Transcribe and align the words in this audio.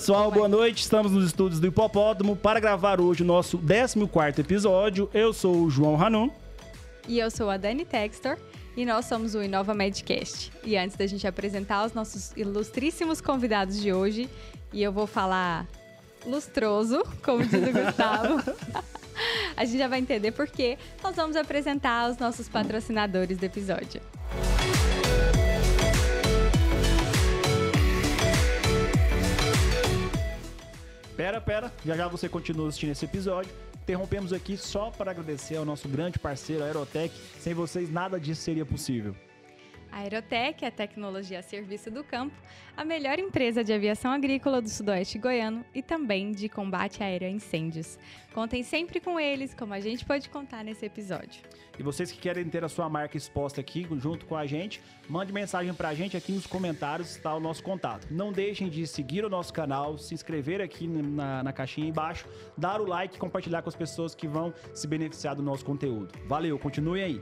pessoal, 0.00 0.30
boa 0.30 0.48
noite. 0.48 0.80
Estamos 0.80 1.12
nos 1.12 1.26
estúdios 1.26 1.60
do 1.60 1.66
Hipopótamo 1.66 2.34
para 2.34 2.58
gravar 2.58 3.02
hoje 3.02 3.22
o 3.22 3.26
nosso 3.26 3.58
14 3.58 4.40
episódio. 4.40 5.10
Eu 5.12 5.30
sou 5.30 5.64
o 5.64 5.70
João 5.70 6.02
Hanum. 6.02 6.30
E 7.06 7.18
eu 7.18 7.30
sou 7.30 7.50
a 7.50 7.58
Dani 7.58 7.84
Textor. 7.84 8.38
E 8.74 8.86
nós 8.86 9.04
somos 9.04 9.34
o 9.34 9.42
Inova 9.42 9.74
Medcast. 9.74 10.50
E 10.64 10.74
antes 10.74 10.96
da 10.96 11.06
gente 11.06 11.26
apresentar 11.26 11.84
os 11.84 11.92
nossos 11.92 12.32
ilustríssimos 12.34 13.20
convidados 13.20 13.78
de 13.78 13.92
hoje, 13.92 14.26
e 14.72 14.82
eu 14.82 14.90
vou 14.90 15.06
falar 15.06 15.66
lustroso, 16.24 17.04
como 17.22 17.44
diz 17.44 17.62
o 17.62 17.70
Gustavo. 17.70 18.42
a 19.54 19.66
gente 19.66 19.76
já 19.76 19.86
vai 19.86 19.98
entender 19.98 20.32
por 20.32 20.48
quê. 20.48 20.78
Nós 21.04 21.14
vamos 21.14 21.36
apresentar 21.36 22.10
os 22.10 22.16
nossos 22.16 22.48
patrocinadores 22.48 23.36
do 23.36 23.44
episódio. 23.44 24.00
Pera, 31.20 31.38
pera, 31.38 31.70
já 31.84 31.94
já 31.94 32.08
você 32.08 32.30
continua 32.30 32.68
assistindo 32.68 32.92
esse 32.92 33.04
episódio. 33.04 33.52
Interrompemos 33.82 34.32
aqui 34.32 34.56
só 34.56 34.90
para 34.90 35.10
agradecer 35.10 35.54
ao 35.58 35.66
nosso 35.66 35.86
grande 35.86 36.18
parceiro, 36.18 36.64
Aerotech. 36.64 37.14
Sem 37.38 37.52
vocês, 37.52 37.92
nada 37.92 38.18
disso 38.18 38.40
seria 38.40 38.64
possível. 38.64 39.14
A 39.92 39.98
Aerotech, 39.98 40.64
a 40.64 40.70
tecnologia 40.70 41.40
a 41.40 41.42
serviço 41.42 41.90
do 41.90 42.04
campo, 42.04 42.34
a 42.76 42.84
melhor 42.84 43.18
empresa 43.18 43.64
de 43.64 43.72
aviação 43.72 44.10
agrícola 44.12 44.60
do 44.60 44.68
sudoeste 44.68 45.18
goiano 45.18 45.64
e 45.74 45.82
também 45.82 46.32
de 46.32 46.48
combate 46.48 47.02
aéreo 47.02 47.28
a 47.28 47.30
incêndios. 47.30 47.98
Contem 48.32 48.62
sempre 48.62 49.00
com 49.00 49.18
eles, 49.18 49.54
como 49.54 49.74
a 49.74 49.80
gente 49.80 50.04
pode 50.04 50.28
contar 50.28 50.62
nesse 50.64 50.86
episódio. 50.86 51.42
E 51.78 51.82
vocês 51.82 52.12
que 52.12 52.18
querem 52.18 52.44
ter 52.44 52.62
a 52.62 52.68
sua 52.68 52.88
marca 52.88 53.16
exposta 53.16 53.60
aqui 53.60 53.88
junto 53.96 54.26
com 54.26 54.36
a 54.36 54.46
gente, 54.46 54.82
mande 55.08 55.32
mensagem 55.32 55.72
para 55.72 55.88
a 55.88 55.94
gente 55.94 56.16
aqui 56.16 56.30
nos 56.30 56.46
comentários, 56.46 57.16
está 57.16 57.34
o 57.34 57.40
nosso 57.40 57.62
contato. 57.62 58.06
Não 58.10 58.32
deixem 58.32 58.68
de 58.68 58.86
seguir 58.86 59.24
o 59.24 59.30
nosso 59.30 59.52
canal, 59.52 59.96
se 59.96 60.12
inscrever 60.12 60.60
aqui 60.60 60.86
na, 60.86 61.42
na 61.42 61.52
caixinha 61.52 61.88
embaixo, 61.88 62.28
dar 62.56 62.80
o 62.80 62.84
like 62.86 63.16
e 63.16 63.18
compartilhar 63.18 63.62
com 63.62 63.68
as 63.68 63.76
pessoas 63.76 64.14
que 64.14 64.28
vão 64.28 64.52
se 64.74 64.86
beneficiar 64.86 65.34
do 65.34 65.42
nosso 65.42 65.64
conteúdo. 65.64 66.12
Valeu, 66.26 66.58
continue 66.58 67.02
aí. 67.02 67.20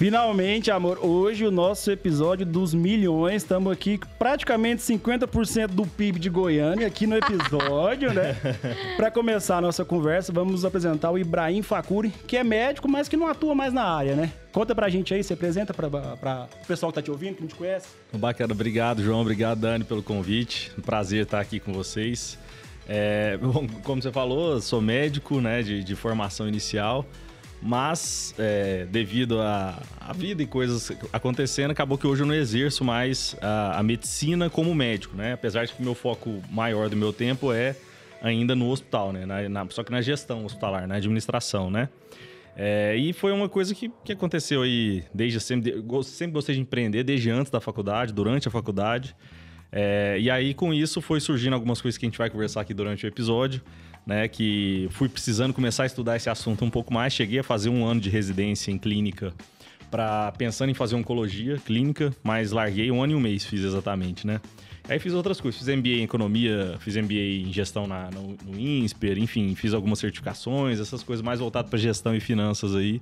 Finalmente, 0.00 0.70
amor, 0.70 0.98
hoje 1.04 1.44
o 1.44 1.50
nosso 1.50 1.90
episódio 1.90 2.46
dos 2.46 2.72
milhões. 2.72 3.42
Estamos 3.42 3.70
aqui 3.70 4.00
praticamente 4.18 4.80
50% 4.80 5.66
do 5.66 5.86
PIB 5.86 6.18
de 6.18 6.30
Goiânia 6.30 6.86
aqui 6.86 7.06
no 7.06 7.18
episódio, 7.18 8.10
né? 8.10 8.34
Para 8.96 9.10
começar 9.10 9.58
a 9.58 9.60
nossa 9.60 9.84
conversa, 9.84 10.32
vamos 10.32 10.64
apresentar 10.64 11.10
o 11.10 11.18
Ibrahim 11.18 11.60
Facuri, 11.60 12.08
que 12.26 12.38
é 12.38 12.42
médico, 12.42 12.88
mas 12.88 13.10
que 13.10 13.16
não 13.16 13.26
atua 13.26 13.54
mais 13.54 13.74
na 13.74 13.84
área, 13.84 14.16
né? 14.16 14.32
Conta 14.52 14.74
pra 14.74 14.88
gente 14.88 15.12
aí, 15.12 15.22
se 15.22 15.34
apresenta 15.34 15.74
para 15.74 15.86
o 15.86 16.66
pessoal 16.66 16.90
que 16.90 16.94
tá 16.94 17.02
te 17.02 17.10
ouvindo, 17.10 17.34
que 17.34 17.42
não 17.42 17.48
te 17.48 17.54
conhece. 17.54 17.88
Bacana, 18.10 18.54
obrigado, 18.54 19.02
João. 19.02 19.20
Obrigado, 19.20 19.60
Dani, 19.60 19.84
pelo 19.84 20.02
convite. 20.02 20.72
Um 20.78 20.80
prazer 20.80 21.24
estar 21.24 21.40
aqui 21.40 21.60
com 21.60 21.74
vocês. 21.74 22.38
É, 22.88 23.36
bom, 23.36 23.66
como 23.84 24.00
você 24.00 24.10
falou, 24.10 24.62
sou 24.62 24.80
médico, 24.80 25.42
né, 25.42 25.62
de, 25.62 25.84
de 25.84 25.94
formação 25.94 26.48
inicial. 26.48 27.04
Mas, 27.62 28.34
é, 28.38 28.86
devido 28.86 29.40
à 29.40 30.12
vida 30.14 30.42
e 30.42 30.46
coisas 30.46 30.90
acontecendo, 31.12 31.70
acabou 31.70 31.98
que 31.98 32.06
hoje 32.06 32.22
eu 32.22 32.26
não 32.26 32.34
exerço 32.34 32.82
mais 32.82 33.36
a, 33.40 33.78
a, 33.78 33.82
medicina 33.82 34.48
como 34.48 34.74
médico, 34.74 35.14
né? 35.14 35.34
Apesar 35.34 35.66
de 35.66 35.74
que 35.74 35.82
meu 35.82 35.94
foco 35.94 36.42
maior 36.50 36.88
do 36.88 36.96
meu 36.96 37.12
tempo 37.12 37.52
é 37.52 37.76
ainda 38.22 38.54
no 38.56 38.70
hospital, 38.70 39.12
né? 39.12 39.26
Na, 39.26 39.46
na, 39.48 39.66
só 39.70 39.84
que 39.84 39.92
na 39.92 40.00
gestão 40.00 40.46
hospitalar, 40.46 40.88
na 40.88 40.94
administração, 40.94 41.70
né? 41.70 41.90
É, 42.56 42.96
e 42.96 43.12
foi 43.12 43.30
uma 43.30 43.48
coisa 43.48 43.74
que, 43.74 43.90
que 44.04 44.12
aconteceu 44.12 44.62
aí 44.62 45.04
desde 45.12 45.38
sempre. 45.38 45.84
Sempre 46.02 46.32
gostei 46.32 46.54
de 46.54 46.62
empreender, 46.62 47.04
desde 47.04 47.30
antes 47.30 47.50
da 47.50 47.60
faculdade, 47.60 48.12
durante 48.12 48.48
a 48.48 48.50
faculdade. 48.50 49.14
É, 49.70 50.16
e 50.18 50.30
aí, 50.30 50.54
com 50.54 50.72
isso, 50.72 51.02
foi 51.02 51.20
surgindo 51.20 51.52
algumas 51.52 51.80
coisas 51.80 51.98
que 51.98 52.06
a 52.06 52.08
gente 52.08 52.18
vai 52.18 52.30
conversar 52.30 52.62
aqui 52.62 52.72
durante 52.72 53.04
o 53.04 53.06
episódio 53.06 53.62
né? 54.06 54.28
Que 54.28 54.88
fui 54.90 55.08
precisando 55.08 55.52
começar 55.52 55.84
a 55.84 55.86
estudar 55.86 56.16
esse 56.16 56.28
assunto 56.28 56.64
um 56.64 56.70
pouco 56.70 56.92
mais. 56.92 57.12
Cheguei 57.12 57.40
a 57.40 57.44
fazer 57.44 57.68
um 57.68 57.84
ano 57.84 58.00
de 58.00 58.10
residência 58.10 58.70
em 58.70 58.78
clínica 58.78 59.32
para 59.90 60.32
pensando 60.32 60.70
em 60.70 60.74
fazer 60.74 60.94
oncologia 60.94 61.58
clínica, 61.58 62.14
mas 62.22 62.52
larguei 62.52 62.90
um 62.90 63.02
ano 63.02 63.12
e 63.12 63.16
um 63.16 63.20
mês, 63.20 63.44
fiz 63.44 63.62
exatamente, 63.62 64.26
né? 64.26 64.40
Aí 64.88 64.98
fiz 64.98 65.12
outras 65.12 65.40
coisas, 65.40 65.60
fiz 65.60 65.68
MBA 65.68 65.88
em 65.88 66.02
economia, 66.02 66.76
fiz 66.80 66.96
MBA 66.96 67.48
em 67.48 67.52
gestão 67.52 67.86
na, 67.86 68.10
no, 68.10 68.36
no 68.44 68.58
INSPER, 68.58 69.18
enfim, 69.18 69.54
fiz 69.54 69.74
algumas 69.74 69.98
certificações, 69.98 70.80
essas 70.80 71.02
coisas 71.02 71.24
mais 71.24 71.38
voltadas 71.40 71.70
para 71.70 71.78
gestão 71.78 72.14
e 72.14 72.20
finanças 72.20 72.74
aí, 72.74 73.00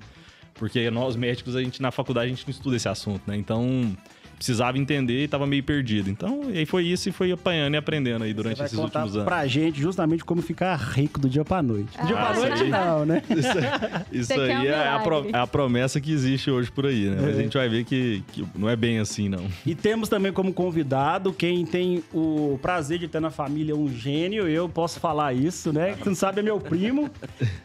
porque 0.55 0.91
nós 0.91 1.15
médicos 1.15 1.55
a 1.57 1.63
gente 1.63 1.81
na 1.81 1.91
faculdade 1.91 2.27
a 2.27 2.29
gente 2.29 2.45
não 2.47 2.51
estuda 2.51 2.77
esse 2.77 2.89
assunto, 2.89 3.23
né? 3.27 3.37
Então 3.37 3.97
precisava 4.39 4.79
entender 4.79 5.21
e 5.21 5.25
estava 5.25 5.47
meio 5.47 5.63
perdido. 5.63 6.09
Então, 6.09 6.51
e 6.51 6.59
aí 6.59 6.67
foi 6.67 6.85
isso 6.85 7.09
e 7.09 7.13
foi 7.13 7.33
apanhando 7.33 7.75
e 7.75 7.77
aprendendo 7.77 8.25
aí 8.25 8.33
durante 8.33 8.63
esses 8.63 8.79
últimos 8.79 9.15
anos. 9.15 9.25
pra 9.25 9.47
gente 9.47 9.81
justamente 9.81 10.25
como 10.25 10.41
ficar 10.41 10.77
rico 10.77 11.21
do 11.21 11.29
dia 11.29 11.45
pra 11.45 11.63
noite. 11.63 11.99
Do 11.99 12.07
dia 12.07 12.17
pra 12.17 12.29
ah, 12.29 12.35
noite 12.35 12.63
aí, 12.63 12.69
não, 12.69 13.05
né? 13.05 13.23
Isso, 13.29 14.31
isso 14.31 14.33
aí 14.41 14.67
é, 14.67 14.71
é, 14.71 14.89
a 14.89 14.99
pro, 15.01 15.29
é, 15.29 15.37
a 15.39 15.47
promessa 15.47 16.01
que 16.01 16.13
existe 16.13 16.51
hoje 16.51 16.71
por 16.71 16.87
aí, 16.87 17.09
né? 17.09 17.17
Mas 17.21 17.37
a 17.37 17.41
é. 17.41 17.43
gente 17.43 17.57
vai 17.57 17.69
ver 17.69 17.85
que, 17.85 18.23
que 18.33 18.45
não 18.55 18.69
é 18.69 18.77
bem 18.77 18.99
assim, 18.99 19.29
não. 19.29 19.45
E 19.67 19.75
temos 19.75 20.09
também 20.09 20.33
como 20.33 20.53
convidado 20.53 21.33
quem 21.33 21.65
tem 21.67 22.03
o 22.13 22.59
prazer 22.63 22.99
de 22.99 23.09
ter 23.09 23.21
na 23.21 23.31
família 23.31 23.75
um 23.75 23.89
gênio, 23.89 24.49
eu 24.49 24.69
posso 24.69 25.01
falar 25.01 25.35
isso, 25.35 25.73
né? 25.73 25.95
Quem 25.95 26.07
não 26.07 26.15
sabe 26.15 26.41
é 26.41 26.43
meu 26.43 26.61
primo. 26.61 27.11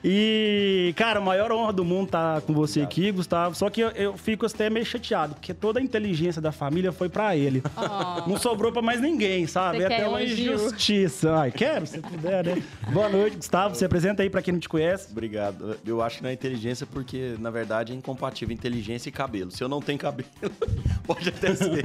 E, 0.03 0.93
cara, 0.95 1.19
a 1.19 1.21
maior 1.21 1.51
honra 1.51 1.73
do 1.73 1.85
mundo 1.85 2.05
estar 2.05 2.35
tá 2.35 2.41
com 2.41 2.53
você 2.53 2.81
aqui, 2.81 3.11
Gustavo. 3.11 3.55
Só 3.55 3.69
que 3.69 3.81
eu, 3.81 3.89
eu 3.89 4.17
fico 4.17 4.45
até 4.45 4.69
meio 4.69 4.85
chateado, 4.85 5.35
porque 5.35 5.53
toda 5.53 5.79
a 5.79 5.83
inteligência 5.83 6.41
da 6.41 6.51
família 6.51 6.62
família 6.63 6.91
foi 6.93 7.09
para 7.09 7.35
ele. 7.35 7.61
Oh. 7.75 8.29
Não 8.29 8.37
sobrou 8.37 8.71
para 8.71 8.81
mais 8.81 9.01
ninguém, 9.01 9.45
sabe? 9.47 9.77
Você 9.77 9.83
é 9.83 9.85
até 9.87 10.07
uma 10.07 10.23
injustiça. 10.23 11.35
Ai, 11.35 11.51
quero, 11.51 11.85
se 11.85 11.99
puder, 11.99 12.45
né? 12.45 12.63
Boa 12.91 13.09
noite, 13.09 13.35
Gustavo. 13.35 13.75
Se 13.75 13.83
apresenta 13.83 14.23
aí 14.23 14.29
para 14.29 14.41
quem 14.41 14.53
não 14.53 14.59
te 14.59 14.69
conhece. 14.69 15.11
Obrigado. 15.11 15.77
Eu 15.85 16.01
acho 16.01 16.17
que 16.17 16.23
não 16.23 16.29
é 16.29 16.33
inteligência 16.33 16.85
porque, 16.85 17.35
na 17.39 17.49
verdade, 17.49 17.91
é 17.91 17.95
incompatível 17.95 18.53
inteligência 18.53 19.09
e 19.09 19.11
cabelo. 19.11 19.51
Se 19.51 19.61
eu 19.61 19.67
não 19.67 19.81
tenho 19.81 19.99
cabelo, 19.99 20.29
pode 21.05 21.29
até 21.29 21.53
ser. 21.53 21.83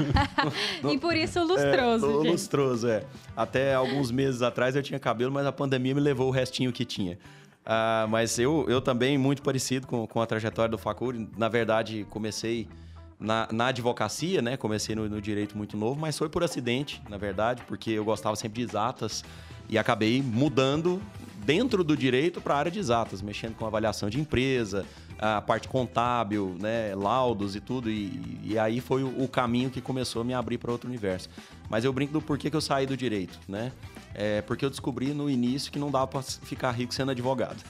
e 0.89 0.99
por 0.99 1.17
isso 1.17 1.41
lustroso, 1.41 2.07
é, 2.07 2.13
gente. 2.13 2.31
Lustroso, 2.31 2.89
é. 2.89 3.03
Até 3.37 3.75
alguns 3.75 4.13
meses 4.13 4.43
atrás 4.43 4.77
eu 4.77 4.83
tinha 4.83 4.99
cabelo, 5.01 5.33
mas 5.33 5.45
a 5.45 5.53
pandemia 5.53 5.95
me 5.95 6.01
levou 6.01 6.29
o 6.29 6.31
restinho 6.31 6.73
que 6.73 6.85
tinha. 6.85 7.19
Uh, 7.65 8.09
mas 8.09 8.39
eu, 8.39 8.65
eu 8.69 8.81
também, 8.81 9.19
muito 9.19 9.43
parecido 9.43 9.87
com, 9.87 10.07
com 10.07 10.23
a 10.23 10.27
trajetória 10.27 10.71
do 10.71 10.79
Facuri. 10.79 11.29
Na 11.37 11.49
verdade, 11.49 12.07
comecei 12.09 12.67
na, 13.19 13.49
na 13.51 13.67
advocacia, 13.67 14.41
né? 14.41 14.57
Comecei 14.57 14.95
no, 14.95 15.09
no, 15.09 15.21
direito 15.21 15.57
muito 15.57 15.77
novo, 15.77 16.01
mas 16.01 16.17
foi 16.17 16.29
por 16.29 16.45
acidente, 16.45 17.03
na 17.09 17.17
verdade, 17.17 17.63
porque 17.67 17.91
eu 17.91 18.05
gostava 18.05 18.37
sempre 18.37 18.63
de 18.63 18.71
exatas 18.71 19.25
e 19.69 19.77
acabei 19.77 20.23
mudando 20.23 21.03
dentro 21.45 21.83
do 21.83 21.97
direito 21.97 22.41
para 22.41 22.55
a 22.55 22.59
área 22.59 22.71
de 22.71 22.79
exatas, 22.79 23.23
mexendo 23.23 23.55
com 23.57 23.67
avaliação 23.67 24.09
de 24.09 24.21
empresa, 24.21 24.85
a 25.19 25.41
parte 25.41 25.67
contábil, 25.67 26.55
né, 26.61 26.95
laudos 26.95 27.57
e 27.57 27.61
tudo. 27.61 27.91
E, 27.91 28.41
e 28.45 28.59
aí 28.59 28.81
foi 28.81 29.03
o, 29.03 29.27
caminho 29.27 29.71
que 29.71 29.81
começou 29.81 30.23
a 30.23 30.25
me 30.25 30.35
abrir 30.35 30.59
para 30.59 30.71
outro 30.71 30.89
universo. 30.89 31.29
Mas 31.69 31.85
eu 31.85 31.93
brinco 31.93 32.13
do 32.13 32.23
porquê 32.23 32.51
que 32.51 32.57
eu 32.57 32.61
saí 32.61 32.87
do 32.87 32.97
direito, 32.97 33.39
né? 33.49 33.73
É 34.21 34.43
porque 34.43 34.65
eu 34.65 34.71
descobri 34.71 35.15
no 35.15 35.31
início 35.31 35.71
que 35.71 35.79
não 35.79 35.93
dava 35.93 36.09
para 36.09 36.23
ficar 36.23 36.73
rico 36.73 36.93
sendo 36.93 37.13
advogado. 37.13 37.63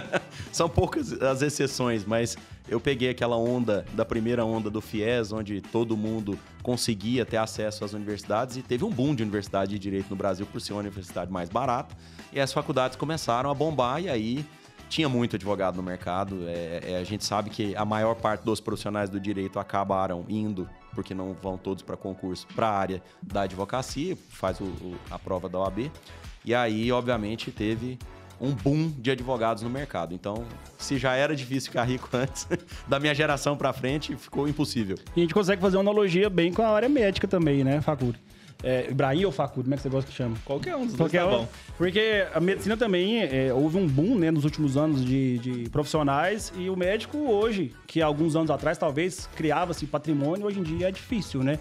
São 0.52 0.68
poucas 0.68 1.14
as 1.14 1.40
exceções, 1.40 2.04
mas 2.04 2.36
eu 2.68 2.78
peguei 2.78 3.08
aquela 3.08 3.38
onda 3.38 3.86
da 3.94 4.04
primeira 4.04 4.44
onda 4.44 4.68
do 4.68 4.82
FIES, 4.82 5.32
onde 5.32 5.62
todo 5.62 5.96
mundo 5.96 6.38
conseguia 6.62 7.24
ter 7.24 7.38
acesso 7.38 7.86
às 7.86 7.94
universidades 7.94 8.58
e 8.58 8.62
teve 8.62 8.84
um 8.84 8.90
boom 8.90 9.14
de 9.14 9.22
universidade 9.22 9.70
de 9.70 9.78
direito 9.78 10.10
no 10.10 10.16
Brasil 10.16 10.44
por 10.44 10.60
ser 10.60 10.74
uma 10.74 10.80
universidade 10.80 11.32
mais 11.32 11.48
barata. 11.48 11.96
E 12.30 12.38
as 12.38 12.52
faculdades 12.52 12.98
começaram 12.98 13.50
a 13.50 13.54
bombar 13.54 14.02
e 14.02 14.10
aí 14.10 14.44
tinha 14.90 15.08
muito 15.08 15.36
advogado 15.36 15.76
no 15.76 15.82
mercado. 15.82 16.46
É, 16.46 16.80
é, 16.82 16.98
a 16.98 17.04
gente 17.04 17.24
sabe 17.24 17.48
que 17.48 17.74
a 17.76 17.84
maior 17.86 18.14
parte 18.14 18.44
dos 18.44 18.60
profissionais 18.60 19.08
do 19.08 19.18
direito 19.18 19.58
acabaram 19.58 20.26
indo, 20.28 20.68
porque 20.94 21.14
não 21.14 21.34
vão 21.34 21.56
todos 21.58 21.82
para 21.82 21.96
concurso, 21.96 22.46
para 22.54 22.68
a 22.68 22.78
área 22.78 23.02
da 23.22 23.42
advocacia, 23.42 24.16
faz 24.28 24.60
o, 24.60 24.64
o, 24.64 24.96
a 25.10 25.18
prova 25.18 25.48
da 25.48 25.58
OAB. 25.58 25.90
E 26.44 26.54
aí, 26.54 26.92
obviamente, 26.92 27.50
teve 27.50 27.98
um 28.40 28.52
boom 28.52 28.90
de 28.98 29.10
advogados 29.10 29.62
no 29.62 29.70
mercado. 29.70 30.14
Então, 30.14 30.44
se 30.78 30.98
já 30.98 31.14
era 31.14 31.34
difícil 31.34 31.70
ficar 31.70 31.84
rico 31.84 32.08
antes, 32.14 32.46
da 32.86 33.00
minha 33.00 33.14
geração 33.14 33.56
para 33.56 33.72
frente, 33.72 34.14
ficou 34.16 34.48
impossível. 34.48 34.96
E 35.16 35.20
a 35.20 35.22
gente 35.22 35.34
consegue 35.34 35.60
fazer 35.60 35.76
uma 35.76 35.82
analogia 35.82 36.28
bem 36.28 36.52
com 36.52 36.62
a 36.62 36.68
área 36.68 36.88
médica 36.88 37.26
também, 37.26 37.64
né, 37.64 37.80
Faculdade? 37.80 38.22
É, 38.64 38.86
Ibrahim 38.90 39.26
ou 39.26 39.30
Faculdade, 39.30 39.64
como 39.64 39.74
é 39.74 39.76
que 39.76 39.82
você 39.82 39.88
gosta 39.90 40.10
que 40.10 40.16
chama? 40.16 40.36
Qualquer 40.42 40.74
um 40.74 40.86
dos 40.86 40.96
Qualquer 40.96 41.20
dois 41.22 41.32
tá 41.32 41.38
bom. 41.42 41.48
Porque 41.76 42.26
a 42.32 42.40
medicina 42.40 42.78
também, 42.78 43.22
é, 43.22 43.52
houve 43.52 43.76
um 43.76 43.86
boom 43.86 44.18
né, 44.18 44.30
nos 44.30 44.44
últimos 44.44 44.78
anos 44.78 45.04
de, 45.04 45.38
de, 45.38 45.68
profissionais 45.68 46.50
e 46.56 46.70
o 46.70 46.76
médico 46.76 47.18
hoje, 47.18 47.74
que 47.86 48.00
alguns 48.00 48.34
anos 48.34 48.50
atrás 48.50 48.78
talvez 48.78 49.28
criava-se 49.36 49.86
patrimônio, 49.86 50.46
hoje 50.46 50.60
em 50.60 50.62
dia 50.62 50.88
é 50.88 50.90
difícil, 50.90 51.42
né? 51.42 51.58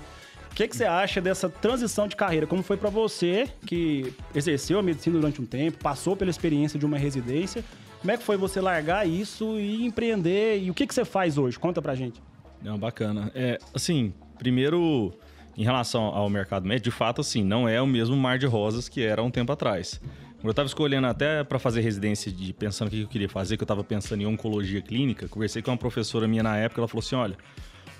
O 0.49 0.55
que, 0.55 0.65
que 0.67 0.77
você 0.77 0.85
acha 0.85 1.19
dessa 1.19 1.49
transição 1.49 2.07
de 2.07 2.15
carreira? 2.15 2.47
Como 2.47 2.63
foi 2.63 2.77
para 2.77 2.89
você, 2.89 3.49
que 3.65 4.13
exerceu 4.33 4.79
a 4.79 4.83
medicina 4.83 5.19
durante 5.19 5.41
um 5.41 5.45
tempo, 5.45 5.79
passou 5.79 6.15
pela 6.15 6.31
experiência 6.31 6.79
de 6.79 6.85
uma 6.85 6.97
residência, 6.97 7.65
Como 7.99 8.11
é 8.11 8.17
que 8.17 8.23
foi 8.23 8.37
você 8.37 8.61
largar 8.61 9.07
isso 9.07 9.59
e 9.59 9.83
empreender? 9.83 10.61
E 10.61 10.69
o 10.69 10.73
que, 10.73 10.85
que 10.85 10.93
você 10.93 11.03
faz 11.03 11.37
hoje? 11.37 11.57
Conta 11.57 11.81
pra 11.81 11.95
gente. 11.95 12.21
Não, 12.61 12.77
bacana. 12.77 13.31
É, 13.33 13.57
assim, 13.73 14.13
primeiro, 14.37 15.13
em 15.57 15.63
relação 15.63 16.03
ao 16.03 16.29
mercado 16.29 16.67
médico, 16.67 16.85
de 16.85 16.91
fato, 16.91 17.21
assim, 17.21 17.43
não 17.43 17.67
é 17.67 17.81
o 17.81 17.87
mesmo 17.87 18.15
mar 18.15 18.37
de 18.37 18.45
rosas 18.45 18.89
que 18.89 19.01
era 19.01 19.21
um 19.21 19.29
tempo 19.29 19.51
atrás. 19.51 19.99
Quando 20.37 20.45
eu 20.45 20.51
estava 20.51 20.67
escolhendo 20.67 21.07
até 21.07 21.43
para 21.43 21.57
fazer 21.57 21.81
residência, 21.81 22.31
de 22.31 22.51
pensando 22.51 22.89
o 22.89 22.91
que 22.91 23.01
eu 23.01 23.07
queria 23.07 23.29
fazer, 23.29 23.55
que 23.55 23.63
eu 23.63 23.65
estava 23.65 23.83
pensando 23.83 24.21
em 24.21 24.25
oncologia 24.25 24.81
clínica, 24.81 25.27
conversei 25.27 25.61
com 25.61 25.71
uma 25.71 25.77
professora 25.77 26.27
minha 26.27 26.43
na 26.43 26.57
época, 26.57 26.81
ela 26.81 26.87
falou 26.87 26.99
assim, 26.99 27.15
olha, 27.15 27.37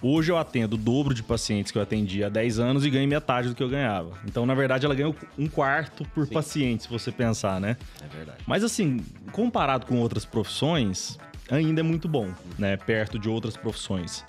hoje 0.02 0.30
eu 0.30 0.38
atendo 0.38 0.76
o 0.76 0.78
dobro 0.78 1.14
de 1.14 1.24
pacientes 1.24 1.72
que 1.72 1.78
eu 1.78 1.82
atendi 1.82 2.22
há 2.22 2.28
10 2.28 2.60
anos 2.60 2.86
e 2.86 2.90
ganho 2.90 3.08
metade 3.08 3.48
do 3.48 3.56
que 3.56 3.64
eu 3.64 3.70
ganhava. 3.70 4.18
Então, 4.26 4.46
na 4.46 4.54
verdade, 4.54 4.86
ela 4.86 4.94
ganhou 4.94 5.16
um 5.38 5.48
quarto 5.48 6.04
por 6.14 6.28
Sim. 6.28 6.34
paciente, 6.34 6.84
se 6.84 6.90
você 6.90 7.14
pensar, 7.14 7.62
né? 7.62 7.78
É 8.04 8.14
verdade. 8.14 8.40
Mas 8.46 8.62
assim, 8.62 9.00
comparado 9.32 9.86
com 9.86 10.00
outras 10.02 10.26
profissões, 10.26 11.18
ainda 11.50 11.80
é 11.80 11.84
muito 11.84 12.10
bom, 12.10 12.30
né? 12.60 12.76
Perto 12.76 13.18
de 13.18 13.30
outras 13.30 13.56
profissões. 13.56 14.26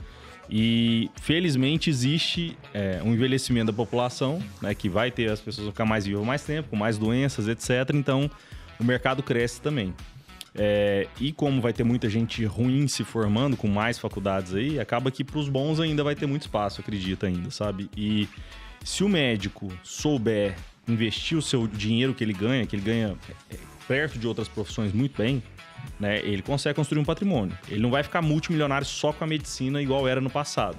E 0.49 1.11
felizmente 1.21 1.89
existe 1.89 2.57
é, 2.73 3.01
um 3.03 3.13
envelhecimento 3.15 3.67
da 3.67 3.73
população, 3.73 4.43
né, 4.61 4.75
que 4.75 4.89
vai 4.89 5.11
ter 5.11 5.31
as 5.31 5.41
pessoas 5.41 5.69
ficar 5.69 5.85
mais 5.85 6.05
vivas 6.05 6.25
mais 6.25 6.43
tempo, 6.43 6.69
com 6.69 6.77
mais 6.77 6.99
doenças, 6.99 7.49
etc. 7.49 7.95
Então 7.95 8.31
o 8.79 8.85
mercado 8.85 9.23
cresce 9.23 9.61
também. 9.61 9.95
É, 10.57 11.09
e 11.21 11.33
como 11.33 11.61
vai 11.61 11.73
ter 11.73 11.83
muita 11.83 12.09
gente 12.09 12.45
ruim 12.45 12.87
se 12.87 13.03
formando 13.03 13.57
com 13.57 13.67
mais 13.67 13.99
faculdades 13.99 14.55
aí, 14.55 14.79
acaba 14.79 15.11
que 15.11 15.25
para 15.25 15.39
os 15.39 15.49
bons 15.49 15.81
ainda 15.81 16.05
vai 16.05 16.15
ter 16.15 16.27
muito 16.27 16.43
espaço, 16.43 16.81
acredita 16.81 17.27
ainda, 17.27 17.51
sabe? 17.51 17.91
E 17.97 18.29
se 18.85 19.03
o 19.03 19.09
médico 19.09 19.73
souber 19.83 20.55
investir 20.87 21.37
o 21.37 21.43
seu 21.43 21.67
dinheiro 21.67 22.15
que 22.15 22.23
ele 22.23 22.33
ganha, 22.33 22.65
que 22.67 22.77
ele 22.77 22.83
ganha 22.83 23.17
é, 23.51 23.57
perto 23.89 24.17
de 24.19 24.29
outras 24.29 24.47
profissões 24.47 24.93
muito 24.93 25.17
bem, 25.21 25.43
né? 25.99 26.19
Ele 26.21 26.43
consegue 26.43 26.75
construir 26.75 27.01
um 27.01 27.05
patrimônio. 27.05 27.57
Ele 27.69 27.81
não 27.81 27.91
vai 27.91 28.03
ficar 28.03 28.23
multimilionário 28.23 28.87
só 28.87 29.13
com 29.13 29.25
a 29.25 29.27
medicina 29.27 29.81
igual 29.81 30.07
era 30.09 30.21
no 30.21 30.31
passado. 30.31 30.77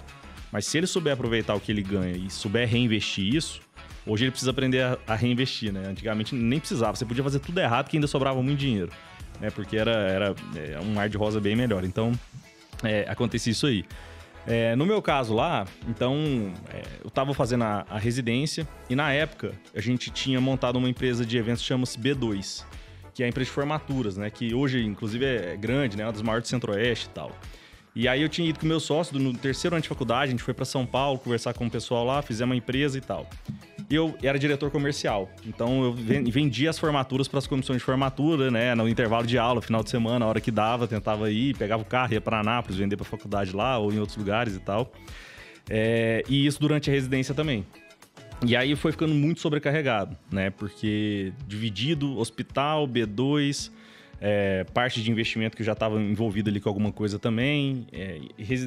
Mas 0.52 0.66
se 0.66 0.78
ele 0.78 0.88
souber 0.88 1.14
aproveitar 1.14 1.56
o 1.56 1.60
que 1.60 1.72
ele 1.72 1.82
ganha 1.82 2.16
e 2.16 2.30
souber 2.30 2.68
reinvestir 2.68 3.34
isso, 3.34 3.62
hoje 4.06 4.24
ele 4.24 4.32
precisa 4.32 4.52
aprender 4.52 4.98
a, 5.08 5.16
reinvestir, 5.16 5.74
né? 5.74 5.88
Antigamente 5.88 6.36
nem 6.36 6.60
precisava, 6.60 6.96
você 6.96 7.06
podia 7.06 7.24
fazer 7.24 7.40
tudo 7.40 7.60
errado 7.60 7.90
que 7.90 7.98
ainda 7.98 8.08
sobrava 8.08 8.42
muito 8.42 8.60
dinheiro, 8.60 8.92
né? 9.40 9.50
Porque 9.50 9.76
era, 9.76 9.92
era 9.92 10.36
é, 10.56 10.80
um 10.80 10.94
mar 10.94 11.10
de 11.10 11.18
rosa 11.18 11.42
bem 11.42 11.56
melhor. 11.56 11.84
Então, 11.84 12.12
é, 12.84 13.06
acontecia 13.10 13.52
isso 13.52 13.68
aí. 13.68 13.84
É, 14.48 14.76
no 14.76 14.86
meu 14.86 15.02
caso 15.02 15.34
lá, 15.34 15.66
então, 15.88 16.54
é, 16.72 16.84
eu 17.04 17.08
estava 17.08 17.34
fazendo 17.34 17.64
a, 17.64 17.86
a, 17.90 17.98
residência 17.98 18.68
e 18.88 18.96
na 18.96 19.12
época 19.12 19.54
a 19.76 19.82
gente 19.82 20.12
tinha 20.12 20.40
montado 20.40 20.76
uma 20.76 20.88
empresa 20.88 21.26
de 21.26 21.36
eventos 21.36 21.64
que 21.64 21.68
chama-se 21.68 21.98
B2 21.98 22.64
que 23.16 23.24
é 23.24 23.26
a 23.26 23.30
empresa 23.30 23.50
de 23.50 23.54
formaturas, 23.54 24.18
né? 24.18 24.30
Que 24.30 24.54
hoje, 24.54 24.84
inclusive, 24.84 25.26
é 25.26 25.56
grande, 25.56 25.96
né? 25.96 26.06
Uma 26.06 26.12
das 26.12 26.22
maiores 26.22 26.44
do 26.44 26.50
Centro-Oeste 26.50 27.08
e 27.08 27.10
tal. 27.12 27.32
E 27.96 28.10
aí 28.10 28.22
eu 28.22 28.28
tinha 28.28 28.50
ido 28.50 28.60
com 28.60 28.66
meu 28.66 28.80
sócio 28.80 29.18
no 29.18 29.34
terceiro 29.34 29.74
ano 29.74 29.82
de 29.82 29.88
faculdade, 29.88 30.26
a 30.26 30.32
gente 30.32 30.44
foi 30.44 30.54
para 30.54 30.66
São 30.66 30.86
Paulo 30.86 31.18
conversar 31.18 31.54
com 31.54 31.66
o 31.66 31.72
pessoal 31.72 32.04
lá, 32.04 32.22
fizemos 32.22 32.52
uma 32.52 32.58
empresa 32.58 32.98
e 32.98 33.02
tal. 33.02 33.26
Eu 33.90 34.14
era 34.22 34.38
diretor 34.38 34.70
comercial, 34.70 35.30
então 35.46 35.82
eu 35.82 35.94
vendia 35.94 36.70
as 36.70 36.78
formaturas 36.78 37.30
para 37.30 37.40
as 37.40 37.48
comissões 37.48 37.78
de 37.80 37.86
formatura, 37.86 38.52
né? 38.52 38.76
No 38.76 38.90
intervalo 38.90 39.26
de 39.26 39.38
aula, 39.38 39.62
final 39.62 39.82
de 39.82 39.90
semana, 39.90 40.26
a 40.26 40.28
hora 40.28 40.42
que 40.42 40.52
dava, 40.52 40.86
tentava 40.90 41.32
ir, 41.32 41.56
pegava 41.56 41.84
o 41.84 41.86
carro, 41.86 42.12
ia 42.12 42.20
para 42.20 42.42
Anápolis, 42.42 42.78
vender 42.78 42.98
para 42.98 43.06
faculdade 43.06 43.56
lá 43.56 43.78
ou 43.78 43.94
em 43.94 43.98
outros 43.98 44.18
lugares 44.18 44.58
e 44.58 44.60
tal. 44.60 44.92
É, 45.70 46.22
e 46.28 46.46
isso 46.46 46.60
durante 46.60 46.90
a 46.90 46.94
residência 46.94 47.34
também. 47.34 47.66
E 48.44 48.56
aí 48.56 48.76
foi 48.76 48.92
ficando 48.92 49.14
muito 49.14 49.40
sobrecarregado, 49.40 50.18
né? 50.32 50.50
Porque 50.50 51.32
dividido, 51.48 52.18
hospital, 52.18 52.88
B2, 52.88 53.72
é, 54.20 54.64
parte 54.66 55.02
de 55.02 55.12
investimento 55.12 55.56
que 55.56 55.64
já 55.64 55.74
estava 55.74 56.02
envolvido 56.02 56.50
ali 56.50 56.60
com 56.60 56.70
alguma 56.70 56.92
coisa 56.92 57.18
também. 57.20 57.88
É, 57.92 58.20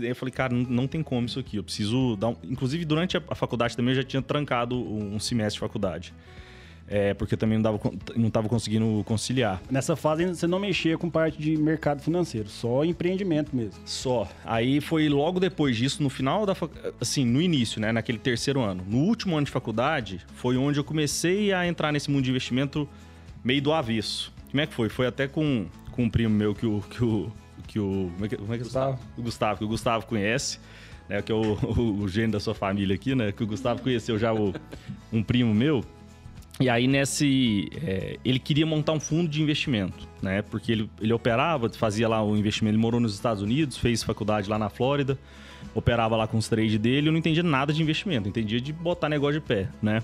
eu 0.02 0.14
falei, 0.14 0.32
cara, 0.32 0.54
não, 0.54 0.62
não, 0.62 0.86
tem 0.86 1.02
como 1.02 1.26
isso 1.26 1.38
aqui. 1.38 1.56
Eu 1.56 1.64
preciso 1.64 2.16
dar 2.16 2.28
um... 2.28 2.36
Inclusive, 2.44 2.84
durante 2.84 3.16
a 3.16 3.34
faculdade 3.34 3.76
também 3.76 3.92
eu 3.92 4.02
já 4.02 4.04
tinha 4.04 4.22
trancado 4.22 4.76
um 4.76 5.18
semestre 5.18 5.54
de 5.54 5.60
faculdade. 5.60 6.14
É, 6.90 7.12
porque 7.12 7.36
também 7.36 7.58
não, 7.58 7.74
estava 7.74 7.94
não 8.16 8.30
tava 8.30 8.48
conseguindo 8.48 9.02
conciliar. 9.04 9.60
Nessa 9.70 9.94
fase 9.94 10.24
você 10.24 10.46
não 10.46 10.58
mexia 10.58 10.96
com 10.96 11.10
parte 11.10 11.38
de 11.38 11.56
mercado 11.56 12.00
financeiro, 12.00 12.48
só 12.48 12.82
empreendimento 12.82 13.54
mesmo. 13.54 13.78
Só. 13.84 14.26
Aí 14.44 14.80
foi 14.80 15.08
logo 15.08 15.38
depois 15.38 15.76
disso, 15.76 16.02
no 16.02 16.08
final 16.08 16.46
da 16.46 16.56
assim, 16.98 17.26
no 17.26 17.42
início, 17.42 17.78
né, 17.78 17.92
naquele 17.92 18.18
terceiro 18.18 18.62
ano. 18.62 18.82
No 18.88 18.98
último 18.98 19.36
ano 19.36 19.44
de 19.44 19.52
faculdade, 19.52 20.24
foi 20.34 20.56
onde 20.56 20.80
eu 20.80 20.84
comecei 20.84 21.52
a 21.52 21.66
entrar 21.66 21.92
nesse 21.92 22.10
mundo 22.10 22.24
de 22.24 22.30
investimento 22.30 22.88
meio 23.44 23.60
do 23.60 23.72
avesso. 23.72 24.32
Como 24.50 24.60
é 24.60 24.66
que 24.66 24.72
foi? 24.72 24.88
Foi 24.88 25.06
até 25.06 25.28
com, 25.28 25.66
com 25.92 26.04
um 26.04 26.10
primo 26.10 26.34
meu 26.34 26.54
que 26.54 26.64
o 26.64 26.80
que 26.80 27.04
o 27.04 27.30
que 27.66 27.78
o 27.78 28.10
como 28.14 28.24
é 28.24 28.28
que, 28.28 28.36
como 28.36 28.54
é 28.54 28.56
que 28.56 28.64
Gustavo? 28.64 28.98
O 29.16 29.22
Gustavo, 29.22 29.58
que 29.58 29.64
o 29.64 29.68
Gustavo 29.68 30.06
conhece. 30.06 30.58
Né, 31.06 31.22
que 31.22 31.32
é 31.32 31.34
o, 31.34 31.54
o, 31.54 32.00
o 32.04 32.08
gênio 32.08 32.32
da 32.32 32.40
sua 32.40 32.54
família 32.54 32.94
aqui, 32.94 33.14
né? 33.14 33.32
Que 33.32 33.42
o 33.42 33.46
Gustavo 33.46 33.82
conheceu 33.82 34.18
já 34.18 34.32
o, 34.32 34.54
um 35.12 35.22
primo 35.22 35.54
meu. 35.54 35.82
E 36.60 36.68
aí, 36.68 36.88
nesse. 36.88 37.68
É, 37.84 38.16
ele 38.24 38.38
queria 38.38 38.66
montar 38.66 38.92
um 38.92 38.98
fundo 38.98 39.28
de 39.28 39.40
investimento, 39.40 40.08
né? 40.20 40.42
Porque 40.42 40.72
ele, 40.72 40.90
ele 41.00 41.12
operava, 41.12 41.70
fazia 41.70 42.08
lá 42.08 42.22
o 42.22 42.36
investimento. 42.36 42.74
Ele 42.74 42.82
morou 42.82 43.00
nos 43.00 43.14
Estados 43.14 43.42
Unidos, 43.42 43.78
fez 43.78 44.02
faculdade 44.02 44.50
lá 44.50 44.58
na 44.58 44.68
Flórida, 44.68 45.16
operava 45.72 46.16
lá 46.16 46.26
com 46.26 46.36
os 46.36 46.48
trades 46.48 46.76
dele. 46.78 47.08
Eu 47.08 47.12
não 47.12 47.18
entendia 47.18 47.44
nada 47.44 47.72
de 47.72 47.80
investimento, 47.80 48.28
entendia 48.28 48.60
de 48.60 48.72
botar 48.72 49.08
negócio 49.08 49.40
de 49.40 49.46
pé, 49.46 49.68
né? 49.80 50.02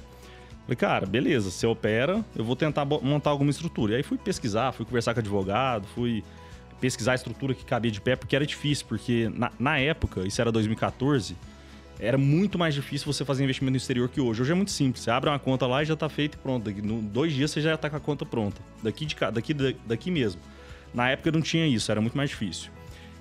Falei, 0.63 0.77
cara, 0.77 1.07
beleza, 1.07 1.51
você 1.51 1.67
opera, 1.67 2.25
eu 2.35 2.45
vou 2.45 2.57
tentar 2.57 2.85
montar 2.85 3.31
alguma 3.31 3.51
estrutura. 3.51 3.95
E 3.95 3.97
aí 3.97 4.03
fui 4.03 4.17
pesquisar, 4.17 4.73
fui 4.73 4.87
conversar 4.87 5.13
com 5.13 5.21
advogado, 5.21 5.87
fui 5.89 6.23
pesquisar 6.81 7.13
a 7.13 7.15
estrutura 7.17 7.53
que 7.53 7.65
cabia 7.65 7.91
de 7.91 8.01
pé, 8.01 8.17
porque 8.17 8.35
era 8.35 8.47
difícil, 8.47 8.87
porque 8.89 9.31
na, 9.35 9.51
na 9.59 9.79
época, 9.79 10.27
isso 10.27 10.41
era 10.41 10.53
2014 10.53 11.37
era 11.99 12.19
muito 12.19 12.59
mais 12.59 12.75
difícil 12.75 13.13
você 13.13 13.25
fazer 13.25 13.45
investimento 13.45 13.73
no 13.73 13.77
exterior 13.77 14.09
que 14.09 14.21
hoje. 14.21 14.43
Hoje 14.43 14.53
é 14.53 14.55
muito 14.55 14.71
simples. 14.71 15.05
Você 15.05 15.11
abre 15.11 15.31
uma 15.31 15.39
conta 15.39 15.67
lá 15.67 15.83
e 15.83 15.87
já 15.87 15.95
está 15.95 16.09
feito 16.09 16.35
e 16.35 16.39
pronto. 16.39 16.65
Daqui, 16.65 16.83
no, 16.83 17.01
dois 17.01 17.33
dias 17.33 17.51
você 17.51 17.61
já 17.61 17.75
está 17.75 17.89
com 17.89 17.97
a 17.97 18.01
conta 18.01 18.27
pronta. 18.27 18.61
Daqui, 18.83 19.07
de, 19.07 19.15
daqui, 19.15 19.55
daqui 19.87 20.11
mesmo. 20.11 20.41
Na 20.93 21.11
época 21.11 21.31
não 21.33 21.41
tinha 21.41 21.67
isso, 21.67 21.91
era 21.91 22.01
muito 22.01 22.17
mais 22.17 22.31
difícil. 22.31 22.71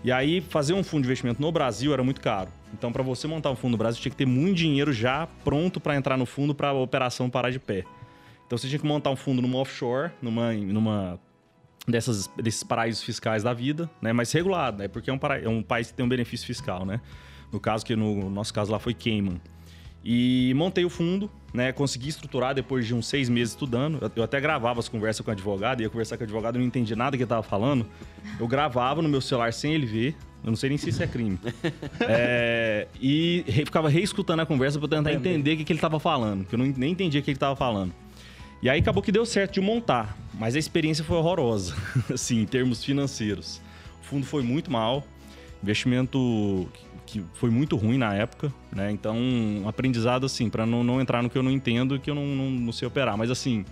E 0.03 0.11
aí, 0.11 0.41
fazer 0.41 0.73
um 0.73 0.83
fundo 0.83 1.03
de 1.03 1.07
investimento 1.07 1.41
no 1.41 1.51
Brasil 1.51 1.93
era 1.93 2.03
muito 2.03 2.19
caro. 2.19 2.49
Então, 2.73 2.91
para 2.91 3.01
você 3.01 3.25
montar 3.25 3.49
um 3.51 3.55
fundo 3.55 3.71
no 3.71 3.77
Brasil, 3.77 4.01
tinha 4.01 4.11
que 4.11 4.17
ter 4.17 4.25
muito 4.25 4.57
dinheiro 4.57 4.91
já 4.91 5.27
pronto 5.45 5.79
para 5.79 5.95
entrar 5.95 6.17
no 6.17 6.25
fundo 6.25 6.53
para 6.53 6.69
a 6.69 6.73
operação 6.73 7.29
parar 7.29 7.51
de 7.51 7.59
pé. 7.59 7.85
Então, 8.45 8.57
você 8.57 8.67
tinha 8.67 8.79
que 8.79 8.85
montar 8.85 9.11
um 9.11 9.15
fundo 9.15 9.41
numa 9.41 9.57
offshore, 9.59 10.11
numa, 10.21 10.51
numa 10.51 11.19
dessas, 11.87 12.27
desses 12.35 12.63
paraísos 12.63 13.01
fiscais 13.01 13.43
da 13.43 13.53
vida, 13.53 13.89
né? 14.01 14.11
Mas 14.11 14.31
regulado, 14.33 14.79
né? 14.79 14.89
Porque 14.89 15.09
é 15.09 15.13
um, 15.13 15.17
para, 15.17 15.39
é 15.39 15.47
um 15.47 15.63
país 15.63 15.89
que 15.89 15.93
tem 15.93 16.05
um 16.05 16.09
benefício 16.09 16.45
fiscal, 16.45 16.85
né? 16.85 16.99
No 17.53 17.59
caso, 17.59 17.85
que 17.85 17.95
no 17.95 18.29
nosso 18.31 18.53
caso 18.53 18.71
lá 18.71 18.79
foi 18.79 18.95
Cayman. 18.95 19.39
E 20.03 20.51
montei 20.55 20.83
o 20.83 20.89
fundo, 20.89 21.31
né? 21.53 21.71
Consegui 21.71 22.09
estruturar 22.09 22.53
depois 22.53 22.85
de 22.85 22.93
uns 22.93 23.07
seis 23.07 23.29
meses 23.29 23.53
estudando. 23.53 24.11
Eu 24.15 24.23
até 24.23 24.41
gravava 24.41 24.79
as 24.79 24.89
conversas 24.89 25.23
com 25.23 25.31
o 25.31 25.33
advogado, 25.33 25.81
ia 25.81 25.89
conversar 25.89 26.17
com 26.17 26.23
o 26.23 26.25
advogado, 26.25 26.55
eu 26.55 26.59
não 26.59 26.67
entendia 26.67 26.95
nada 26.95 27.15
que 27.15 27.23
ele 27.23 27.25
estava 27.25 27.43
falando. 27.43 27.85
Eu 28.37 28.47
gravava 28.47 29.01
no 29.01 29.07
meu 29.07 29.21
celular 29.21 29.53
sem 29.53 29.73
ele 29.73 29.85
ver. 29.85 30.15
Eu 30.43 30.49
não 30.49 30.57
sei 30.57 30.67
nem 30.67 30.77
se 30.77 30.89
isso 30.89 31.01
é 31.01 31.07
crime. 31.07 31.39
é, 32.01 32.87
e 32.99 33.45
ficava 33.47 33.87
reescutando 33.87 34.41
a 34.41 34.45
conversa 34.45 34.77
para 34.77 34.89
tentar 34.89 35.13
entender 35.13 35.53
o 35.53 35.57
que, 35.57 35.63
que 35.63 35.71
ele 35.71 35.77
estava 35.77 35.99
falando, 36.01 36.45
que 36.45 36.55
eu 36.55 36.59
não, 36.59 36.65
nem 36.65 36.91
entendia 36.91 37.21
o 37.21 37.23
que 37.23 37.31
ele 37.31 37.37
estava 37.37 37.55
falando. 37.55 37.93
E 38.61 38.69
aí 38.69 38.79
acabou 38.79 39.01
que 39.01 39.11
deu 39.11 39.25
certo 39.25 39.53
de 39.53 39.61
montar, 39.61 40.17
mas 40.33 40.55
a 40.55 40.59
experiência 40.59 41.03
foi 41.03 41.15
horrorosa, 41.15 41.75
assim, 42.13 42.41
em 42.41 42.45
termos 42.45 42.83
financeiros. 42.83 43.61
O 44.01 44.05
fundo 44.05 44.25
foi 44.25 44.43
muito 44.43 44.69
mal, 44.69 45.05
investimento 45.61 46.67
que 47.05 47.23
foi 47.33 47.49
muito 47.49 47.75
ruim 47.75 47.97
na 47.97 48.13
época, 48.13 48.53
né? 48.75 48.91
Então, 48.91 49.17
um 49.17 49.67
aprendizado 49.67 50.25
assim, 50.25 50.49
para 50.49 50.65
não, 50.65 50.83
não 50.83 51.01
entrar 51.01 51.21
no 51.21 51.29
que 51.29 51.37
eu 51.37 51.43
não 51.43 51.51
entendo 51.51 51.95
e 51.95 51.99
que 51.99 52.09
eu 52.09 52.15
não, 52.15 52.25
não, 52.25 52.49
não, 52.49 52.71
sei 52.71 52.87
operar. 52.87 53.17
Mas 53.17 53.29
assim, 53.29 53.65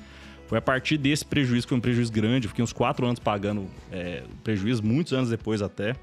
foi 0.47 0.57
a 0.57 0.61
partir 0.61 0.97
desse 0.97 1.25
prejuízo, 1.25 1.65
que 1.65 1.69
foi 1.69 1.77
um 1.77 1.81
prejuízo 1.81 2.11
grande, 2.11 2.47
fiquei 2.47 2.63
uns 2.63 2.73
quatro 2.73 3.05
anos 3.05 3.19
pagando 3.19 3.67
é, 3.91 4.23
prejuízo, 4.43 4.83
muitos 4.83 5.13
anos 5.13 5.29
depois 5.29 5.61
até. 5.61 5.95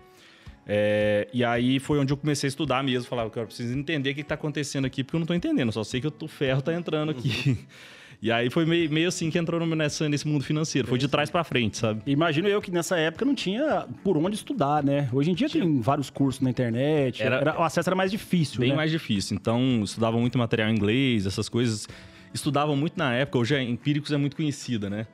É, 0.67 1.27
e 1.33 1.43
aí 1.43 1.79
foi 1.79 1.99
onde 1.99 2.13
eu 2.13 2.17
comecei 2.17 2.47
a 2.47 2.51
estudar 2.51 2.85
mesmo, 2.85 3.09
falar, 3.09 3.25
eu 3.25 3.31
preciso 3.31 3.77
entender 3.77 4.11
o 4.11 4.15
que 4.15 4.21
está 4.21 4.35
acontecendo 4.35 4.85
aqui, 4.85 5.03
porque 5.03 5.17
eu 5.17 5.21
não 5.21 5.25
estou 5.25 5.37
entendendo, 5.37 5.73
só 5.73 5.83
sei 5.83 6.01
que 6.01 6.07
o 6.07 6.29
ferro 6.29 6.59
está 6.59 6.75
entrando 6.75 7.11
aqui. 7.11 7.51
Uhum. 7.51 7.57
E 8.21 8.33
aí 8.33 8.51
foi 8.51 8.67
meio, 8.67 8.91
meio 8.91 9.09
assim 9.09 9.31
que 9.31 9.39
entrou 9.39 9.65
nessa, 9.65 10.09
nesse 10.09 10.27
mundo 10.27 10.43
financeiro. 10.43 10.89
Foi 10.89 10.99
de 10.99 11.07
trás 11.07 11.31
para 11.31 11.45
frente, 11.45 11.79
sabe? 11.79 12.03
Imagino 12.05 12.49
eu 12.49 12.61
que 12.61 12.71
nessa 12.71 12.97
época 12.97 13.25
não 13.25 13.35
tinha 13.35 13.87
por 14.03 14.17
onde 14.17 14.35
estudar, 14.35 14.83
né? 14.83 15.09
Hoje 15.13 15.31
em 15.31 15.35
dia 15.35 15.49
tinha. 15.49 15.63
tem 15.63 15.81
vários 15.81 16.11
cursos 16.11 16.41
na 16.41 16.51
internet. 16.51 17.23
Era, 17.23 17.37
era, 17.37 17.61
o 17.61 17.63
acesso 17.63 17.89
era 17.89 17.95
mais 17.95 18.11
difícil, 18.11 18.61
Bem 18.61 18.71
né? 18.71 18.77
mais 18.77 18.91
difícil. 18.91 19.37
Então, 19.37 19.83
estudava 19.85 20.19
muito 20.19 20.37
material 20.37 20.69
em 20.69 20.75
inglês, 20.75 21.27
essas 21.27 21.49
coisas. 21.49 21.89
Estudavam 22.35 22.75
muito 22.77 22.99
na 22.99 23.15
época. 23.15 23.39
Hoje, 23.39 23.55
é, 23.55 23.63
Empíricos 23.63 24.11
é 24.11 24.17
muito 24.17 24.35
conhecida, 24.35 24.91
né? 24.91 25.07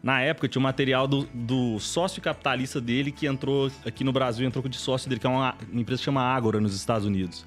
Na 0.00 0.20
época 0.20 0.48
tinha 0.48 0.60
o 0.60 0.62
um 0.62 0.64
material 0.64 1.06
do, 1.06 1.28
do, 1.32 1.78
sócio 1.78 2.22
capitalista 2.22 2.80
dele 2.80 3.12
que 3.12 3.26
entrou 3.26 3.70
aqui 3.84 4.02
no 4.02 4.12
Brasil, 4.12 4.46
entrou 4.46 4.66
de 4.68 4.76
sócio 4.76 5.08
dele, 5.08 5.20
que 5.20 5.26
é 5.26 5.30
uma, 5.30 5.54
uma 5.70 5.80
empresa 5.80 6.00
que 6.00 6.04
chama 6.04 6.20
Ágora 6.20 6.60
nos 6.60 6.74
Estados 6.74 7.06
Unidos. 7.06 7.44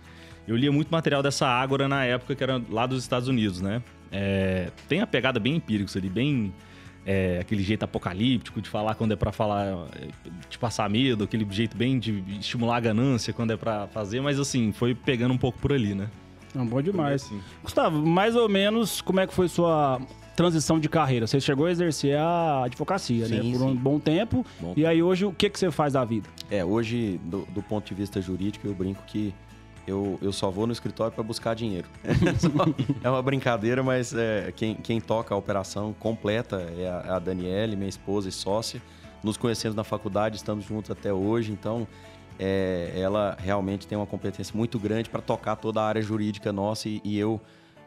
Eu 0.47 0.55
lia 0.55 0.71
muito 0.71 0.89
material 0.89 1.23
dessa 1.23 1.47
Ágora 1.47 1.87
na 1.87 2.05
época, 2.05 2.35
que 2.35 2.43
era 2.43 2.61
lá 2.69 2.85
dos 2.85 3.01
Estados 3.01 3.27
Unidos, 3.27 3.61
né? 3.61 3.81
É, 4.11 4.69
tem 4.87 5.01
a 5.01 5.07
pegada 5.07 5.39
bem 5.39 5.55
empírica 5.55 5.97
ali, 5.97 6.09
bem 6.09 6.53
é, 7.05 7.39
aquele 7.39 7.61
jeito 7.61 7.83
apocalíptico 7.83 8.61
de 8.61 8.67
falar 8.67 8.95
quando 8.95 9.11
é 9.11 9.15
para 9.15 9.31
falar, 9.31 9.87
de 10.49 10.57
passar 10.57 10.89
medo, 10.89 11.23
aquele 11.23 11.45
jeito 11.51 11.77
bem 11.77 11.99
de 11.99 12.23
estimular 12.39 12.77
a 12.77 12.79
ganância 12.79 13.31
quando 13.31 13.51
é 13.51 13.57
para 13.57 13.87
fazer, 13.87 14.21
mas 14.21 14.39
assim, 14.39 14.71
foi 14.71 14.95
pegando 14.95 15.33
um 15.33 15.37
pouco 15.37 15.59
por 15.59 15.71
ali, 15.71 15.93
né? 15.93 16.09
Não, 16.53 16.65
bom 16.65 16.81
demais. 16.81 17.23
Assim. 17.23 17.39
Gustavo, 17.61 18.05
mais 18.05 18.35
ou 18.35 18.47
menos 18.47 19.01
como 19.01 19.19
é 19.19 19.27
que 19.27 19.33
foi 19.33 19.47
sua 19.47 20.01
transição 20.35 20.79
de 20.79 20.87
carreira? 20.87 21.27
Você 21.27 21.39
chegou 21.39 21.65
a 21.65 21.71
exercer 21.71 22.17
a 22.17 22.63
advocacia, 22.63 23.27
né? 23.27 23.41
sim, 23.41 23.51
né? 23.51 23.57
Por 23.57 23.59
sim. 23.59 23.71
um 23.71 23.75
bom 23.75 23.99
tempo. 23.99 24.45
Bom 24.59 24.73
e 24.75 24.85
aí 24.85 25.03
hoje 25.03 25.25
o 25.25 25.33
que, 25.33 25.49
que 25.49 25.59
você 25.59 25.69
faz 25.69 25.93
da 25.93 26.05
vida? 26.05 26.29
É, 26.49 26.63
hoje, 26.63 27.19
do, 27.25 27.45
do 27.53 27.61
ponto 27.61 27.85
de 27.87 27.93
vista 27.93 28.21
jurídico, 28.21 28.65
eu 28.65 28.73
brinco 28.73 29.03
que 29.05 29.33
eu, 29.87 30.17
eu 30.21 30.33
só 30.33 30.49
vou 30.49 30.65
no 30.65 30.73
escritório 30.73 31.13
para 31.13 31.23
buscar 31.23 31.55
dinheiro. 31.55 31.87
é 33.03 33.09
uma 33.09 33.21
brincadeira, 33.21 33.83
mas 33.83 34.13
é, 34.13 34.51
quem, 34.55 34.75
quem 34.75 34.99
toca 34.99 35.33
a 35.33 35.37
operação 35.37 35.93
completa 35.93 36.57
é 36.77 36.87
a, 36.87 37.15
a 37.15 37.19
Daniele, 37.19 37.75
minha 37.75 37.89
esposa 37.89 38.29
e 38.29 38.31
sócia. 38.31 38.81
Nos 39.23 39.37
conhecemos 39.37 39.75
na 39.75 39.83
faculdade, 39.83 40.37
estamos 40.37 40.65
juntos 40.65 40.91
até 40.91 41.13
hoje, 41.13 41.51
então 41.51 41.87
é, 42.37 42.91
ela 42.95 43.35
realmente 43.39 43.87
tem 43.87 43.97
uma 43.97 44.05
competência 44.05 44.55
muito 44.55 44.77
grande 44.77 45.09
para 45.09 45.21
tocar 45.21 45.55
toda 45.55 45.81
a 45.81 45.85
área 45.85 46.01
jurídica 46.01 46.51
nossa 46.51 46.89
e, 46.89 47.01
e 47.03 47.17
eu 47.17 47.39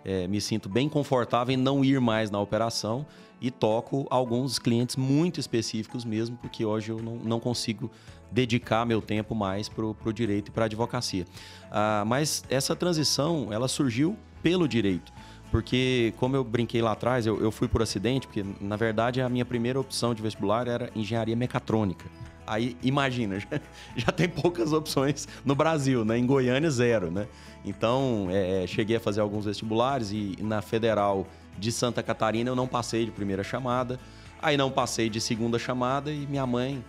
é, 0.05 0.27
me 0.27 0.41
sinto 0.41 0.69
bem 0.69 0.89
confortável 0.89 1.55
em 1.55 1.57
não 1.57 1.85
ir 1.85 2.01
mais 2.01 2.31
na 2.31 2.41
operação 2.41 3.07
e 3.41 3.51
toco 3.51 4.07
alguns 4.11 4.59
clientes 4.59 4.97
muito 4.97 5.39
específicos 5.39 6.05
mesmo, 6.05 6.37
porque 6.39 6.65
hoje 6.65 6.91
eu 6.91 7.01
não, 7.01 7.17
não 7.17 7.41
consigo 7.41 7.91
dedicar 8.31 8.85
meu 8.85 9.01
tempo 9.01 9.35
mais 9.35 9.69
para 9.69 9.85
o 9.85 10.13
direito 10.13 10.49
e 10.49 10.51
para 10.51 10.65
a 10.65 10.67
advocacia. 10.67 11.25
Ah, 11.71 12.05
mas 12.07 12.45
essa 12.51 12.75
transição, 12.77 13.49
ela 13.53 13.69
surgiu 13.69 14.17
pelo 14.43 14.69
direito. 14.69 15.13
Porque, 15.51 16.13
como 16.19 16.37
eu 16.37 16.45
brinquei 16.45 16.83
lá 16.83 16.93
atrás, 16.93 17.27
eu, 17.27 17.41
eu 17.41 17.51
fui 17.51 17.69
por 17.69 17.81
acidente, 17.81 18.27
porque, 18.27 18.45
na 18.61 18.77
verdade, 18.77 19.21
a 19.21 19.29
minha 19.29 19.47
primeira 19.47 19.81
opção 19.81 20.15
de 20.15 20.23
vestibular 20.23 20.69
era 20.69 20.91
engenharia 20.95 21.35
mecatrônica. 21.35 22.05
Aí, 22.47 22.77
imagina, 22.83 23.39
já, 23.41 23.61
já 23.97 24.13
tem 24.13 24.29
poucas 24.29 24.73
opções 24.73 25.27
no 25.45 25.55
Brasil, 25.55 26.05
né? 26.05 26.19
Em 26.19 26.27
Goiânia, 26.27 26.71
zero, 26.71 27.11
né? 27.11 27.27
Então, 27.65 28.29
é, 28.31 28.67
cheguei 28.67 28.97
a 28.97 29.01
fazer 29.01 29.21
alguns 29.21 29.47
vestibulares 29.47 30.13
e 30.13 30.37
na 30.41 30.61
Federal 30.61 31.27
de 31.59 31.73
Santa 31.73 32.03
Catarina 32.03 32.51
eu 32.51 32.57
não 32.57 32.67
passei 32.67 33.05
de 33.05 33.11
primeira 33.11 33.43
chamada. 33.43 33.99
Aí 34.41 34.57
não 34.57 34.71
passei 34.71 35.11
de 35.11 35.21
segunda 35.21 35.59
chamada 35.59 36.13
e 36.13 36.27
minha 36.27 36.47
mãe 36.47 36.85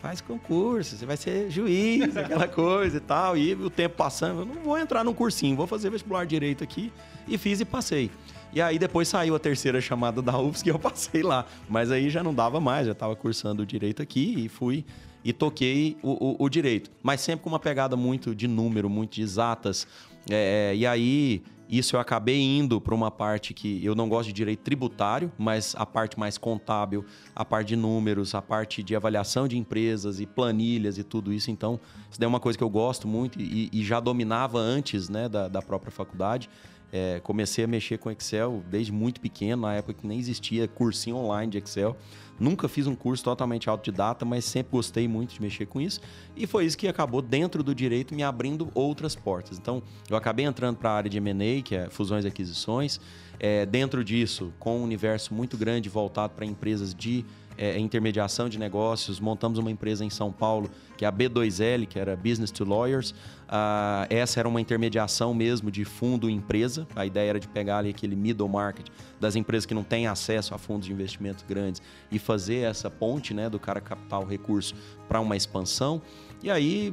faz 0.00 0.20
concurso, 0.20 0.96
você 0.96 1.06
vai 1.06 1.16
ser 1.16 1.48
juiz, 1.48 2.16
aquela 2.16 2.46
coisa 2.48 2.96
e 2.96 3.00
tal. 3.00 3.36
E 3.36 3.54
o 3.54 3.70
tempo 3.70 3.96
passando, 3.96 4.40
eu 4.40 4.46
não 4.46 4.62
vou 4.62 4.78
entrar 4.78 5.04
num 5.04 5.14
cursinho, 5.14 5.56
vou 5.56 5.66
fazer 5.66 5.90
vestibular 5.90 6.26
direito 6.26 6.62
aqui. 6.62 6.92
E 7.26 7.38
fiz 7.38 7.60
e 7.60 7.64
passei. 7.64 8.10
E 8.52 8.60
aí 8.60 8.78
depois 8.78 9.08
saiu 9.08 9.34
a 9.34 9.38
terceira 9.38 9.80
chamada 9.80 10.20
da 10.20 10.38
UFSC 10.38 10.68
e 10.68 10.70
eu 10.70 10.78
passei 10.80 11.22
lá. 11.22 11.46
Mas 11.68 11.90
aí 11.90 12.10
já 12.10 12.22
não 12.22 12.34
dava 12.34 12.60
mais, 12.60 12.86
já 12.86 12.92
estava 12.92 13.14
cursando 13.16 13.64
direito 13.64 14.02
aqui 14.02 14.44
e 14.44 14.48
fui 14.48 14.84
e 15.24 15.32
toquei 15.32 15.96
o, 16.02 16.10
o, 16.10 16.36
o, 16.44 16.48
direito. 16.48 16.90
Mas 17.02 17.20
sempre 17.20 17.44
com 17.44 17.48
uma 17.48 17.60
pegada 17.60 17.96
muito 17.96 18.34
de 18.34 18.48
número, 18.48 18.90
muito 18.90 19.14
de 19.14 19.22
exatas. 19.22 19.86
É, 20.28 20.72
e 20.74 20.86
aí 20.86 21.42
isso 21.72 21.96
eu 21.96 22.00
acabei 22.00 22.38
indo 22.38 22.78
para 22.78 22.94
uma 22.94 23.10
parte 23.10 23.54
que 23.54 23.82
eu 23.82 23.94
não 23.94 24.06
gosto 24.06 24.26
de 24.26 24.34
direito 24.34 24.60
tributário, 24.60 25.32
mas 25.38 25.74
a 25.78 25.86
parte 25.86 26.18
mais 26.18 26.36
contábil, 26.36 27.02
a 27.34 27.46
parte 27.46 27.68
de 27.68 27.76
números, 27.76 28.34
a 28.34 28.42
parte 28.42 28.82
de 28.82 28.94
avaliação 28.94 29.48
de 29.48 29.56
empresas 29.56 30.20
e 30.20 30.26
planilhas 30.26 30.98
e 30.98 31.02
tudo 31.02 31.32
isso. 31.32 31.50
Então, 31.50 31.80
isso 32.10 32.20
daí 32.20 32.26
é 32.26 32.28
uma 32.28 32.40
coisa 32.40 32.58
que 32.58 32.64
eu 32.64 32.68
gosto 32.68 33.08
muito 33.08 33.40
e, 33.40 33.70
e 33.72 33.82
já 33.82 34.00
dominava 34.00 34.58
antes 34.58 35.08
né, 35.08 35.30
da, 35.30 35.48
da 35.48 35.62
própria 35.62 35.90
faculdade. 35.90 36.50
É, 36.92 37.20
comecei 37.20 37.64
a 37.64 37.66
mexer 37.66 37.96
com 37.96 38.10
Excel 38.10 38.62
desde 38.70 38.92
muito 38.92 39.18
pequeno, 39.18 39.62
na 39.62 39.72
época 39.72 39.94
que 39.94 40.06
nem 40.06 40.18
existia 40.18 40.68
cursinho 40.68 41.16
online 41.16 41.52
de 41.52 41.56
Excel. 41.56 41.96
Nunca 42.42 42.66
fiz 42.66 42.88
um 42.88 42.94
curso 42.96 43.22
totalmente 43.22 43.70
autodidata, 43.70 44.24
mas 44.24 44.44
sempre 44.44 44.72
gostei 44.72 45.06
muito 45.06 45.32
de 45.32 45.40
mexer 45.40 45.64
com 45.64 45.80
isso. 45.80 46.00
E 46.36 46.44
foi 46.44 46.64
isso 46.64 46.76
que 46.76 46.88
acabou, 46.88 47.22
dentro 47.22 47.62
do 47.62 47.72
direito, 47.72 48.16
me 48.16 48.24
abrindo 48.24 48.68
outras 48.74 49.14
portas. 49.14 49.58
Então, 49.58 49.80
eu 50.10 50.16
acabei 50.16 50.44
entrando 50.44 50.76
para 50.76 50.90
a 50.90 50.94
área 50.94 51.08
de 51.08 51.18
M&A, 51.18 51.62
que 51.62 51.76
é 51.76 51.88
fusões 51.88 52.24
e 52.24 52.28
aquisições. 52.28 53.00
É, 53.38 53.64
dentro 53.64 54.02
disso, 54.02 54.52
com 54.58 54.80
um 54.80 54.82
universo 54.82 55.32
muito 55.32 55.56
grande 55.56 55.88
voltado 55.88 56.32
para 56.34 56.44
empresas 56.44 56.92
de 56.92 57.24
é, 57.62 57.78
intermediação 57.78 58.48
de 58.48 58.58
negócios, 58.58 59.20
montamos 59.20 59.56
uma 59.56 59.70
empresa 59.70 60.04
em 60.04 60.10
São 60.10 60.32
Paulo, 60.32 60.68
que 60.96 61.04
é 61.04 61.08
a 61.08 61.12
B2L, 61.12 61.86
que 61.86 61.96
era 61.96 62.16
Business 62.16 62.50
to 62.50 62.64
Lawyers. 62.64 63.14
Ah, 63.48 64.04
essa 64.10 64.40
era 64.40 64.48
uma 64.48 64.60
intermediação 64.60 65.32
mesmo 65.32 65.70
de 65.70 65.84
fundo-empresa. 65.84 66.88
A 66.96 67.06
ideia 67.06 67.30
era 67.30 67.38
de 67.38 67.46
pegar 67.46 67.78
ali 67.78 67.90
aquele 67.90 68.16
middle 68.16 68.48
market 68.48 68.88
das 69.20 69.36
empresas 69.36 69.64
que 69.64 69.74
não 69.74 69.84
têm 69.84 70.08
acesso 70.08 70.56
a 70.56 70.58
fundos 70.58 70.88
de 70.88 70.92
investimento 70.92 71.44
grandes 71.48 71.80
e 72.10 72.18
fazer 72.18 72.68
essa 72.68 72.90
ponte 72.90 73.32
né, 73.32 73.48
do 73.48 73.60
cara 73.60 73.80
capital 73.80 74.24
recurso 74.24 74.74
para 75.08 75.20
uma 75.20 75.36
expansão. 75.36 76.02
E 76.42 76.50
aí, 76.50 76.92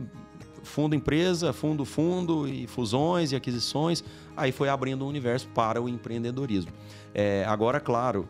fundo 0.62 0.94
empresa, 0.94 1.52
fundo 1.52 1.84
fundo 1.84 2.48
e 2.48 2.68
fusões 2.68 3.32
e 3.32 3.36
aquisições, 3.36 4.04
aí 4.38 4.52
foi 4.52 4.70
abrindo 4.70 5.04
um 5.04 5.08
universo 5.08 5.48
para 5.48 5.82
o 5.82 5.90
empreendedorismo. 5.90 6.72
É, 7.12 7.44
agora, 7.48 7.80
claro, 7.80 8.30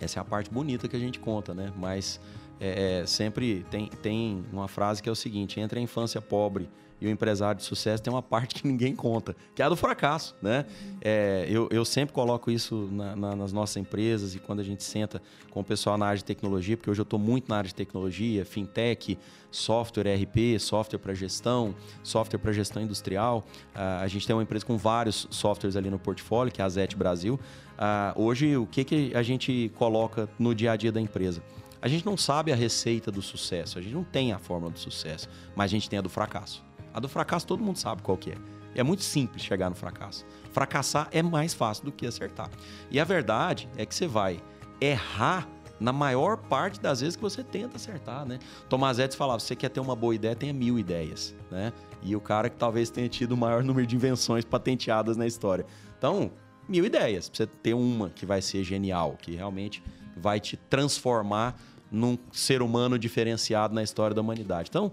essa 0.00 0.18
é 0.18 0.20
a 0.20 0.24
parte 0.24 0.50
bonita 0.50 0.88
que 0.88 0.96
a 0.96 1.00
gente 1.00 1.18
conta, 1.18 1.54
né? 1.54 1.72
Mas 1.76 2.20
é, 2.60 3.00
é, 3.00 3.06
sempre 3.06 3.64
tem, 3.70 3.88
tem 4.02 4.44
uma 4.52 4.68
frase 4.68 5.02
que 5.02 5.08
é 5.08 5.12
o 5.12 5.16
seguinte: 5.16 5.60
entre 5.60 5.78
a 5.78 5.82
infância 5.82 6.20
pobre 6.20 6.68
e 7.00 7.06
o 7.06 7.10
empresário 7.10 7.58
de 7.58 7.64
sucesso 7.64 8.02
tem 8.02 8.12
uma 8.12 8.22
parte 8.22 8.54
que 8.54 8.66
ninguém 8.66 8.94
conta, 8.94 9.36
que 9.54 9.62
é 9.62 9.64
a 9.64 9.68
do 9.68 9.76
fracasso, 9.76 10.34
né? 10.42 10.66
É, 11.00 11.46
eu, 11.48 11.68
eu 11.70 11.84
sempre 11.84 12.12
coloco 12.12 12.50
isso 12.50 12.88
na, 12.90 13.14
na, 13.14 13.36
nas 13.36 13.52
nossas 13.52 13.76
empresas 13.76 14.34
e 14.34 14.38
quando 14.38 14.60
a 14.60 14.64
gente 14.64 14.82
senta 14.82 15.22
com 15.50 15.60
o 15.60 15.64
pessoal 15.64 15.96
na 15.96 16.06
área 16.06 16.18
de 16.18 16.24
tecnologia, 16.24 16.76
porque 16.76 16.90
hoje 16.90 17.00
eu 17.00 17.04
estou 17.04 17.18
muito 17.18 17.48
na 17.48 17.56
área 17.56 17.68
de 17.68 17.74
tecnologia, 17.74 18.44
fintech, 18.44 19.18
software 19.50 20.06
ERP, 20.06 20.58
software 20.58 20.98
para 20.98 21.14
gestão, 21.14 21.74
software 22.02 22.38
para 22.38 22.52
gestão 22.52 22.82
industrial. 22.82 23.44
Uh, 23.74 24.02
a 24.02 24.08
gente 24.08 24.26
tem 24.26 24.34
uma 24.34 24.42
empresa 24.42 24.64
com 24.66 24.76
vários 24.76 25.26
softwares 25.30 25.76
ali 25.76 25.90
no 25.90 25.98
portfólio, 25.98 26.52
que 26.52 26.60
é 26.60 26.64
a 26.64 26.68
Zet 26.68 26.96
Brasil. 26.96 27.38
Uh, 27.78 28.22
hoje, 28.22 28.56
o 28.56 28.66
que, 28.66 28.84
que 28.84 29.12
a 29.14 29.22
gente 29.22 29.70
coloca 29.76 30.28
no 30.38 30.54
dia 30.54 30.72
a 30.72 30.76
dia 30.76 30.90
da 30.90 31.00
empresa? 31.00 31.42
A 31.80 31.86
gente 31.86 32.04
não 32.04 32.16
sabe 32.16 32.52
a 32.52 32.56
receita 32.56 33.10
do 33.10 33.22
sucesso, 33.22 33.78
a 33.78 33.82
gente 33.82 33.94
não 33.94 34.02
tem 34.02 34.32
a 34.32 34.38
fórmula 34.38 34.72
do 34.72 34.78
sucesso, 34.78 35.28
mas 35.54 35.66
a 35.66 35.68
gente 35.68 35.88
tem 35.88 35.98
a 35.98 36.02
do 36.02 36.08
fracasso. 36.08 36.67
A 36.92 37.00
do 37.00 37.08
fracasso 37.08 37.46
todo 37.46 37.62
mundo 37.62 37.76
sabe 37.76 38.02
qual 38.02 38.16
que 38.16 38.30
é. 38.30 38.36
É 38.74 38.82
muito 38.82 39.02
simples 39.02 39.42
chegar 39.42 39.68
no 39.68 39.76
fracasso. 39.76 40.24
Fracassar 40.52 41.08
é 41.10 41.22
mais 41.22 41.54
fácil 41.54 41.84
do 41.84 41.92
que 41.92 42.06
acertar. 42.06 42.50
E 42.90 43.00
a 43.00 43.04
verdade 43.04 43.68
é 43.76 43.84
que 43.84 43.94
você 43.94 44.06
vai 44.06 44.40
errar 44.80 45.48
na 45.80 45.92
maior 45.92 46.36
parte 46.36 46.80
das 46.80 47.00
vezes 47.00 47.16
que 47.16 47.22
você 47.22 47.42
tenta 47.42 47.76
acertar, 47.76 48.26
né? 48.26 48.38
Edison 48.70 49.16
falava, 49.16 49.38
você 49.40 49.54
quer 49.54 49.68
ter 49.68 49.80
uma 49.80 49.94
boa 49.94 50.14
ideia, 50.14 50.34
tenha 50.34 50.52
mil 50.52 50.78
ideias, 50.78 51.34
né? 51.50 51.72
E 52.02 52.14
o 52.16 52.20
cara 52.20 52.48
que 52.50 52.56
talvez 52.56 52.90
tenha 52.90 53.08
tido 53.08 53.32
o 53.32 53.36
maior 53.36 53.62
número 53.62 53.86
de 53.86 53.94
invenções 53.94 54.44
patenteadas 54.44 55.16
na 55.16 55.26
história. 55.26 55.64
Então, 55.96 56.30
mil 56.68 56.84
ideias, 56.84 57.28
pra 57.28 57.36
você 57.36 57.46
ter 57.46 57.74
uma 57.74 58.10
que 58.10 58.26
vai 58.26 58.42
ser 58.42 58.64
genial, 58.64 59.16
que 59.20 59.34
realmente 59.34 59.82
vai 60.16 60.40
te 60.40 60.56
transformar 60.56 61.56
num 61.90 62.18
ser 62.32 62.60
humano 62.60 62.98
diferenciado 62.98 63.74
na 63.74 63.82
história 63.82 64.14
da 64.14 64.20
humanidade. 64.20 64.68
Então, 64.68 64.92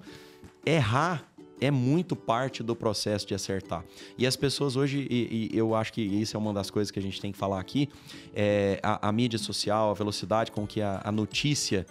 errar 0.65 1.23
é 1.59 1.71
muito 1.71 2.15
parte 2.15 2.61
do 2.61 2.75
processo 2.75 3.27
de 3.27 3.33
acertar. 3.33 3.83
E 4.17 4.27
as 4.27 4.35
pessoas 4.35 4.75
hoje, 4.75 5.07
e, 5.09 5.49
e, 5.53 5.57
eu 5.57 5.75
acho 5.75 5.93
que 5.93 6.01
isso 6.01 6.35
é 6.35 6.39
uma 6.39 6.53
das 6.53 6.69
coisas 6.69 6.91
que 6.91 6.99
a 6.99 7.01
gente 7.01 7.19
tem 7.21 7.31
que 7.31 7.37
falar 7.37 7.59
aqui, 7.59 7.89
é 8.33 8.79
a, 8.83 9.09
a 9.09 9.11
mídia 9.11 9.39
social, 9.39 9.91
a 9.91 9.93
velocidade 9.93 10.51
com 10.51 10.67
que 10.67 10.81
a, 10.81 11.01
a 11.03 11.11
notícia 11.11 11.85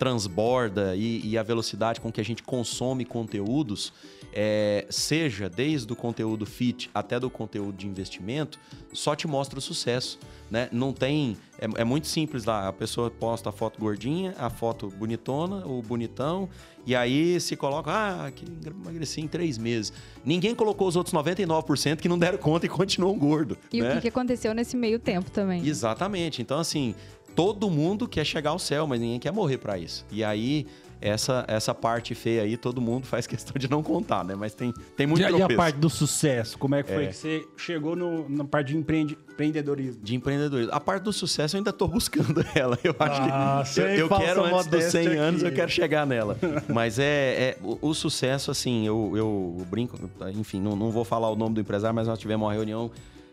transborda 0.00 0.96
e, 0.96 1.20
e, 1.22 1.36
a 1.36 1.42
velocidade 1.42 2.00
com 2.00 2.10
que 2.10 2.22
a 2.22 2.24
gente 2.24 2.42
consome 2.42 3.04
conteúdos, 3.04 3.92
é, 4.32 4.86
seja 4.88 5.46
desde 5.46 5.92
o 5.92 5.94
conteúdo 5.94 6.46
fit 6.46 6.88
até 6.94 7.20
do 7.20 7.28
conteúdo 7.28 7.76
de 7.76 7.86
investimento, 7.86 8.58
só 8.94 9.14
te 9.14 9.28
mostra 9.28 9.58
o 9.58 9.62
sucesso. 9.62 10.18
Né? 10.50 10.70
Não 10.72 10.92
tem. 10.92 11.36
É, 11.60 11.82
é, 11.82 11.84
muito 11.84 12.08
simples 12.08 12.46
lá. 12.46 12.66
A 12.66 12.72
pessoa 12.72 13.10
posta 13.10 13.50
a 13.50 13.52
foto 13.52 13.78
gordinha, 13.78 14.34
a 14.38 14.48
foto 14.48 14.88
bonitona, 14.88 15.66
o 15.66 15.82
bonitão, 15.82 16.48
e 16.86 16.96
aí 16.96 17.38
se 17.38 17.54
coloca, 17.54 17.90
ah, 17.92 18.30
que 18.32 18.44
emagreci 18.66 19.20
em 19.20 19.28
três 19.28 19.58
meses. 19.58 19.92
Ninguém 20.24 20.54
colocou 20.54 20.88
os 20.88 20.96
outros 20.96 21.14
99% 21.14 21.98
que 21.98 22.08
não 22.08 22.18
deram 22.18 22.38
conta 22.38 22.66
e 22.66 22.68
continuam 22.68 23.16
gordo. 23.18 23.56
E 23.72 23.82
né? 23.82 23.98
o 23.98 24.00
que 24.00 24.08
aconteceu 24.08 24.54
nesse 24.54 24.76
meio 24.76 24.98
tempo 24.98 25.30
também. 25.30 25.64
Exatamente. 25.64 26.40
Então, 26.40 26.58
assim, 26.58 26.94
todo 27.40 27.70
mundo 27.70 28.06
quer 28.06 28.24
chegar 28.24 28.50
ao 28.50 28.58
céu, 28.58 28.86
mas 28.86 29.00
ninguém 29.00 29.18
quer 29.18 29.32
morrer 29.32 29.56
para 29.56 29.78
isso. 29.78 30.04
E 30.12 30.22
aí 30.22 30.66
essa, 31.00 31.44
essa 31.48 31.74
parte 31.74 32.14
feia 32.14 32.42
aí 32.42 32.58
todo 32.58 32.80
mundo 32.80 33.06
faz 33.06 33.24
questão 33.26 33.54
de 33.58 33.70
não 33.70 33.82
contar, 33.82 34.22
né? 34.22 34.34
Mas 34.34 34.52
tem, 34.52 34.74
tem 34.94 35.06
muito 35.06 35.22
e, 35.22 35.38
e 35.38 35.42
a 35.42 35.48
parte 35.48 35.76
do 35.76 35.88
sucesso, 35.88 36.58
como 36.58 36.74
é 36.74 36.82
que 36.82 36.92
foi 36.92 37.04
é. 37.04 37.06
que 37.06 37.16
você 37.16 37.48
chegou 37.56 37.96
no, 37.96 38.28
na 38.28 38.44
parte 38.44 38.68
de 38.68 38.76
empreende, 38.76 39.16
empreendedorismo? 39.30 40.02
De 40.02 40.14
empreendedorismo. 40.14 40.74
A 40.74 40.80
parte 40.80 41.02
do 41.02 41.12
sucesso 41.12 41.56
eu 41.56 41.58
ainda 41.58 41.70
estou 41.70 41.88
buscando 41.88 42.44
ela. 42.54 42.78
Eu 42.84 42.94
acho 42.98 43.22
ah, 43.22 43.64
que 43.72 43.80
eu, 43.80 43.86
eu 43.86 44.08
quero 44.08 44.44
antes 44.44 44.66
dos 44.66 44.84
100 44.84 45.06
aqui. 45.06 45.16
anos 45.16 45.42
eu 45.42 45.52
quero 45.52 45.70
chegar 45.70 46.06
nela. 46.06 46.36
Mas 46.68 46.98
é, 46.98 47.04
é 47.04 47.58
o, 47.62 47.88
o, 47.88 47.94
sucesso 47.94 48.50
assim, 48.50 48.86
eu, 48.86 49.12
eu 49.16 49.66
brinco, 49.70 49.98
enfim, 50.34 50.60
não, 50.60 50.76
não 50.76 50.90
vou 50.90 51.04
falar 51.04 51.30
o 51.30 51.36
nome 51.36 51.54
do 51.54 51.60
empresário, 51.62 51.94
mas 51.94 52.06
nós 52.06 52.18
tivemos 52.18 52.46
uma 52.46 52.52
reunião 52.52 52.90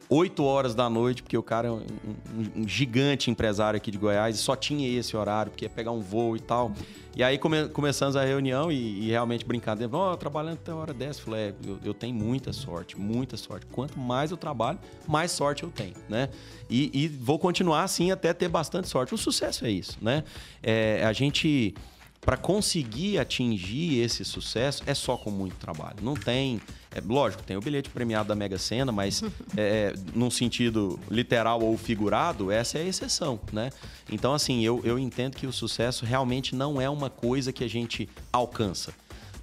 8 0.09 0.41
horas 0.43 0.73
da 0.73 0.89
noite, 0.89 1.21
porque 1.21 1.37
o 1.37 1.43
cara 1.43 1.67
é 1.67 1.71
um, 1.71 1.77
um- 1.79 2.61
um 2.61 2.67
gigante 2.67 3.29
empresário 3.29 3.75
aqui 3.77 3.91
de 3.91 3.97
Goiás 3.97 4.35
e 4.35 4.39
só 4.39 4.55
tinha 4.55 4.87
esse 4.87 5.17
horário, 5.17 5.51
porque 5.51 5.65
ia 5.65 5.69
pegar 5.69 5.91
um 5.91 5.99
voo 5.99 6.35
e 6.37 6.39
tal. 6.39 6.71
E 7.15 7.21
aí 7.23 7.37
come- 7.37 7.67
começamos 7.69 8.15
a 8.15 8.23
reunião 8.23 8.71
e, 8.71 9.05
e 9.05 9.09
realmente 9.09 9.43
brincadeira. 9.43 9.91
Ó, 9.93 10.15
trabalhando 10.15 10.53
até 10.53 10.71
hora 10.71 10.93
dessa. 10.93 11.21
Falei, 11.21 11.41
é, 11.49 11.53
eu, 11.65 11.79
eu 11.83 11.93
tenho 11.93 12.15
muita 12.15 12.53
sorte, 12.53 12.97
muita 12.97 13.35
sorte. 13.35 13.65
Quanto 13.65 13.99
mais 13.99 14.31
eu 14.31 14.37
trabalho, 14.37 14.79
mais 15.07 15.31
sorte 15.31 15.63
eu 15.63 15.69
tenho, 15.69 15.95
né? 16.07 16.29
E, 16.69 16.89
e 16.93 17.07
vou 17.07 17.37
continuar 17.39 17.83
assim 17.83 18.11
até 18.11 18.33
ter 18.33 18.47
bastante 18.47 18.87
sorte. 18.87 19.13
O 19.13 19.17
sucesso 19.17 19.65
é 19.65 19.71
isso, 19.71 19.97
né? 20.01 20.23
É, 20.63 21.03
a 21.05 21.11
gente 21.11 21.73
para 22.21 22.35
conseguir 22.37 23.17
atingir 23.19 23.99
esse 24.01 24.23
sucesso 24.25 24.83
é 24.85 24.93
só 24.93 25.15
com 25.17 25.31
muito 25.31 25.55
trabalho. 25.55 25.97
Não 26.01 26.13
tem, 26.13 26.59
é 26.91 27.01
lógico, 27.01 27.44
tem 27.44 27.58
o 27.58 27.62
bilhete 27.62 27.89
premiado 27.89 28.29
da 28.29 28.36
Mega 28.36 28.58
Sena, 28.58 28.91
mas 28.91 29.24
é, 29.56 29.94
num 30.13 30.29
sentido 30.29 31.00
literal 31.10 31.62
ou 31.62 31.77
figurado, 31.77 32.51
essa 32.51 32.77
é 32.77 32.82
a 32.82 32.86
exceção, 32.86 33.39
né? 33.51 33.70
Então, 34.12 34.34
assim, 34.34 34.63
eu, 34.63 34.82
eu 34.84 34.98
entendo 34.98 35.36
que 35.36 35.46
o 35.46 35.51
sucesso 35.51 36.06
realmente 36.06 36.56
não 36.56 36.79
é 36.79 36.89
uma 36.89 37.10
coisa 37.10 37.51
que 37.51 37.63
a 37.63 37.70
gente 37.70 38.10
alcança. 38.32 38.94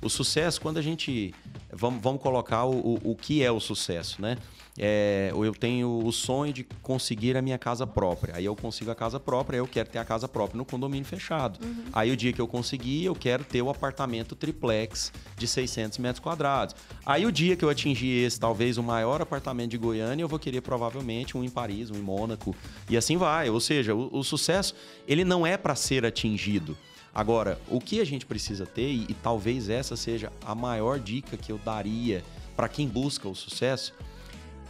O 0.01 0.11
sucesso, 0.11 0.61
quando 0.61 0.79
a 0.79 0.83
gente. 0.83 1.35
Vamos, 1.73 2.03
vamos 2.03 2.21
colocar 2.21 2.65
o, 2.65 2.77
o, 2.77 3.13
o 3.13 3.17
que 3.17 3.43
é 3.43 3.51
o 3.51 3.59
sucesso, 3.59 4.21
né? 4.21 4.37
É, 4.77 5.31
eu 5.33 5.55
tenho 5.55 6.05
o 6.05 6.11
sonho 6.13 6.53
de 6.53 6.65
conseguir 6.83 7.37
a 7.37 7.43
minha 7.43 7.57
casa 7.57 7.87
própria. 7.87 8.37
Aí 8.37 8.45
eu 8.45 8.57
consigo 8.57 8.91
a 8.91 8.95
casa 8.95 9.21
própria, 9.21 9.59
eu 9.59 9.69
quero 9.69 9.89
ter 9.89 9.99
a 9.99 10.05
casa 10.05 10.27
própria 10.27 10.59
no 10.59 10.65
condomínio 10.65 11.07
fechado. 11.07 11.61
Aí 11.93 12.11
o 12.11 12.17
dia 12.17 12.33
que 12.33 12.41
eu 12.41 12.49
conseguir, 12.49 13.05
eu 13.05 13.15
quero 13.15 13.45
ter 13.45 13.63
o 13.63 13.71
apartamento 13.71 14.35
triplex 14.35 15.13
de 15.37 15.47
600 15.47 15.99
metros 15.99 16.21
quadrados. 16.21 16.75
Aí 17.07 17.25
o 17.25 17.31
dia 17.31 17.55
que 17.55 17.65
eu 17.65 17.71
atingir 17.71 18.25
esse, 18.25 18.39
talvez 18.39 18.77
o 18.77 18.83
maior 18.83 19.23
apartamento 19.23 19.71
de 19.71 19.79
Goiânia, 19.79 20.25
eu 20.25 20.29
vou 20.29 20.39
querer 20.39 20.61
provavelmente 20.61 21.37
um 21.37 21.45
em 21.45 21.51
Paris, 21.51 21.91
um 21.91 21.95
em 21.95 22.03
Mônaco. 22.03 22.55
E 22.89 22.97
assim 22.97 23.17
vai. 23.17 23.49
Ou 23.49 23.61
seja, 23.61 23.95
o, 23.95 24.19
o 24.19 24.25
sucesso, 24.25 24.75
ele 25.07 25.25
não 25.25 25.47
é 25.47 25.57
para 25.57 25.77
ser 25.77 26.05
atingido. 26.05 26.77
Agora, 27.15 27.61
o 27.69 27.81
que 27.81 28.01
a 28.01 28.05
gente 28.05 28.27
precisa 28.27 28.67
ter, 28.67 28.91
e, 28.91 29.07
e 29.09 29.15
talvez 29.15 29.69
essa 29.69 29.97
seja 29.97 30.33
a 30.45 30.53
maior 30.53 30.99
dica 30.99 31.37
que 31.37 31.53
eu 31.53 31.59
daria 31.59 32.25
para 32.57 32.69
quem 32.69 32.89
busca 32.89 33.29
o 33.29 33.37
sucesso, 33.37 33.95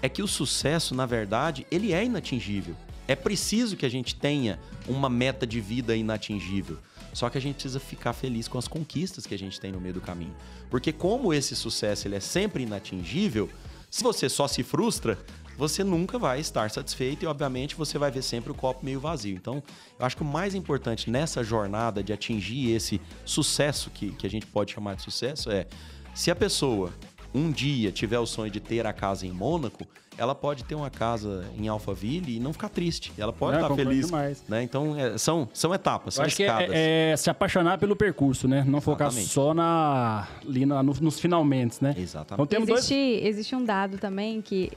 é 0.04 0.08
que 0.10 0.22
o 0.22 0.28
sucesso, 0.28 0.94
na 0.94 1.06
verdade, 1.06 1.66
ele 1.70 1.94
é 1.94 2.04
inatingível. 2.04 2.76
É 3.08 3.16
preciso 3.16 3.74
que 3.74 3.86
a 3.86 3.88
gente 3.88 4.14
tenha 4.14 4.60
uma 4.86 5.08
meta 5.08 5.46
de 5.46 5.62
vida 5.62 5.96
inatingível. 5.96 6.76
Só 7.14 7.30
que 7.30 7.38
a 7.38 7.40
gente 7.40 7.54
precisa 7.54 7.80
ficar 7.80 8.12
feliz 8.12 8.46
com 8.46 8.58
as 8.58 8.68
conquistas 8.68 9.26
que 9.26 9.34
a 9.34 9.38
gente 9.38 9.58
tem 9.58 9.72
no 9.72 9.80
meio 9.80 9.94
do 9.94 10.02
caminho. 10.02 10.36
Porque 10.68 10.92
como 10.92 11.32
esse 11.32 11.56
sucesso 11.56 12.06
ele 12.06 12.16
é 12.16 12.20
sempre 12.20 12.64
inatingível, 12.64 13.48
se 13.90 14.02
você 14.02 14.28
só 14.28 14.46
se 14.46 14.62
frustra, 14.62 15.18
você 15.56 15.82
nunca 15.82 16.18
vai 16.18 16.38
estar 16.38 16.70
satisfeito 16.70 17.22
e, 17.22 17.26
obviamente, 17.26 17.74
você 17.74 17.96
vai 17.96 18.10
ver 18.10 18.20
sempre 18.20 18.52
o 18.52 18.54
copo 18.54 18.84
meio 18.84 19.00
vazio. 19.00 19.34
Então, 19.34 19.62
eu 19.98 20.04
acho 20.04 20.18
que 20.18 20.22
o 20.22 20.26
mais 20.26 20.54
importante 20.54 21.08
nessa 21.08 21.42
jornada 21.42 22.02
de 22.02 22.12
atingir 22.12 22.72
esse 22.72 23.00
sucesso, 23.24 23.88
que, 23.88 24.10
que 24.10 24.26
a 24.26 24.30
gente 24.30 24.44
pode 24.44 24.70
chamar 24.70 24.96
de 24.96 25.02
sucesso, 25.02 25.50
é 25.50 25.66
se 26.14 26.30
a 26.30 26.36
pessoa 26.36 26.92
um 27.34 27.50
dia 27.50 27.90
tiver 27.90 28.18
o 28.18 28.26
sonho 28.26 28.50
de 28.50 28.60
ter 28.60 28.86
a 28.86 28.92
casa 28.92 29.26
em 29.26 29.32
Mônaco, 29.32 29.86
ela 30.16 30.34
pode 30.34 30.62
ter 30.64 30.76
uma 30.76 30.88
casa 30.90 31.44
em 31.58 31.66
Alphaville 31.66 32.36
e 32.36 32.38
não 32.40 32.52
ficar 32.52 32.68
triste. 32.68 33.12
Ela 33.18 33.32
pode 33.32 33.54
É, 33.56 33.58
estar 33.58 33.68
concordo 33.68 33.90
feliz. 33.90 34.06
demais. 34.06 34.44
Né? 34.48 34.62
Então, 34.62 34.96
é, 34.96 35.18
são, 35.18 35.48
são 35.52 35.74
etapas, 35.74 36.14
são 36.14 36.24
acho 36.24 36.36
que 36.36 36.44
escadas. 36.44 36.70
é, 36.72 37.10
é 37.12 37.16
se 37.16 37.28
apaixonar 37.28 37.78
pelo 37.78 37.96
percurso, 37.96 38.46
né? 38.46 38.62
Não 38.64 38.80
focar 38.80 39.08
Exatamente. 39.08 39.32
só 39.32 39.52
na, 39.52 40.28
ali 40.46 40.64
na- 40.64 40.82
no- 40.84 40.94
nos 41.00 41.18
finalmente, 41.18 41.82
né? 41.82 41.94
Exatamente. 41.98 42.34
Então 42.34 42.46
temos 42.46 42.68
dois. 42.68 42.80
Existe, 42.84 42.94
existe 43.26 43.56
um 43.56 43.64
dado 43.64 43.98
também 43.98 44.40
que 44.40 44.70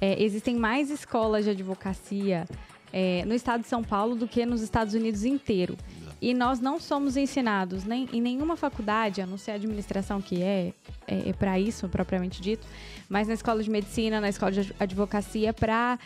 é, 0.00 0.22
existem 0.22 0.54
mais 0.54 0.90
escolas 0.90 1.44
de 1.44 1.50
advocacia 1.50 2.46
é, 2.92 3.24
no 3.26 3.34
estado 3.34 3.62
de 3.62 3.68
São 3.68 3.82
Paulo 3.82 4.14
do 4.14 4.28
que 4.28 4.46
nos 4.46 4.62
Estados 4.62 4.94
Unidos 4.94 5.24
inteiro. 5.24 5.76
E 6.20 6.34
nós 6.34 6.60
não 6.60 6.80
somos 6.80 7.16
ensinados 7.16 7.84
nem, 7.84 8.08
em 8.12 8.20
nenhuma 8.20 8.56
faculdade, 8.56 9.20
a 9.20 9.26
não 9.26 9.38
ser 9.38 9.52
a 9.52 9.54
administração, 9.54 10.20
que 10.20 10.42
é, 10.42 10.72
é, 11.06 11.32
para 11.32 11.58
isso, 11.58 11.88
propriamente 11.88 12.40
dito, 12.42 12.66
mas 13.08 13.28
na 13.28 13.34
escola 13.34 13.62
de 13.62 13.70
medicina, 13.70 14.20
na 14.20 14.28
escola 14.28 14.50
de 14.50 14.74
advocacia, 14.80 15.52
para 15.52 15.98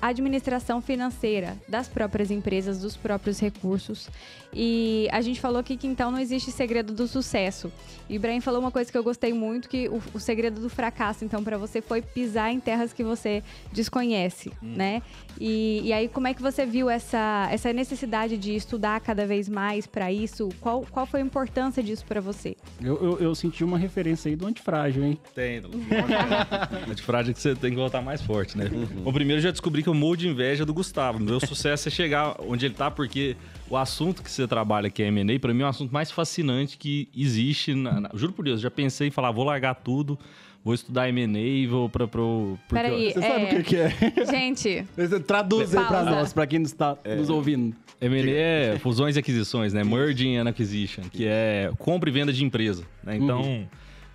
administração 0.00 0.82
financeira 0.82 1.56
das 1.68 1.88
próprias 1.88 2.30
empresas, 2.30 2.80
dos 2.80 2.96
próprios 2.96 3.40
recursos. 3.40 4.08
E 4.54 5.08
a 5.10 5.20
gente 5.20 5.40
falou 5.40 5.58
aqui 5.58 5.76
que 5.76 5.86
então 5.86 6.10
não 6.10 6.18
existe 6.18 6.52
segredo 6.52 6.92
do 6.92 7.08
sucesso. 7.08 7.72
E 8.08 8.14
o 8.14 8.16
Ibrahim 8.16 8.40
falou 8.40 8.60
uma 8.60 8.70
coisa 8.70 8.90
que 8.90 8.96
eu 8.96 9.02
gostei 9.02 9.32
muito, 9.32 9.68
que 9.68 9.88
o, 9.88 10.00
o 10.12 10.20
segredo 10.20 10.60
do 10.60 10.68
fracasso, 10.68 11.24
então, 11.24 11.42
para 11.42 11.56
você 11.56 11.80
foi 11.80 12.02
pisar 12.02 12.52
em 12.52 12.60
terras 12.60 12.92
que 12.92 13.02
você 13.02 13.42
desconhece, 13.72 14.52
né? 14.62 15.02
E, 15.40 15.80
e 15.84 15.92
aí, 15.92 16.08
como 16.08 16.28
é 16.28 16.34
que 16.34 16.42
você 16.42 16.64
viu 16.64 16.88
essa, 16.88 17.48
essa 17.50 17.72
necessidade 17.72 18.36
de 18.36 18.54
estudar 18.54 19.00
cada 19.00 19.26
vez 19.26 19.48
mais 19.48 19.86
para 19.86 20.12
isso? 20.12 20.48
Qual, 20.60 20.86
qual 20.90 21.06
foi 21.06 21.20
a 21.20 21.24
importância 21.24 21.82
disso 21.82 22.04
para 22.06 22.20
você? 22.20 22.56
Eu, 22.82 23.02
eu, 23.02 23.18
eu 23.18 23.34
senti 23.34 23.64
uma 23.64 23.78
referência 23.78 24.28
aí 24.28 24.36
do 24.36 24.46
antifrágil, 24.46 25.04
hein? 25.04 25.18
Tem. 25.34 25.60
A 25.60 26.96
frase 27.02 27.30
é 27.30 27.34
que 27.34 27.40
você 27.40 27.54
tem 27.54 27.70
que 27.70 27.76
voltar 27.76 28.02
mais 28.02 28.22
forte, 28.22 28.56
né? 28.56 28.70
Bom, 29.02 29.12
primeiro 29.12 29.40
eu 29.40 29.44
já 29.44 29.50
descobri 29.50 29.82
que 29.82 29.88
eu 29.88 29.94
morro 29.94 30.16
de 30.16 30.28
inveja 30.28 30.64
do 30.64 30.74
Gustavo. 30.74 31.18
Meu 31.18 31.40
sucesso 31.40 31.88
é 31.88 31.90
chegar 31.90 32.36
onde 32.40 32.66
ele 32.66 32.74
tá, 32.74 32.90
porque 32.90 33.36
o 33.68 33.76
assunto 33.76 34.22
que 34.22 34.30
você 34.30 34.46
trabalha, 34.46 34.90
que 34.90 35.02
é 35.02 35.06
M&A, 35.08 35.38
pra 35.38 35.52
mim 35.54 35.62
é 35.62 35.64
o 35.66 35.68
assunto 35.68 35.92
mais 35.92 36.10
fascinante 36.10 36.76
que 36.76 37.08
existe. 37.16 37.74
Na, 37.74 38.00
na- 38.00 38.10
juro 38.14 38.32
por 38.32 38.44
Deus, 38.44 38.60
já 38.60 38.70
pensei 38.70 39.08
em 39.08 39.10
falar, 39.10 39.30
vou 39.30 39.44
largar 39.44 39.74
tudo, 39.74 40.18
vou 40.64 40.74
estudar 40.74 41.08
M&A 41.08 41.38
e 41.40 41.66
vou. 41.66 41.88
Pro, 41.88 42.06
porque 42.08 42.58
Peraí, 42.68 43.12
Você 43.12 43.20
sabe 43.20 43.44
o 43.44 43.48
que, 43.48 43.62
que 43.62 43.76
é? 43.76 43.90
Gente, 44.30 44.84
Traduz 45.26 45.74
aí 45.74 45.84
pra 45.84 45.96
Pausa. 45.96 46.10
nós, 46.10 46.32
pra 46.32 46.46
quem 46.46 46.62
está 46.62 46.96
nos 47.16 47.30
ouvindo. 47.30 47.74
M&A 48.00 48.30
é 48.30 48.78
fusões 48.80 49.16
e 49.16 49.18
aquisições, 49.18 49.72
né? 49.72 49.82
Merging 49.82 50.36
and 50.36 50.48
Acquisition, 50.48 51.04
que 51.10 51.24
é 51.26 51.70
compra 51.78 52.10
e 52.10 52.12
venda 52.12 52.32
de 52.32 52.44
empresa, 52.44 52.84
né? 53.02 53.16
Então, 53.16 53.66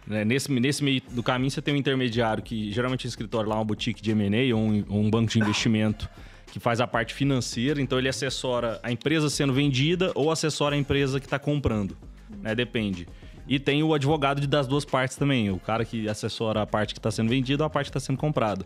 né, 0.06 0.24
nesse, 0.26 0.52
nesse 0.52 0.84
meio 0.84 1.02
do 1.12 1.24
caminho 1.24 1.50
você 1.50 1.62
tem 1.62 1.74
um 1.74 1.78
intermediário 1.78 2.44
que 2.44 2.72
geralmente 2.72 3.06
é 3.06 3.08
um 3.08 3.10
escritório 3.10 3.50
lá, 3.50 3.56
uma 3.56 3.66
boutique 3.66 4.02
de 4.02 4.12
M&A 4.12 4.54
ou 4.56 4.62
um, 4.62 4.86
ou 4.90 5.02
um 5.02 5.10
banco 5.10 5.32
de 5.32 5.40
investimento 5.40 6.08
que 6.52 6.60
faz 6.60 6.82
a 6.82 6.88
parte 6.88 7.14
financeira, 7.14 7.82
então 7.82 7.98
ele 7.98 8.10
assessora 8.10 8.80
a 8.84 8.92
empresa 8.92 9.30
sendo 9.30 9.54
vendida 9.54 10.12
ou 10.16 10.32
assessora 10.32 10.76
a 10.76 10.78
empresa 10.78 11.20
que 11.20 11.26
está 11.26 11.40
comprando, 11.40 11.98
né? 12.42 12.56
Depende. 12.56 13.08
E 13.48 13.58
tem 13.58 13.82
o 13.82 13.94
advogado 13.94 14.46
das 14.46 14.68
duas 14.68 14.86
partes 14.86 15.18
também, 15.18 15.50
o 15.50 15.60
cara 15.60 15.84
que 15.84 16.08
assessora 16.08 16.62
a 16.62 16.68
parte 16.68 16.94
que 16.94 17.00
está 17.00 17.10
sendo 17.10 17.30
vendida 17.30 17.64
ou 17.64 17.68
a 17.68 17.70
parte 17.70 17.88
que 17.88 17.98
está 17.98 18.00
sendo 18.00 18.18
comprada. 18.18 18.64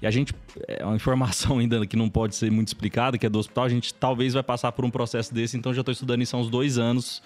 E 0.00 0.06
a 0.06 0.10
gente, 0.10 0.32
é 0.68 0.84
uma 0.84 0.94
informação 0.94 1.58
ainda 1.60 1.84
que 1.86 1.96
não 1.96 2.08
pode 2.08 2.36
ser 2.36 2.50
muito 2.50 2.68
explicada, 2.68 3.18
que 3.18 3.26
é 3.26 3.28
do 3.28 3.38
hospital, 3.38 3.64
a 3.64 3.68
gente 3.68 3.92
talvez 3.92 4.34
vai 4.34 4.42
passar 4.42 4.72
por 4.72 4.84
um 4.84 4.90
processo 4.90 5.34
desse, 5.34 5.56
então 5.56 5.74
já 5.74 5.80
estou 5.80 5.92
estudando 5.92 6.22
isso 6.22 6.36
há 6.36 6.38
uns 6.38 6.48
dois 6.48 6.78
anos, 6.78 7.22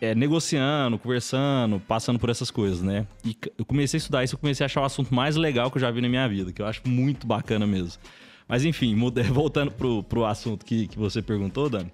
é, 0.00 0.14
negociando, 0.14 0.98
conversando, 0.98 1.80
passando 1.80 2.18
por 2.18 2.28
essas 2.28 2.50
coisas, 2.50 2.82
né? 2.82 3.06
E 3.24 3.36
eu 3.56 3.64
comecei 3.64 3.96
a 3.96 4.00
estudar 4.00 4.24
isso, 4.24 4.34
eu 4.34 4.38
comecei 4.38 4.64
a 4.64 4.66
achar 4.66 4.82
o 4.82 4.84
assunto 4.84 5.14
mais 5.14 5.36
legal 5.36 5.70
que 5.70 5.78
eu 5.78 5.80
já 5.80 5.90
vi 5.90 6.00
na 6.00 6.08
minha 6.08 6.28
vida, 6.28 6.52
que 6.52 6.60
eu 6.60 6.66
acho 6.66 6.82
muito 6.86 7.26
bacana 7.26 7.66
mesmo. 7.66 8.00
Mas 8.48 8.64
enfim, 8.64 8.94
muda- 8.94 9.22
voltando 9.32 9.70
pro, 9.72 10.02
pro 10.02 10.24
assunto 10.24 10.64
que, 10.64 10.86
que 10.86 10.98
você 10.98 11.20
perguntou, 11.20 11.68
Dani, 11.68 11.90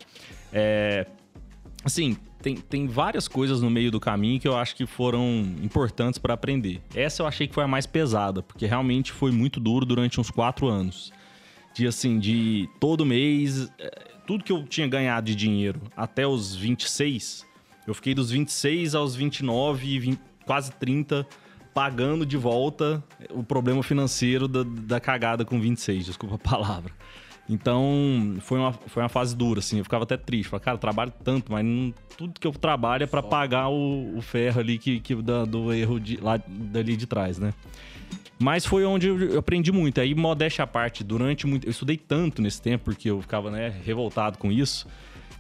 é, 0.53 1.07
assim, 1.85 2.17
tem, 2.43 2.57
tem 2.57 2.87
várias 2.87 3.29
coisas 3.29 3.63
no 3.63 3.71
meio 3.71 3.91
do 3.91 4.01
caminho 4.01 4.39
que 4.41 4.49
eu 4.49 4.57
acho 4.57 4.75
que 4.75 4.85
foram 4.85 5.25
importantes 5.63 6.19
para 6.19 6.35
aprender. 6.35 6.81
Essa 6.95 7.23
eu 7.23 7.27
achei 7.27 7.47
que 7.47 7.55
foi 7.55 7.65
a 7.65 7.69
mais 7.69 7.87
pesada, 7.87 8.43
porque 8.43 8.67
realmente 8.67 9.13
foi 9.13 9.31
muito 9.31 9.61
duro 9.61 9.87
durante 9.87 10.21
uns 10.21 10.31
quatro 10.31 10.67
anos. 10.69 11.13
De 11.75 11.87
assim, 11.87 12.19
de 12.19 12.69
todo 12.79 13.07
mês, 13.07 13.73
eh, 13.79 14.05
tudo 14.27 14.45
que 14.45 14.53
eu 14.53 14.63
tinha 14.65 14.87
ganhado 14.87 15.27
de 15.27 15.35
dinheiro 15.35 15.81
até 15.97 16.27
os 16.27 16.55
26, 16.55 17.47
eu 17.87 17.95
fiquei 17.95 18.15
dos 18.15 18.31
26 18.31 18.95
aos 18.95 19.15
29 19.15 19.87
e 19.87 19.99
20 19.99 20.21
quase 20.45 20.73
30 20.73 21.27
pagando 21.75 22.25
de 22.27 22.37
volta 22.37 23.03
o 23.31 23.43
problema 23.43 23.83
financeiro 23.83 24.47
da, 24.47 24.63
da 24.65 25.01
cagada 25.01 25.45
com 25.45 25.61
26, 25.61 26.07
desculpa 26.07 26.35
a 26.35 26.39
palavra. 26.39 26.93
Então, 27.49 28.37
foi 28.41 28.59
uma, 28.59 28.73
foi 28.73 29.03
uma 29.03 29.09
fase 29.09 29.35
dura, 29.37 29.59
assim. 29.59 29.79
Eu 29.79 29.85
ficava 29.85 30.05
até 30.05 30.17
triste. 30.17 30.49
Falei, 30.49 30.65
cara, 30.65 30.77
eu 30.77 30.81
trabalho 30.81 31.13
tanto, 31.25 31.51
mas 31.51 31.65
não- 31.65 31.93
tudo 32.17 32.39
que 32.39 32.47
eu 32.47 32.53
trabalho 32.53 33.03
é 33.03 33.07
pra 33.07 33.23
pagar 33.23 33.69
o, 33.69 34.17
o 34.17 34.23
ferro 34.23 34.61
ali 34.61 34.79
que, 34.79 35.01
que 35.01 35.15
da- 35.17 35.45
do 35.45 35.73
erro 35.73 35.99
de, 35.99 36.17
lá, 36.19 36.41
dali 36.47 36.97
de 36.97 37.07
trás, 37.07 37.39
né? 37.39 37.53
Mas 38.39 38.65
foi 38.65 38.85
onde 38.85 39.09
eu 39.09 39.39
aprendi 39.39 39.71
muito. 39.73 40.01
Aí, 40.01 40.15
modéstia 40.15 40.63
à 40.65 40.67
parte, 40.67 41.03
durante 41.05 41.47
muito... 41.47 41.67
Eu 41.67 41.71
estudei 41.71 41.97
tanto 41.97 42.41
nesse 42.41 42.63
tempo, 42.63 42.85
porque 42.85 43.11
eu 43.11 43.21
ficava, 43.21 43.51
né, 43.51 43.73
revoltado 43.85 44.39
com 44.39 44.51
isso, 44.51 44.87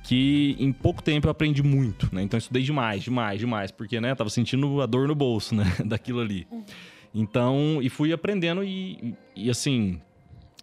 que 0.02 0.56
em 0.58 0.72
pouco 0.72 1.02
tempo 1.02 1.26
eu 1.26 1.30
aprendi 1.30 1.62
muito, 1.62 2.08
né? 2.12 2.22
Então, 2.22 2.36
eu 2.36 2.40
estudei 2.40 2.62
demais, 2.62 3.02
demais, 3.02 3.38
demais. 3.38 3.70
Porque, 3.70 4.00
né, 4.00 4.14
tava 4.14 4.30
sentindo 4.30 4.80
a 4.80 4.86
dor 4.86 5.06
no 5.06 5.14
bolso, 5.14 5.54
né, 5.56 5.64
daquilo 5.84 6.20
ali. 6.20 6.46
Então, 7.14 7.78
e 7.82 7.88
fui 7.88 8.12
aprendendo 8.12 8.64
e, 8.64 9.14
e 9.34 9.50
assim... 9.50 10.00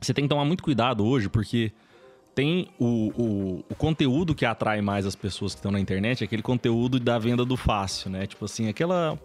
Você 0.02 0.13
tem 0.13 0.23
que 0.23 0.30
tomar 0.30 0.45
muito 0.45 0.63
cuidado 0.63 1.06
hoje, 1.06 1.28
porque 1.28 1.73
tem 2.34 2.69
o, 2.80 2.86
o, 2.86 3.65
o 3.69 3.75
conteúdo 3.75 4.34
que 4.34 4.45
atrai 4.45 4.82
mais 4.82 5.06
as 5.06 5.13
pessoas 5.13 5.54
que 5.54 5.60
estão 5.60 5.73
na 5.73 5.80
internet, 5.80 6.21
é 6.21 6.25
aquele 6.25 6.41
conteúdo 6.41 6.97
da 6.97 7.19
venda 7.19 7.43
do 7.43 7.58
fácil, 7.58 8.10
né? 8.10 8.25
Tipo 8.25 8.45
assim, 8.45 8.69
aquela 8.69 9.19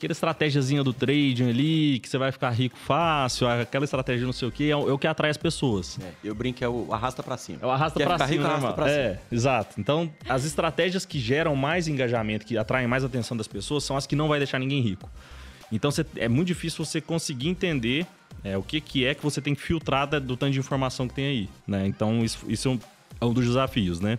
aquela 0.00 0.12
estratégiazinha 0.12 0.82
do 0.82 0.94
trading 0.94 1.50
ali, 1.50 2.00
que 2.00 2.08
você 2.08 2.16
vai 2.16 2.32
ficar 2.32 2.50
rico 2.50 2.78
fácil, 2.78 3.46
aquela 3.46 3.84
estratégia 3.84 4.24
não 4.24 4.32
sei 4.32 4.48
o 4.48 4.50
que, 4.50 4.70
é, 4.70 4.74
o, 4.74 4.88
é 4.88 4.92
o 4.92 4.98
que 4.98 5.06
atrai 5.06 5.30
as 5.30 5.36
pessoas. 5.36 5.98
É, 6.00 6.12
eu 6.24 6.34
brinco 6.34 6.58
que 6.58 6.64
é 6.64 6.68
o 6.68 6.88
arrasta 6.90 7.22
para 7.22 7.36
cima. 7.36 7.58
É 7.60 7.66
o 7.66 7.70
arrasta 7.70 8.00
para 8.00 8.18
cima, 8.18 8.26
rico, 8.26 8.42
né, 8.42 8.48
arrasta 8.48 8.72
pra 8.72 8.84
cima. 8.86 8.98
É, 8.98 9.20
exato. 9.30 9.78
Então, 9.78 10.10
as 10.26 10.46
estratégias 10.46 11.04
que 11.04 11.18
geram 11.18 11.54
mais 11.54 11.86
engajamento, 11.86 12.46
que 12.46 12.56
atraem 12.56 12.88
mais 12.88 13.04
atenção 13.04 13.36
das 13.36 13.46
pessoas, 13.46 13.84
são 13.84 13.94
as 13.94 14.06
que 14.06 14.16
não 14.16 14.26
vai 14.26 14.38
deixar 14.38 14.58
ninguém 14.58 14.80
rico. 14.80 15.08
Então, 15.70 15.90
você, 15.90 16.04
é 16.16 16.28
muito 16.28 16.48
difícil 16.48 16.82
você 16.82 17.00
conseguir 17.00 17.48
entender 17.48 18.06
é, 18.42 18.56
o 18.56 18.62
que, 18.62 18.80
que 18.80 19.04
é 19.04 19.14
que 19.14 19.22
você 19.22 19.40
tem 19.42 19.54
que 19.54 19.60
filtrar 19.60 20.08
do 20.08 20.34
tanto 20.34 20.52
de 20.52 20.58
informação 20.58 21.06
que 21.06 21.14
tem 21.14 21.26
aí, 21.26 21.48
né? 21.66 21.86
Então, 21.86 22.24
isso, 22.24 22.46
isso 22.48 22.68
é, 22.68 22.70
um, 22.70 22.78
é 23.20 23.24
um 23.26 23.34
dos 23.34 23.44
desafios, 23.44 24.00
né? 24.00 24.18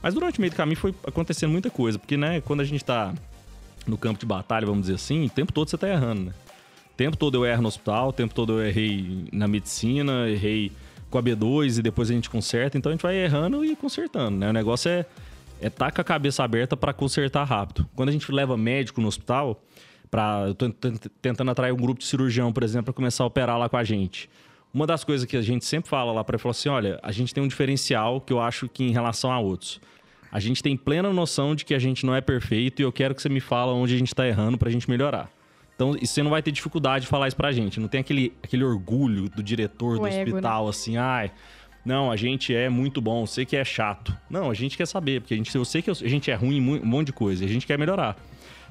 Mas 0.00 0.14
durante 0.14 0.38
o 0.38 0.40
meio 0.40 0.52
do 0.52 0.56
caminho 0.56 0.78
foi 0.78 0.94
acontecendo 1.04 1.50
muita 1.50 1.68
coisa, 1.68 1.98
porque, 1.98 2.16
né, 2.16 2.40
quando 2.40 2.60
a 2.60 2.64
gente 2.64 2.82
está 2.82 3.12
no 3.86 3.96
campo 3.96 4.18
de 4.18 4.26
batalha, 4.26 4.66
vamos 4.66 4.82
dizer 4.82 4.94
assim, 4.94 5.26
o 5.26 5.30
tempo 5.30 5.52
todo 5.52 5.68
você 5.68 5.78
tá 5.78 5.88
errando, 5.88 6.26
né? 6.26 6.32
O 6.92 6.96
tempo 6.96 7.16
todo 7.16 7.36
eu 7.36 7.44
erro 7.44 7.62
no 7.62 7.68
hospital, 7.68 8.08
o 8.08 8.12
tempo 8.12 8.34
todo 8.34 8.54
eu 8.54 8.66
errei 8.66 9.28
na 9.32 9.46
medicina, 9.46 10.28
errei 10.28 10.72
com 11.10 11.18
a 11.18 11.22
B2 11.22 11.78
e 11.78 11.82
depois 11.82 12.10
a 12.10 12.14
gente 12.14 12.30
conserta. 12.30 12.78
Então 12.78 12.90
a 12.90 12.94
gente 12.94 13.02
vai 13.02 13.16
errando 13.16 13.64
e 13.64 13.76
consertando, 13.76 14.38
né? 14.38 14.48
O 14.48 14.52
negócio 14.52 14.90
é 14.90 15.06
é 15.60 15.70
tá 15.70 15.90
com 15.90 16.00
a 16.00 16.04
cabeça 16.04 16.44
aberta 16.44 16.76
para 16.76 16.92
consertar 16.92 17.44
rápido. 17.44 17.88
Quando 17.94 18.10
a 18.10 18.12
gente 18.12 18.30
leva 18.30 18.56
médico 18.56 19.00
no 19.00 19.08
hospital, 19.08 19.62
para 20.10 20.46
eu 20.48 20.54
tentando 21.20 21.50
atrair 21.50 21.72
um 21.72 21.76
grupo 21.76 22.00
de 22.00 22.06
cirurgião, 22.06 22.52
por 22.52 22.62
exemplo, 22.62 22.86
para 22.86 22.94
começar 22.94 23.24
a 23.24 23.26
operar 23.26 23.58
lá 23.58 23.68
com 23.68 23.76
a 23.76 23.84
gente. 23.84 24.28
Uma 24.72 24.86
das 24.86 25.04
coisas 25.04 25.26
que 25.26 25.36
a 25.36 25.42
gente 25.42 25.64
sempre 25.64 25.88
fala 25.88 26.12
lá 26.12 26.22
para 26.22 26.36
ele, 26.36 26.42
falar 26.42 26.50
assim, 26.50 26.68
olha, 26.68 27.00
a 27.02 27.10
gente 27.10 27.32
tem 27.32 27.42
um 27.42 27.48
diferencial 27.48 28.20
que 28.20 28.32
eu 28.32 28.40
acho 28.40 28.68
que 28.68 28.84
em 28.84 28.90
relação 28.90 29.32
a 29.32 29.38
outros 29.38 29.80
a 30.36 30.38
gente 30.38 30.62
tem 30.62 30.76
plena 30.76 31.10
noção 31.14 31.54
de 31.54 31.64
que 31.64 31.72
a 31.72 31.78
gente 31.78 32.04
não 32.04 32.14
é 32.14 32.20
perfeito 32.20 32.82
e 32.82 32.82
eu 32.82 32.92
quero 32.92 33.14
que 33.14 33.22
você 33.22 33.28
me 33.30 33.40
fala 33.40 33.72
onde 33.72 33.94
a 33.94 33.98
gente 33.98 34.08
está 34.08 34.28
errando 34.28 34.58
para 34.58 34.68
a 34.68 34.70
gente 34.70 34.86
melhorar. 34.90 35.30
Então, 35.74 35.96
você 35.98 36.22
não 36.22 36.30
vai 36.30 36.42
ter 36.42 36.52
dificuldade 36.52 37.06
de 37.06 37.08
falar 37.08 37.26
isso 37.26 37.36
pra 37.38 37.52
gente. 37.52 37.80
Não 37.80 37.88
tem 37.88 38.00
aquele, 38.00 38.34
aquele 38.42 38.62
orgulho 38.62 39.30
do 39.30 39.42
diretor 39.42 39.96
o 39.96 40.00
do 40.00 40.06
ego, 40.06 40.14
né? 40.14 40.22
hospital, 40.24 40.64
né? 40.64 40.68
assim, 40.68 40.98
ai, 40.98 41.30
não, 41.82 42.12
a 42.12 42.16
gente 42.16 42.54
é 42.54 42.68
muito 42.68 43.00
bom, 43.00 43.24
sei 43.24 43.46
que 43.46 43.56
é 43.56 43.64
chato. 43.64 44.14
Não, 44.28 44.50
a 44.50 44.54
gente 44.54 44.76
quer 44.76 44.86
saber, 44.86 45.22
porque 45.22 45.32
a 45.32 45.36
gente, 45.38 45.56
eu 45.56 45.64
sei 45.64 45.80
que 45.80 45.90
a 45.90 45.94
gente 45.94 46.30
é 46.30 46.34
ruim 46.34 46.58
em 46.58 46.80
um 46.82 46.84
monte 46.84 47.06
de 47.06 47.12
coisa 47.14 47.42
e 47.42 47.46
a 47.46 47.50
gente 47.50 47.66
quer 47.66 47.78
melhorar. 47.78 48.14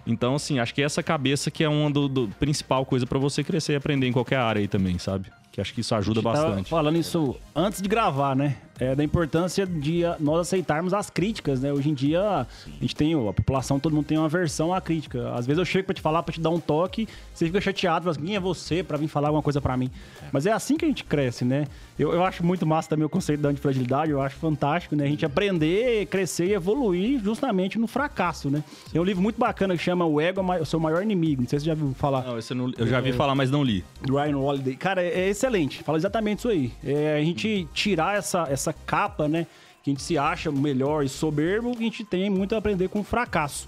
Então, 0.05 0.35
assim, 0.35 0.59
acho 0.59 0.71
que 0.71 0.83
essa 0.83 1.01
cabeça 1.01 1.49
que 1.49 1.63
é 1.63 1.69
uma 1.69 1.89
do, 1.89 2.07
do 2.07 2.27
principal 2.39 2.85
coisa 2.85 3.07
para 3.07 3.17
você 3.17 3.43
crescer 3.43 3.73
e 3.73 3.75
aprender 3.75 4.05
em 4.05 4.11
qualquer 4.11 4.37
área 4.37 4.59
aí 4.59 4.67
também, 4.67 4.99
sabe? 4.99 5.31
Que 5.51 5.59
acho 5.59 5.73
que 5.73 5.81
isso 5.81 5.95
ajuda 5.95 6.21
bastante. 6.21 6.69
Falando 6.69 6.97
isso 6.99 7.35
antes 7.55 7.81
de 7.81 7.89
gravar, 7.89 8.35
né? 8.35 8.57
É, 8.79 8.93
da 8.93 9.03
importância 9.03 9.65
de 9.65 10.01
nós 10.19 10.41
aceitarmos 10.41 10.93
as 10.93 11.09
críticas, 11.09 11.61
né? 11.61 11.71
Hoje 11.71 11.89
em 11.89 11.93
dia, 11.93 12.21
a 12.21 12.47
gente 12.81 12.95
tem, 12.95 13.13
a 13.13 13.33
população, 13.33 13.79
todo 13.79 13.95
mundo 13.95 14.05
tem 14.05 14.17
uma 14.17 14.27
versão 14.27 14.73
à 14.73 14.81
crítica. 14.81 15.33
Às 15.33 15.45
vezes 15.45 15.59
eu 15.59 15.65
chego 15.65 15.85
para 15.85 15.95
te 15.95 16.01
falar, 16.01 16.23
para 16.23 16.33
te 16.33 16.41
dar 16.41 16.49
um 16.49 16.59
toque, 16.59 17.07
você 17.33 17.45
fica 17.45 17.61
chateado, 17.61 18.05
mas 18.07 18.17
quem 18.17 18.35
é 18.35 18.39
você 18.39 18.83
para 18.83 18.97
vir 18.97 19.07
falar 19.07 19.29
alguma 19.29 19.43
coisa 19.43 19.61
para 19.61 19.77
mim? 19.77 19.89
Mas 20.31 20.45
é 20.45 20.51
assim 20.51 20.75
que 20.75 20.85
a 20.85 20.87
gente 20.87 21.03
cresce, 21.03 21.45
né? 21.45 21.67
Eu, 21.97 22.11
eu 22.11 22.23
acho 22.25 22.45
muito 22.45 22.65
massa 22.65 22.89
também 22.89 23.05
o 23.05 23.09
conceito 23.09 23.39
da 23.39 23.49
antifragilidade, 23.49 24.11
eu 24.11 24.21
acho 24.21 24.35
fantástico, 24.35 24.95
né? 24.95 25.05
A 25.05 25.07
gente 25.07 25.25
aprender, 25.25 26.05
crescer 26.07 26.47
e 26.47 26.53
evoluir 26.53 27.23
justamente 27.23 27.79
no 27.79 27.87
fracasso, 27.87 28.49
né? 28.49 28.63
Tem 28.91 28.99
um 28.99 29.03
livro 29.03 29.23
muito 29.23 29.39
bacana 29.39 29.77
que 29.77 29.83
chama 29.83 30.05
O 30.05 30.19
Ego 30.19 30.41
é 30.53 30.61
o 30.61 30.65
Seu 30.65 30.79
Maior 30.79 31.01
Inimigo. 31.01 31.41
Não 31.41 31.49
sei 31.49 31.59
se 31.59 31.65
você 31.65 31.71
já 31.71 31.75
viu 31.75 31.93
falar. 31.93 32.23
Não, 32.23 32.37
eu, 32.37 32.55
não, 32.55 32.73
eu 32.77 32.87
já 32.87 32.99
vi 32.99 33.09
é, 33.11 33.13
falar, 33.13 33.35
mas 33.35 33.49
não 33.49 33.63
li. 33.63 33.83
Ryan 34.05 34.37
Holiday. 34.37 34.75
Cara, 34.75 35.01
é, 35.01 35.21
é 35.21 35.29
excelente. 35.29 35.83
Fala 35.83 35.97
exatamente 35.97 36.39
isso 36.39 36.49
aí. 36.49 36.71
É 36.83 37.17
a 37.17 37.23
gente 37.23 37.67
tirar 37.73 38.17
essa, 38.17 38.45
essa 38.49 38.64
capa, 38.73 39.27
né? 39.27 39.47
Que 39.83 39.91
a 39.91 39.93
gente 39.93 40.01
se 40.01 40.17
acha 40.17 40.51
melhor 40.51 41.03
e 41.03 41.09
soberbo, 41.09 41.71
a 41.71 41.81
gente 41.81 42.03
tem 42.03 42.29
muito 42.29 42.55
a 42.55 42.57
aprender 42.57 42.89
com 42.89 43.01
o 43.01 43.03
fracasso. 43.03 43.67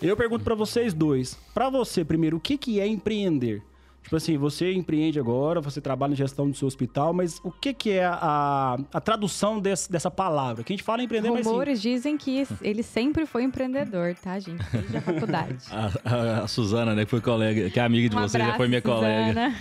Eu 0.00 0.16
pergunto 0.16 0.44
para 0.44 0.54
vocês 0.54 0.94
dois. 0.94 1.36
Para 1.52 1.68
você, 1.68 2.04
primeiro, 2.04 2.36
o 2.36 2.40
que, 2.40 2.56
que 2.56 2.80
é 2.80 2.86
empreender? 2.86 3.62
Tipo 4.08 4.16
assim, 4.16 4.38
você 4.38 4.72
empreende 4.72 5.20
agora, 5.20 5.60
você 5.60 5.82
trabalha 5.82 6.10
na 6.10 6.16
gestão 6.16 6.48
do 6.48 6.56
seu 6.56 6.66
hospital, 6.66 7.12
mas 7.12 7.38
o 7.44 7.50
que, 7.50 7.74
que 7.74 7.90
é 7.90 8.06
a, 8.06 8.78
a 8.90 9.00
tradução 9.02 9.60
desse, 9.60 9.92
dessa 9.92 10.10
palavra? 10.10 10.64
Que 10.64 10.72
a 10.72 10.76
gente 10.76 10.82
fala 10.82 11.02
empreender, 11.02 11.28
Rumores 11.28 11.46
mas 11.46 11.52
Rumores 11.52 11.82
dizem 11.82 12.16
que 12.16 12.46
ele 12.62 12.82
sempre 12.82 13.26
foi 13.26 13.42
empreendedor, 13.42 14.14
tá, 14.14 14.38
gente? 14.38 14.64
Desde 14.72 14.96
a 14.96 15.02
faculdade. 15.02 15.58
a, 15.70 15.90
a, 16.04 16.44
a, 16.44 16.48
Suzana, 16.48 16.94
né, 16.94 17.04
que 17.04 17.10
foi 17.10 17.20
colega, 17.20 17.68
que 17.68 17.78
é 17.78 17.82
amiga 17.82 18.08
de 18.08 18.16
um 18.16 18.20
você, 18.20 18.38
abraço, 18.38 18.52
já 18.52 18.56
foi 18.56 18.68
minha 18.68 18.80
Suzana. 18.80 18.98
colega. 18.98 19.54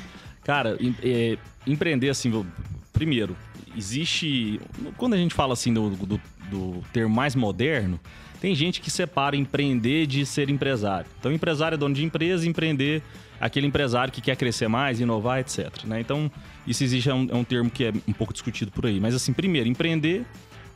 Cara, 0.46 0.78
é, 1.04 1.38
empreender, 1.66 2.10
assim, 2.10 2.46
primeiro, 2.94 3.36
existe. 3.78 4.60
Quando 4.98 5.14
a 5.14 5.18
gente 5.18 5.34
fala 5.34 5.54
assim 5.54 5.74
do, 5.74 5.90
do, 5.92 6.22
do 6.50 6.84
termo 6.92 7.14
mais 7.14 7.36
moderno, 7.36 8.00
tem 8.40 8.54
gente 8.54 8.82
que 8.82 8.90
separa 8.90 9.36
empreender 9.36 10.06
de 10.06 10.26
ser 10.26 10.50
empresário. 10.50 11.10
Então, 11.20 11.32
empresário 11.32 11.76
é 11.76 11.78
dono 11.78 11.94
de 11.94 12.04
empresa, 12.04 12.48
empreender 12.48 13.02
aquele 13.40 13.68
empresário 13.68 14.12
que 14.12 14.22
quer 14.22 14.36
crescer 14.36 14.68
mais, 14.68 15.00
inovar, 15.00 15.40
etc. 15.40 15.84
Né? 15.86 16.00
Então, 16.00 16.32
isso 16.66 16.84
existe, 16.84 17.10
é 17.10 17.14
um, 17.14 17.28
é 17.32 17.36
um, 17.36 17.44
termo 17.44 17.70
que 17.70 17.86
é 17.86 17.94
um 18.08 18.14
pouco 18.14 18.34
discutido 18.34 18.72
por 18.72 18.86
aí. 18.86 19.00
Mas, 19.00 19.16
assim, 19.16 19.34
primeiro, 19.34 19.68
empreender 19.68 20.26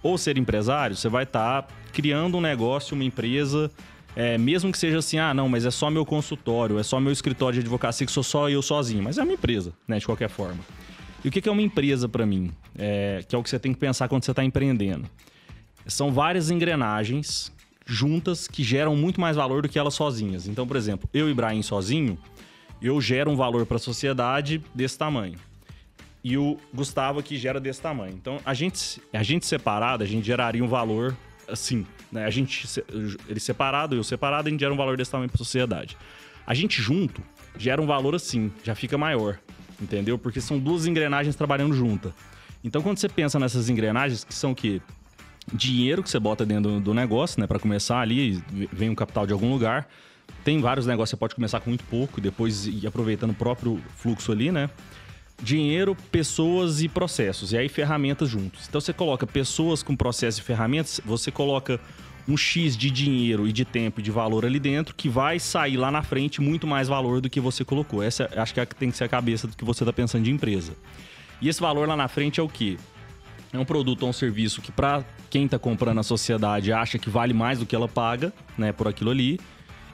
ou 0.01 0.17
ser 0.17 0.37
empresário, 0.37 0.95
você 0.95 1.09
vai 1.09 1.23
estar 1.23 1.63
tá 1.63 1.67
criando 1.93 2.37
um 2.37 2.41
negócio, 2.41 2.95
uma 2.95 3.03
empresa, 3.03 3.69
é, 4.15 4.37
mesmo 4.37 4.71
que 4.71 4.77
seja 4.77 4.97
assim, 4.97 5.19
ah, 5.19 5.33
não, 5.33 5.47
mas 5.47 5.65
é 5.65 5.71
só 5.71 5.89
meu 5.89 6.05
consultório, 6.05 6.79
é 6.79 6.83
só 6.83 6.99
meu 6.99 7.11
escritório 7.11 7.55
de 7.55 7.61
advocacia 7.61 8.05
que 8.05 8.11
sou 8.11 8.23
só 8.23 8.49
eu 8.49 8.61
sozinho. 8.61 9.03
Mas 9.03 9.17
é 9.17 9.23
uma 9.23 9.33
empresa, 9.33 9.73
né, 9.87 9.99
de 9.99 10.05
qualquer 10.05 10.29
forma. 10.29 10.59
E 11.23 11.27
o 11.27 11.31
que 11.31 11.47
é 11.47 11.51
uma 11.51 11.61
empresa 11.61 12.09
para 12.09 12.25
mim? 12.25 12.51
É, 12.77 13.23
que 13.27 13.35
é 13.35 13.37
o 13.37 13.43
que 13.43 13.49
você 13.49 13.59
tem 13.59 13.73
que 13.73 13.79
pensar 13.79 14.07
quando 14.07 14.23
você 14.23 14.31
está 14.31 14.43
empreendendo. 14.43 15.09
São 15.85 16.11
várias 16.11 16.49
engrenagens 16.49 17.51
juntas 17.85 18.47
que 18.47 18.63
geram 18.63 18.95
muito 18.95 19.19
mais 19.19 19.35
valor 19.35 19.61
do 19.61 19.69
que 19.69 19.77
elas 19.77 19.93
sozinhas. 19.93 20.47
Então, 20.47 20.65
por 20.65 20.77
exemplo, 20.77 21.09
eu 21.13 21.29
e 21.29 21.33
Brian 21.33 21.61
sozinho, 21.61 22.17
eu 22.81 22.99
gero 22.99 23.29
um 23.29 23.35
valor 23.35 23.65
para 23.65 23.77
a 23.77 23.79
sociedade 23.79 24.63
desse 24.73 24.97
tamanho. 24.97 25.37
E 26.23 26.37
o 26.37 26.57
Gustavo 26.73 27.19
aqui 27.19 27.37
gera 27.37 27.59
desse 27.59 27.81
tamanho. 27.81 28.13
Então, 28.13 28.39
a 28.45 28.53
gente, 28.53 29.01
a 29.11 29.23
gente 29.23 29.45
separado, 29.45 30.03
a 30.03 30.07
gente 30.07 30.25
geraria 30.25 30.63
um 30.63 30.67
valor 30.67 31.15
assim. 31.47 31.85
Né? 32.11 32.25
A 32.25 32.29
gente, 32.29 32.67
ele 33.27 33.39
separado, 33.39 33.95
eu 33.95 34.03
separado, 34.03 34.47
a 34.47 34.51
gente 34.51 34.59
gera 34.59 34.73
um 34.73 34.77
valor 34.77 34.97
desse 34.97 35.11
tamanho 35.11 35.29
para 35.29 35.37
a 35.37 35.43
sociedade. 35.43 35.97
A 36.45 36.53
gente 36.53 36.81
junto 36.81 37.21
gera 37.57 37.81
um 37.81 37.85
valor 37.85 38.15
assim, 38.15 38.51
já 38.63 38.75
fica 38.75 38.97
maior. 38.97 39.39
Entendeu? 39.81 40.17
Porque 40.17 40.39
são 40.39 40.59
duas 40.59 40.85
engrenagens 40.85 41.35
trabalhando 41.35 41.73
juntas. 41.73 42.13
Então, 42.63 42.81
quando 42.81 42.99
você 42.99 43.09
pensa 43.09 43.39
nessas 43.39 43.69
engrenagens, 43.69 44.23
que 44.23 44.33
são 44.33 44.51
o 44.51 44.55
quê? 44.55 44.81
Dinheiro 45.51 46.03
que 46.03 46.09
você 46.09 46.19
bota 46.19 46.45
dentro 46.45 46.79
do 46.79 46.93
negócio, 46.93 47.41
né? 47.41 47.47
Para 47.47 47.57
começar 47.57 47.99
ali, 47.99 48.43
vem 48.71 48.89
um 48.89 48.95
capital 48.95 49.25
de 49.25 49.33
algum 49.33 49.51
lugar 49.51 49.87
tem 50.43 50.59
vários 50.59 50.87
negócios, 50.87 51.11
você 51.11 51.17
pode 51.17 51.35
começar 51.35 51.59
com 51.59 51.69
muito 51.69 51.83
pouco 51.85 52.19
e 52.19 52.21
depois 52.21 52.65
ir 52.65 52.87
aproveitando 52.87 53.31
o 53.31 53.35
próprio 53.35 53.79
fluxo 53.95 54.31
ali, 54.31 54.51
né? 54.51 54.69
Dinheiro, 55.41 55.95
pessoas 56.11 56.81
e 56.81 56.87
processos. 56.87 57.51
E 57.51 57.57
aí 57.57 57.67
ferramentas 57.67 58.29
juntos. 58.29 58.67
Então 58.67 58.79
você 58.79 58.93
coloca 58.93 59.25
pessoas 59.25 59.83
com 59.83 59.95
processos 59.95 60.39
e 60.39 60.43
ferramentas, 60.43 61.01
você 61.05 61.31
coloca 61.31 61.79
um 62.27 62.37
X 62.37 62.77
de 62.77 62.89
dinheiro 62.89 63.47
e 63.47 63.51
de 63.51 63.65
tempo 63.65 63.99
e 63.99 64.03
de 64.03 64.11
valor 64.11 64.45
ali 64.45 64.59
dentro 64.59 64.95
que 64.95 65.09
vai 65.09 65.39
sair 65.39 65.77
lá 65.77 65.91
na 65.91 66.03
frente 66.03 66.41
muito 66.41 66.67
mais 66.67 66.87
valor 66.87 67.21
do 67.21 67.29
que 67.29 67.39
você 67.39 67.65
colocou. 67.65 68.03
Essa 68.03 68.29
acho 68.35 68.53
que 68.53 68.59
é 68.59 68.65
tem 68.65 68.91
que 68.91 68.97
ser 68.97 69.05
a 69.05 69.09
cabeça 69.09 69.47
do 69.47 69.55
que 69.55 69.65
você 69.65 69.83
está 69.83 69.93
pensando 69.93 70.23
de 70.23 70.31
empresa. 70.31 70.73
E 71.41 71.49
esse 71.49 71.59
valor 71.59 71.87
lá 71.87 71.95
na 71.95 72.07
frente 72.07 72.39
é 72.39 72.43
o 72.43 72.49
quê? 72.49 72.77
É 73.51 73.59
um 73.59 73.65
produto 73.65 74.03
ou 74.03 74.09
um 74.09 74.13
serviço 74.13 74.61
que 74.61 74.71
para 74.71 75.03
quem 75.29 75.45
está 75.45 75.59
comprando 75.59 75.99
a 75.99 76.03
sociedade 76.03 76.71
acha 76.71 76.97
que 76.97 77.09
vale 77.09 77.33
mais 77.33 77.59
do 77.59 77.65
que 77.65 77.75
ela 77.75 77.87
paga, 77.87 78.31
né, 78.57 78.71
por 78.71 78.87
aquilo 78.87 79.09
ali. 79.09 79.39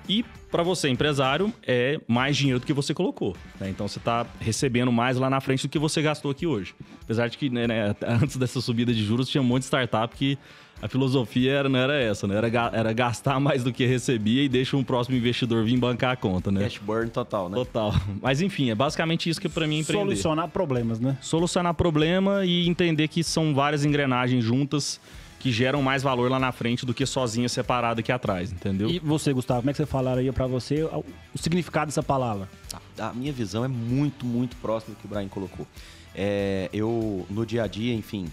E 0.08 0.24
para 0.52 0.64
você, 0.64 0.88
empresário, 0.88 1.54
é 1.66 2.00
mais 2.08 2.38
dinheiro 2.38 2.60
do 2.60 2.66
que 2.66 2.72
você 2.72 2.94
colocou. 2.94 3.36
Né? 3.60 3.70
Então 3.70 3.88
você 3.88 3.98
está 3.98 4.26
recebendo 4.40 4.92
mais 4.92 5.18
lá 5.18 5.30
na 5.30 5.42
frente 5.42 5.68
do 5.68 5.70
que 5.70 5.80
você 5.80 6.02
gastou 6.02 6.32
aqui 6.32 6.48
hoje. 6.48 6.74
Apesar 7.02 7.28
de 7.28 7.38
que 7.38 7.50
né, 7.50 7.68
né, 7.68 7.96
antes 8.06 8.38
dessa 8.38 8.62
subida 8.62 8.94
de 8.94 9.04
juros 9.04 9.28
tinha 9.28 9.42
um 9.42 9.46
monte 9.46 9.62
de 9.62 9.68
startup 9.68 10.16
que 10.16 10.38
a 10.82 10.88
filosofia 10.88 11.52
era, 11.54 11.70
não 11.70 11.80
era 11.80 11.96
essa, 11.96 12.28
né? 12.28 12.36
Era, 12.36 12.48
era 12.74 12.94
gastar 12.94 13.40
mais 13.40 13.64
do 13.64 13.74
que 13.74 13.86
recebia 13.86 14.44
e 14.44 14.50
deixa 14.50 14.78
um 14.78 14.84
próximo 14.84 15.18
investidor 15.18 15.64
vir 15.64 15.78
bancar 15.78 16.12
a 16.12 16.16
conta, 16.16 16.52
né? 16.52 16.62
Cash 16.64 16.78
burn 16.78 17.10
total, 17.10 17.50
né? 17.50 17.56
Total. 17.56 17.94
Mas 18.22 18.42
enfim, 18.42 18.70
é 18.70 18.76
basicamente 18.76 19.30
isso 19.30 19.42
que 19.42 19.50
para 19.50 19.66
mim 19.66 19.78
é 19.78 19.80
empreender. 19.80 20.06
Solucionar 20.06 20.48
problemas, 20.50 21.00
né? 21.00 21.18
Solucionar 21.22 21.74
problema 21.74 22.46
e 22.46 22.68
entender 22.68 23.08
que 23.08 23.24
são 23.24 23.54
várias 23.54 23.84
engrenagens 23.84 24.44
juntas 24.44 25.00
que 25.40 25.52
geram 25.52 25.82
mais 25.82 26.02
valor 26.02 26.30
lá 26.30 26.40
na 26.40 26.52
frente 26.52 26.86
do 26.86 26.94
que 26.94 27.06
sozinha 27.06 27.48
separada 27.48 28.00
aqui 28.00 28.12
atrás, 28.12 28.52
entendeu? 28.52 28.90
E 28.90 29.00
você, 29.00 29.32
Gustavo, 29.32 29.62
como 29.62 29.70
é 29.70 29.74
que 29.74 29.78
você 29.78 29.86
falaria 29.86 30.34
para 30.34 30.48
você 30.48 30.84
o 30.84 31.38
significado 31.38 31.88
dessa 31.88 32.04
palavra? 32.04 32.50
A 33.00 33.14
minha 33.14 33.32
visão 33.32 33.64
é 33.64 33.68
muito, 33.68 34.26
muito 34.26 34.56
próxima 34.58 34.96
do 34.96 35.00
que 35.00 35.06
o 35.06 35.10
Brian 35.10 35.28
colocou. 35.28 35.68
É, 36.16 36.70
eu, 36.74 37.26
no 37.30 37.46
dia 37.46 37.64
a 37.64 37.68
dia, 37.68 37.94
enfim, 37.94 38.26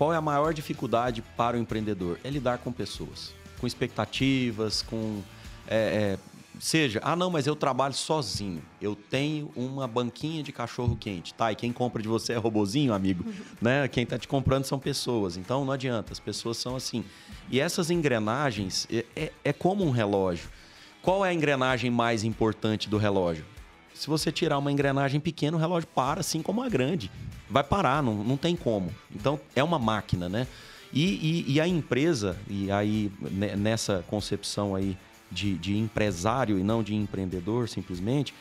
qual 0.00 0.14
é 0.14 0.16
a 0.16 0.20
maior 0.22 0.54
dificuldade 0.54 1.20
para 1.36 1.58
o 1.58 1.60
empreendedor? 1.60 2.18
É 2.24 2.30
lidar 2.30 2.56
com 2.56 2.72
pessoas, 2.72 3.34
com 3.60 3.66
expectativas, 3.66 4.80
com 4.80 5.20
é, 5.68 6.16
é, 6.16 6.18
seja, 6.58 7.00
ah 7.04 7.14
não, 7.14 7.28
mas 7.28 7.46
eu 7.46 7.54
trabalho 7.54 7.92
sozinho. 7.92 8.62
Eu 8.80 8.96
tenho 8.96 9.52
uma 9.54 9.86
banquinha 9.86 10.42
de 10.42 10.52
cachorro 10.52 10.96
quente, 10.96 11.34
tá? 11.34 11.52
E 11.52 11.54
quem 11.54 11.70
compra 11.70 12.00
de 12.00 12.08
você 12.08 12.32
é 12.32 12.36
robozinho, 12.38 12.94
amigo, 12.94 13.26
né? 13.60 13.86
Quem 13.88 14.06
tá 14.06 14.18
te 14.18 14.26
comprando 14.26 14.64
são 14.64 14.78
pessoas. 14.78 15.36
Então 15.36 15.66
não 15.66 15.72
adianta, 15.74 16.14
as 16.14 16.18
pessoas 16.18 16.56
são 16.56 16.76
assim. 16.76 17.04
E 17.50 17.60
essas 17.60 17.90
engrenagens 17.90 18.88
é, 18.90 19.04
é, 19.14 19.32
é 19.44 19.52
como 19.52 19.84
um 19.84 19.90
relógio. 19.90 20.48
Qual 21.02 21.26
é 21.26 21.28
a 21.28 21.34
engrenagem 21.34 21.90
mais 21.90 22.24
importante 22.24 22.88
do 22.88 22.96
relógio? 22.96 23.44
Se 23.92 24.06
você 24.06 24.32
tirar 24.32 24.56
uma 24.56 24.72
engrenagem 24.72 25.20
pequena, 25.20 25.58
o 25.58 25.60
relógio 25.60 25.90
para, 25.94 26.20
assim 26.20 26.40
como 26.40 26.62
a 26.62 26.70
grande. 26.70 27.10
Vai 27.50 27.64
parar, 27.64 28.02
não, 28.02 28.14
não 28.22 28.36
tem 28.36 28.54
como. 28.54 28.94
Então, 29.14 29.40
é 29.54 29.62
uma 29.62 29.78
máquina, 29.78 30.28
né? 30.28 30.46
E, 30.92 31.44
e, 31.48 31.52
e 31.54 31.60
a 31.60 31.66
empresa, 31.66 32.36
e 32.48 32.70
aí 32.70 33.12
nessa 33.56 34.04
concepção 34.08 34.74
aí 34.74 34.96
de, 35.30 35.56
de 35.56 35.76
empresário 35.76 36.58
e 36.58 36.62
não 36.62 36.82
de 36.82 36.94
empreendedor, 36.94 37.68
simplesmente, 37.68 38.34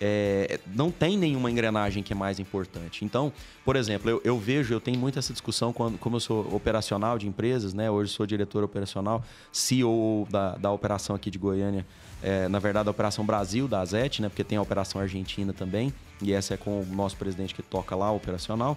é, 0.00 0.60
não 0.74 0.90
tem 0.90 1.16
nenhuma 1.16 1.50
engrenagem 1.50 2.02
que 2.02 2.12
é 2.12 2.16
mais 2.16 2.38
importante. 2.38 3.04
Então, 3.04 3.32
por 3.64 3.76
exemplo, 3.76 4.10
eu, 4.10 4.20
eu, 4.24 4.38
vejo, 4.38 4.74
eu 4.74 4.80
tenho 4.80 4.98
muito 4.98 5.18
essa 5.18 5.32
discussão 5.32 5.72
quando, 5.72 5.98
como 5.98 6.16
eu 6.16 6.20
sou 6.20 6.54
operacional 6.54 7.18
de 7.18 7.26
empresas, 7.26 7.72
né? 7.72 7.90
Hoje 7.90 8.12
sou 8.12 8.26
diretor 8.26 8.62
operacional, 8.62 9.24
CEO 9.50 10.26
da, 10.30 10.56
da 10.56 10.70
operação 10.70 11.16
aqui 11.16 11.30
de 11.30 11.38
Goiânia, 11.38 11.86
é, 12.22 12.48
na 12.48 12.58
verdade, 12.58 12.88
a 12.88 12.90
Operação 12.90 13.24
Brasil 13.24 13.68
da 13.68 13.80
Azet, 13.80 14.20
né? 14.20 14.28
Porque 14.28 14.44
tem 14.44 14.58
a 14.58 14.62
Operação 14.62 15.00
Argentina 15.00 15.52
também, 15.52 15.92
e 16.20 16.32
essa 16.32 16.54
é 16.54 16.56
com 16.56 16.80
o 16.80 16.86
nosso 16.86 17.16
presidente 17.16 17.54
que 17.54 17.62
toca 17.62 17.94
lá, 17.94 18.10
operacional. 18.10 18.76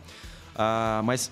Ah, 0.56 1.02
mas 1.04 1.32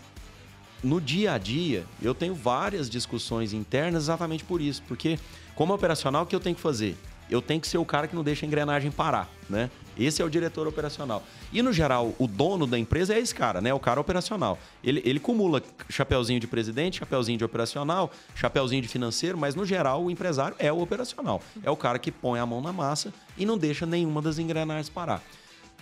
no 0.84 1.02
dia 1.02 1.34
a 1.34 1.38
dia, 1.38 1.86
eu 2.02 2.14
tenho 2.14 2.36
várias 2.36 2.90
discussões 2.90 3.54
internas 3.54 4.04
exatamente 4.04 4.44
por 4.44 4.62
isso, 4.62 4.84
porque 4.88 5.20
como 5.56 5.74
operacional, 5.74 6.24
o 6.24 6.26
que 6.26 6.36
eu 6.36 6.40
tenho 6.40 6.56
que 6.56 6.62
fazer? 6.62 6.96
Eu 7.30 7.42
tenho 7.42 7.60
que 7.60 7.68
ser 7.68 7.78
o 7.78 7.86
cara 7.86 8.08
que 8.08 8.16
não 8.16 8.24
deixa 8.24 8.46
a 8.46 8.48
engrenagem 8.48 8.92
parar, 8.92 9.30
né? 9.50 9.70
Esse 9.98 10.22
é 10.22 10.26
o 10.26 10.30
diretor 10.30 10.68
operacional. 10.68 11.24
E, 11.52 11.62
no 11.62 11.74
geral, 11.74 12.14
o 12.20 12.28
dono 12.28 12.68
da 12.68 12.78
empresa 12.78 13.16
é 13.16 13.20
esse 13.20 13.34
cara, 13.34 13.60
né? 13.60 13.74
O 13.74 13.80
cara 13.80 14.00
operacional. 14.00 14.60
Ele, 14.84 15.02
ele 15.04 15.20
cumula 15.20 15.62
chapeuzinho 15.90 16.40
de 16.40 16.48
presidente, 16.48 17.00
chapeuzinho 17.00 17.38
de 17.38 17.44
operacional, 17.44 18.12
chapeuzinho 18.36 18.82
de 18.82 18.88
financeiro, 18.88 19.38
mas, 19.38 19.56
no 19.56 19.66
geral, 19.66 20.04
o 20.04 20.12
empresário 20.12 20.56
é 20.60 20.72
o 20.72 20.80
operacional. 20.80 21.42
É 21.64 21.72
o 21.72 21.76
cara 21.76 21.98
que 21.98 22.12
põe 22.12 22.40
a 22.40 22.46
mão 22.46 22.62
na 22.62 22.72
massa 22.72 23.12
e 23.36 23.46
não 23.46 23.58
deixa 23.58 23.86
nenhuma 23.86 24.22
das 24.22 24.38
engrenagens 24.38 24.90
parar. 24.90 25.22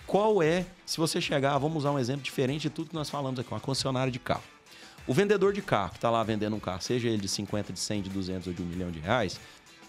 Qual 0.06 0.42
é, 0.42 0.64
se 0.86 0.98
você 0.98 1.20
chegar, 1.20 1.58
vamos 1.58 1.78
usar 1.78 1.90
um 1.90 1.98
exemplo 1.98 2.22
diferente 2.22 2.62
de 2.62 2.70
tudo 2.70 2.90
que 2.90 2.94
nós 2.94 3.10
falamos 3.10 3.38
aqui, 3.40 3.50
uma 3.50 3.60
concessionária 3.60 4.10
de 4.10 4.20
carro. 4.20 4.44
O 5.06 5.14
vendedor 5.14 5.52
de 5.52 5.62
carro 5.62 5.90
que 5.90 5.98
está 5.98 6.10
lá 6.10 6.22
vendendo 6.22 6.56
um 6.56 6.60
carro, 6.60 6.80
seja 6.80 7.08
ele 7.08 7.18
de 7.18 7.28
50, 7.28 7.72
de 7.72 7.78
100, 7.78 8.02
de 8.02 8.10
200 8.10 8.48
ou 8.48 8.52
de 8.52 8.62
1 8.62 8.64
milhão 8.64 8.90
de 8.90 8.98
reais, 8.98 9.38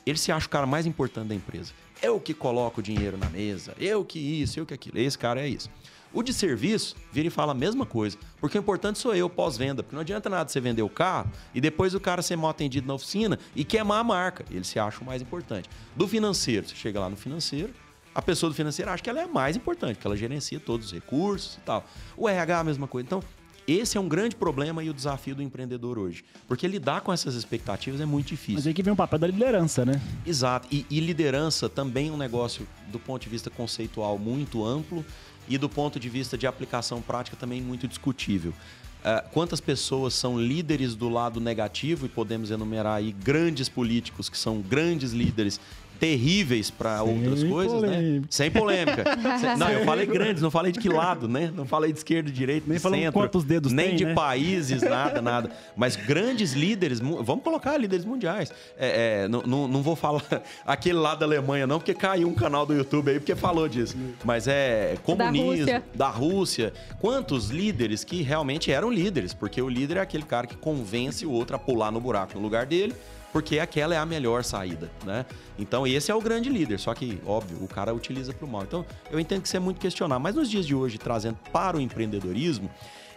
ele 0.09 0.17
se 0.17 0.31
acha 0.31 0.47
o 0.47 0.49
cara 0.49 0.65
mais 0.65 0.85
importante 0.85 1.27
da 1.27 1.35
empresa. 1.35 1.73
Eu 2.01 2.19
que 2.19 2.33
coloco 2.33 2.79
o 2.79 2.83
dinheiro 2.83 3.17
na 3.17 3.29
mesa, 3.29 3.73
eu 3.79 4.05
que 4.05 4.19
isso, 4.19 4.59
eu 4.59 4.65
que 4.65 4.73
aquilo. 4.73 4.99
Esse 4.99 5.17
cara 5.17 5.41
é 5.41 5.47
isso. 5.47 5.69
O 6.13 6.23
de 6.23 6.33
serviço 6.33 6.95
vira 7.11 7.27
e 7.27 7.29
fala 7.29 7.51
a 7.51 7.55
mesma 7.55 7.85
coisa, 7.85 8.17
porque 8.39 8.57
o 8.57 8.61
importante 8.61 8.97
sou 8.97 9.13
eu, 9.13 9.29
pós-venda. 9.29 9.83
Porque 9.83 9.95
não 9.95 10.01
adianta 10.01 10.29
nada 10.29 10.49
você 10.49 10.59
vender 10.59 10.81
o 10.81 10.89
carro 10.89 11.29
e 11.53 11.59
depois 11.59 11.93
o 11.93 11.99
cara 11.99 12.21
ser 12.21 12.35
mal 12.35 12.49
atendido 12.49 12.87
na 12.87 12.93
oficina 12.93 13.37
e 13.55 13.63
queimar 13.63 13.99
a 13.99 14.03
marca. 14.03 14.45
Ele 14.49 14.63
se 14.63 14.79
acha 14.79 15.01
o 15.01 15.05
mais 15.05 15.21
importante. 15.21 15.69
Do 15.95 16.07
financeiro, 16.07 16.67
você 16.67 16.75
chega 16.75 16.99
lá 16.99 17.09
no 17.09 17.17
financeiro, 17.17 17.73
a 18.15 18.21
pessoa 18.21 18.49
do 18.49 18.55
financeiro 18.55 18.89
acha 18.89 19.03
que 19.03 19.09
ela 19.09 19.19
é 19.19 19.23
a 19.25 19.27
mais 19.27 19.55
importante, 19.55 19.99
que 19.99 20.07
ela 20.07 20.17
gerencia 20.17 20.59
todos 20.59 20.87
os 20.87 20.93
recursos 20.93 21.57
e 21.57 21.61
tal. 21.61 21.85
O 22.15 22.27
RH, 22.27 22.59
a 22.59 22.63
mesma 22.63 22.87
coisa. 22.87 23.05
Então, 23.05 23.21
esse 23.67 23.97
é 23.97 23.99
um 23.99 24.07
grande 24.07 24.35
problema 24.35 24.81
e 24.81 24.89
o 24.89 24.93
desafio 24.93 25.35
do 25.35 25.43
empreendedor 25.43 25.99
hoje. 25.99 26.23
Porque 26.47 26.65
lidar 26.67 27.01
com 27.01 27.11
essas 27.11 27.35
expectativas 27.35 27.99
é 27.99 28.05
muito 28.05 28.27
difícil. 28.27 28.55
Mas 28.55 28.67
aí 28.67 28.73
que 28.73 28.81
vem 28.81 28.93
o 28.93 28.95
papel 28.95 29.19
da 29.19 29.27
liderança, 29.27 29.85
né? 29.85 30.01
Exato. 30.25 30.67
E, 30.71 30.85
e 30.89 30.99
liderança 31.01 31.67
também 31.67 32.07
é 32.07 32.11
um 32.11 32.17
negócio, 32.17 32.65
do 32.91 32.97
ponto 32.97 33.21
de 33.23 33.29
vista 33.29 33.49
conceitual, 33.49 34.17
muito 34.17 34.65
amplo 34.65 35.05
e 35.49 35.57
do 35.57 35.67
ponto 35.67 35.99
de 35.99 36.07
vista 36.07 36.37
de 36.37 36.47
aplicação 36.47 37.01
prática 37.01 37.35
também 37.35 37.61
muito 37.61 37.87
discutível. 37.87 38.53
Uh, 38.97 39.29
quantas 39.31 39.61
pessoas 39.61 40.13
são 40.13 40.39
líderes 40.39 40.95
do 40.95 41.07
lado 41.07 41.39
negativo 41.39 42.05
e 42.05 42.09
podemos 42.09 42.51
enumerar 42.51 42.95
aí 42.95 43.11
grandes 43.11 43.69
políticos 43.69 44.27
que 44.27 44.37
são 44.37 44.59
grandes 44.61 45.11
líderes 45.11 45.59
terríveis 45.99 46.69
para 46.69 47.01
outras 47.03 47.43
coisas, 47.43 47.81
né? 47.81 47.87
polêmica. 47.87 48.21
né? 48.21 48.27
Sem 48.29 48.51
polêmica. 48.51 49.03
Sem... 49.39 49.57
Não, 49.57 49.69
eu 49.69 49.85
falei 49.85 50.05
grandes, 50.05 50.41
não 50.41 50.51
falei 50.51 50.71
de 50.71 50.79
que 50.79 50.89
lado, 50.89 51.27
né? 51.27 51.51
Não 51.53 51.65
falei 51.65 51.91
de 51.91 51.99
esquerda, 51.99 52.29
de 52.29 52.37
direita, 52.37 52.65
nem 52.67 52.77
de 52.77 52.81
centro. 52.81 53.11
quantos 53.13 53.43
dedos 53.43 53.71
Nem 53.71 53.89
tem, 53.89 53.95
de 53.95 54.05
né? 54.05 54.13
países, 54.13 54.81
nada, 54.81 55.21
nada. 55.21 55.51
Mas 55.75 55.95
grandes 55.95 56.53
líderes, 56.53 56.99
vamos 56.99 57.43
colocar 57.43 57.77
líderes 57.77 58.05
mundiais. 58.05 58.51
É, 58.77 59.23
é, 59.23 59.27
não, 59.27 59.41
não, 59.43 59.67
não, 59.67 59.81
vou 59.81 59.95
falar 59.95 60.23
aquele 60.65 60.97
lado 60.97 61.19
da 61.19 61.25
Alemanha, 61.25 61.65
não, 61.65 61.79
porque 61.79 61.93
caiu 61.93 62.27
um 62.27 62.35
canal 62.35 62.65
do 62.65 62.73
YouTube 62.73 63.11
aí 63.11 63.19
porque 63.19 63.35
falou 63.35 63.67
disso. 63.67 63.97
Mas 64.23 64.47
é 64.47 64.95
comunismo, 65.03 65.65
da 65.65 65.73
Rússia. 65.73 65.83
da 65.95 66.09
Rússia. 66.09 66.73
Quantos 66.99 67.49
líderes 67.49 68.03
que 68.03 68.21
realmente 68.21 68.71
eram 68.71 68.91
líderes? 68.91 69.33
Porque 69.33 69.61
o 69.61 69.69
líder 69.69 69.97
é 69.97 70.01
aquele 70.01 70.23
cara 70.23 70.47
que 70.47 70.55
convence 70.55 71.25
o 71.25 71.31
outro 71.31 71.55
a 71.55 71.59
pular 71.59 71.91
no 71.91 71.99
buraco 71.99 72.35
no 72.35 72.41
lugar 72.41 72.65
dele 72.65 72.93
porque 73.31 73.59
aquela 73.59 73.93
é 73.93 73.97
a 73.97 74.05
melhor 74.05 74.43
saída, 74.43 74.89
né? 75.05 75.25
Então 75.57 75.85
esse 75.85 76.11
é 76.11 76.15
o 76.15 76.21
grande 76.21 76.49
líder, 76.49 76.79
só 76.79 76.93
que, 76.93 77.19
óbvio, 77.25 77.57
o 77.61 77.67
cara 77.67 77.93
utiliza 77.93 78.33
para 78.33 78.45
o 78.45 78.49
mal. 78.49 78.63
Então 78.63 78.85
eu 79.11 79.19
entendo 79.19 79.41
que 79.41 79.47
isso 79.47 79.57
é 79.57 79.59
muito 79.59 79.79
questionar, 79.79 80.19
mas 80.19 80.35
nos 80.35 80.49
dias 80.49 80.65
de 80.65 80.73
hoje, 80.73 80.97
trazendo 80.97 81.37
para 81.51 81.77
o 81.77 81.81
empreendedorismo, 81.81 82.69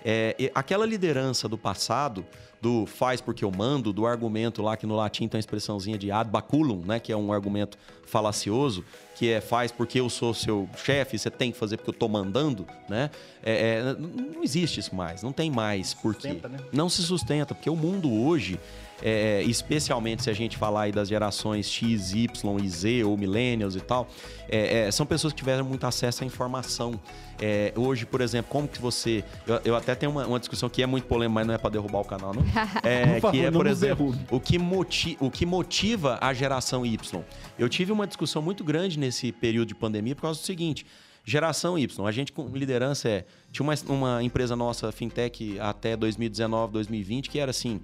é, 0.05 0.51
aquela 0.55 0.87
liderança 0.87 1.49
do 1.49 1.59
passado, 1.59 2.25
do 2.61 2.85
faz 2.85 3.20
porque 3.20 3.44
eu 3.44 3.51
mando, 3.51 3.92
do 3.92 4.07
argumento 4.07 4.62
lá 4.62 4.77
que 4.77 4.87
no 4.87 4.94
latim 4.94 5.27
tem 5.27 5.38
a 5.38 5.40
expressãozinha 5.40 5.96
de 5.96 6.11
ad 6.11 6.31
baculum, 6.31 6.83
né, 6.85 7.01
que 7.01 7.11
é 7.11 7.16
um 7.16 7.33
argumento 7.33 7.79
falacioso, 8.07 8.85
que 9.14 9.31
é 9.31 9.40
faz 9.40 9.73
porque 9.73 10.01
eu 10.01 10.11
sou 10.11 10.35
seu 10.35 10.68
chefe, 10.77 11.18
você 11.18 11.31
tem 11.31 11.53
que 11.53 11.59
fazer 11.59 11.77
porque 11.77 11.90
eu 11.90 11.94
estou 11.94 12.09
mandando, 12.09 12.66
né? 12.88 13.11
É, 13.42 13.79
é, 13.79 13.94
não 13.99 14.42
existe 14.42 14.81
isso 14.81 14.94
mais, 14.94 15.23
não 15.23 15.33
tem 15.33 15.51
mais 15.51 15.94
porque 15.94 16.29
sustenta, 16.29 16.49
né? 16.49 16.59
não 16.73 16.88
se 16.88 17.03
sustenta, 17.03 17.55
porque 17.55 17.70
o 17.70 17.77
mundo 17.77 18.12
hoje 18.12 18.59
é, 19.03 19.43
especialmente 19.43 20.23
se 20.23 20.31
a 20.31 20.33
gente 20.33 20.57
falar 20.57 20.83
aí 20.83 20.93
das 20.93 21.09
gerações 21.09 21.69
X, 21.69 22.13
Y 22.13 22.59
e 22.63 22.69
Z, 22.69 23.05
ou 23.05 23.17
millennials 23.17 23.77
e 23.77 23.81
tal, 23.81 24.09
é, 24.49 24.87
é, 24.87 24.91
são 24.91 25.07
pessoas 25.07 25.33
que 25.33 25.39
tiveram 25.39 25.65
muito 25.65 25.87
acesso 25.87 26.23
à 26.23 26.27
informação. 26.27 27.01
É, 27.41 27.73
hoje, 27.75 28.05
por 28.05 28.21
exemplo, 28.21 28.51
como 28.51 28.69
que 28.69 28.81
você... 28.81 29.25
Eu, 29.47 29.61
eu 29.65 29.77
até 29.77 29.95
tenho 29.95 30.13
uma, 30.13 30.27
uma, 30.27 30.39
discussão 30.39 30.69
que 30.69 30.83
é 30.83 30.87
muito 30.87 31.07
polêmica, 31.07 31.35
mas 31.35 31.47
não 31.47 31.55
é 31.55 31.59
para 31.59 31.71
derrubar 31.71 32.01
o 32.01 32.05
canal, 32.05 32.35
não. 32.35 32.43
É, 32.83 33.21
que 33.31 33.41
é, 33.41 33.51
por 33.51 33.67
exemplo, 33.67 34.15
o 34.31 34.39
que, 34.39 34.59
moti 34.59 35.17
o 35.21 35.31
que 35.31 35.47
motiva 35.47 36.19
a 36.21 36.33
geração 36.35 36.85
Y. 36.85 37.23
Eu 37.59 37.69
tive 37.69 37.93
uma 37.93 38.07
discussão 38.07 38.43
muito 38.43 38.63
grande 38.63 38.99
nesse 38.99 39.33
período 39.33 39.69
de 39.69 39.75
pandemia 39.75 40.15
por 40.15 40.23
causa 40.23 40.41
do 40.41 40.45
seguinte... 40.45 40.87
Geração 41.24 41.78
Y. 41.78 42.06
A 42.06 42.12
gente 42.12 42.33
com 42.33 42.48
liderança 42.48 43.09
é. 43.09 43.24
Tinha 43.52 43.64
uma, 43.64 43.74
uma 43.88 44.22
empresa 44.22 44.54
nossa, 44.54 44.92
fintech, 44.92 45.59
até 45.59 45.96
2019, 45.96 46.72
2020, 46.72 47.28
que 47.28 47.38
era 47.38 47.50
assim: 47.50 47.80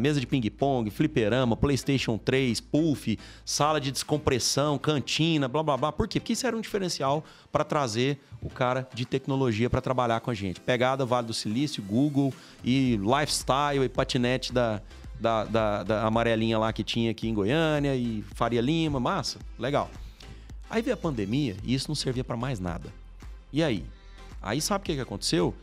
mesa 0.00 0.20
de 0.20 0.26
ping-pong, 0.26 0.90
fliperama, 0.90 1.56
PlayStation 1.56 2.18
3, 2.18 2.60
puff, 2.60 3.18
sala 3.44 3.80
de 3.80 3.90
descompressão, 3.90 4.78
cantina, 4.78 5.48
blá 5.48 5.62
blá 5.62 5.76
blá. 5.76 5.92
Por 5.92 6.08
quê? 6.08 6.20
Porque 6.20 6.32
isso 6.32 6.46
era 6.46 6.56
um 6.56 6.60
diferencial 6.60 7.24
para 7.50 7.64
trazer 7.64 8.18
o 8.42 8.50
cara 8.50 8.88
de 8.94 9.04
tecnologia 9.04 9.70
para 9.70 9.80
trabalhar 9.80 10.20
com 10.20 10.30
a 10.30 10.34
gente. 10.34 10.60
Pegada 10.60 11.04
Vale 11.04 11.26
do 11.26 11.34
Silício, 11.34 11.82
Google 11.82 12.32
e 12.62 12.96
lifestyle 12.96 13.84
e 13.84 13.88
patinete 13.88 14.52
da, 14.52 14.80
da, 15.18 15.44
da, 15.44 15.82
da 15.82 16.06
amarelinha 16.06 16.58
lá 16.58 16.72
que 16.72 16.84
tinha 16.84 17.10
aqui 17.10 17.28
em 17.28 17.34
Goiânia 17.34 17.94
e 17.94 18.22
Faria 18.34 18.60
Lima, 18.60 19.00
massa, 19.00 19.38
legal. 19.58 19.90
Aí 20.68 20.82
veio 20.82 20.94
a 20.94 20.96
pandemia 20.96 21.56
e 21.62 21.74
isso 21.74 21.88
não 21.88 21.94
servia 21.94 22.24
para 22.24 22.36
mais 22.36 22.58
nada. 22.58 22.88
E 23.52 23.62
aí? 23.62 23.84
Aí 24.42 24.60
sabe 24.60 24.82
o 24.82 24.84
que, 24.84 24.94
que 24.94 25.00
aconteceu? 25.00 25.54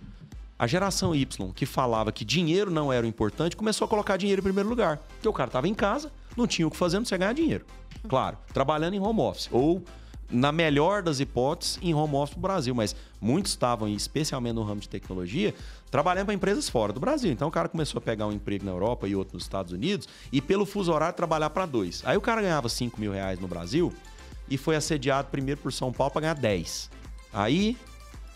A 0.58 0.68
geração 0.68 1.16
Y, 1.16 1.52
que 1.54 1.66
falava 1.66 2.12
que 2.12 2.24
dinheiro 2.24 2.70
não 2.70 2.94
era 2.94 3.06
o 3.06 3.10
importante, 3.10 3.56
começou 3.56 3.86
a 3.86 3.88
colocar 3.88 4.16
dinheiro 4.18 4.42
em 4.42 4.44
primeiro 4.44 4.70
lugar. 4.70 4.98
Porque 4.98 5.28
o 5.28 5.34
cara 5.34 5.50
estava 5.50 5.68
em 5.68 5.74
casa, 5.74 6.12
não 6.38 6.48
tinha 6.48 6.68
o 6.68 6.72
que 6.72 6.78
fazer, 6.78 6.98
não 6.98 7.04
tinha 7.04 7.18
ganhar 7.18 7.34
dinheiro. 7.34 7.66
Claro, 8.08 8.38
trabalhando 8.54 8.94
em 8.94 9.00
home 9.00 9.20
office. 9.22 9.50
Ou, 9.52 9.84
na 10.30 10.52
melhor 10.52 11.04
das 11.04 11.20
hipóteses, 11.20 11.80
em 11.82 11.94
home 11.94 12.16
office 12.16 12.36
no 12.36 12.42
Brasil. 12.42 12.74
Mas 12.74 12.96
muitos 13.20 13.52
estavam, 13.52 13.88
especialmente 13.88 14.54
no 14.54 14.64
ramo 14.64 14.82
de 14.82 14.90
tecnologia, 14.90 15.54
trabalhando 15.90 16.28
para 16.28 16.36
empresas 16.36 16.70
fora 16.70 16.94
do 16.94 17.00
Brasil. 17.00 17.32
Então 17.32 17.48
o 17.48 17.52
cara 17.52 17.68
começou 17.68 17.98
a 18.00 18.02
pegar 18.02 18.28
um 18.28 18.32
emprego 18.32 18.64
na 18.64 18.72
Europa 18.72 19.08
e 19.08 19.16
outro 19.16 19.36
nos 19.36 19.44
Estados 19.44 19.74
Unidos 19.74 20.08
e, 20.32 20.42
pelo 20.42 20.66
fuso 20.66 20.94
horário, 20.94 21.16
trabalhar 21.16 21.50
para 21.50 21.66
dois. 21.66 22.02
Aí 22.06 22.16
o 22.16 22.22
cara 22.22 22.42
ganhava 22.42 22.70
5 22.70 23.00
mil 23.00 23.12
reais 23.12 23.40
no 23.40 23.48
Brasil 23.48 23.92
e 24.52 24.58
foi 24.58 24.76
assediado 24.76 25.30
primeiro 25.30 25.62
por 25.62 25.72
São 25.72 25.94
Paulo 25.94 26.12
para 26.12 26.22
ganhar 26.22 26.34
10. 26.36 26.90
Aí, 27.32 27.78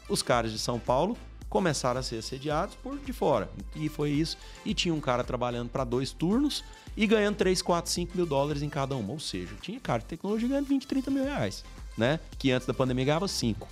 os 0.07 0.21
caras 0.21 0.53
de 0.53 0.57
São 0.57 0.79
Paulo 0.79 1.17
começaram 1.49 1.99
a 1.99 2.03
ser 2.03 2.17
assediados 2.17 2.73
por 2.75 2.97
de 2.97 3.11
fora. 3.11 3.49
E 3.75 3.89
foi 3.89 4.11
isso. 4.11 4.37
E 4.65 4.73
tinha 4.73 4.93
um 4.93 5.01
cara 5.01 5.25
trabalhando 5.25 5.69
para 5.69 5.83
dois 5.83 6.13
turnos 6.13 6.63
e 6.95 7.05
ganhando 7.05 7.35
3, 7.35 7.61
4, 7.61 7.91
5 7.91 8.15
mil 8.15 8.25
dólares 8.25 8.61
em 8.61 8.69
cada 8.69 8.95
uma. 8.95 9.11
Ou 9.11 9.19
seja, 9.19 9.53
tinha 9.61 9.77
cara 9.77 9.99
de 9.99 10.05
tecnologia 10.05 10.47
ganhando 10.47 10.67
20, 10.67 10.87
30 10.87 11.11
mil 11.11 11.25
reais, 11.25 11.65
né? 11.97 12.17
Que 12.39 12.49
antes 12.51 12.65
da 12.65 12.73
pandemia 12.73 13.03
ganhava 13.03 13.27
5. 13.27 13.67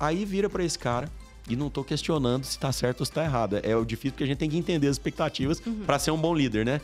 Aí 0.00 0.24
vira 0.24 0.50
para 0.50 0.64
esse 0.64 0.78
cara, 0.78 1.08
e 1.48 1.54
não 1.54 1.68
estou 1.68 1.84
questionando 1.84 2.44
se 2.44 2.50
está 2.50 2.72
certo 2.72 3.00
ou 3.00 3.06
se 3.06 3.12
está 3.12 3.22
errado. 3.22 3.60
É 3.62 3.76
o 3.76 3.84
difícil 3.84 4.12
porque 4.12 4.24
a 4.24 4.26
gente 4.26 4.38
tem 4.38 4.50
que 4.50 4.56
entender 4.56 4.88
as 4.88 4.96
expectativas 4.96 5.62
uhum. 5.64 5.84
para 5.84 5.98
ser 5.98 6.10
um 6.10 6.18
bom 6.18 6.34
líder, 6.34 6.64
né? 6.64 6.80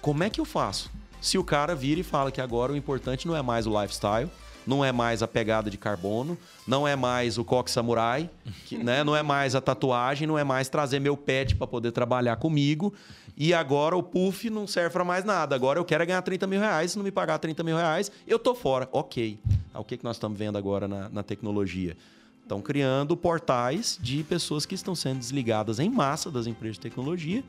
Como 0.00 0.22
é 0.22 0.30
que 0.30 0.40
eu 0.40 0.44
faço? 0.44 0.90
Se 1.22 1.38
o 1.38 1.44
cara 1.44 1.72
vira 1.74 2.00
e 2.00 2.02
fala 2.02 2.32
que 2.32 2.40
agora 2.40 2.72
o 2.72 2.76
importante 2.76 3.28
não 3.28 3.36
é 3.36 3.40
mais 3.40 3.64
o 3.64 3.80
lifestyle, 3.80 4.28
não 4.66 4.84
é 4.84 4.90
mais 4.90 5.22
a 5.22 5.28
pegada 5.28 5.70
de 5.70 5.78
carbono, 5.78 6.36
não 6.66 6.86
é 6.86 6.96
mais 6.96 7.38
o 7.38 7.44
coque 7.44 7.70
samurai, 7.70 8.28
que, 8.66 8.76
né? 8.76 9.04
não 9.04 9.14
é 9.14 9.22
mais 9.22 9.54
a 9.54 9.60
tatuagem, 9.60 10.26
não 10.26 10.36
é 10.36 10.42
mais 10.42 10.68
trazer 10.68 10.98
meu 10.98 11.16
pet 11.16 11.54
para 11.54 11.66
poder 11.66 11.92
trabalhar 11.92 12.36
comigo. 12.36 12.92
E 13.36 13.54
agora 13.54 13.96
o 13.96 14.02
puff 14.02 14.50
não 14.50 14.66
serve 14.66 14.90
para 14.90 15.04
mais 15.04 15.24
nada. 15.24 15.54
Agora 15.54 15.78
eu 15.78 15.84
quero 15.84 16.02
é 16.02 16.06
ganhar 16.06 16.22
30 16.22 16.46
mil 16.46 16.60
reais. 16.60 16.90
Se 16.90 16.98
não 16.98 17.04
me 17.04 17.10
pagar 17.10 17.38
30 17.38 17.62
mil 17.62 17.76
reais, 17.76 18.10
eu 18.26 18.38
tô 18.38 18.54
fora. 18.54 18.88
Ok. 18.92 19.38
O 19.74 19.84
que, 19.84 19.96
que 19.96 20.04
nós 20.04 20.16
estamos 20.16 20.36
vendo 20.36 20.58
agora 20.58 20.86
na, 20.86 21.08
na 21.08 21.22
tecnologia? 21.22 21.96
Estão 22.42 22.60
criando 22.60 23.16
portais 23.16 23.98
de 24.00 24.22
pessoas 24.24 24.66
que 24.66 24.74
estão 24.74 24.94
sendo 24.94 25.20
desligadas 25.20 25.78
em 25.78 25.88
massa 25.88 26.30
das 26.30 26.46
empresas 26.46 26.76
de 26.76 26.82
tecnologia 26.82 27.42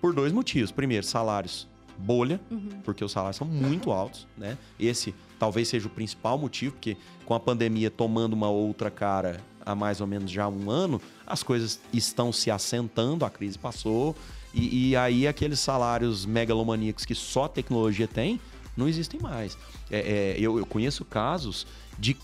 por 0.00 0.12
dois 0.12 0.32
motivos. 0.32 0.72
Primeiro, 0.72 1.06
salários 1.06 1.68
bolha, 2.00 2.40
uhum. 2.50 2.68
porque 2.82 3.04
os 3.04 3.12
salários 3.12 3.36
são 3.36 3.46
muito 3.46 3.90
altos, 3.90 4.26
né? 4.36 4.56
Esse 4.78 5.14
talvez 5.38 5.68
seja 5.68 5.86
o 5.86 5.90
principal 5.90 6.38
motivo, 6.38 6.72
porque 6.72 6.96
com 7.24 7.34
a 7.34 7.40
pandemia 7.40 7.90
tomando 7.90 8.32
uma 8.32 8.48
outra 8.48 8.90
cara 8.90 9.40
há 9.64 9.74
mais 9.74 10.00
ou 10.00 10.06
menos 10.06 10.30
já 10.30 10.48
um 10.48 10.70
ano, 10.70 11.00
as 11.26 11.42
coisas 11.42 11.80
estão 11.92 12.32
se 12.32 12.50
assentando, 12.50 13.24
a 13.24 13.30
crise 13.30 13.58
passou, 13.58 14.16
e, 14.52 14.90
e 14.90 14.96
aí 14.96 15.28
aqueles 15.28 15.60
salários 15.60 16.26
megalomaníacos 16.26 17.04
que 17.04 17.14
só 17.14 17.44
a 17.44 17.48
tecnologia 17.48 18.08
tem, 18.08 18.40
não 18.76 18.88
existem 18.88 19.20
mais. 19.20 19.56
É, 19.90 19.98
é, 19.98 20.36
eu, 20.38 20.58
eu 20.58 20.66
conheço 20.66 21.04
casos 21.04 21.66
de 21.98 22.16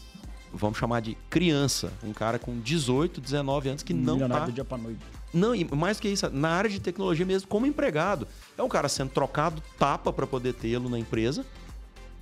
vamos 0.52 0.78
chamar 0.78 1.00
de 1.00 1.16
criança, 1.28 1.92
um 2.02 2.12
cara 2.12 2.38
com 2.38 2.58
18, 2.58 3.20
19 3.20 3.68
anos 3.68 3.82
que 3.82 3.92
não 3.92 4.18
tá... 4.28 4.46
do 4.46 4.52
dia 4.52 4.64
pra 4.64 4.78
noite. 4.78 5.00
Não, 5.36 5.54
e 5.54 5.64
mais 5.64 6.00
que 6.00 6.08
isso, 6.08 6.28
na 6.30 6.48
área 6.48 6.70
de 6.70 6.80
tecnologia 6.80 7.26
mesmo, 7.26 7.46
como 7.46 7.66
empregado. 7.66 8.26
É 8.56 8.62
um 8.62 8.68
cara 8.68 8.88
sendo 8.88 9.10
trocado 9.10 9.62
tapa 9.78 10.12
para 10.12 10.26
poder 10.26 10.54
tê-lo 10.54 10.88
na 10.88 10.98
empresa, 10.98 11.44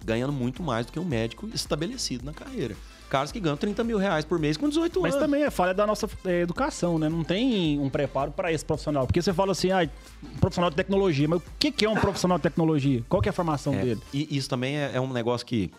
ganhando 0.04 0.32
muito 0.32 0.62
mais 0.62 0.84
do 0.84 0.92
que 0.92 0.98
um 0.98 1.04
médico 1.04 1.48
estabelecido 1.54 2.24
na 2.24 2.32
carreira. 2.32 2.74
Caras 3.08 3.30
que 3.30 3.38
ganham 3.38 3.56
30 3.56 3.84
mil 3.84 3.98
reais 3.98 4.24
por 4.24 4.40
mês 4.40 4.56
com 4.56 4.68
18 4.68 5.00
Mas 5.00 5.14
anos. 5.14 5.14
Mas 5.14 5.30
também 5.30 5.46
é 5.46 5.50
falha 5.50 5.72
da 5.72 5.86
nossa 5.86 6.08
é, 6.24 6.40
educação, 6.40 6.98
né? 6.98 7.08
Não 7.08 7.22
tem 7.22 7.78
um 7.78 7.88
preparo 7.88 8.32
para 8.32 8.50
esse 8.52 8.64
profissional. 8.64 9.06
Porque 9.06 9.22
você 9.22 9.32
fala 9.32 9.52
assim, 9.52 9.70
ah, 9.70 9.88
profissional 10.40 10.70
de 10.70 10.76
tecnologia. 10.76 11.28
Mas 11.28 11.38
o 11.38 11.42
que 11.58 11.84
é 11.84 11.88
um 11.88 11.94
profissional 11.94 12.38
de 12.38 12.42
tecnologia? 12.42 13.04
Qual 13.08 13.22
é 13.24 13.28
a 13.28 13.32
formação 13.32 13.74
é, 13.74 13.82
dele? 13.82 14.00
E 14.12 14.36
isso 14.36 14.48
também 14.48 14.76
é, 14.76 14.92
é 14.94 15.00
um 15.00 15.12
negócio 15.12 15.46
que 15.46 15.70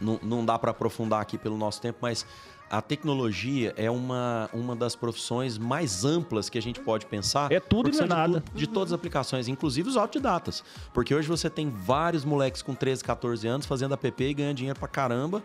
não, 0.00 0.18
não 0.22 0.44
dá 0.44 0.58
para 0.58 0.72
aprofundar 0.72 1.20
aqui 1.20 1.38
pelo 1.38 1.56
nosso 1.56 1.80
tempo, 1.80 1.98
mas 2.02 2.26
a 2.70 2.80
tecnologia 2.80 3.72
é 3.76 3.90
uma, 3.90 4.48
uma 4.52 4.74
das 4.74 4.96
profissões 4.96 5.58
mais 5.58 6.04
amplas 6.04 6.48
que 6.48 6.58
a 6.58 6.62
gente 6.62 6.80
pode 6.80 7.06
pensar. 7.06 7.52
É 7.52 7.60
tudo 7.60 7.88
e 7.88 7.92
não 7.92 8.04
é 8.04 8.06
nada. 8.06 8.44
De, 8.52 8.60
de, 8.60 8.66
todas 8.66 8.92
as 8.92 8.98
aplicações, 8.98 9.48
inclusive 9.48 9.88
os 9.88 9.96
autodidatas. 9.96 10.64
Porque 10.92 11.14
hoje 11.14 11.28
você 11.28 11.50
tem 11.50 11.70
vários 11.70 12.24
moleques 12.24 12.62
com 12.62 12.74
13, 12.74 13.04
14 13.04 13.46
anos 13.46 13.66
fazendo 13.66 13.94
app 13.94 14.24
e 14.24 14.34
ganhando 14.34 14.56
dinheiro 14.56 14.78
pra 14.78 14.88
caramba, 14.88 15.42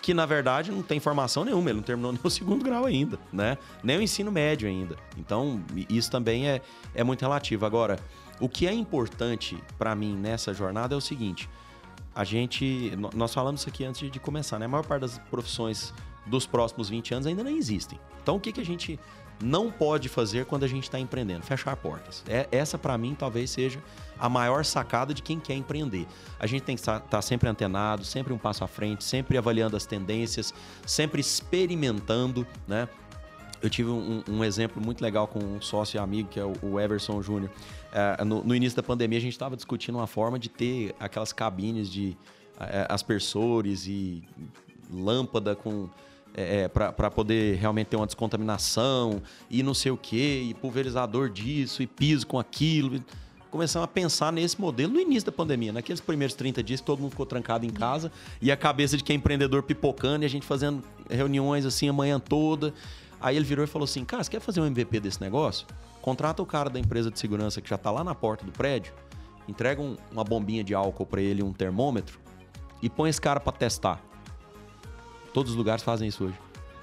que 0.00 0.12
na 0.12 0.26
verdade 0.26 0.72
não 0.72 0.82
tem 0.82 0.98
formação 0.98 1.44
nenhuma, 1.44 1.70
ele 1.70 1.76
não 1.76 1.84
terminou 1.84 2.10
nem 2.12 2.20
o 2.24 2.30
segundo 2.30 2.64
grau 2.64 2.84
ainda, 2.84 3.18
né? 3.32 3.56
Nem 3.82 3.98
o 3.98 4.02
ensino 4.02 4.32
médio 4.32 4.68
ainda. 4.68 4.96
Então, 5.16 5.62
isso 5.88 6.10
também 6.10 6.48
é, 6.48 6.60
é 6.94 7.04
muito 7.04 7.22
relativo. 7.22 7.64
Agora, 7.64 7.98
o 8.40 8.48
que 8.48 8.66
é 8.66 8.72
importante 8.72 9.56
para 9.78 9.94
mim 9.94 10.16
nessa 10.16 10.52
jornada 10.52 10.94
é 10.94 10.98
o 10.98 11.00
seguinte: 11.00 11.48
a 12.14 12.24
gente. 12.24 12.92
Nós 13.14 13.32
falamos 13.32 13.60
isso 13.60 13.68
aqui 13.68 13.84
antes 13.84 14.10
de 14.10 14.18
começar, 14.18 14.58
né? 14.58 14.66
A 14.66 14.68
maior 14.68 14.84
parte 14.84 15.02
das 15.02 15.18
profissões 15.18 15.94
dos 16.26 16.46
próximos 16.46 16.88
20 16.88 17.14
anos 17.14 17.26
ainda 17.26 17.42
não 17.42 17.50
existem. 17.50 17.98
Então, 18.22 18.36
o 18.36 18.40
que, 18.40 18.52
que 18.52 18.60
a 18.60 18.64
gente 18.64 18.98
não 19.42 19.70
pode 19.70 20.08
fazer 20.08 20.46
quando 20.46 20.64
a 20.64 20.68
gente 20.68 20.84
está 20.84 20.98
empreendendo? 20.98 21.42
Fechar 21.42 21.76
portas. 21.76 22.22
É, 22.28 22.48
essa, 22.52 22.78
para 22.78 22.96
mim, 22.96 23.14
talvez 23.18 23.50
seja 23.50 23.82
a 24.18 24.28
maior 24.28 24.64
sacada 24.64 25.12
de 25.12 25.22
quem 25.22 25.40
quer 25.40 25.54
empreender. 25.54 26.06
A 26.38 26.46
gente 26.46 26.62
tem 26.62 26.76
que 26.76 26.80
estar 26.80 27.00
tá 27.00 27.20
sempre 27.20 27.48
antenado, 27.48 28.04
sempre 28.04 28.32
um 28.32 28.38
passo 28.38 28.62
à 28.62 28.68
frente, 28.68 29.02
sempre 29.02 29.36
avaliando 29.36 29.76
as 29.76 29.84
tendências, 29.84 30.54
sempre 30.86 31.20
experimentando, 31.20 32.46
né? 32.66 32.88
Eu 33.60 33.70
tive 33.70 33.90
um, 33.90 34.24
um 34.28 34.42
exemplo 34.42 34.82
muito 34.82 35.00
legal 35.00 35.28
com 35.28 35.38
um 35.38 35.60
sócio 35.60 35.96
e 35.96 35.98
amigo, 36.00 36.28
que 36.28 36.40
é 36.40 36.44
o 36.44 36.80
Everson 36.80 37.22
Júnior. 37.22 37.50
Uh, 37.92 38.24
no, 38.24 38.42
no, 38.42 38.56
início 38.56 38.76
da 38.76 38.82
pandemia, 38.82 39.18
a 39.18 39.22
gente 39.22 39.32
estava 39.32 39.54
discutindo 39.54 39.98
uma 39.98 40.06
forma 40.08 40.36
de 40.36 40.48
ter 40.48 40.96
aquelas 40.98 41.32
cabines 41.32 41.88
de 41.88 42.16
uh, 42.56 42.88
aspersores 42.88 43.86
e 43.86 44.24
lâmpada 44.90 45.54
com 45.54 45.88
é, 46.34 46.62
é 46.62 46.68
para 46.68 47.10
poder 47.10 47.56
realmente 47.56 47.88
ter 47.88 47.96
uma 47.96 48.06
descontaminação 48.06 49.22
e 49.50 49.62
não 49.62 49.74
sei 49.74 49.92
o 49.92 49.96
que, 49.96 50.48
e 50.50 50.54
pulverizador 50.54 51.28
disso, 51.28 51.82
e 51.82 51.86
piso 51.86 52.26
com 52.26 52.38
aquilo. 52.38 53.02
Começamos 53.50 53.84
a 53.84 53.88
pensar 53.88 54.32
nesse 54.32 54.58
modelo 54.58 54.94
no 54.94 55.00
início 55.00 55.26
da 55.26 55.32
pandemia, 55.32 55.74
naqueles 55.74 56.00
primeiros 56.00 56.34
30 56.34 56.62
dias 56.62 56.80
que 56.80 56.86
todo 56.86 57.00
mundo 57.00 57.10
ficou 57.10 57.26
trancado 57.26 57.66
em 57.66 57.70
casa 57.70 58.10
e 58.40 58.50
a 58.50 58.56
cabeça 58.56 58.96
de 58.96 59.04
quem 59.04 59.14
é 59.14 59.16
empreendedor 59.18 59.62
pipocando 59.62 60.24
e 60.24 60.26
a 60.26 60.28
gente 60.28 60.46
fazendo 60.46 60.82
reuniões 61.10 61.66
assim 61.66 61.88
a 61.88 61.92
manhã 61.92 62.18
toda. 62.18 62.72
Aí 63.20 63.36
ele 63.36 63.44
virou 63.44 63.62
e 63.62 63.68
falou 63.68 63.84
assim: 63.84 64.04
Cara, 64.06 64.24
você 64.24 64.30
quer 64.30 64.40
fazer 64.40 64.60
um 64.62 64.66
MVP 64.66 65.00
desse 65.00 65.20
negócio? 65.20 65.66
Contrata 66.00 66.42
o 66.42 66.46
cara 66.46 66.70
da 66.70 66.80
empresa 66.80 67.10
de 67.10 67.18
segurança 67.18 67.60
que 67.60 67.68
já 67.68 67.76
está 67.76 67.90
lá 67.90 68.02
na 68.02 68.14
porta 68.14 68.44
do 68.44 68.52
prédio, 68.52 68.94
entrega 69.46 69.82
um, 69.82 69.96
uma 70.10 70.24
bombinha 70.24 70.64
de 70.64 70.74
álcool 70.74 71.04
para 71.04 71.20
ele, 71.20 71.42
um 71.42 71.52
termômetro, 71.52 72.18
e 72.82 72.88
põe 72.88 73.10
esse 73.10 73.20
cara 73.20 73.38
para 73.38 73.52
testar. 73.52 74.02
Todos 75.32 75.52
os 75.52 75.56
lugares 75.56 75.82
fazem 75.82 76.08
isso 76.08 76.24
hoje. 76.24 76.38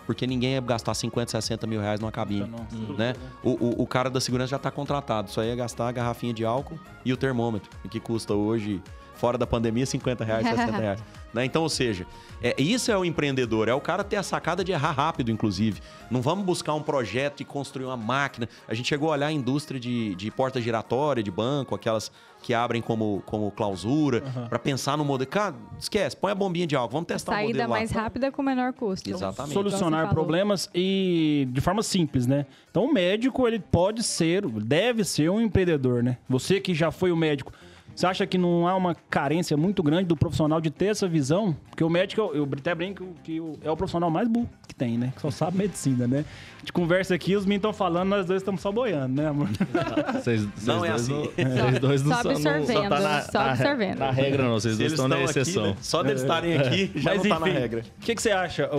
Porque 0.06 0.26
ninguém 0.26 0.54
ia 0.54 0.62
gastar 0.62 0.96
50, 0.96 1.30
60 1.30 1.68
mil 1.68 1.80
reais 1.80 2.00
numa 2.00 2.12
cabine. 2.12 2.52
Né? 2.98 3.14
O, 3.44 3.52
o, 3.52 3.84
o, 3.84 3.88
cara 3.88 4.10
da 4.10 4.20
segurança 4.20 4.50
já 4.50 4.58
está 4.58 4.72
contratado. 4.72 5.30
Só 5.30 5.44
ia 5.44 5.56
gastar 5.56 5.88
a 5.88 5.92
garrafinha 5.92 6.34
de 6.34 6.44
álcool 6.44 6.80
e 7.06 7.14
o 7.14 7.18
termômetro, 7.18 7.70
que 7.92 8.00
custa 8.00 8.34
hoje, 8.34 8.82
fora 9.14 9.38
da 9.38 9.46
pandemia, 9.46 9.86
50 9.86 10.24
reais, 10.24 10.48
60 10.50 10.78
reais. 10.78 11.04
Né? 11.32 11.46
Então, 11.46 11.62
ou 11.62 11.70
seja, 11.70 12.08
é, 12.42 12.60
isso 12.60 12.92
é 12.92 12.98
o 12.98 13.06
empreendedor, 13.06 13.68
é 13.68 13.74
o 13.74 13.80
cara 13.80 14.04
ter 14.04 14.16
a 14.16 14.24
sacada 14.24 14.64
de 14.64 14.72
errar 14.72 14.94
rápido, 14.94 15.30
inclusive. 15.30 15.80
Não 16.10 16.22
vamos 16.22 16.44
buscar 16.44 16.74
um 16.74 16.82
projeto 16.82 17.42
e 17.42 17.46
construir 17.46 17.86
uma 17.86 17.98
máquina. 17.98 18.50
A 18.68 18.74
gente 18.74 18.88
chegou 18.88 19.10
a 19.10 19.12
olhar 19.12 19.28
a 19.28 19.32
indústria 19.32 19.80
de, 19.80 20.16
de 20.16 20.32
porta 20.32 20.60
giratória, 20.60 21.22
de 21.22 21.30
banco, 21.30 21.76
aquelas 21.76 22.12
que 22.42 22.54
abrem 22.54 22.82
como, 22.82 23.22
como 23.26 23.52
clausura, 23.52 24.24
uhum. 24.24 24.48
para 24.48 24.60
pensar 24.60 24.98
no 24.98 25.06
modelo. 25.06 25.30
Cara, 25.30 25.56
esquece, 25.78 26.16
põe 26.16 26.32
a 26.32 26.36
bombinha 26.36 26.66
de 26.66 26.76
álcool, 26.76 26.94
vamos 26.94 27.08
testar 27.08 27.34
Saída 27.34 27.50
o 27.50 27.52
modelo 27.54 27.70
mais 27.70 27.92
lá. 27.92 28.02
rápida 28.04 28.32
com 28.32 28.42
menor 28.42 28.74
custo. 28.74 29.10
Exatamente. 29.10 29.54
Solucionar 29.54 30.10
problemas 30.10 30.70
e 30.74 31.48
de 31.52 31.62
forma 31.62 31.84
simples, 31.84 32.26
né? 32.26 32.46
Então, 32.70 32.86
o 32.86 32.94
médico, 32.94 33.48
ele 33.48 33.60
pode 33.60 34.04
ser, 34.04 34.46
deve 34.48 35.04
ser 35.04 35.30
um 35.30 35.42
empreendedor, 35.42 36.04
né? 36.04 36.18
Você 36.28 36.60
que 36.60 36.74
já 36.74 36.92
foi 36.92 37.12
o 37.12 37.18
médico 37.18 37.52
você 37.96 38.06
acha 38.06 38.26
que 38.26 38.38
não 38.38 38.68
há 38.68 38.76
uma 38.76 38.96
carência 39.10 39.58
muito 39.58 39.84
grande 39.84 40.06
do 40.06 40.16
profissional 40.16 40.62
de 40.62 40.70
ter 40.70 40.86
essa 40.86 41.08
visão? 41.08 41.56
Porque 41.70 41.84
o 41.84 41.90
médico, 41.90 42.22
eu, 42.22 42.36
eu 42.36 42.50
até 42.58 42.74
brinco 42.74 43.06
que 43.24 43.42
é 43.62 43.70
o 43.70 43.76
profissional 43.76 44.10
mais 44.10 44.28
burro 44.28 44.50
que 44.68 44.74
tem, 44.74 44.98
né? 44.98 45.12
Que 45.16 45.22
só 45.22 45.30
sabe 45.30 45.58
medicina, 45.58 46.08
né? 46.08 46.24
A 46.56 46.60
gente 46.60 46.72
conversa 46.72 47.14
aqui, 47.14 47.36
os 47.36 47.46
meninos 47.46 47.60
estão 47.60 47.74
falando, 47.74 48.10
nós 48.10 48.26
dois 48.26 48.42
estamos 48.42 48.62
só 48.62 48.72
boiando, 48.72 49.22
né, 49.22 49.28
amor? 49.28 49.50
Vocês, 50.14 50.48
não 50.64 50.86
é 50.86 50.92
assim. 50.92 51.14
Vocês 51.36 51.80
dois 51.80 52.04
não 52.04 52.16
só 52.16 52.22
são, 52.22 52.32
absorvendo, 52.32 52.68
só 52.68 52.90
tá 52.90 53.00
na, 53.00 53.22
só 53.22 53.40
absorvendo. 53.40 54.00
Na, 54.00 54.06
na 54.06 54.12
regra 54.12 54.44
não, 54.44 54.54
vocês 54.54 54.78
dois 54.78 54.92
estão 54.94 55.08
na 55.08 55.22
exceção. 55.22 55.64
Aqui, 55.64 55.72
né? 55.72 55.78
Só 55.82 56.04
deles 56.04 56.22
estarem 56.22 56.58
aqui 56.58 56.92
já 56.96 57.12
Mas, 57.12 57.18
não 57.18 57.26
enfim, 57.26 57.30
tá 57.30 57.40
na 57.40 57.46
regra. 57.46 57.82
O 57.82 58.06
que, 58.06 58.16
que 58.16 58.22
você 58.22 58.32
acha, 58.32 58.70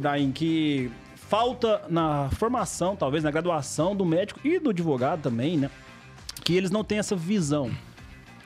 Dain, 0.00 0.32
que 0.32 0.90
falta 1.14 1.82
na 1.88 2.30
formação, 2.30 2.96
talvez 2.96 3.22
na 3.22 3.30
graduação 3.30 3.94
do 3.94 4.04
médico 4.04 4.40
e 4.42 4.58
do 4.58 4.70
advogado 4.70 5.20
também, 5.22 5.58
né? 5.58 5.70
Que 6.42 6.56
eles 6.56 6.70
não 6.70 6.82
têm 6.82 6.98
essa 6.98 7.14
visão 7.14 7.70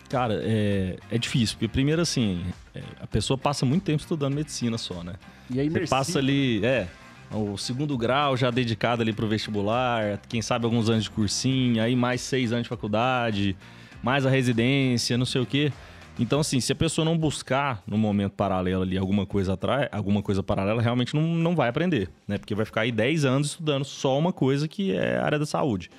Cara, 0.08 0.40
é, 0.42 0.96
é 1.10 1.18
difícil, 1.18 1.56
porque 1.56 1.68
primeiro 1.68 2.02
assim, 2.02 2.44
é, 2.74 2.82
a 3.00 3.06
pessoa 3.06 3.36
passa 3.36 3.64
muito 3.64 3.84
tempo 3.84 4.00
estudando 4.00 4.34
medicina 4.34 4.78
só, 4.78 5.02
né? 5.02 5.14
E 5.50 5.60
aí 5.60 5.68
Você 5.68 5.86
passa 5.86 6.18
ali, 6.18 6.64
é, 6.64 6.86
o 7.32 7.56
segundo 7.56 7.96
grau 7.96 8.36
já 8.36 8.50
dedicado 8.50 9.02
ali 9.02 9.12
pro 9.12 9.26
vestibular, 9.26 10.20
quem 10.28 10.42
sabe 10.42 10.64
alguns 10.64 10.88
anos 10.88 11.04
de 11.04 11.10
cursinho, 11.10 11.82
aí 11.82 11.96
mais 11.96 12.20
seis 12.20 12.52
anos 12.52 12.64
de 12.64 12.68
faculdade, 12.68 13.56
mais 14.02 14.26
a 14.26 14.30
residência, 14.30 15.16
não 15.16 15.26
sei 15.26 15.40
o 15.40 15.46
quê. 15.46 15.72
Então, 16.18 16.38
assim, 16.38 16.60
se 16.60 16.70
a 16.70 16.76
pessoa 16.76 17.04
não 17.04 17.18
buscar 17.18 17.82
no 17.86 17.98
momento 17.98 18.32
paralelo 18.32 18.82
ali 18.82 18.96
alguma 18.96 19.26
coisa 19.26 19.54
atrás, 19.54 19.88
alguma 19.90 20.22
coisa 20.22 20.44
paralela, 20.44 20.80
realmente 20.80 21.12
não, 21.14 21.22
não 21.22 21.56
vai 21.56 21.68
aprender, 21.68 22.08
né? 22.28 22.38
Porque 22.38 22.54
vai 22.54 22.64
ficar 22.64 22.82
aí 22.82 22.92
10 22.92 23.24
anos 23.24 23.48
estudando 23.48 23.84
só 23.84 24.16
uma 24.16 24.32
coisa 24.32 24.68
que 24.68 24.94
é 24.94 25.16
a 25.16 25.24
área 25.24 25.38
da 25.40 25.46
saúde. 25.46 25.90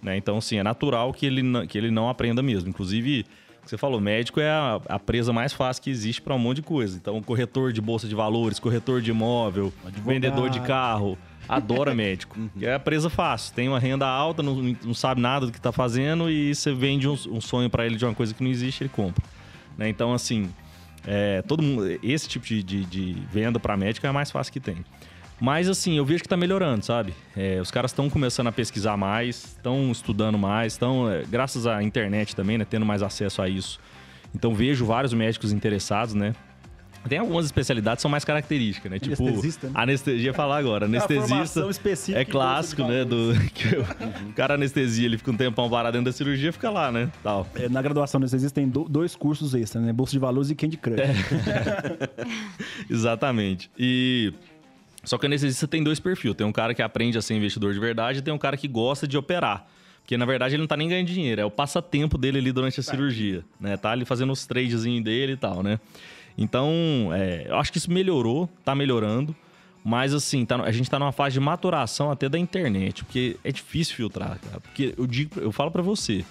Né? 0.00 0.16
Então, 0.16 0.38
assim, 0.38 0.56
é 0.56 0.62
natural 0.62 1.12
que 1.12 1.26
ele, 1.26 1.42
não, 1.42 1.66
que 1.66 1.76
ele 1.76 1.90
não 1.90 2.08
aprenda 2.08 2.42
mesmo. 2.42 2.68
Inclusive, 2.68 3.26
você 3.70 3.78
falou, 3.78 4.00
médico 4.00 4.40
é 4.40 4.50
a, 4.50 4.80
a 4.88 4.98
presa 4.98 5.32
mais 5.32 5.52
fácil 5.52 5.82
que 5.82 5.90
existe 5.90 6.22
para 6.22 6.34
um 6.34 6.38
monte 6.38 6.56
de 6.56 6.62
coisa. 6.62 6.96
Então, 6.96 7.20
corretor 7.22 7.72
de 7.72 7.80
bolsa 7.80 8.06
de 8.08 8.14
valores, 8.14 8.58
corretor 8.58 9.00
de 9.00 9.10
imóvel, 9.10 9.72
Advogado. 9.84 10.04
vendedor 10.04 10.50
de 10.50 10.60
carro, 10.60 11.18
adora 11.48 11.94
médico. 11.94 12.36
Uhum. 12.46 12.50
é 12.60 12.74
a 12.74 12.78
presa 12.78 13.08
fácil. 13.08 13.54
Tem 13.54 13.68
uma 13.68 13.78
renda 13.78 14.06
alta, 14.06 14.42
não, 14.42 14.54
não 14.84 14.94
sabe 14.94 15.20
nada 15.20 15.46
do 15.46 15.52
que 15.52 15.58
está 15.58 15.72
fazendo 15.72 16.30
e 16.30 16.54
você 16.54 16.72
vende 16.72 17.08
um, 17.08 17.16
um 17.30 17.40
sonho 17.40 17.70
para 17.70 17.86
ele 17.86 17.96
de 17.96 18.04
uma 18.04 18.14
coisa 18.14 18.34
que 18.34 18.42
não 18.42 18.50
existe, 18.50 18.82
ele 18.82 18.90
compra. 18.90 19.22
Né? 19.76 19.88
Então, 19.88 20.12
assim, 20.12 20.50
é, 21.06 21.42
todo 21.42 21.62
mundo, 21.62 21.98
esse 22.02 22.28
tipo 22.28 22.44
de, 22.46 22.62
de, 22.62 22.84
de 22.84 23.16
venda 23.30 23.58
para 23.60 23.76
médico 23.76 24.06
é 24.06 24.10
a 24.10 24.12
mais 24.12 24.30
fácil 24.30 24.52
que 24.52 24.60
tem. 24.60 24.84
Mas 25.40 25.68
assim, 25.68 25.96
eu 25.98 26.04
vejo 26.04 26.22
que 26.22 26.28
tá 26.28 26.36
melhorando, 26.36 26.84
sabe? 26.84 27.12
É, 27.36 27.60
os 27.60 27.70
caras 27.70 27.90
estão 27.90 28.08
começando 28.08 28.46
a 28.46 28.52
pesquisar 28.52 28.96
mais, 28.96 29.44
estão 29.56 29.92
estudando 29.92 30.38
mais, 30.38 30.72
estão, 30.74 31.10
é, 31.10 31.22
graças 31.28 31.66
à 31.66 31.82
internet 31.82 32.34
também, 32.34 32.56
né, 32.56 32.64
tendo 32.68 32.86
mais 32.86 33.02
acesso 33.02 33.42
a 33.42 33.48
isso. 33.48 33.78
Então 34.34 34.54
vejo 34.54 34.86
vários 34.86 35.12
médicos 35.12 35.52
interessados, 35.52 36.14
né? 36.14 36.34
Tem 37.08 37.18
algumas 37.20 37.44
especialidades 37.46 37.98
que 37.98 38.02
são 38.02 38.10
mais 38.10 38.24
características, 38.24 38.90
né? 38.90 38.98
Tipo, 38.98 39.22
Anestesista, 39.22 39.66
né? 39.68 39.72
anestesia 39.76 40.34
falar 40.34 40.56
agora. 40.56 40.86
Anestesista 40.86 41.28
formação 41.28 41.70
específica 41.70 42.18
é 42.20 42.24
gosta 42.24 42.32
clássico, 42.38 42.82
né? 42.82 43.04
Do, 43.04 43.32
que 43.54 43.76
o 43.76 44.32
cara 44.34 44.54
anestesia, 44.54 45.06
ele 45.06 45.16
fica 45.16 45.30
um 45.30 45.36
tempão 45.36 45.70
parado 45.70 45.92
dentro 45.96 46.06
da 46.10 46.12
cirurgia, 46.16 46.52
fica 46.52 46.68
lá, 46.68 46.90
né? 46.90 47.08
Tal. 47.22 47.46
É, 47.54 47.68
Na 47.68 47.80
graduação 47.80 48.20
existem 48.24 48.68
do- 48.68 48.88
dois 48.88 49.14
cursos 49.14 49.54
extras, 49.54 49.84
né? 49.84 49.92
Bolsa 49.92 50.12
de 50.12 50.18
Valores 50.18 50.50
e 50.50 50.56
Candy 50.56 50.76
Crush. 50.78 50.96
Exatamente. 52.90 53.70
E 53.78 54.32
só 55.06 55.16
que 55.16 55.24
o 55.24 55.28
anestesista 55.28 55.68
tem 55.68 55.84
dois 55.84 56.00
perfis. 56.00 56.34
Tem 56.34 56.44
um 56.44 56.52
cara 56.52 56.74
que 56.74 56.82
aprende 56.82 57.16
a 57.16 57.22
ser 57.22 57.34
investidor 57.34 57.72
de 57.72 57.78
verdade 57.78 58.18
e 58.18 58.22
tem 58.22 58.34
um 58.34 58.38
cara 58.38 58.56
que 58.56 58.66
gosta 58.66 59.06
de 59.06 59.16
operar. 59.16 59.64
Porque, 60.02 60.16
na 60.16 60.26
verdade, 60.26 60.56
ele 60.56 60.62
não 60.62 60.66
tá 60.66 60.76
nem 60.76 60.88
ganhando 60.88 61.06
dinheiro. 61.06 61.40
É 61.40 61.44
o 61.44 61.50
passatempo 61.50 62.18
dele 62.18 62.38
ali 62.38 62.50
durante 62.50 62.80
a 62.80 62.82
cirurgia, 62.82 63.44
né? 63.60 63.76
Tá 63.76 63.92
ali 63.92 64.04
fazendo 64.04 64.32
os 64.32 64.44
tradezinhos 64.46 65.04
dele 65.04 65.32
e 65.32 65.36
tal, 65.36 65.62
né? 65.62 65.78
Então, 66.36 67.10
é, 67.12 67.46
eu 67.48 67.56
acho 67.56 67.70
que 67.70 67.78
isso 67.78 67.90
melhorou, 67.90 68.48
tá 68.64 68.74
melhorando. 68.74 69.34
Mas, 69.84 70.12
assim, 70.12 70.44
tá 70.44 70.56
a 70.56 70.72
gente 70.72 70.90
tá 70.90 70.98
numa 70.98 71.12
fase 71.12 71.34
de 71.34 71.40
maturação 71.40 72.10
até 72.10 72.28
da 72.28 72.38
internet. 72.38 73.04
Porque 73.04 73.36
é 73.44 73.52
difícil 73.52 73.94
filtrar, 73.94 74.40
cara. 74.40 74.60
Porque 74.60 74.92
eu 74.98 75.06
digo, 75.06 75.40
eu 75.40 75.52
falo 75.52 75.70
pra 75.70 75.82
você... 75.82 76.24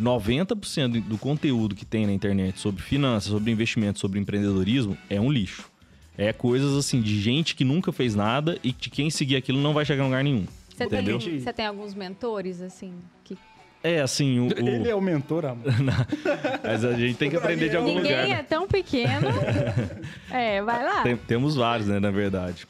90% 0.00 1.00
do 1.02 1.16
conteúdo 1.16 1.76
que 1.76 1.84
tem 1.84 2.06
na 2.06 2.12
internet 2.12 2.58
sobre 2.58 2.82
finanças, 2.82 3.30
sobre 3.30 3.52
investimento, 3.52 4.00
sobre 4.00 4.18
empreendedorismo 4.18 4.98
é 5.08 5.20
um 5.20 5.30
lixo. 5.30 5.70
É 6.16 6.32
coisas 6.32 6.76
assim 6.76 7.00
de 7.00 7.20
gente 7.20 7.54
que 7.54 7.64
nunca 7.64 7.90
fez 7.92 8.14
nada 8.14 8.58
e 8.62 8.72
que 8.72 8.90
quem 8.90 9.08
seguir 9.10 9.36
aquilo 9.36 9.60
não 9.60 9.72
vai 9.72 9.84
chegar 9.84 10.02
em 10.02 10.06
lugar 10.06 10.22
nenhum. 10.24 10.46
Você 10.68 10.86
tem, 10.86 11.18
você 11.40 11.52
tem 11.52 11.66
alguns 11.66 11.94
mentores, 11.94 12.60
assim, 12.60 12.94
que 13.24 13.36
É 13.82 14.00
assim, 14.00 14.38
o, 14.40 14.46
o- 14.48 14.68
Ele 14.68 14.88
é 14.88 14.94
o 14.94 15.00
mentor, 15.00 15.44
amor. 15.46 15.64
mas 16.62 16.84
a 16.84 16.92
gente 16.94 17.16
tem 17.16 17.30
que 17.30 17.36
aprender 17.36 17.68
de 17.70 17.76
algum 17.76 17.88
ninguém 17.94 18.02
lugar. 18.12 18.28
né? 18.28 18.34
é 18.40 18.42
tão 18.42 18.66
pequeno. 18.68 19.28
é, 20.30 20.62
vai 20.62 20.82
lá. 20.84 21.02
Tem- 21.02 21.16
temos 21.16 21.54
vários, 21.56 21.88
né, 21.88 21.98
na 22.00 22.10
verdade. 22.10 22.66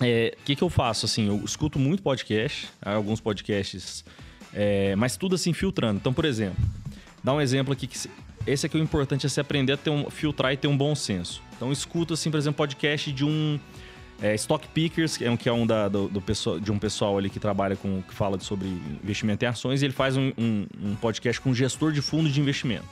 É, 0.00 0.34
O 0.40 0.44
que, 0.44 0.56
que 0.56 0.62
eu 0.62 0.70
faço? 0.70 1.06
Assim, 1.06 1.28
eu 1.28 1.42
escuto 1.44 1.78
muito 1.78 2.02
podcast, 2.02 2.68
alguns 2.80 3.20
podcasts, 3.20 4.04
é, 4.54 4.96
mas 4.96 5.16
tudo 5.16 5.34
assim 5.34 5.52
filtrando. 5.52 5.98
Então, 5.98 6.12
por 6.12 6.24
exemplo, 6.24 6.56
dá 7.22 7.32
um 7.34 7.40
exemplo 7.40 7.72
aqui 7.72 7.86
que 7.86 7.98
esse 8.46 8.66
aqui 8.66 8.76
é 8.76 8.80
o 8.80 8.82
importante 8.82 9.26
é 9.26 9.28
se 9.28 9.40
aprender 9.40 9.72
a 9.72 9.76
ter 9.76 9.90
um, 9.90 10.08
filtrar 10.10 10.52
e 10.52 10.56
ter 10.56 10.68
um 10.68 10.76
bom 10.76 10.94
senso. 10.94 11.42
Então, 11.56 11.68
eu 11.68 11.72
escuto 11.72 12.14
assim, 12.14 12.30
por 12.30 12.38
exemplo, 12.38 12.56
podcast 12.56 13.12
de 13.12 13.24
um 13.24 13.58
é, 14.20 14.34
Stock 14.34 14.66
Pickers, 14.68 15.16
que 15.16 15.24
é 15.24 15.30
um, 15.30 15.36
que 15.36 15.48
é 15.48 15.52
um 15.52 15.66
da, 15.66 15.88
do, 15.88 16.08
do 16.08 16.20
pessoal, 16.20 16.58
de 16.60 16.70
um 16.72 16.78
pessoal 16.78 17.16
ali 17.18 17.28
que 17.30 17.38
trabalha 17.40 17.76
com 17.76 18.02
que 18.02 18.14
fala 18.14 18.38
sobre 18.40 18.68
investimento 19.02 19.44
em 19.44 19.48
ações, 19.48 19.82
e 19.82 19.84
ele 19.86 19.92
faz 19.92 20.16
um, 20.16 20.32
um- 20.38 20.66
um 20.82 20.94
podcast 20.96 21.40
com 21.40 21.50
um 21.50 21.54
gestor 21.54 21.92
de 21.92 22.00
fundo 22.02 22.28
de 22.30 22.40
investimento. 22.40 22.88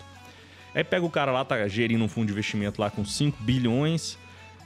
Aí 0.75 0.85
pega 0.85 1.05
o 1.05 1.11
cara 1.11 1.33
lá, 1.33 1.45
tá 1.45 1.67
gerindo 1.69 2.05
um 2.05 2.09
fundo 2.09 2.27
de 2.27 2.33
investimento 2.33 2.81
lá 2.81 2.91
com 2.91 3.05
5 3.05 3.43
bilhões, 3.43 4.17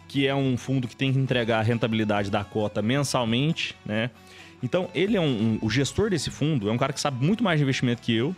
que 0.07 0.27
é 0.27 0.35
um 0.35 0.57
fundo 0.59 0.87
que 0.87 0.95
tem 0.95 1.13
que 1.13 1.19
entregar 1.19 1.61
a 1.61 1.63
rentabilidade 1.63 2.31
da 2.31 2.45
cota 2.45 2.83
mensalmente, 2.83 3.75
né? 3.87 4.11
Então, 4.63 4.89
ele 4.95 5.17
é 5.17 5.21
um, 5.21 5.25
um- 5.25 5.59
o 5.63 5.69
gestor 5.71 6.11
desse 6.11 6.31
fundo, 6.31 6.69
é 6.69 6.73
um 6.73 6.77
cara 6.79 6.93
que 6.93 7.01
sabe 7.01 7.25
muito 7.25 7.43
mais 7.43 7.59
de 7.59 7.63
investimento 7.65 8.01
que 8.03 8.15
eu, 8.15 8.35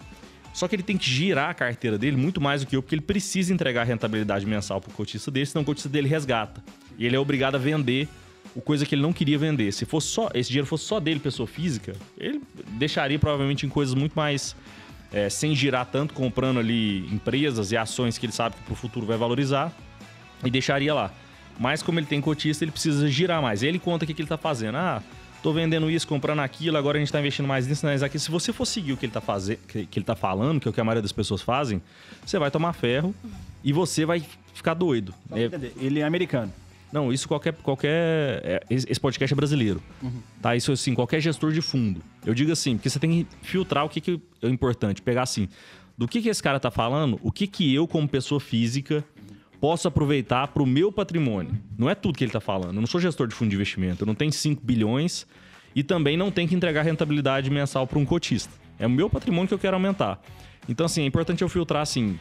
só 0.56 0.66
que 0.66 0.74
ele 0.74 0.82
tem 0.82 0.96
que 0.96 1.04
girar 1.04 1.50
a 1.50 1.54
carteira 1.54 1.98
dele 1.98 2.16
muito 2.16 2.40
mais 2.40 2.62
do 2.62 2.66
que 2.66 2.74
eu, 2.74 2.82
porque 2.82 2.94
ele 2.94 3.02
precisa 3.02 3.52
entregar 3.52 3.82
a 3.82 3.84
rentabilidade 3.84 4.46
mensal 4.46 4.80
pro 4.80 4.90
cotista 4.90 5.30
dele, 5.30 5.44
senão 5.44 5.60
o 5.60 5.66
cotista 5.66 5.86
dele 5.86 6.08
resgata. 6.08 6.64
E 6.98 7.04
ele 7.04 7.14
é 7.14 7.18
obrigado 7.18 7.56
a 7.56 7.58
vender 7.58 8.08
o 8.54 8.62
coisa 8.62 8.86
que 8.86 8.94
ele 8.94 9.02
não 9.02 9.12
queria 9.12 9.36
vender. 9.36 9.70
Se 9.70 9.84
fosse 9.84 10.06
só 10.06 10.30
esse 10.32 10.48
dinheiro 10.48 10.66
fosse 10.66 10.84
só 10.84 10.98
dele, 10.98 11.20
pessoa 11.20 11.46
física, 11.46 11.94
ele 12.16 12.40
deixaria 12.68 13.18
provavelmente 13.18 13.66
em 13.66 13.68
coisas 13.68 13.94
muito 13.94 14.14
mais 14.14 14.56
é, 15.12 15.28
sem 15.28 15.54
girar 15.54 15.84
tanto, 15.84 16.14
comprando 16.14 16.58
ali 16.58 17.06
empresas 17.12 17.70
e 17.70 17.76
ações 17.76 18.16
que 18.16 18.24
ele 18.24 18.32
sabe 18.32 18.56
que 18.56 18.62
pro 18.62 18.74
futuro 18.74 19.04
vai 19.04 19.18
valorizar 19.18 19.70
e 20.42 20.50
deixaria 20.50 20.94
lá. 20.94 21.12
Mas 21.60 21.82
como 21.82 22.00
ele 22.00 22.06
tem 22.06 22.18
cotista, 22.18 22.64
ele 22.64 22.72
precisa 22.72 23.06
girar 23.08 23.42
mais. 23.42 23.62
Ele 23.62 23.78
conta 23.78 24.06
o 24.06 24.08
que, 24.08 24.14
que 24.14 24.22
ele 24.22 24.28
tá 24.28 24.38
fazendo. 24.38 24.76
Ah, 24.78 25.02
tô 25.42 25.52
vendendo 25.52 25.90
isso, 25.90 26.06
comprando 26.06 26.40
aquilo, 26.40 26.76
agora 26.76 26.98
a 26.98 27.00
gente 27.00 27.12
tá 27.12 27.20
investindo 27.20 27.46
mais 27.46 27.66
nisso, 27.66 27.86
nisso 27.86 28.04
aqui. 28.04 28.18
Se 28.18 28.30
você 28.30 28.52
for 28.52 28.66
seguir 28.66 28.92
o 28.92 28.96
que 28.96 29.06
ele 29.06 29.12
tá 29.12 29.20
fazendo, 29.20 29.58
que, 29.66 29.86
ele 29.94 30.04
tá 30.04 30.16
falando, 30.16 30.60
que 30.60 30.68
é 30.68 30.70
o 30.70 30.72
que 30.72 30.80
a 30.80 30.84
maioria 30.84 31.02
das 31.02 31.12
pessoas 31.12 31.42
fazem, 31.42 31.80
você 32.24 32.38
vai 32.38 32.50
tomar 32.50 32.72
ferro 32.72 33.14
e 33.62 33.72
você 33.72 34.04
vai 34.04 34.24
ficar 34.54 34.74
doido. 34.74 35.14
É, 35.32 35.48
Ele 35.78 36.00
é 36.00 36.04
americano. 36.04 36.52
não, 36.92 37.12
isso 37.12 37.28
qualquer. 37.28 37.52
qualquer 37.54 37.90
é, 38.44 38.62
esse 38.70 39.00
podcast 39.00 39.32
é 39.32 39.36
brasileiro. 39.36 39.82
Tá? 40.40 40.56
Isso 40.56 40.72
assim, 40.72 40.94
qualquer 40.94 41.20
gestor 41.20 41.52
de 41.52 41.60
fundo. 41.60 42.00
Eu 42.24 42.34
digo 42.34 42.50
assim, 42.52 42.76
porque 42.76 42.88
você 42.88 42.98
tem 42.98 43.24
que 43.24 43.26
filtrar 43.42 43.84
o 43.84 43.88
que, 43.88 44.00
que 44.00 44.20
é 44.42 44.48
importante. 44.48 45.02
Pegar 45.02 45.22
assim, 45.22 45.48
do 45.96 46.06
que, 46.06 46.20
que 46.20 46.28
esse 46.28 46.42
cara 46.42 46.60
tá 46.60 46.70
falando, 46.70 47.18
o 47.22 47.32
que, 47.32 47.46
que 47.46 47.74
eu, 47.74 47.86
como 47.86 48.08
pessoa 48.08 48.40
física, 48.40 49.04
posso 49.60 49.88
aproveitar 49.88 50.48
para 50.48 50.62
o 50.62 50.66
meu 50.66 50.92
patrimônio. 50.92 51.58
Não 51.78 51.88
é 51.88 51.94
tudo 51.94 52.16
que 52.16 52.24
ele 52.24 52.32
tá 52.32 52.40
falando. 52.40 52.74
Eu 52.74 52.80
não 52.80 52.86
sou 52.86 53.00
gestor 53.00 53.26
de 53.26 53.34
fundo 53.34 53.50
de 53.50 53.56
investimento. 53.56 54.02
Eu 54.02 54.06
não 54.06 54.14
tenho 54.14 54.32
5 54.32 54.64
bilhões 54.64 55.26
e 55.74 55.82
também 55.82 56.16
não 56.16 56.30
tenho 56.30 56.48
que 56.48 56.54
entregar 56.54 56.82
rentabilidade 56.82 57.50
mensal 57.50 57.86
para 57.86 57.98
um 57.98 58.04
cotista. 58.04 58.52
É 58.78 58.86
o 58.86 58.90
meu 58.90 59.08
patrimônio 59.08 59.48
que 59.48 59.54
eu 59.54 59.58
quero 59.58 59.76
aumentar. 59.76 60.20
Então, 60.68 60.86
assim, 60.86 61.02
é 61.02 61.06
importante 61.06 61.42
eu 61.42 61.48
filtrar 61.48 61.82
assim. 61.82 62.18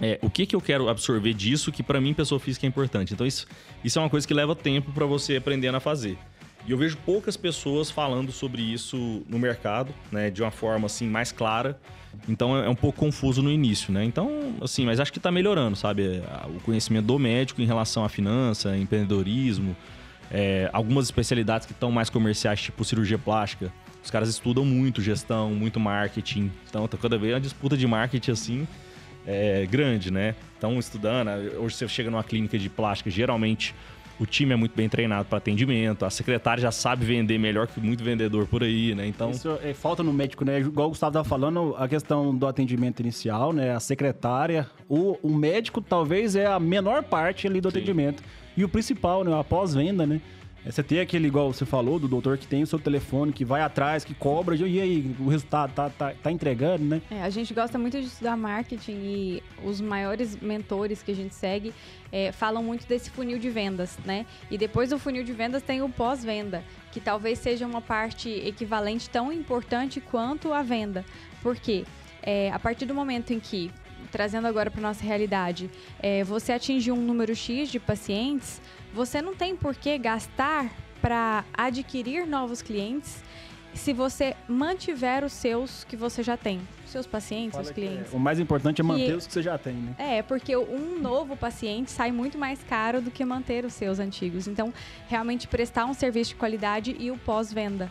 É, 0.00 0.18
o 0.22 0.30
que, 0.30 0.46
que 0.46 0.56
eu 0.56 0.60
quero 0.60 0.88
absorver 0.88 1.34
disso 1.34 1.70
que 1.70 1.82
para 1.82 2.00
mim 2.00 2.14
pessoa 2.14 2.40
física 2.40 2.66
é 2.66 2.68
importante. 2.68 3.12
Então 3.12 3.26
isso, 3.26 3.46
isso 3.84 3.98
é 3.98 4.02
uma 4.02 4.10
coisa 4.10 4.26
que 4.26 4.34
leva 4.34 4.56
tempo 4.56 4.90
para 4.90 5.06
você 5.06 5.36
aprendendo 5.36 5.76
a 5.76 5.80
fazer. 5.80 6.18
E 6.66 6.70
eu 6.70 6.78
vejo 6.78 6.96
poucas 6.98 7.36
pessoas 7.36 7.90
falando 7.90 8.30
sobre 8.30 8.62
isso 8.62 9.22
no 9.28 9.38
mercado, 9.38 9.92
né, 10.10 10.30
de 10.30 10.42
uma 10.42 10.50
forma 10.50 10.86
assim 10.86 11.08
mais 11.08 11.32
clara. 11.32 11.78
Então 12.28 12.56
é 12.56 12.66
é 12.66 12.68
um 12.68 12.74
pouco 12.74 12.98
confuso 12.98 13.42
no 13.42 13.50
início, 13.50 13.92
né? 13.92 14.04
Então, 14.04 14.54
assim, 14.60 14.84
mas 14.84 15.00
acho 15.00 15.12
que 15.12 15.18
tá 15.18 15.30
melhorando, 15.30 15.76
sabe? 15.76 16.18
É, 16.18 16.46
O 16.46 16.60
conhecimento 16.60 17.06
do 17.06 17.18
médico 17.18 17.60
em 17.60 17.66
relação 17.66 18.04
à 18.04 18.08
finança, 18.08 18.76
empreendedorismo, 18.76 19.76
é, 20.30 20.70
algumas 20.72 21.06
especialidades 21.06 21.66
que 21.66 21.72
estão 21.72 21.90
mais 21.90 22.08
comerciais, 22.08 22.60
tipo 22.60 22.84
cirurgia 22.84 23.18
plástica. 23.18 23.72
Os 24.04 24.10
caras 24.10 24.28
estudam 24.28 24.64
muito 24.64 25.00
gestão, 25.00 25.50
muito 25.54 25.80
marketing. 25.80 26.50
Então, 26.68 26.86
tá 26.86 26.96
cada 26.96 27.18
vez 27.18 27.34
uma 27.34 27.40
disputa 27.40 27.76
de 27.76 27.86
marketing 27.86 28.30
assim 28.30 28.68
é, 29.26 29.66
grande, 29.66 30.10
né? 30.10 30.34
Então, 30.58 30.78
estudando, 30.78 31.28
hoje 31.58 31.76
você 31.76 31.88
chega 31.88 32.10
numa 32.10 32.24
clínica 32.24 32.58
de 32.58 32.68
plástica, 32.68 33.10
geralmente 33.10 33.74
o 34.22 34.26
time 34.26 34.52
é 34.52 34.56
muito 34.56 34.74
bem 34.76 34.88
treinado 34.88 35.24
para 35.24 35.38
atendimento, 35.38 36.04
a 36.04 36.10
secretária 36.10 36.62
já 36.62 36.70
sabe 36.70 37.04
vender 37.04 37.38
melhor 37.38 37.66
que 37.66 37.80
muito 37.80 38.04
vendedor 38.04 38.46
por 38.46 38.62
aí, 38.62 38.94
né? 38.94 39.04
Então, 39.04 39.32
Isso 39.32 39.58
é 39.62 39.74
falta 39.74 40.00
no 40.00 40.12
médico, 40.12 40.44
né? 40.44 40.60
Igual 40.60 40.86
o 40.86 40.90
Gustavo 40.90 41.10
estava 41.10 41.28
falando, 41.28 41.74
a 41.76 41.88
questão 41.88 42.32
do 42.32 42.46
atendimento 42.46 43.00
inicial, 43.00 43.52
né? 43.52 43.74
A 43.74 43.80
secretária, 43.80 44.68
o, 44.88 45.18
o 45.22 45.34
médico 45.34 45.80
talvez 45.80 46.36
é 46.36 46.46
a 46.46 46.60
menor 46.60 47.02
parte 47.02 47.48
ali 47.48 47.60
do 47.60 47.68
Sim. 47.68 47.78
atendimento. 47.78 48.22
E 48.56 48.62
o 48.62 48.68
principal, 48.68 49.24
né? 49.24 49.36
A 49.36 49.42
pós-venda, 49.42 50.06
né? 50.06 50.20
É, 50.64 50.70
Você 50.70 50.82
tem 50.82 51.00
aquele, 51.00 51.26
igual 51.26 51.52
você 51.52 51.64
falou, 51.64 51.98
do 51.98 52.06
doutor 52.06 52.38
que 52.38 52.46
tem 52.46 52.62
o 52.62 52.66
seu 52.66 52.78
telefone, 52.78 53.32
que 53.32 53.44
vai 53.44 53.62
atrás, 53.62 54.04
que 54.04 54.14
cobra, 54.14 54.54
e 54.54 54.80
aí, 54.80 55.14
o 55.18 55.28
resultado 55.28 55.72
tá, 55.72 55.90
tá, 55.90 56.12
tá 56.22 56.30
entregando, 56.30 56.84
né? 56.84 57.02
É, 57.10 57.22
a 57.22 57.30
gente 57.30 57.52
gosta 57.52 57.78
muito 57.78 58.00
de 58.00 58.06
estudar 58.06 58.36
marketing 58.36 58.92
e 58.92 59.42
os 59.64 59.80
maiores 59.80 60.36
mentores 60.40 61.02
que 61.02 61.10
a 61.10 61.14
gente 61.14 61.34
segue 61.34 61.74
é, 62.10 62.30
falam 62.32 62.62
muito 62.62 62.86
desse 62.86 63.10
funil 63.10 63.38
de 63.38 63.50
vendas, 63.50 63.98
né? 64.04 64.26
E 64.50 64.56
depois 64.56 64.90
do 64.90 64.98
funil 64.98 65.24
de 65.24 65.32
vendas 65.32 65.62
tem 65.62 65.82
o 65.82 65.88
pós-venda, 65.88 66.62
que 66.90 67.00
talvez 67.00 67.38
seja 67.38 67.66
uma 67.66 67.80
parte 67.80 68.28
equivalente 68.28 69.10
tão 69.10 69.32
importante 69.32 70.00
quanto 70.00 70.52
a 70.52 70.62
venda. 70.62 71.04
Por 71.42 71.56
quê? 71.56 71.84
É, 72.22 72.50
a 72.52 72.58
partir 72.58 72.86
do 72.86 72.94
momento 72.94 73.32
em 73.32 73.40
que, 73.40 73.70
trazendo 74.12 74.46
agora 74.46 74.70
para 74.70 74.80
nossa 74.80 75.02
realidade, 75.02 75.68
é, 75.98 76.22
você 76.22 76.52
atingir 76.52 76.92
um 76.92 77.00
número 77.00 77.34
X 77.34 77.68
de 77.68 77.80
pacientes, 77.80 78.60
você 78.92 79.20
não 79.22 79.34
tem 79.34 79.56
por 79.56 79.74
que 79.74 79.96
gastar 79.98 80.70
para 81.00 81.44
adquirir 81.52 82.26
novos 82.26 82.62
clientes 82.62 83.22
se 83.74 83.92
você 83.92 84.36
mantiver 84.46 85.24
os 85.24 85.32
seus 85.32 85.82
que 85.84 85.96
você 85.96 86.22
já 86.22 86.36
tem, 86.36 86.60
seus 86.84 87.06
pacientes, 87.06 87.54
seus 87.56 87.70
clientes. 87.70 88.12
O 88.12 88.18
mais 88.18 88.38
importante 88.38 88.82
é 88.82 88.84
manter 88.84 89.06
Que- 89.06 89.12
os 89.14 89.26
que 89.26 89.32
você 89.32 89.40
já 89.42 89.56
tem, 89.56 89.72
né? 89.74 89.94
É, 89.98 90.20
porque 90.22 90.54
um 90.54 91.00
novo 91.00 91.34
paciente 91.36 91.90
sai 91.90 92.12
muito 92.12 92.36
mais 92.36 92.62
caro 92.64 93.00
do 93.00 93.10
que 93.10 93.24
manter 93.24 93.64
os 93.64 93.72
seus 93.72 93.98
antigos. 93.98 94.46
Então, 94.46 94.72
realmente 95.08 95.48
prestar 95.48 95.86
um 95.86 95.94
serviço 95.94 96.30
de 96.30 96.36
qualidade 96.36 96.94
e 96.98 97.10
o 97.10 97.16
pós-venda. 97.16 97.90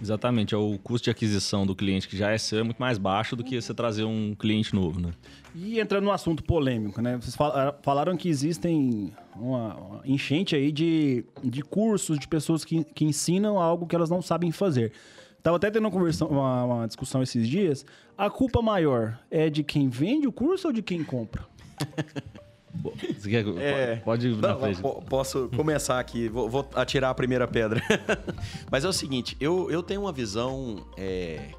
Exatamente, 0.00 0.54
é 0.54 0.58
o 0.58 0.78
custo 0.78 1.04
de 1.04 1.10
aquisição 1.10 1.66
do 1.66 1.74
cliente 1.74 2.08
que 2.08 2.16
já 2.16 2.30
é 2.30 2.38
seu 2.38 2.60
é 2.60 2.62
muito 2.62 2.78
mais 2.78 2.98
baixo 2.98 3.36
do 3.36 3.44
que 3.44 3.60
você 3.60 3.74
trazer 3.74 4.04
um 4.04 4.34
cliente 4.34 4.74
novo, 4.74 5.00
né? 5.00 5.10
E 5.54 5.80
entrando 5.80 6.04
no 6.04 6.12
assunto 6.12 6.42
polêmico, 6.44 7.00
né? 7.02 7.16
Vocês 7.20 7.34
fal- 7.34 7.78
falaram 7.82 8.16
que 8.16 8.28
existem 8.28 9.12
uma, 9.34 10.00
enchente 10.04 10.54
aí 10.54 10.70
de, 10.72 11.24
de 11.42 11.62
cursos 11.62 12.18
de 12.18 12.26
pessoas 12.28 12.64
que, 12.64 12.84
que 12.84 13.04
ensinam 13.04 13.58
algo 13.58 13.86
que 13.86 13.94
elas 13.96 14.08
não 14.10 14.22
sabem 14.22 14.52
fazer. 14.52 14.92
Tava 15.42 15.56
até 15.56 15.70
tendo 15.70 15.88
uma- 15.88 16.64
uma 16.64 16.86
discussão 16.86 17.22
esses 17.22 17.48
dias. 17.48 17.84
A 18.16 18.28
culpa 18.30 18.60
maior 18.62 19.18
é 19.30 19.48
de 19.50 19.64
quem 19.64 19.88
vende 19.88 20.26
o 20.26 20.32
curso 20.32 20.68
ou 20.68 20.72
de 20.72 20.82
quem 20.82 21.02
compra? 21.02 21.44
Quer, 23.22 23.46
É. 23.58 23.96
Pode 23.96 24.28
ir 24.28 24.36
na 24.36 24.48
Não, 24.54 24.60
frente. 24.60 24.80
po- 24.80 25.02
posso 25.02 25.48
começar 25.56 25.98
aqui, 25.98 26.28
vou, 26.28 26.48
vou 26.48 26.68
atirar 26.74 27.10
a 27.10 27.14
primeira 27.14 27.46
pedra. 27.48 27.82
Mas 28.70 28.84
é 28.84 28.88
o 28.88 28.92
seguinte, 28.92 29.36
eu, 29.40 29.70
eu 29.70 29.82
tenho 29.82 30.02
uma 30.02 30.12
visão 30.12 30.86
é, 30.96 31.50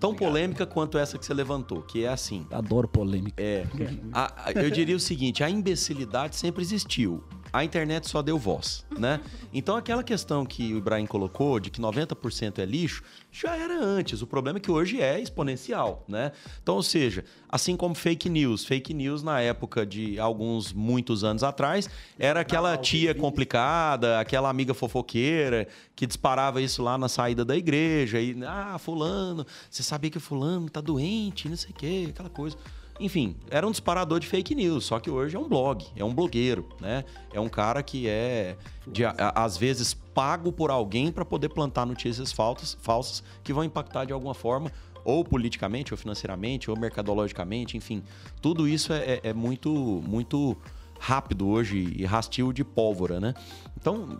Tão 0.00 0.14
polêmica 0.14 0.64
quanto 0.64 0.96
essa 0.96 1.18
que 1.18 1.26
você 1.26 1.34
levantou, 1.34 1.82
que 1.82 2.04
é 2.04 2.08
assim. 2.08 2.46
Adoro 2.52 2.86
polêmica. 2.86 3.42
É. 3.42 3.64
a- 4.12 4.32
a- 4.46 4.52
eu 4.52 4.70
diria 4.70 4.94
o 4.94 5.00
seguinte: 5.00 5.42
a 5.42 5.50
imbecilidade 5.50 6.36
sempre 6.36 6.62
existiu. 6.62 7.24
A 7.52 7.64
internet 7.64 8.08
só 8.08 8.22
deu 8.22 8.38
voz, 8.38 8.84
né? 8.98 9.20
Então 9.50 9.76
aquela 9.76 10.02
questão 10.02 10.44
que 10.44 10.74
o 10.74 10.78
Ibrahim 10.78 11.06
colocou 11.06 11.58
de 11.58 11.70
que 11.70 11.80
90% 11.80 12.58
é 12.58 12.66
lixo, 12.66 13.02
já 13.32 13.56
era 13.56 13.82
antes. 13.82 14.20
O 14.20 14.26
problema 14.26 14.58
é 14.58 14.60
que 14.60 14.70
hoje 14.70 15.00
é 15.00 15.18
exponencial, 15.18 16.04
né? 16.06 16.32
Então, 16.62 16.74
ou 16.76 16.82
seja, 16.82 17.24
assim 17.48 17.74
como 17.74 17.94
fake 17.94 18.28
news, 18.28 18.64
fake 18.64 18.92
news 18.92 19.22
na 19.22 19.40
época 19.40 19.86
de 19.86 20.20
alguns 20.20 20.72
muitos 20.72 21.24
anos 21.24 21.42
atrás, 21.42 21.88
era 22.18 22.40
aquela 22.40 22.76
tia 22.76 23.14
complicada, 23.14 24.20
aquela 24.20 24.50
amiga 24.50 24.74
fofoqueira 24.74 25.66
que 25.96 26.06
disparava 26.06 26.60
isso 26.60 26.82
lá 26.82 26.98
na 26.98 27.08
saída 27.08 27.44
da 27.44 27.56
igreja 27.56 28.20
e 28.20 28.36
ah, 28.44 28.78
fulano, 28.78 29.46
você 29.70 29.82
sabia 29.82 30.10
que 30.10 30.18
fulano 30.18 30.68
tá 30.68 30.80
doente, 30.80 31.48
não 31.48 31.56
sei 31.56 31.70
o 31.70 31.74
quê, 31.74 32.06
aquela 32.10 32.30
coisa. 32.30 32.56
Enfim, 33.00 33.36
era 33.50 33.66
um 33.66 33.70
disparador 33.70 34.18
de 34.18 34.26
fake 34.26 34.54
news, 34.54 34.84
só 34.84 34.98
que 34.98 35.08
hoje 35.08 35.36
é 35.36 35.38
um 35.38 35.48
blog, 35.48 35.86
é 35.94 36.02
um 36.04 36.12
blogueiro, 36.12 36.68
né? 36.80 37.04
É 37.32 37.38
um 37.38 37.48
cara 37.48 37.80
que 37.82 38.08
é, 38.08 38.56
de, 38.86 39.04
a- 39.04 39.14
às 39.36 39.56
vezes, 39.56 39.94
pago 39.94 40.50
por 40.52 40.70
alguém 40.70 41.12
para 41.12 41.24
poder 41.24 41.48
plantar 41.50 41.86
notícias 41.86 42.32
falsas, 42.32 42.76
falsas 42.82 43.22
que 43.44 43.52
vão 43.52 43.62
impactar 43.62 44.04
de 44.04 44.12
alguma 44.12 44.34
forma, 44.34 44.72
ou 45.04 45.24
politicamente, 45.24 45.94
ou 45.94 45.98
financeiramente, 45.98 46.70
ou 46.70 46.76
mercadologicamente, 46.78 47.76
enfim. 47.76 48.02
Tudo 48.42 48.66
isso 48.66 48.92
é, 48.92 48.98
é- 49.14 49.20
é 49.28 49.32
muito, 49.32 49.70
muito 50.04 50.56
rápido 50.98 51.46
hoje 51.46 51.94
e 51.96 52.04
rastio 52.04 52.52
de 52.52 52.64
pólvora, 52.64 53.20
né? 53.20 53.32
Então, 53.80 54.18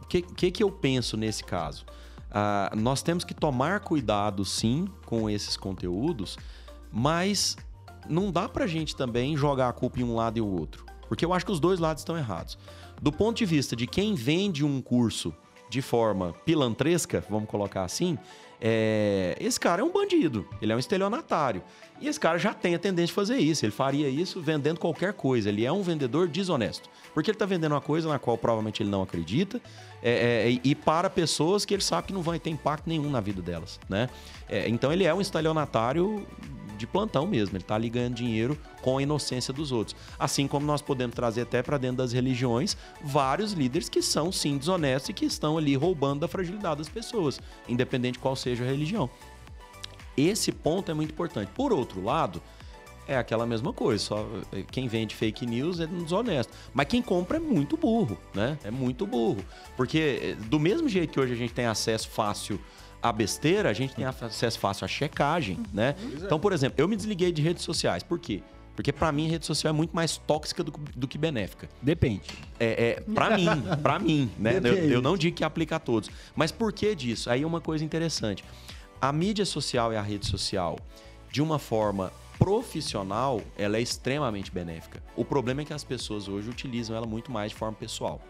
o 0.00 0.06
que, 0.06 0.22
que, 0.22 0.50
que 0.52 0.62
eu 0.62 0.70
penso 0.70 1.16
nesse 1.16 1.42
caso? 1.42 1.84
Ah, 2.30 2.72
nós 2.76 3.02
temos 3.02 3.24
que 3.24 3.34
tomar 3.34 3.80
cuidado, 3.80 4.44
sim, 4.44 4.86
com 5.06 5.28
esses 5.28 5.56
conteúdos, 5.56 6.38
mas 6.92 7.56
não 8.10 8.30
dá 8.30 8.48
pra 8.48 8.66
gente 8.66 8.94
também 8.96 9.36
jogar 9.36 9.68
a 9.68 9.72
culpa 9.72 10.00
em 10.00 10.04
um 10.04 10.14
lado 10.14 10.38
e 10.38 10.40
o 10.40 10.46
outro. 10.46 10.84
Porque 11.08 11.24
eu 11.24 11.32
acho 11.32 11.46
que 11.46 11.52
os 11.52 11.60
dois 11.60 11.78
lados 11.78 12.02
estão 12.02 12.16
errados. 12.16 12.58
Do 13.00 13.10
ponto 13.10 13.38
de 13.38 13.46
vista 13.46 13.74
de 13.74 13.86
quem 13.86 14.14
vende 14.14 14.64
um 14.64 14.80
curso 14.82 15.34
de 15.70 15.80
forma 15.80 16.34
pilantresca, 16.44 17.24
vamos 17.30 17.48
colocar 17.48 17.84
assim, 17.84 18.18
é, 18.60 19.36
esse 19.40 19.58
cara 19.58 19.80
é 19.80 19.84
um 19.84 19.90
bandido, 19.90 20.46
ele 20.60 20.72
é 20.72 20.76
um 20.76 20.78
estelionatário. 20.78 21.62
E 22.00 22.08
esse 22.08 22.18
cara 22.18 22.38
já 22.38 22.52
tem 22.52 22.74
a 22.74 22.78
tendência 22.78 23.08
de 23.08 23.12
fazer 23.12 23.38
isso. 23.38 23.64
Ele 23.64 23.72
faria 23.72 24.08
isso 24.08 24.40
vendendo 24.40 24.78
qualquer 24.78 25.12
coisa. 25.12 25.48
Ele 25.48 25.64
é 25.64 25.72
um 25.72 25.82
vendedor 25.82 26.28
desonesto. 26.28 26.88
Porque 27.12 27.30
ele 27.30 27.36
está 27.36 27.44
vendendo 27.44 27.72
uma 27.72 27.80
coisa 27.80 28.08
na 28.08 28.18
qual 28.18 28.38
provavelmente 28.38 28.82
ele 28.82 28.90
não 28.90 29.02
acredita 29.02 29.60
é, 30.02 30.48
é, 30.48 30.60
e- 30.64 30.74
para 30.74 31.10
pessoas 31.10 31.64
que 31.64 31.74
ele 31.74 31.82
sabe 31.82 32.08
que 32.08 32.12
não 32.12 32.22
vai 32.22 32.38
ter 32.38 32.48
impacto 32.50 32.86
nenhum 32.86 33.10
na 33.10 33.20
vida 33.20 33.42
delas. 33.42 33.78
Né? 33.88 34.08
É, 34.48 34.68
então 34.68 34.90
ele 34.92 35.04
é 35.04 35.12
um 35.12 35.20
estelionatário 35.20 36.26
de 36.80 36.86
plantão 36.86 37.26
mesmo. 37.26 37.56
Ele 37.56 37.62
está 37.62 37.74
ali 37.74 37.88
ganhando 37.88 38.14
dinheiro 38.14 38.58
com 38.82 38.98
a 38.98 39.02
inocência 39.02 39.52
dos 39.52 39.70
outros. 39.70 39.94
Assim 40.18 40.48
como 40.48 40.66
nós 40.66 40.82
podemos 40.82 41.14
trazer 41.14 41.42
até 41.42 41.62
para 41.62 41.78
dentro 41.78 41.98
das 41.98 42.12
religiões 42.12 42.76
vários 43.02 43.52
líderes 43.52 43.88
que 43.88 44.02
são 44.02 44.32
sim 44.32 44.58
desonestos 44.58 45.10
e 45.10 45.12
que 45.12 45.24
estão 45.24 45.56
ali 45.56 45.76
roubando 45.76 46.20
da 46.20 46.28
fragilidade 46.28 46.78
das 46.78 46.88
pessoas, 46.88 47.40
independente 47.68 48.14
de 48.14 48.18
qual 48.18 48.34
seja 48.34 48.64
a 48.64 48.66
religião. 48.66 49.08
Esse 50.16 50.50
ponto 50.50 50.90
é 50.90 50.94
muito 50.94 51.12
importante. 51.12 51.50
Por 51.54 51.72
outro 51.72 52.02
lado, 52.02 52.42
é 53.06 53.16
aquela 53.16 53.46
mesma 53.46 53.72
coisa, 53.72 54.04
só 54.04 54.26
eh, 54.52 54.62
quem 54.70 54.86
vende 54.86 55.14
fake 55.14 55.44
news 55.44 55.80
é 55.80 55.86
desonesto. 55.86 56.52
Mas 56.72 56.86
quem 56.86 57.02
compra 57.02 57.38
é 57.38 57.40
muito 57.40 57.76
burro, 57.76 58.18
né? 58.34 58.58
É 58.62 58.70
muito 58.70 59.06
burro. 59.06 59.44
Porque 59.76 60.20
eh, 60.22 60.44
do 60.46 60.60
mesmo 60.60 60.88
jeito 60.88 61.12
que 61.12 61.20
hoje 61.20 61.32
a 61.32 61.36
gente 61.36 61.52
tem 61.52 61.66
acesso 61.66 62.08
fácil 62.08 62.60
à 63.02 63.12
besteira, 63.12 63.70
a 63.70 63.72
gente 63.72 63.94
tem 63.94 64.04
acesso 64.04 64.58
fácil 64.58 64.84
à 64.84 64.88
checagem, 64.88 65.58
né? 65.72 65.94
Então, 66.14 66.38
por 66.38 66.52
exemplo, 66.52 66.80
eu 66.80 66.88
me 66.88 66.96
desliguei 66.96 67.32
de 67.32 67.42
redes 67.42 67.64
sociais. 67.64 68.02
Por 68.02 68.18
quê? 68.18 68.42
Porque 68.74 68.92
pra 68.92 69.12
mim 69.12 69.26
a 69.26 69.30
rede 69.30 69.46
social 69.46 69.72
é 69.72 69.76
muito 69.76 69.94
mais 69.94 70.16
tóxica 70.16 70.64
do, 70.64 70.70
do 70.70 71.06
que 71.06 71.18
benéfica. 71.18 71.68
Depende. 71.82 72.22
É, 72.58 72.90
é 72.90 73.00
para 73.12 73.36
mim, 73.36 73.46
para 73.82 73.98
mim, 73.98 74.30
né? 74.38 74.60
Eu, 74.62 74.74
eu 74.90 75.02
não 75.02 75.16
digo 75.16 75.36
que 75.36 75.44
aplica 75.44 75.76
a 75.76 75.78
todos. 75.78 76.10
Mas 76.34 76.50
por 76.50 76.72
que 76.72 76.94
disso? 76.94 77.28
Aí 77.30 77.42
é 77.42 77.46
uma 77.46 77.60
coisa 77.60 77.84
interessante. 77.84 78.44
A 79.00 79.12
mídia 79.12 79.44
social 79.44 79.92
e 79.92 79.96
a 79.96 80.02
rede 80.02 80.26
social, 80.26 80.78
de 81.30 81.42
uma 81.42 81.58
forma 81.58 82.12
profissional, 82.38 83.42
ela 83.58 83.76
é 83.76 83.82
extremamente 83.82 84.50
benéfica. 84.50 85.02
O 85.14 85.26
problema 85.26 85.60
é 85.60 85.64
que 85.66 85.74
as 85.74 85.84
pessoas 85.84 86.26
hoje 86.26 86.48
utilizam 86.48 86.96
ela 86.96 87.06
muito 87.06 87.30
mais 87.30 87.52
de 87.52 87.58
forma 87.58 87.76
pessoal. 87.76 88.20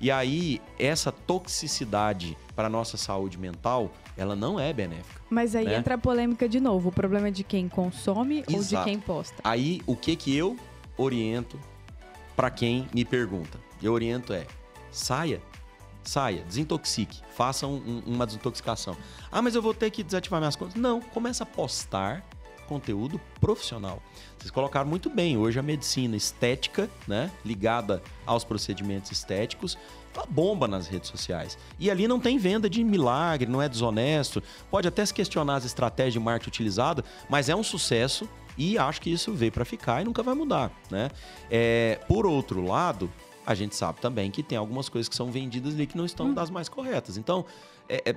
E 0.00 0.10
aí, 0.10 0.62
essa 0.78 1.10
toxicidade 1.10 2.36
para 2.56 2.68
a 2.68 2.70
nossa 2.70 2.96
saúde 2.96 3.36
mental, 3.36 3.92
ela 4.18 4.34
não 4.34 4.58
é 4.58 4.72
benéfica. 4.72 5.20
Mas 5.30 5.54
aí 5.54 5.64
né? 5.64 5.76
entra 5.76 5.94
a 5.94 5.98
polêmica 5.98 6.48
de 6.48 6.58
novo. 6.58 6.88
O 6.88 6.92
problema 6.92 7.28
é 7.28 7.30
de 7.30 7.44
quem 7.44 7.68
consome 7.68 8.40
ou 8.40 8.54
de 8.54 8.56
Exato. 8.56 8.84
quem 8.84 8.98
posta. 8.98 9.36
Aí, 9.44 9.80
o 9.86 9.94
que 9.94 10.16
que 10.16 10.36
eu 10.36 10.56
oriento 10.96 11.58
para 12.36 12.50
quem 12.50 12.88
me 12.92 13.04
pergunta? 13.04 13.58
Eu 13.80 13.92
oriento 13.92 14.32
é: 14.32 14.44
saia, 14.90 15.40
saia, 16.02 16.42
desintoxique, 16.42 17.22
faça 17.34 17.66
um- 17.66 17.76
um- 18.06 18.14
uma 18.14 18.26
desintoxicação. 18.26 18.96
Ah, 19.30 19.40
mas 19.40 19.54
eu 19.54 19.62
vou 19.62 19.72
ter 19.72 19.90
que 19.90 20.02
desativar 20.02 20.40
minhas 20.40 20.56
contas? 20.56 20.74
Não, 20.74 21.00
começa 21.00 21.44
a 21.44 21.46
postar 21.46 22.24
conteúdo 22.66 23.18
profissional. 23.40 24.02
Vocês 24.36 24.50
colocaram 24.50 24.86
muito 24.86 25.08
bem, 25.08 25.38
hoje 25.38 25.58
a 25.58 25.62
medicina 25.62 26.16
estética, 26.16 26.90
né, 27.06 27.30
ligada 27.44 28.02
aos 28.26 28.44
procedimentos 28.44 29.10
estéticos, 29.10 29.78
ela 30.14 30.26
bomba 30.28 30.66
nas 30.66 30.86
redes 30.86 31.10
sociais. 31.10 31.58
E 31.78 31.90
ali 31.90 32.08
não 32.08 32.18
tem 32.18 32.38
venda 32.38 32.68
de 32.68 32.82
milagre, 32.82 33.48
não 33.48 33.62
é 33.62 33.68
desonesto. 33.68 34.42
Pode 34.70 34.88
até 34.88 35.04
se 35.04 35.14
questionar 35.14 35.56
as 35.56 35.64
estratégias 35.64 36.14
de 36.14 36.20
marketing 36.20 36.48
utilizada, 36.48 37.04
mas 37.28 37.48
é 37.48 37.54
um 37.54 37.62
sucesso 37.62 38.28
e 38.56 38.76
acho 38.76 39.00
que 39.00 39.10
isso 39.10 39.32
veio 39.32 39.52
para 39.52 39.64
ficar 39.64 40.02
e 40.02 40.04
nunca 40.04 40.22
vai 40.22 40.34
mudar, 40.34 40.72
né? 40.90 41.10
É, 41.48 42.00
por 42.08 42.26
outro 42.26 42.60
lado, 42.60 43.10
a 43.46 43.54
gente 43.54 43.76
sabe 43.76 44.00
também 44.00 44.30
que 44.30 44.42
tem 44.42 44.58
algumas 44.58 44.88
coisas 44.88 45.08
que 45.08 45.14
são 45.14 45.30
vendidas 45.30 45.74
ali 45.74 45.86
que 45.86 45.96
não 45.96 46.04
estão 46.04 46.34
das 46.34 46.50
mais 46.50 46.68
corretas. 46.68 47.16
Então, 47.16 47.44
é, 47.88 48.10
é 48.10 48.16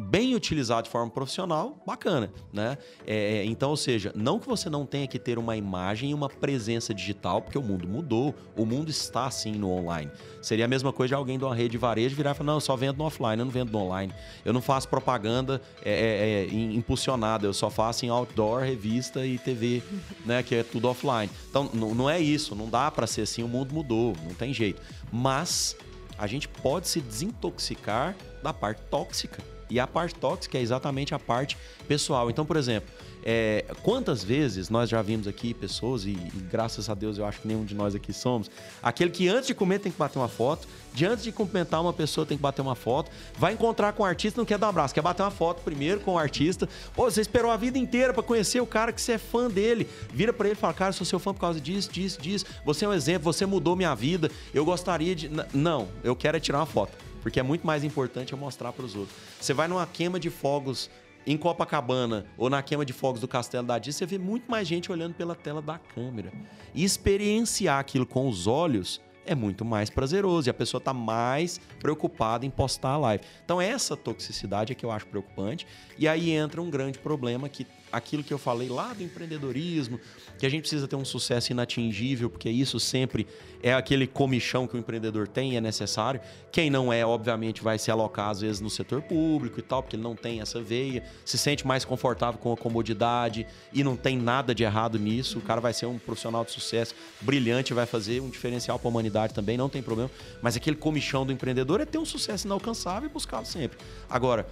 bem 0.00 0.34
utilizado 0.34 0.84
de 0.84 0.90
forma 0.90 1.10
profissional, 1.10 1.82
bacana, 1.86 2.32
né? 2.52 2.78
É, 3.06 3.44
então, 3.44 3.70
ou 3.70 3.76
seja, 3.76 4.12
não 4.14 4.38
que 4.38 4.48
você 4.48 4.70
não 4.70 4.86
tenha 4.86 5.06
que 5.06 5.18
ter 5.18 5.38
uma 5.38 5.56
imagem 5.56 6.10
e 6.10 6.14
uma 6.14 6.28
presença 6.28 6.94
digital, 6.94 7.42
porque 7.42 7.58
o 7.58 7.62
mundo 7.62 7.86
mudou, 7.86 8.34
o 8.56 8.64
mundo 8.64 8.90
está 8.90 9.26
assim 9.26 9.52
no 9.52 9.70
online. 9.70 10.10
Seria 10.40 10.64
a 10.64 10.68
mesma 10.68 10.92
coisa 10.92 11.08
de 11.08 11.14
alguém 11.14 11.38
de 11.38 11.44
uma 11.44 11.54
rede 11.54 11.70
de 11.70 11.78
varejo 11.78 12.16
virar 12.16 12.32
e 12.32 12.34
falar, 12.34 12.46
não, 12.46 12.54
eu 12.54 12.60
só 12.60 12.74
vendo 12.76 12.96
no 12.96 13.04
offline, 13.04 13.38
eu 13.38 13.44
não 13.44 13.52
vendo 13.52 13.70
no 13.70 13.78
online. 13.78 14.12
Eu 14.44 14.52
não 14.52 14.62
faço 14.62 14.88
propaganda 14.88 15.60
é, 15.84 15.92
é, 15.92 16.44
é, 16.44 16.46
im- 16.46 16.74
impulsionada, 16.76 17.46
eu 17.46 17.52
só 17.52 17.68
faço 17.70 18.06
em 18.06 18.08
outdoor, 18.08 18.62
revista 18.62 19.24
e 19.26 19.38
TV, 19.38 19.82
né? 20.24 20.42
Que 20.42 20.56
é 20.56 20.62
tudo 20.62 20.88
offline. 20.88 21.30
Então, 21.48 21.70
não 21.74 22.08
é 22.08 22.18
isso, 22.18 22.54
não 22.54 22.68
dá 22.68 22.90
para 22.90 23.06
ser 23.06 23.22
assim, 23.22 23.42
o 23.42 23.48
mundo 23.48 23.74
mudou, 23.74 24.14
não 24.24 24.34
tem 24.34 24.52
jeito. 24.54 24.80
Mas 25.12 25.76
a 26.18 26.26
gente 26.26 26.48
pode 26.48 26.88
se 26.88 27.00
desintoxicar 27.00 28.16
da 28.42 28.52
parte 28.52 28.80
tóxica. 28.90 29.42
E 29.70 29.78
a 29.78 29.86
parte 29.86 30.14
tóxica 30.16 30.58
é 30.58 30.60
exatamente 30.60 31.14
a 31.14 31.18
parte 31.18 31.56
pessoal. 31.86 32.28
Então, 32.28 32.44
por 32.44 32.56
exemplo, 32.56 32.90
é, 33.22 33.64
quantas 33.82 34.24
vezes 34.24 34.70
nós 34.70 34.88
já 34.88 35.02
vimos 35.02 35.28
aqui 35.28 35.52
pessoas, 35.52 36.04
e, 36.04 36.10
e 36.10 36.46
graças 36.50 36.88
a 36.88 36.94
Deus 36.94 37.18
eu 37.18 37.24
acho 37.24 37.40
que 37.40 37.48
nenhum 37.48 37.64
de 37.64 37.74
nós 37.74 37.94
aqui 37.94 38.12
somos, 38.12 38.50
aquele 38.82 39.10
que 39.10 39.28
antes 39.28 39.46
de 39.46 39.54
comer 39.54 39.78
tem 39.78 39.92
que 39.92 39.98
bater 39.98 40.18
uma 40.18 40.28
foto, 40.28 40.66
de 40.92 41.04
antes 41.06 41.22
de 41.22 41.30
cumprimentar 41.30 41.80
uma 41.80 41.92
pessoa 41.92 42.26
tem 42.26 42.36
que 42.36 42.42
bater 42.42 42.62
uma 42.62 42.74
foto, 42.74 43.10
vai 43.38 43.52
encontrar 43.52 43.92
com 43.92 44.02
o 44.02 44.06
artista, 44.06 44.40
não 44.40 44.44
quer 44.44 44.58
dar 44.58 44.66
um 44.66 44.70
abraço, 44.70 44.94
quer 44.94 45.02
bater 45.02 45.22
uma 45.22 45.30
foto 45.30 45.62
primeiro 45.62 46.00
com 46.00 46.14
o 46.14 46.18
artista. 46.18 46.68
Pô, 46.94 47.10
você 47.10 47.20
esperou 47.20 47.50
a 47.50 47.56
vida 47.56 47.78
inteira 47.78 48.12
para 48.12 48.22
conhecer 48.22 48.60
o 48.60 48.66
cara 48.66 48.92
que 48.92 49.00
você 49.00 49.12
é 49.12 49.18
fã 49.18 49.48
dele. 49.48 49.88
Vira 50.12 50.32
para 50.32 50.48
ele 50.48 50.56
e 50.56 50.60
fala, 50.60 50.74
cara, 50.74 50.88
eu 50.90 50.94
sou 50.94 51.06
seu 51.06 51.18
fã 51.18 51.32
por 51.32 51.40
causa 51.40 51.60
disso, 51.60 51.90
disso, 51.90 52.20
disso. 52.20 52.44
Você 52.64 52.84
é 52.84 52.88
um 52.88 52.92
exemplo, 52.92 53.32
você 53.32 53.46
mudou 53.46 53.76
minha 53.76 53.94
vida. 53.94 54.30
Eu 54.52 54.64
gostaria 54.64 55.14
de. 55.14 55.30
Não, 55.54 55.88
eu 56.02 56.16
quero 56.16 56.36
é 56.36 56.40
tirar 56.40 56.58
uma 56.58 56.66
foto. 56.66 57.09
Porque 57.22 57.40
é 57.40 57.42
muito 57.42 57.66
mais 57.66 57.84
importante 57.84 58.32
eu 58.32 58.38
mostrar 58.38 58.72
para 58.72 58.84
os 58.84 58.94
outros. 58.94 59.16
Você 59.40 59.52
vai 59.52 59.68
numa 59.68 59.86
queima 59.86 60.18
de 60.18 60.30
fogos 60.30 60.90
em 61.26 61.36
Copacabana 61.36 62.26
ou 62.36 62.48
na 62.48 62.62
queima 62.62 62.84
de 62.84 62.92
fogos 62.92 63.20
do 63.20 63.28
Castelo 63.28 63.66
da 63.66 63.78
Dias, 63.78 63.96
você 63.96 64.06
vê 64.06 64.18
muito 64.18 64.50
mais 64.50 64.66
gente 64.66 64.90
olhando 64.90 65.14
pela 65.14 65.34
tela 65.34 65.60
da 65.60 65.78
câmera. 65.78 66.32
E 66.74 66.82
experienciar 66.82 67.78
aquilo 67.78 68.06
com 68.06 68.28
os 68.28 68.46
olhos 68.46 69.00
é 69.26 69.34
muito 69.34 69.64
mais 69.64 69.90
prazeroso 69.90 70.48
e 70.48 70.50
a 70.50 70.54
pessoa 70.54 70.78
está 70.78 70.94
mais 70.94 71.60
preocupada 71.78 72.46
em 72.46 72.50
postar 72.50 72.90
a 72.90 72.96
live. 72.96 73.24
Então 73.44 73.60
essa 73.60 73.96
toxicidade 73.96 74.72
é 74.72 74.74
que 74.74 74.84
eu 74.84 74.90
acho 74.90 75.06
preocupante 75.06 75.66
e 75.98 76.08
aí 76.08 76.30
entra 76.30 76.60
um 76.60 76.70
grande 76.70 76.98
problema 76.98 77.48
que 77.48 77.66
aquilo 77.92 78.22
que 78.22 78.32
eu 78.32 78.38
falei 78.38 78.68
lá 78.68 78.92
do 78.92 79.02
empreendedorismo, 79.02 80.00
que 80.38 80.46
a 80.46 80.48
gente 80.48 80.62
precisa 80.62 80.86
ter 80.86 80.96
um 80.96 81.04
sucesso 81.04 81.52
inatingível, 81.52 82.30
porque 82.30 82.48
isso 82.48 82.78
sempre 82.78 83.26
é 83.62 83.74
aquele 83.74 84.06
comichão 84.06 84.66
que 84.66 84.76
o 84.76 84.78
empreendedor 84.78 85.28
tem 85.28 85.56
é 85.56 85.60
necessário. 85.60 86.20
Quem 86.50 86.70
não 86.70 86.92
é, 86.92 87.04
obviamente, 87.04 87.62
vai 87.62 87.78
se 87.78 87.90
alocar 87.90 88.30
às 88.30 88.40
vezes 88.40 88.60
no 88.60 88.70
setor 88.70 89.02
público 89.02 89.58
e 89.58 89.62
tal, 89.62 89.82
porque 89.82 89.96
ele 89.96 90.02
não 90.02 90.16
tem 90.16 90.40
essa 90.40 90.60
veia, 90.62 91.04
se 91.24 91.36
sente 91.36 91.66
mais 91.66 91.84
confortável 91.84 92.40
com 92.40 92.52
a 92.52 92.56
comodidade 92.56 93.46
e 93.72 93.84
não 93.84 93.96
tem 93.96 94.16
nada 94.16 94.54
de 94.54 94.62
errado 94.62 94.98
nisso. 94.98 95.38
O 95.38 95.42
cara 95.42 95.60
vai 95.60 95.72
ser 95.72 95.86
um 95.86 95.98
profissional 95.98 96.44
de 96.44 96.52
sucesso 96.52 96.94
brilhante, 97.20 97.74
vai 97.74 97.86
fazer 97.86 98.20
um 98.20 98.30
diferencial 98.30 98.78
para 98.78 98.88
a 98.88 98.90
humanidade 98.90 99.34
também, 99.34 99.56
não 99.56 99.68
tem 99.68 99.82
problema. 99.82 100.10
Mas 100.40 100.56
aquele 100.56 100.76
comichão 100.76 101.26
do 101.26 101.32
empreendedor 101.32 101.80
é 101.80 101.84
ter 101.84 101.98
um 101.98 102.06
sucesso 102.06 102.46
inalcançável 102.46 103.08
e 103.08 103.12
buscá-lo 103.12 103.46
sempre. 103.46 103.78
Agora, 104.08 104.46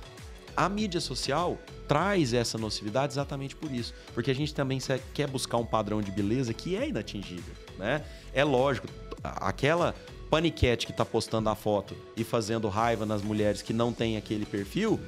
a 0.56 0.68
mídia 0.68 1.00
social 1.00 1.58
traz 1.88 2.34
essa 2.34 2.58
nocividade 2.58 3.14
exatamente 3.14 3.56
por 3.56 3.72
isso. 3.72 3.94
Porque 4.14 4.30
a 4.30 4.34
gente 4.34 4.54
também 4.54 4.78
quer 5.14 5.26
buscar 5.26 5.56
um 5.56 5.66
padrão 5.66 6.00
de 6.02 6.12
beleza 6.12 6.52
que 6.52 6.76
é 6.76 6.86
inatingível, 6.86 7.54
né? 7.78 8.04
É 8.32 8.44
lógico, 8.44 8.86
aquela 9.22 9.94
paniquete 10.30 10.86
que 10.86 10.92
está 10.92 11.04
postando 11.04 11.48
a 11.48 11.54
foto 11.54 11.96
e 12.16 12.22
fazendo 12.22 12.68
raiva 12.68 13.06
nas 13.06 13.22
mulheres 13.22 13.62
que 13.62 13.72
não 13.72 13.92
têm 13.92 14.16
aquele 14.16 14.44
perfil, 14.44 15.00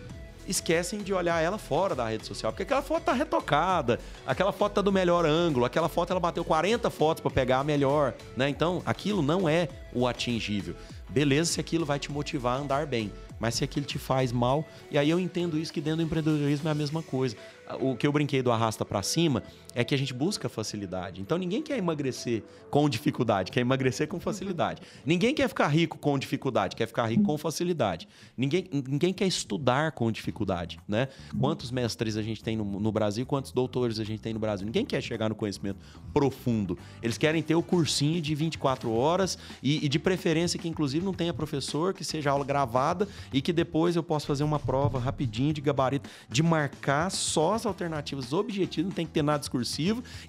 esquecem 0.49 1.01
de 1.03 1.13
olhar 1.13 1.41
ela 1.41 1.59
fora 1.59 1.95
da 1.95 2.09
rede 2.09 2.27
social, 2.27 2.51
porque 2.51 2.63
aquela 2.63 2.83
foto 2.83 3.05
tá 3.05 3.13
retocada, 3.13 4.01
aquela 4.27 4.53
foto 4.53 4.75
tá 4.75 4.81
do 4.81 4.91
melhor 4.91 5.25
ângulo, 5.25 5.65
aquela 5.65 5.89
foto 5.89 6.11
ela 6.11 6.21
bateu 6.21 6.45
40 6.45 6.89
fotos 6.91 7.21
para 7.23 7.31
pegar 7.31 7.61
a 7.61 7.65
melhor, 7.65 8.15
né? 8.37 8.49
Então, 8.49 8.83
aquilo 8.85 9.23
não 9.23 9.49
é 9.49 9.69
o 9.93 10.07
atingível. 10.07 10.75
Beleza 11.09 11.53
se 11.53 11.61
aquilo 11.61 11.85
vai 11.85 11.99
te 11.99 12.11
motivar 12.11 12.59
a 12.59 12.63
andar 12.63 12.87
bem, 12.87 13.13
mas 13.41 13.55
se 13.55 13.65
aquilo 13.65 13.87
te 13.87 13.99
faz 13.99 14.31
mal, 14.31 14.69
e 14.91 14.99
aí 14.99 15.09
eu 15.09 15.19
entendo 15.19 15.59
isso 15.59 15.73
que 15.73 15.81
dentro 15.81 15.97
do 15.97 16.03
empreendedorismo 16.03 16.69
é 16.69 16.73
a 16.73 16.75
mesma 16.75 17.03
coisa. 17.03 17.35
O 17.81 17.97
que 17.97 18.07
eu 18.07 18.13
brinquei 18.13 18.43
do 18.43 18.53
arrasta 18.53 18.85
para 18.85 19.03
cima 19.03 19.43
é 19.75 19.85
que 19.85 19.95
a 19.95 19.99
gente 19.99 20.13
busca 20.13 20.49
facilidade. 20.49 21.21
Então 21.21 21.39
ninguém 21.39 21.63
quer 21.63 21.79
emagrecer 21.79 22.43
com 22.71 22.89
dificuldade, 22.89 23.51
quer 23.51 23.61
emagrecer 23.61 24.09
com 24.09 24.19
facilidade. 24.21 24.83
Ninguém 25.05 25.35
quer 25.35 25.49
ficar 25.49 25.69
rico 25.69 25.99
com 25.99 26.19
dificuldade, 26.19 26.77
quer 26.77 26.87
ficar 26.87 27.07
rico 27.07 27.23
com 27.23 27.39
facilidade. 27.39 28.09
Ninguém, 28.37 28.67
ninguém 28.73 29.13
quer 29.13 29.27
estudar 29.27 29.93
com 29.93 30.11
dificuldade, 30.11 30.81
né? 30.89 31.09
Quantos 31.39 31.71
mestres 31.71 32.17
a 32.17 32.23
gente 32.23 32.43
tem 32.43 32.57
no, 32.57 32.65
no 32.65 32.93
Brasil, 32.93 33.25
quantos 33.27 33.53
doutores 33.53 33.99
a 33.99 34.05
gente 34.05 34.21
tem 34.21 34.33
no 34.33 34.41
Brasil? 34.41 34.67
Ninguém 34.67 34.85
quer 34.85 35.01
chegar 35.03 35.29
no 35.29 35.35
conhecimento 35.35 35.79
profundo. 36.13 36.79
Eles 37.03 37.19
querem 37.19 37.43
ter 37.43 37.55
o 37.55 37.63
cursinho 37.63 38.21
de 38.21 38.35
24 38.35 38.93
horas 38.93 39.39
e, 39.63 39.85
e 39.85 39.89
de 39.89 39.99
preferência 39.99 40.59
que 40.59 40.69
inclusive 40.69 41.05
não 41.05 41.15
tenha 41.15 41.33
professor, 41.33 41.95
que 41.95 42.05
seja 42.05 42.31
aula 42.31 42.45
gravada 42.45 43.09
e 43.33 43.41
que 43.41 43.53
depois 43.53 43.97
eu 43.97 44.03
possa 44.03 44.27
fazer 44.27 44.45
uma 44.45 44.59
prova 44.59 44.99
rapidinho 44.99 45.53
de 45.53 45.61
gabarito, 45.61 46.09
de 46.29 46.43
marcar 46.43 47.11
só 47.11 47.55
as 47.55 47.67
alternativas 47.67 48.33
objetivas, 48.33 48.89
não 48.89 48.95
tem 48.95 49.07
que 49.07 49.13
ter 49.13 49.23
nada 49.23 49.39
discursivo. 49.39 49.60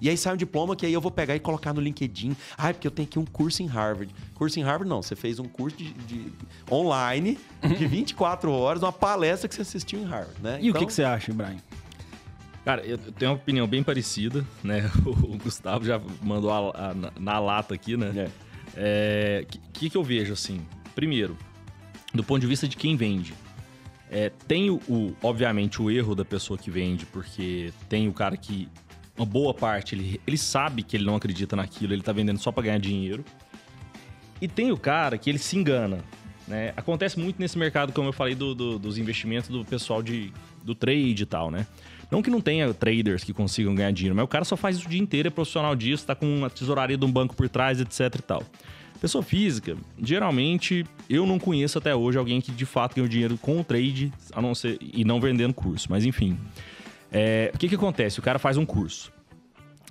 E 0.00 0.08
aí 0.08 0.16
sai 0.16 0.34
um 0.34 0.36
diploma 0.36 0.76
que 0.76 0.86
aí 0.86 0.92
eu 0.92 1.00
vou 1.00 1.10
pegar 1.10 1.34
e 1.36 1.40
colocar 1.40 1.72
no 1.72 1.80
LinkedIn. 1.80 2.36
Ah, 2.56 2.70
é 2.70 2.72
porque 2.72 2.86
eu 2.86 2.90
tenho 2.90 3.08
aqui 3.08 3.18
um 3.18 3.24
curso 3.24 3.62
em 3.62 3.66
Harvard. 3.66 4.14
Curso 4.34 4.58
em 4.58 4.62
Harvard, 4.62 4.88
não. 4.88 5.02
Você 5.02 5.16
fez 5.16 5.38
um 5.38 5.44
curso 5.44 5.76
de, 5.76 5.92
de 5.92 6.32
online 6.70 7.38
de 7.62 7.86
24 7.86 8.50
horas, 8.52 8.82
uma 8.82 8.92
palestra 8.92 9.48
que 9.48 9.54
você 9.54 9.62
assistiu 9.62 10.00
em 10.00 10.04
Harvard, 10.04 10.40
né? 10.42 10.58
E 10.60 10.68
então... 10.68 10.70
o 10.70 10.72
que, 10.72 10.78
então 10.78 10.86
que 10.86 10.92
você 10.92 11.04
acha, 11.04 11.32
Brian? 11.32 11.56
Cara, 12.64 12.82
eu 12.86 12.96
tenho 12.96 13.32
uma 13.32 13.36
opinião 13.36 13.66
bem 13.66 13.82
parecida, 13.82 14.44
né? 14.62 14.90
O 15.04 15.36
Gustavo 15.36 15.84
já 15.84 16.00
mandou 16.22 16.50
a, 16.50 16.90
a, 16.90 16.94
na, 16.94 17.12
na, 17.18 17.38
lata 17.38 17.74
aqui, 17.74 17.96
né? 17.96 18.10
O 18.10 18.20
é. 18.20 18.30
é, 18.76 19.46
que, 19.72 19.90
que 19.90 19.96
eu 19.96 20.04
vejo, 20.04 20.32
assim? 20.32 20.64
Primeiro, 20.94 21.36
do 22.14 22.22
ponto 22.22 22.40
de 22.40 22.46
vista 22.46 22.68
de 22.68 22.76
quem 22.76 22.96
vende. 22.96 23.34
É, 24.10 24.30
tem 24.46 24.70
o, 24.70 24.74
o, 24.88 25.16
obviamente, 25.22 25.80
o 25.80 25.90
erro 25.90 26.14
da 26.14 26.24
pessoa 26.24 26.58
que 26.58 26.70
vende, 26.70 27.06
porque 27.06 27.72
tem 27.88 28.08
o 28.08 28.12
cara 28.12 28.36
que, 28.36 28.68
uma 29.16 29.26
boa 29.26 29.52
parte, 29.52 29.94
ele, 29.94 30.20
ele 30.26 30.38
sabe 30.38 30.82
que 30.82 30.96
ele 30.96 31.04
não 31.04 31.16
acredita 31.16 31.54
naquilo, 31.54 31.92
ele 31.92 32.02
tá 32.02 32.12
vendendo 32.12 32.38
só 32.38 32.50
para 32.50 32.64
ganhar 32.64 32.78
dinheiro. 32.78 33.24
E 34.40 34.48
tem 34.48 34.72
o 34.72 34.76
cara 34.76 35.16
que 35.18 35.30
ele 35.30 35.38
se 35.38 35.56
engana. 35.56 35.98
Né? 36.48 36.72
Acontece 36.76 37.18
muito 37.18 37.38
nesse 37.38 37.56
mercado, 37.56 37.92
como 37.92 38.08
eu 38.08 38.12
falei, 38.12 38.34
do, 38.34 38.54
do, 38.54 38.78
dos 38.78 38.98
investimentos 38.98 39.48
do 39.48 39.64
pessoal 39.64 40.02
de, 40.02 40.32
do 40.64 40.74
trade 40.74 41.22
e 41.22 41.26
tal, 41.26 41.50
né? 41.50 41.66
Não 42.10 42.20
que 42.20 42.28
não 42.28 42.40
tenha 42.40 42.74
traders 42.74 43.24
que 43.24 43.32
consigam 43.32 43.74
ganhar 43.74 43.90
dinheiro, 43.90 44.14
mas 44.14 44.24
o 44.24 44.28
cara 44.28 44.44
só 44.44 44.56
faz 44.56 44.76
isso 44.76 44.86
o 44.86 44.90
dia 44.90 45.00
inteiro, 45.00 45.28
é 45.28 45.30
profissional 45.30 45.74
disso, 45.74 46.04
tá 46.04 46.14
com 46.14 46.26
uma 46.26 46.50
tesouraria 46.50 46.96
de 46.96 47.04
um 47.04 47.10
banco 47.10 47.34
por 47.34 47.48
trás, 47.48 47.80
etc 47.80 48.00
e 48.18 48.22
tal. 48.22 48.42
Pessoa 49.00 49.24
física, 49.24 49.76
geralmente, 50.00 50.84
eu 51.08 51.26
não 51.26 51.38
conheço 51.38 51.78
até 51.78 51.94
hoje 51.94 52.18
alguém 52.18 52.40
que 52.40 52.52
de 52.52 52.66
fato 52.66 52.94
ganhou 52.94 53.08
dinheiro 53.08 53.38
com 53.38 53.60
o 53.60 53.64
trade, 53.64 54.12
a 54.32 54.42
não 54.42 54.54
ser 54.54 54.78
e 54.80 55.04
não 55.04 55.20
vendendo 55.20 55.54
curso. 55.54 55.88
Mas 55.90 56.04
enfim, 56.04 56.38
é, 57.12 57.50
o 57.54 57.58
que, 57.58 57.68
que 57.68 57.74
acontece? 57.74 58.18
O 58.18 58.22
cara 58.22 58.38
faz 58.38 58.56
um 58.56 58.64
curso, 58.64 59.12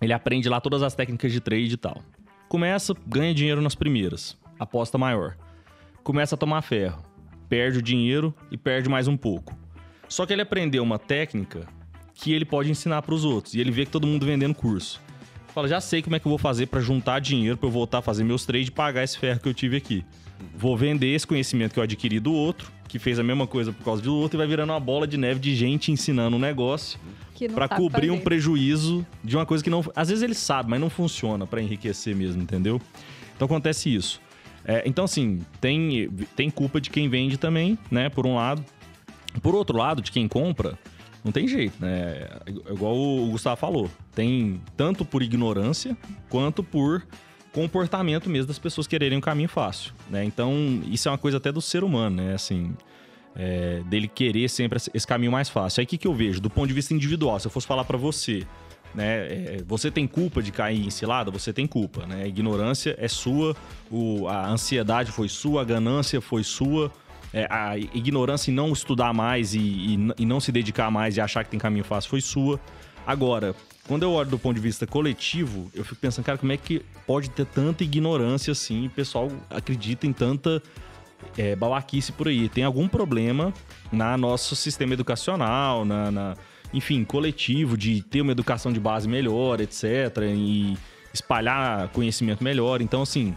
ele 0.02 0.12
aprende 0.12 0.50
lá 0.50 0.60
todas 0.60 0.82
as 0.82 0.96
técnicas 0.96 1.32
de 1.32 1.40
trade 1.40 1.74
e 1.74 1.78
tal. 1.78 2.02
Começa, 2.50 2.94
ganha 3.06 3.34
dinheiro 3.34 3.62
nas 3.62 3.76
primeiras, 3.76 4.36
aposta 4.60 4.98
maior. 4.98 5.38
Começa 6.04 6.34
a 6.34 6.38
tomar 6.38 6.64
ferro, 6.64 7.04
perde 7.48 7.78
o 7.78 7.82
dinheiro 7.82 8.34
e 8.50 8.58
perde 8.58 8.90
mais 8.90 9.08
um 9.08 9.16
pouco. 9.16 9.56
Só 10.10 10.26
que 10.26 10.34
ele 10.34 10.42
aprendeu 10.42 10.82
uma 10.82 10.98
técnica 10.98 11.68
que 12.16 12.34
ele 12.34 12.44
pode 12.44 12.72
ensinar 12.72 13.04
para 13.04 13.14
os 13.14 13.24
outros 13.24 13.54
e 13.54 13.62
ele 13.62 13.72
vê 13.72 13.86
que 13.86 13.92
todo 13.92 14.08
mundo 14.08 14.26
vendendo 14.26 14.56
curso. 14.56 15.00
Fala, 15.54 15.68
já 15.68 15.80
sei 15.80 16.02
como 16.02 16.16
é 16.16 16.20
que 16.20 16.26
eu 16.26 16.30
vou 16.30 16.40
fazer 16.40 16.66
para 16.68 16.80
juntar 16.80 17.20
dinheiro 17.20 17.58
para 17.58 17.68
eu 17.68 17.72
voltar 17.72 18.00
a 18.00 18.02
fazer 18.02 18.24
meus 18.24 18.46
trades 18.46 18.70
e 18.70 18.72
pagar 18.72 19.04
esse 19.04 19.18
ferro 19.18 19.40
que 19.40 19.48
eu 19.48 19.54
tive 19.54 19.78
aqui. 19.78 20.04
Vou 20.56 20.76
vender 20.76 21.14
esse 21.14 21.28
conhecimento 21.28 21.74
que 21.74 21.80
eu 21.80 21.84
adquiri 21.84 22.20
do 22.20 22.34
outro, 22.34 22.72
que 22.92 23.00
fez 23.00 23.18
a 23.18 23.24
mesma 23.24 23.48
coisa 23.48 23.72
por 23.72 23.86
causa 23.86 24.02
do 24.02 24.14
outro, 24.14 24.36
e 24.36 24.40
vai 24.40 24.46
virando 24.46 24.74
uma 24.74 24.80
bola 24.80 25.08
de 25.08 25.16
neve 25.16 25.40
de 25.40 25.56
gente 25.56 25.94
ensinando 25.94 26.36
um 26.36 26.40
negócio 26.40 27.00
para 27.56 27.70
cobrir 27.70 28.12
um 28.12 28.20
prejuízo 28.20 29.08
de 29.24 29.38
uma 29.38 29.46
coisa 29.46 29.64
que 29.64 29.70
não. 29.70 29.82
Às 29.96 30.10
vezes 30.10 30.22
ele 30.22 30.34
sabe, 30.34 30.70
mas 30.70 30.82
não 30.82 30.90
funciona 30.90 31.48
para 31.48 31.62
enriquecer 31.62 32.14
mesmo, 32.14 32.42
entendeu? 32.42 32.82
Então 33.34 33.46
acontece 33.46 33.96
isso. 33.96 34.20
É, 34.66 34.84
então, 34.86 35.06
assim, 35.06 35.40
tem, 35.62 36.10
tem 36.36 36.50
culpa 36.50 36.82
de 36.82 36.90
quem 36.90 37.08
vende 37.08 37.38
também, 37.38 37.80
né? 37.90 38.10
Por 38.10 38.28
um 38.28 38.36
lado. 38.36 38.62
Por 39.42 39.56
outro 39.56 39.78
lado, 39.78 40.02
de 40.02 40.12
quem 40.12 40.28
compra, 40.28 40.78
não 41.24 41.32
tem 41.32 41.48
jeito, 41.48 41.74
né? 41.80 42.28
É 42.46 42.74
igual 42.74 42.94
o 42.94 43.30
Gustavo 43.32 43.56
falou. 43.56 43.90
Tem 44.14 44.60
tanto 44.76 45.06
por 45.06 45.24
ignorância 45.24 45.96
quanto 46.28 46.62
por 46.62 47.02
comportamento 47.52 48.30
mesmo 48.30 48.48
das 48.48 48.60
pessoas 48.60 48.88
quererem 48.88 49.18
um 49.18 49.22
caminho 49.22 49.50
fácil, 49.50 49.94
né? 50.10 50.24
Então, 50.24 50.82
isso 50.86 51.08
é 51.08 51.12
uma 51.12 51.18
coisa 51.18 51.38
até 51.38 51.52
do 51.52 51.62
ser 51.62 51.84
humano, 51.84 52.18
né? 52.18 52.34
Assim, 52.34 52.74
é, 53.36 53.82
dele 53.86 54.08
querer 54.08 54.50
sempre 54.50 54.78
esse 54.94 55.08
caminho 55.08 55.32
mais 55.32 55.50
fácil. 55.50 55.82
Aí 55.82 55.86
o 55.86 55.88
que, 55.88 55.98
que 55.98 56.08
eu 56.08 56.14
vejo? 56.14 56.40
Do 56.40 56.50
ponto 56.50 56.68
de 56.68 56.74
vista 56.74 56.94
individual, 56.94 57.40
se 57.40 57.48
eu 57.48 57.52
fosse 57.52 57.68
falar 57.68 57.84
para 57.84 57.98
você, 57.98 58.46
né? 58.94 59.28
É, 59.28 59.64
você 59.66 59.90
tem 59.90 60.08
culpa 60.08 60.42
de 60.42 60.52
cair 60.52 60.86
em 60.86 60.90
cilada? 60.90 61.32
Você 61.32 61.52
tem 61.54 61.68
culpa, 61.68 62.06
né? 62.06 62.24
A 62.24 62.28
ignorância 62.28 62.96
é 62.98 63.08
sua, 63.08 63.56
o, 63.90 64.28
a 64.28 64.48
ansiedade 64.48 65.12
foi 65.12 65.30
sua, 65.30 65.62
a 65.62 65.66
ganância 65.66 66.22
foi 66.22 66.44
sua, 66.44 66.92
é, 67.34 67.48
a 67.50 67.78
ignorância 67.78 68.52
em 68.52 68.54
não 68.54 68.72
estudar 68.74 69.14
mais 69.14 69.54
e, 69.54 69.60
e, 69.60 70.14
e, 70.20 70.26
não 70.26 70.40
se 70.40 70.52
dedicar 70.52 70.92
mais 70.92 71.18
e 71.18 71.22
achar 71.22 71.44
que 71.44 71.50
tem 71.50 71.60
caminho 71.60 71.84
fácil 71.84 72.10
foi 72.10 72.22
sua. 72.22 72.60
Agora, 73.06 73.56
quando 73.88 74.04
eu 74.04 74.12
olho 74.12 74.30
do 74.30 74.40
ponto 74.40 74.56
de 74.56 74.62
vista 74.62 74.86
coletivo, 74.86 75.72
eu 75.74 75.84
fico 75.84 76.00
pensando, 76.00 76.26
cara, 76.26 76.38
como 76.38 76.52
é 76.52 76.58
que 76.58 76.82
pode 77.06 77.30
ter 77.30 77.46
tanta 77.46 77.84
ignorância 77.84 78.52
assim? 78.52 78.88
O 78.88 78.90
pessoal 78.90 79.30
acredita 79.50 80.06
em 80.06 80.14
tanta 80.14 80.62
é, 81.38 81.56
babaquice 81.56 82.12
por 82.12 82.28
aí. 82.28 82.48
Tem 82.48 82.64
algum 82.64 82.88
problema 82.88 83.54
na 83.92 84.18
nosso 84.18 84.56
sistema 84.56 84.94
educacional, 84.94 85.84
na, 85.84 86.12
na, 86.12 86.38
enfim, 86.74 87.04
coletivo, 87.04 87.78
de 87.78 88.02
ter 88.02 88.22
uma 88.22 88.32
educação 88.32 88.72
de 88.72 88.80
base 88.80 89.08
melhor, 89.08 89.60
etc. 89.60 89.84
E 90.36 90.78
espalhar 91.14 91.90
conhecimento 91.90 92.44
melhor. 92.44 92.82
Então, 92.82 93.02
assim, 93.02 93.36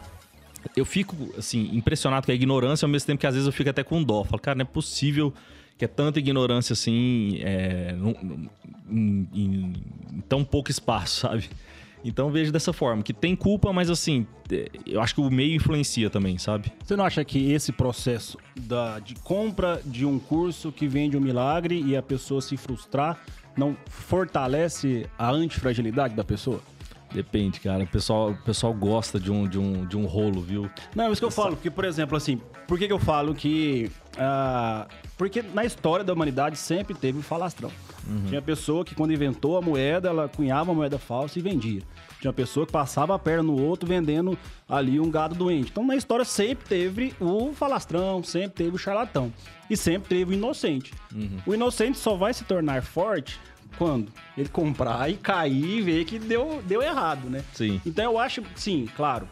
eu 0.76 0.84
fico, 0.84 1.16
assim, 1.36 1.70
impressionado 1.72 2.26
com 2.26 2.32
a 2.32 2.34
ignorância, 2.34 2.86
ao 2.86 2.90
mesmo 2.90 3.06
tempo 3.06 3.20
que 3.20 3.26
às 3.26 3.34
vezes 3.34 3.46
eu 3.46 3.52
fico 3.52 3.70
até 3.70 3.82
com 3.82 4.02
dó. 4.02 4.24
Falo, 4.24 4.40
cara, 4.40 4.56
não 4.56 4.62
é 4.62 4.66
possível 4.66 5.32
que 5.76 5.84
é 5.84 5.88
tanta 5.88 6.18
ignorância 6.18 6.72
assim, 6.72 7.38
é, 7.42 7.94
em, 8.90 9.28
em, 9.32 9.72
em, 10.12 10.20
tão 10.28 10.44
pouco 10.44 10.70
espaço, 10.70 11.20
sabe? 11.26 11.48
Então 12.04 12.30
vejo 12.30 12.52
dessa 12.52 12.72
forma, 12.72 13.02
que 13.02 13.14
tem 13.14 13.34
culpa, 13.34 13.72
mas 13.72 13.88
assim, 13.88 14.26
é, 14.52 14.68
eu 14.86 15.00
acho 15.00 15.14
que 15.14 15.20
o 15.20 15.30
meio 15.30 15.54
influencia 15.54 16.10
também, 16.10 16.36
sabe? 16.36 16.70
Você 16.84 16.94
não 16.94 17.04
acha 17.04 17.24
que 17.24 17.50
esse 17.52 17.72
processo 17.72 18.38
da, 18.54 18.98
de 18.98 19.14
compra 19.14 19.80
de 19.84 20.04
um 20.04 20.18
curso 20.18 20.70
que 20.70 20.86
vende 20.86 21.16
um 21.16 21.20
milagre 21.20 21.82
e 21.82 21.96
a 21.96 22.02
pessoa 22.02 22.42
se 22.42 22.56
frustrar 22.56 23.18
não 23.56 23.76
fortalece 23.86 25.06
a 25.18 25.30
antifragilidade 25.30 26.14
da 26.14 26.24
pessoa? 26.24 26.60
Depende, 27.14 27.60
cara. 27.60 27.84
O 27.84 27.86
pessoal, 27.86 28.30
o 28.32 28.36
pessoal 28.38 28.74
gosta 28.74 29.20
de 29.20 29.30
um, 29.30 29.46
de, 29.46 29.56
um, 29.56 29.86
de 29.86 29.96
um 29.96 30.04
rolo, 30.04 30.40
viu? 30.42 30.68
Não, 30.96 31.04
é 31.04 31.12
isso 31.12 31.20
que 31.20 31.24
eu 31.24 31.30
falo. 31.30 31.54
Porque, 31.54 31.70
por 31.70 31.84
exemplo, 31.84 32.16
assim, 32.16 32.40
por 32.66 32.76
que, 32.76 32.88
que 32.88 32.92
eu 32.92 32.98
falo 32.98 33.34
que. 33.34 33.88
Uh, 34.14 34.92
porque 35.16 35.40
na 35.40 35.64
história 35.64 36.04
da 36.04 36.12
humanidade 36.12 36.58
sempre 36.58 36.92
teve 36.92 37.20
o 37.20 37.22
falastrão. 37.22 37.70
Uhum. 38.04 38.24
Tinha 38.26 38.42
pessoa 38.42 38.84
que, 38.84 38.96
quando 38.96 39.12
inventou 39.12 39.56
a 39.56 39.62
moeda, 39.62 40.08
ela 40.08 40.28
cunhava 40.28 40.72
a 40.72 40.74
moeda 40.74 40.98
falsa 40.98 41.38
e 41.38 41.42
vendia. 41.42 41.82
Tinha 42.20 42.32
pessoa 42.32 42.66
que 42.66 42.72
passava 42.72 43.14
a 43.14 43.18
perna 43.18 43.44
no 43.44 43.62
outro 43.62 43.88
vendendo 43.88 44.36
ali 44.68 44.98
um 44.98 45.08
gado 45.08 45.36
doente. 45.36 45.70
Então, 45.70 45.86
na 45.86 45.94
história 45.94 46.24
sempre 46.24 46.66
teve 46.66 47.14
o 47.20 47.52
falastrão, 47.52 48.24
sempre 48.24 48.64
teve 48.64 48.74
o 48.74 48.78
charlatão. 48.78 49.32
E 49.70 49.76
sempre 49.76 50.08
teve 50.08 50.32
o 50.32 50.34
inocente. 50.34 50.92
Uhum. 51.14 51.38
O 51.46 51.54
inocente 51.54 51.96
só 51.96 52.16
vai 52.16 52.34
se 52.34 52.44
tornar 52.44 52.82
forte 52.82 53.38
quando? 53.76 54.12
Ele 54.36 54.48
comprar 54.48 55.10
e 55.10 55.14
cair 55.14 55.78
e 55.78 55.82
ver 55.82 56.04
que 56.04 56.18
deu, 56.18 56.62
deu 56.66 56.82
errado, 56.82 57.28
né? 57.28 57.44
Sim. 57.52 57.80
Então 57.84 58.04
eu 58.04 58.18
acho, 58.18 58.42
sim, 58.54 58.88
claro, 58.96 59.28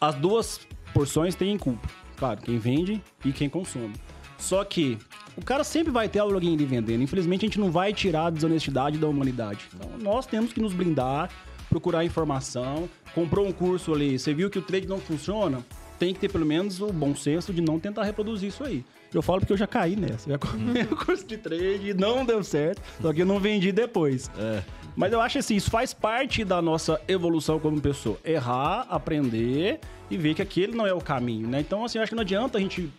as 0.00 0.14
duas 0.14 0.60
porções 0.92 1.34
têm 1.34 1.58
culpa. 1.58 1.88
Claro, 2.16 2.40
quem 2.40 2.58
vende 2.58 3.02
e 3.24 3.32
quem 3.32 3.48
consome. 3.48 3.94
Só 4.38 4.64
que 4.64 4.98
o 5.36 5.44
cara 5.44 5.64
sempre 5.64 5.92
vai 5.92 6.08
ter 6.08 6.18
alguém 6.18 6.54
ali 6.54 6.64
vendendo. 6.64 7.02
Infelizmente, 7.02 7.44
a 7.44 7.48
gente 7.48 7.60
não 7.60 7.70
vai 7.70 7.92
tirar 7.92 8.26
a 8.26 8.30
desonestidade 8.30 8.98
da 8.98 9.08
humanidade. 9.08 9.68
Então, 9.74 9.90
nós 9.98 10.26
temos 10.26 10.52
que 10.52 10.60
nos 10.60 10.72
blindar, 10.72 11.30
procurar 11.68 12.04
informação. 12.04 12.88
Comprou 13.14 13.46
um 13.46 13.52
curso 13.52 13.94
ali, 13.94 14.18
você 14.18 14.34
viu 14.34 14.50
que 14.50 14.58
o 14.58 14.62
trade 14.62 14.86
não 14.86 14.98
funciona? 14.98 15.64
Tem 15.98 16.12
que 16.12 16.20
ter 16.20 16.28
pelo 16.28 16.44
menos 16.44 16.80
o 16.80 16.92
bom 16.92 17.14
senso 17.14 17.52
de 17.52 17.60
não 17.60 17.78
tentar 17.78 18.04
reproduzir 18.04 18.48
isso 18.48 18.64
aí. 18.64 18.84
Eu 19.12 19.22
falo 19.22 19.40
porque 19.40 19.52
eu 19.52 19.56
já 19.56 19.66
caí 19.66 19.94
nessa. 19.96 20.30
Já 20.30 20.38
comprei 20.38 20.82
o 20.84 20.96
curso 20.96 21.24
de 21.26 21.36
trade 21.36 21.90
e 21.90 21.94
não 21.94 22.24
deu 22.24 22.42
certo. 22.42 22.82
Só 23.00 23.12
que 23.12 23.22
eu 23.22 23.26
não 23.26 23.38
vendi 23.38 23.72
depois. 23.72 24.30
É. 24.38 24.62
Mas 24.94 25.12
eu 25.12 25.20
acho 25.20 25.38
assim, 25.38 25.56
isso 25.56 25.70
faz 25.70 25.94
parte 25.94 26.44
da 26.44 26.60
nossa 26.60 27.00
evolução 27.08 27.58
como 27.58 27.80
pessoa. 27.80 28.18
Errar, 28.24 28.86
aprender 28.90 29.80
e 30.10 30.16
ver 30.16 30.34
que 30.34 30.42
aquele 30.42 30.74
não 30.74 30.86
é 30.86 30.92
o 30.92 31.00
caminho, 31.00 31.48
né? 31.48 31.60
Então, 31.60 31.84
assim, 31.84 31.98
eu 31.98 32.02
acho 32.02 32.10
que 32.10 32.16
não 32.16 32.22
adianta 32.22 32.58
a 32.58 32.60
gente 32.60 32.92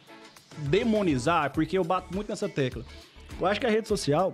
demonizar, 0.57 1.51
porque 1.51 1.77
eu 1.77 1.83
bato 1.83 2.13
muito 2.13 2.29
nessa 2.29 2.49
tecla. 2.49 2.83
Eu 3.39 3.45
acho 3.47 3.59
que 3.59 3.65
a 3.65 3.69
rede 3.69 3.87
social, 3.87 4.33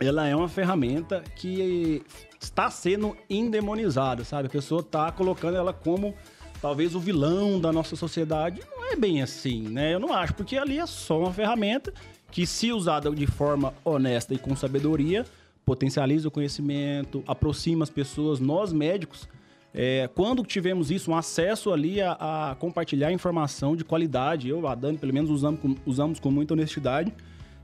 ela 0.00 0.26
é 0.26 0.34
uma 0.34 0.48
ferramenta 0.48 1.22
que 1.36 2.02
está 2.40 2.70
sendo 2.70 3.16
endemonizada, 3.28 4.24
sabe? 4.24 4.46
A 4.46 4.50
pessoa 4.50 4.80
está 4.80 5.10
colocando 5.10 5.56
ela 5.56 5.72
como 5.72 6.14
talvez 6.60 6.94
o 6.94 7.00
vilão 7.00 7.60
da 7.60 7.72
nossa 7.72 7.96
sociedade. 7.96 8.60
É 8.94 8.96
bem 8.96 9.20
assim, 9.20 9.62
né? 9.62 9.92
Eu 9.92 9.98
não 9.98 10.12
acho, 10.12 10.34
porque 10.34 10.56
ali 10.56 10.78
é 10.78 10.86
só 10.86 11.18
uma 11.18 11.32
ferramenta 11.32 11.92
que, 12.30 12.46
se 12.46 12.70
usada 12.70 13.10
de 13.10 13.26
forma 13.26 13.74
honesta 13.84 14.32
e 14.32 14.38
com 14.38 14.54
sabedoria, 14.54 15.26
potencializa 15.64 16.28
o 16.28 16.30
conhecimento, 16.30 17.20
aproxima 17.26 17.82
as 17.82 17.90
pessoas, 17.90 18.38
nós 18.38 18.72
médicos. 18.72 19.28
É, 19.74 20.08
quando 20.14 20.44
tivemos 20.44 20.92
isso, 20.92 21.10
um 21.10 21.16
acesso 21.16 21.72
ali 21.72 22.00
a, 22.00 22.12
a, 22.12 22.54
compartilhar 22.54 23.10
informação 23.10 23.74
de 23.74 23.84
qualidade, 23.84 24.48
eu, 24.48 24.64
a 24.68 24.76
Dani, 24.76 24.96
pelo 24.96 25.12
menos, 25.12 25.28
usamos 25.28 25.58
com, 25.58 25.74
usamos 25.84 26.20
com 26.20 26.30
muita 26.30 26.54
honestidade, 26.54 27.12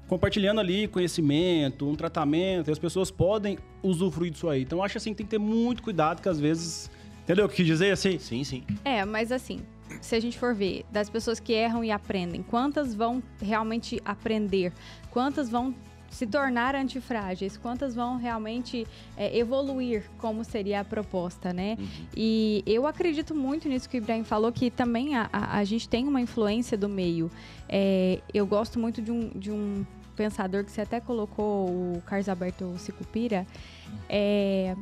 compartilhando 0.09 0.59
ali 0.59 0.89
conhecimento, 0.89 1.89
um 1.89 1.95
tratamento, 1.95 2.71
e 2.71 2.73
as 2.73 2.79
pessoas 2.81 3.09
podem 3.09 3.57
usufruir 3.85 4.33
disso 4.33 4.49
aí. 4.49 4.63
Então, 4.63 4.81
eu 4.81 4.83
acho 4.83 4.99
assim 4.99 5.11
que 5.11 5.19
tem 5.19 5.27
que 5.27 5.31
ter 5.31 5.39
muito 5.39 5.81
cuidado, 5.81 6.21
que 6.21 6.29
às 6.29 6.41
vezes. 6.41 6.91
Entendeu 7.23 7.47
o 7.47 7.49
que 7.49 7.57
quis 7.57 7.67
dizer 7.67 7.93
assim? 7.93 8.19
Sim, 8.19 8.43
sim. 8.43 8.65
É, 8.85 9.05
mas 9.05 9.31
assim, 9.31 9.61
se 10.01 10.15
a 10.15 10.21
gente 10.21 10.39
for 10.39 10.55
ver, 10.55 10.85
das 10.91 11.09
pessoas 11.09 11.41
que 11.41 11.53
erram 11.53 11.85
e 11.85 11.91
aprendem, 11.91 12.43
quantas 12.43 12.95
vão 12.95 13.23
realmente 13.41 14.01
aprender? 14.05 14.73
Quantas 15.11 15.49
vão 15.49 15.75
se 16.11 16.27
tornar 16.27 16.75
antifrágeis? 16.75 17.57
Quantas 17.57 17.95
vão 17.95 18.17
realmente 18.17 18.87
é, 19.17 19.37
evoluir, 19.37 20.05
como 20.19 20.45
seria 20.45 20.81
a 20.81 20.85
proposta, 20.85 21.53
né? 21.53 21.77
Uhum. 21.79 21.87
E 22.17 22.63
eu 22.67 22.87
acredito 22.87 23.35
muito 23.35 23.69
nisso 23.69 23.89
que 23.89 23.97
o 23.97 23.99
Ibrahim 23.99 24.25
falou, 24.25 24.51
que 24.53 24.71
também 24.71 25.15
a, 25.15 25.31
a, 25.33 25.59
a 25.59 25.65
gente 25.65 25.89
tem 25.89 26.07
uma 26.07 26.21
influência 26.21 26.77
do 26.77 26.89
meio. 26.89 27.31
É, 27.69 28.21
eu 28.35 28.47
gosto 28.47 28.79
muito 28.79 29.01
de 29.01 29.13
um, 29.13 29.29
de 29.31 29.51
um 29.51 29.87
pensador 30.17 30.65
que 30.65 30.71
você 30.71 30.83
até 30.83 31.01
colocou, 31.01 31.69
o 31.69 32.03
Carlos 32.05 32.29
Alberto 32.29 32.75
Sicupira, 32.77 33.47
é, 34.09 34.77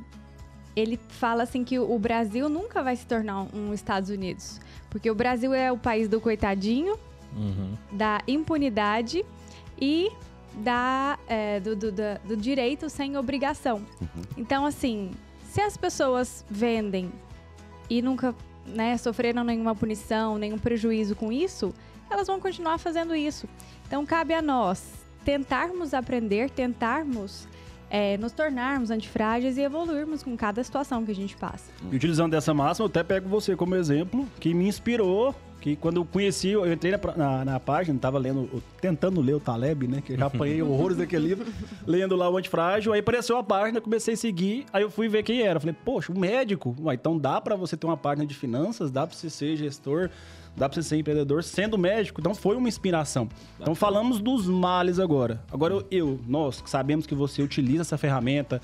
ele 0.75 0.99
fala 1.09 1.43
assim 1.43 1.65
que 1.65 1.79
o 1.79 1.99
Brasil 1.99 2.49
nunca 2.49 2.83
vai 2.83 2.97
se 2.97 3.07
tornar 3.07 3.47
um 3.55 3.73
Estados 3.73 4.11
Unidos, 4.11 4.61
porque 4.91 5.11
o 5.11 5.15
Brasil 5.15 5.53
é 5.55 5.71
o 5.71 5.79
país 5.79 6.09
do 6.09 6.21
coitadinho, 6.21 6.99
uhum. 7.35 7.75
da 7.93 8.21
impunidade 8.27 9.25
e 9.81 10.11
da, 10.55 11.19
é, 11.29 11.61
do, 11.61 11.77
do, 11.77 11.93
do, 11.93 12.37
direito 12.37 12.89
sem 12.89 13.17
obrigação. 13.17 13.83
Uhum. 14.01 14.23
Então, 14.37 14.67
assim, 14.67 15.11
se 15.45 15.61
as 15.61 15.77
pessoas 15.77 16.45
vendem 16.51 17.13
e 17.89 18.03
nunca 18.03 18.35
né, 18.67 18.97
sofreram 18.97 19.45
nenhuma 19.45 19.75
punição, 19.75 20.39
nenhum 20.39 20.59
prejuízo 20.59 21.15
com 21.15 21.33
isso, 21.33 21.73
elas 22.11 22.27
vão 22.27 22.41
continuar 22.41 22.79
fazendo 22.79 23.15
isso. 23.15 23.49
Então, 23.87 24.05
cabe 24.05 24.35
a 24.35 24.43
nós 24.43 24.91
tentarmos 25.25 25.95
aprender, 25.95 26.51
tentarmos 26.51 27.47
é, 27.91 28.17
nos 28.19 28.33
tornarmos 28.33 28.91
antifrágeis 28.91 29.57
e 29.57 29.63
evoluirmos 29.63 30.23
com 30.23 30.37
cada 30.37 30.63
situação 30.63 31.05
que 31.05 31.11
a 31.11 31.15
gente 31.15 31.37
passa. 31.37 31.71
E 31.91 31.97
utilizando 31.97 32.33
dessa 32.33 32.53
máxima, 32.53 32.85
eu 32.85 32.89
até 32.89 33.03
pego 33.03 33.29
você 33.29 33.57
como 33.57 33.75
exemplo, 33.75 34.27
que 34.39 34.53
me 34.55 34.67
inspirou 34.67 35.35
que 35.61 35.75
quando 35.77 35.97
eu 35.97 36.05
conheci, 36.05 36.51
eu 36.51 36.73
entrei 36.73 36.93
na, 36.93 37.17
na, 37.17 37.45
na 37.45 37.61
página, 37.61 37.99
tava 37.99 38.19
lendo, 38.19 38.63
tentando 38.81 39.21
ler 39.21 39.35
o 39.35 39.41
Taleb, 39.41 39.89
né? 39.89 40.01
Que 40.01 40.13
eu 40.13 40.19
já 40.19 40.27
apanhei 40.27 40.63
horrores 40.63 40.97
daquele 40.97 41.29
livro, 41.29 41.47
lendo 41.87 42.15
lá 42.17 42.31
o 42.31 42.37
Antifrágil. 42.37 42.93
Aí 42.93 43.01
apareceu 43.01 43.37
a 43.37 43.43
página, 43.43 43.81
comecei 43.81 44.15
a 44.15 44.17
seguir, 44.17 44.67
aí 44.73 44.83
eu 44.83 44.91
fui 44.91 45.09
ver 45.09 45.23
quem 45.23 45.43
era. 45.43 45.59
Falei, 45.59 45.75
poxa, 45.85 46.13
um 46.13 46.19
médico. 46.19 46.77
Ué, 46.81 46.95
então 46.95 47.19
dá 47.19 47.41
para 47.41 47.57
você 47.57 47.77
ter 47.77 47.87
uma 47.87 47.97
página 47.97 48.27
de 48.27 48.35
finanças, 48.35 48.91
dá 48.91 49.07
para 49.07 49.17
você 49.17 49.29
ser 49.29 49.57
gestor, 49.57 50.11
dá 50.59 50.69
para 50.69 50.83
você 50.83 50.89
ser 50.89 50.97
empreendedor 50.97 51.43
sendo 51.43 51.79
médico. 51.79 52.21
Então 52.21 52.35
foi 52.35 52.57
uma 52.57 52.69
inspiração. 52.69 53.29
Então 53.61 53.75
falamos 53.75 54.21
dos 54.21 54.47
males 54.47 54.99
agora. 54.99 55.43
Agora 55.51 55.75
eu, 55.75 55.87
eu 55.91 56.21
nós 56.27 56.63
sabemos 56.67 57.07
que 57.07 57.15
você 57.15 57.41
utiliza 57.43 57.83
essa 57.83 57.97
ferramenta 57.97 58.61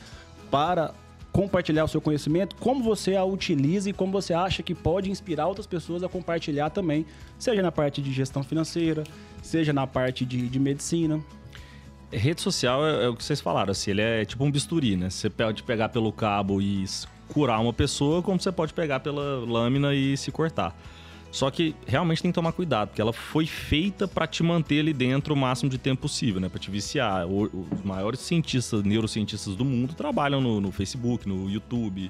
para 0.51 0.93
compartilhar 1.33 1.83
o 1.83 1.89
seu 1.89 2.01
conhecimento, 2.01 2.55
como 2.57 2.83
você 2.85 3.17
a 3.17 3.25
utiliza 3.25 3.91
e 3.91 3.93
como 3.93 4.13
você 4.13 4.33
acha 4.33 4.63
que 4.63 4.73
pode 4.73 5.11
inspirar 5.11 5.49
outras 5.49 5.67
pessoas 5.67 6.05
a 6.05 6.09
compartilhar 6.09 6.71
também, 6.71 7.05
seja 7.41 7.61
na 7.61 7.73
parte 7.73 8.01
de 8.01 8.13
gestão 8.13 8.45
financeira, 8.45 9.03
seja 9.43 9.73
na 9.73 9.85
parte 9.85 10.25
de, 10.25 10.49
de 10.49 10.61
medicina. 10.61 11.21
Rede 12.13 12.41
social 12.41 12.87
é, 12.87 13.07
é, 13.07 13.09
o 13.09 13.17
que 13.17 13.25
vocês 13.25 13.41
falaram, 13.41 13.73
assim, 13.73 13.91
ele 13.91 14.01
é 14.01 14.25
tipo 14.25 14.45
um 14.45 14.51
bisturi, 14.51 14.97
né? 14.97 15.11
Você 15.11 15.29
pode 15.29 15.65
pegar 15.65 15.89
pelo 15.89 16.13
cabo 16.13 16.63
e 16.63 16.85
curar 17.27 17.61
uma 17.61 17.73
pessoa, 17.73 18.23
como 18.23 18.41
você 18.41 18.53
pode 18.53 18.73
pegar 18.73 19.01
pela 19.01 19.45
lâmina 19.45 19.93
e 19.93 20.17
se 20.17 20.31
cortar. 20.31 20.77
Só 21.35 21.51
que 21.51 21.75
realmente 21.85 22.23
tem 22.23 22.31
que 22.31 22.35
tomar 22.37 22.53
cuidado, 22.53 22.91
porque 22.91 23.03
ela 23.03 23.13
foi 23.13 23.45
feita 23.45 24.07
para 24.07 24.25
te 24.25 24.41
manter 24.41 24.79
ali 24.79 24.93
dentro 24.93 25.35
o 25.35 25.37
máximo 25.37 25.69
de 25.69 25.79
tempo 25.79 26.03
possível, 26.03 26.41
né? 26.41 26.49
Para 26.49 26.61
te 26.61 26.71
viciar. 26.71 27.27
Os 27.27 27.83
maiores 27.83 28.21
cientistas, 28.21 28.85
neurocientistas 28.85 29.57
do 29.57 29.65
mundo 29.65 29.95
trabalham 29.95 30.41
no, 30.41 30.61
no 30.61 30.71
Facebook, 30.71 31.29
no 31.29 31.51
YouTube, 31.51 32.09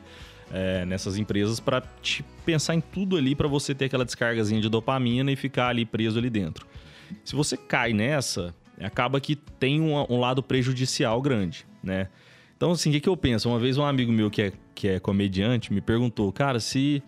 é, 0.53 0.85
nessas 0.85 1.17
empresas 1.17 1.59
para 1.59 1.81
te 2.03 2.23
pensar 2.45 2.75
em 2.75 2.83
tudo 2.83 3.17
ali 3.17 3.35
para 3.35 3.49
você 3.49 3.75
ter 3.75 3.87
aquela 3.87 4.05
descargazinha 4.05 4.61
de 4.61 4.69
dopamina 4.69 5.33
e 5.33 5.37
ficar 5.37 5.69
ali 5.69 5.87
preso 5.87 6.19
ali 6.19 6.29
dentro. 6.29 6.67
Se 7.25 7.35
você 7.35 7.57
cai 7.57 7.95
nessa, 7.95 8.55
acaba 8.79 9.19
que 9.23 9.37
tem 9.37 9.81
um, 9.81 9.95
um 10.07 10.21
lado 10.21 10.43
prejudicial 10.43 11.23
grande, 11.23 11.67
né? 11.83 12.09
Então, 12.59 12.73
assim, 12.73 12.91
o 12.91 12.93
que, 12.93 13.01
que 13.01 13.09
eu 13.09 13.17
penso? 13.17 13.49
Uma 13.49 13.59
vez 13.59 13.79
um 13.79 13.85
amigo 13.85 14.13
meu 14.13 14.31
que 14.31 14.43
é, 14.43 14.53
que 14.75 14.87
é 14.87 15.01
comediante 15.01 15.73
me 15.73 15.81
perguntou, 15.81 16.31
cara, 16.31 16.61
se 16.61 17.03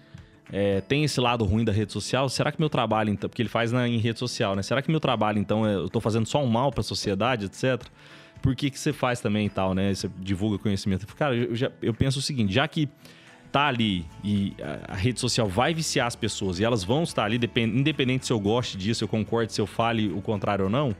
é, 0.52 0.80
tem 0.80 1.04
esse 1.04 1.20
lado 1.20 1.44
ruim 1.44 1.64
da 1.64 1.72
rede 1.72 1.92
social. 1.92 2.28
Será 2.28 2.52
que 2.52 2.60
meu 2.60 2.70
trabalho, 2.70 3.10
então, 3.10 3.28
porque 3.28 3.42
ele 3.42 3.48
faz 3.48 3.72
na, 3.72 3.88
em 3.88 3.98
rede 3.98 4.18
social, 4.18 4.54
né? 4.54 4.62
Será 4.62 4.80
que 4.80 4.90
meu 4.90 5.00
trabalho, 5.00 5.38
então, 5.38 5.66
é, 5.66 5.74
eu 5.74 5.86
estou 5.86 6.00
fazendo 6.00 6.26
só 6.26 6.42
um 6.42 6.46
mal 6.46 6.70
para 6.70 6.80
a 6.80 6.84
sociedade, 6.84 7.46
etc? 7.46 7.82
Por 8.40 8.54
que, 8.54 8.70
que 8.70 8.78
você 8.78 8.92
faz 8.92 9.20
também 9.20 9.46
e 9.46 9.50
tal, 9.50 9.74
né? 9.74 9.92
Você 9.92 10.10
divulga 10.18 10.58
conhecimento. 10.58 11.06
Cara, 11.16 11.34
eu, 11.34 11.54
já, 11.54 11.70
eu 11.82 11.92
penso 11.92 12.18
o 12.18 12.22
seguinte: 12.22 12.52
já 12.52 12.68
que 12.68 12.88
tá 13.50 13.66
ali 13.66 14.04
e 14.22 14.54
a, 14.60 14.92
a 14.92 14.94
rede 14.94 15.18
social 15.18 15.48
vai 15.48 15.74
viciar 15.74 16.06
as 16.06 16.14
pessoas 16.14 16.60
e 16.60 16.64
elas 16.64 16.84
vão 16.84 17.02
estar 17.02 17.24
ali, 17.24 17.40
independente 17.56 18.26
se 18.26 18.32
eu 18.32 18.38
goste 18.38 18.76
disso, 18.76 19.02
eu 19.02 19.08
concorde, 19.08 19.52
se 19.52 19.60
eu 19.60 19.66
fale 19.66 20.08
o 20.12 20.20
contrário 20.20 20.66
ou 20.66 20.70
não, 20.70 20.94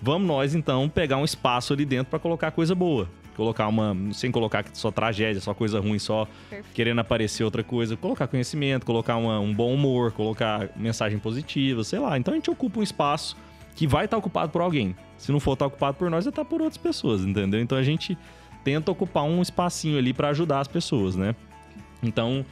vamos 0.00 0.26
nós 0.26 0.54
então 0.54 0.88
pegar 0.88 1.18
um 1.18 1.24
espaço 1.24 1.72
ali 1.72 1.84
dentro 1.84 2.10
para 2.10 2.18
colocar 2.18 2.50
coisa 2.50 2.74
boa 2.74 3.08
colocar 3.38 3.68
uma. 3.68 3.96
Sem 4.12 4.32
colocar 4.32 4.64
só 4.72 4.90
tragédia, 4.90 5.40
só 5.40 5.54
coisa 5.54 5.78
ruim, 5.78 6.00
só 6.00 6.26
Perfeito. 6.50 6.74
querendo 6.74 6.98
aparecer 6.98 7.44
outra 7.44 7.62
coisa. 7.62 7.96
Colocar 7.96 8.26
conhecimento, 8.26 8.84
colocar 8.84 9.16
uma, 9.16 9.38
um 9.38 9.54
bom 9.54 9.72
humor, 9.72 10.10
colocar 10.10 10.68
mensagem 10.76 11.20
positiva, 11.20 11.84
sei 11.84 12.00
lá. 12.00 12.18
Então 12.18 12.34
a 12.34 12.36
gente 12.36 12.50
ocupa 12.50 12.80
um 12.80 12.82
espaço 12.82 13.36
que 13.76 13.86
vai 13.86 14.06
estar 14.06 14.16
ocupado 14.16 14.50
por 14.50 14.60
alguém. 14.60 14.96
Se 15.16 15.30
não 15.30 15.38
for 15.38 15.52
estar 15.52 15.66
ocupado 15.66 15.96
por 15.96 16.10
nós, 16.10 16.24
vai 16.24 16.32
estar 16.32 16.44
por 16.44 16.60
outras 16.60 16.76
pessoas, 16.76 17.22
entendeu? 17.22 17.60
Então 17.60 17.78
a 17.78 17.82
gente 17.82 18.18
tenta 18.64 18.90
ocupar 18.90 19.22
um 19.22 19.40
espacinho 19.40 19.96
ali 19.96 20.12
para 20.12 20.30
ajudar 20.30 20.58
as 20.58 20.68
pessoas, 20.68 21.14
né? 21.14 21.36
Então, 22.02 22.44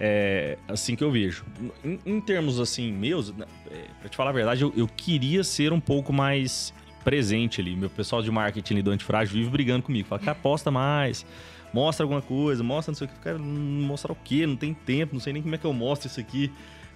é 0.00 0.58
assim 0.66 0.96
que 0.96 1.04
eu 1.04 1.10
vejo. 1.12 1.44
Em, 1.84 2.00
em 2.04 2.20
termos 2.20 2.58
assim, 2.58 2.92
meus, 2.92 3.32
né, 3.32 3.46
é, 3.70 3.84
pra 4.00 4.08
te 4.08 4.16
falar 4.16 4.30
a 4.30 4.32
verdade, 4.32 4.62
eu, 4.62 4.72
eu, 4.76 4.88
queria 4.88 5.44
ser 5.44 5.72
um 5.72 5.80
pouco 5.80 6.12
mais 6.12 6.74
presente 7.04 7.60
ali. 7.60 7.76
Meu 7.76 7.90
pessoal 7.90 8.22
de 8.22 8.30
marketing 8.30 8.74
ali 8.74 8.82
do 8.82 8.90
Antifrágil 8.90 9.34
vive 9.34 9.50
brigando 9.50 9.82
comigo. 9.82 10.08
Fala, 10.08 10.20
cara, 10.20 10.34
posta 10.34 10.70
mais, 10.70 11.26
mostra 11.72 12.04
alguma 12.04 12.22
coisa, 12.22 12.62
mostra 12.62 12.90
não 12.92 12.96
sei 12.96 13.06
o 13.06 13.10
que. 13.10 13.16
Cara, 13.20 13.38
mostrar 13.38 14.12
o 14.12 14.16
quê? 14.16 14.46
Não 14.46 14.56
tem 14.56 14.74
tempo, 14.74 15.14
não 15.14 15.20
sei 15.20 15.32
nem 15.32 15.42
como 15.42 15.54
é 15.54 15.58
que 15.58 15.64
eu 15.64 15.72
mostro 15.72 16.08
isso 16.08 16.20
aqui. 16.20 16.50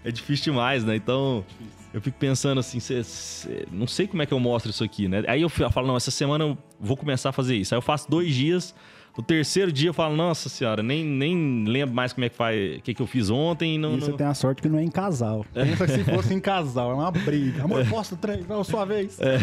É 0.05 0.11
difícil 0.11 0.53
demais, 0.53 0.85
né? 0.85 0.95
Então, 0.95 1.45
eu 1.93 2.01
fico 2.01 2.17
pensando 2.17 2.59
assim, 2.61 2.79
cê, 2.79 3.03
cê, 3.03 3.67
não 3.73 3.89
sei 3.89 4.07
como 4.07 4.23
é 4.23 4.27
que 4.27 4.33
eu 4.33 4.39
mostro 4.39 4.71
isso 4.71 4.85
aqui, 4.85 5.09
né? 5.09 5.25
Aí 5.27 5.43
eu 5.43 5.49
falo, 5.49 5.87
não, 5.87 5.97
essa 5.97 6.13
semana 6.13 6.45
eu 6.45 6.59
vou 6.79 6.97
começar 6.97 7.31
a 7.31 7.33
fazer 7.33 7.57
isso. 7.57 7.75
Aí 7.75 7.79
eu 7.79 7.83
faço 7.83 8.09
dois 8.09 8.33
dias, 8.33 8.73
no 9.17 9.23
terceiro 9.23 9.73
dia 9.73 9.89
eu 9.89 9.95
falo, 9.95 10.15
nossa 10.15 10.49
senhora, 10.49 10.83
nem, 10.83 11.03
nem 11.03 11.65
lembro 11.65 11.95
mais 11.95 12.13
como 12.13 12.25
é 12.27 12.29
que 12.29 12.37
faz, 12.37 12.77
o 12.77 12.83
que, 12.83 12.93
que 12.93 13.01
eu 13.01 13.07
fiz 13.07 13.31
ontem. 13.31 13.79
Não, 13.79 13.97
e 13.97 14.01
você 14.01 14.11
não... 14.11 14.19
tem 14.19 14.27
a 14.27 14.35
sorte 14.35 14.61
que 14.61 14.69
não 14.69 14.79
é 14.79 14.83
em 14.83 14.91
casal. 14.91 15.45
Pensa 15.55 15.87
que 15.87 15.93
se 15.93 16.05
fosse 16.13 16.35
em 16.35 16.41
casal, 16.41 16.91
é 16.91 16.95
uma 16.95 17.11
briga. 17.11 17.65
Amor, 17.65 17.87
posta 17.89 18.15
três, 18.17 18.49
é 18.49 18.53
a 18.53 18.65
sua 18.65 18.85
vez. 18.85 19.19
É. 19.21 19.39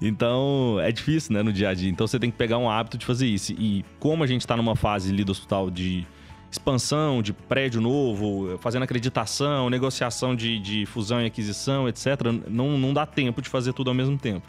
Então, 0.00 0.78
é 0.80 0.92
difícil, 0.92 1.34
né, 1.34 1.42
no 1.42 1.52
dia 1.52 1.70
a 1.70 1.74
dia. 1.74 1.90
Então, 1.90 2.06
você 2.06 2.18
tem 2.18 2.30
que 2.30 2.36
pegar 2.36 2.58
um 2.58 2.70
hábito 2.70 2.96
de 2.96 3.04
fazer 3.04 3.26
isso. 3.26 3.52
E 3.52 3.84
como 3.98 4.22
a 4.22 4.26
gente 4.26 4.42
está 4.42 4.56
numa 4.56 4.76
fase 4.76 5.10
ali 5.10 5.24
do 5.24 5.32
hospital 5.32 5.68
de 5.68 6.06
expansão, 6.48 7.20
de 7.20 7.32
prédio 7.32 7.80
novo, 7.80 8.56
fazendo 8.58 8.84
acreditação, 8.84 9.68
negociação 9.68 10.36
de, 10.36 10.60
de 10.60 10.86
fusão 10.86 11.20
e 11.20 11.26
aquisição, 11.26 11.88
etc., 11.88 12.06
não, 12.48 12.78
não 12.78 12.94
dá 12.94 13.04
tempo 13.04 13.42
de 13.42 13.48
fazer 13.48 13.72
tudo 13.72 13.88
ao 13.88 13.94
mesmo 13.94 14.16
tempo. 14.16 14.46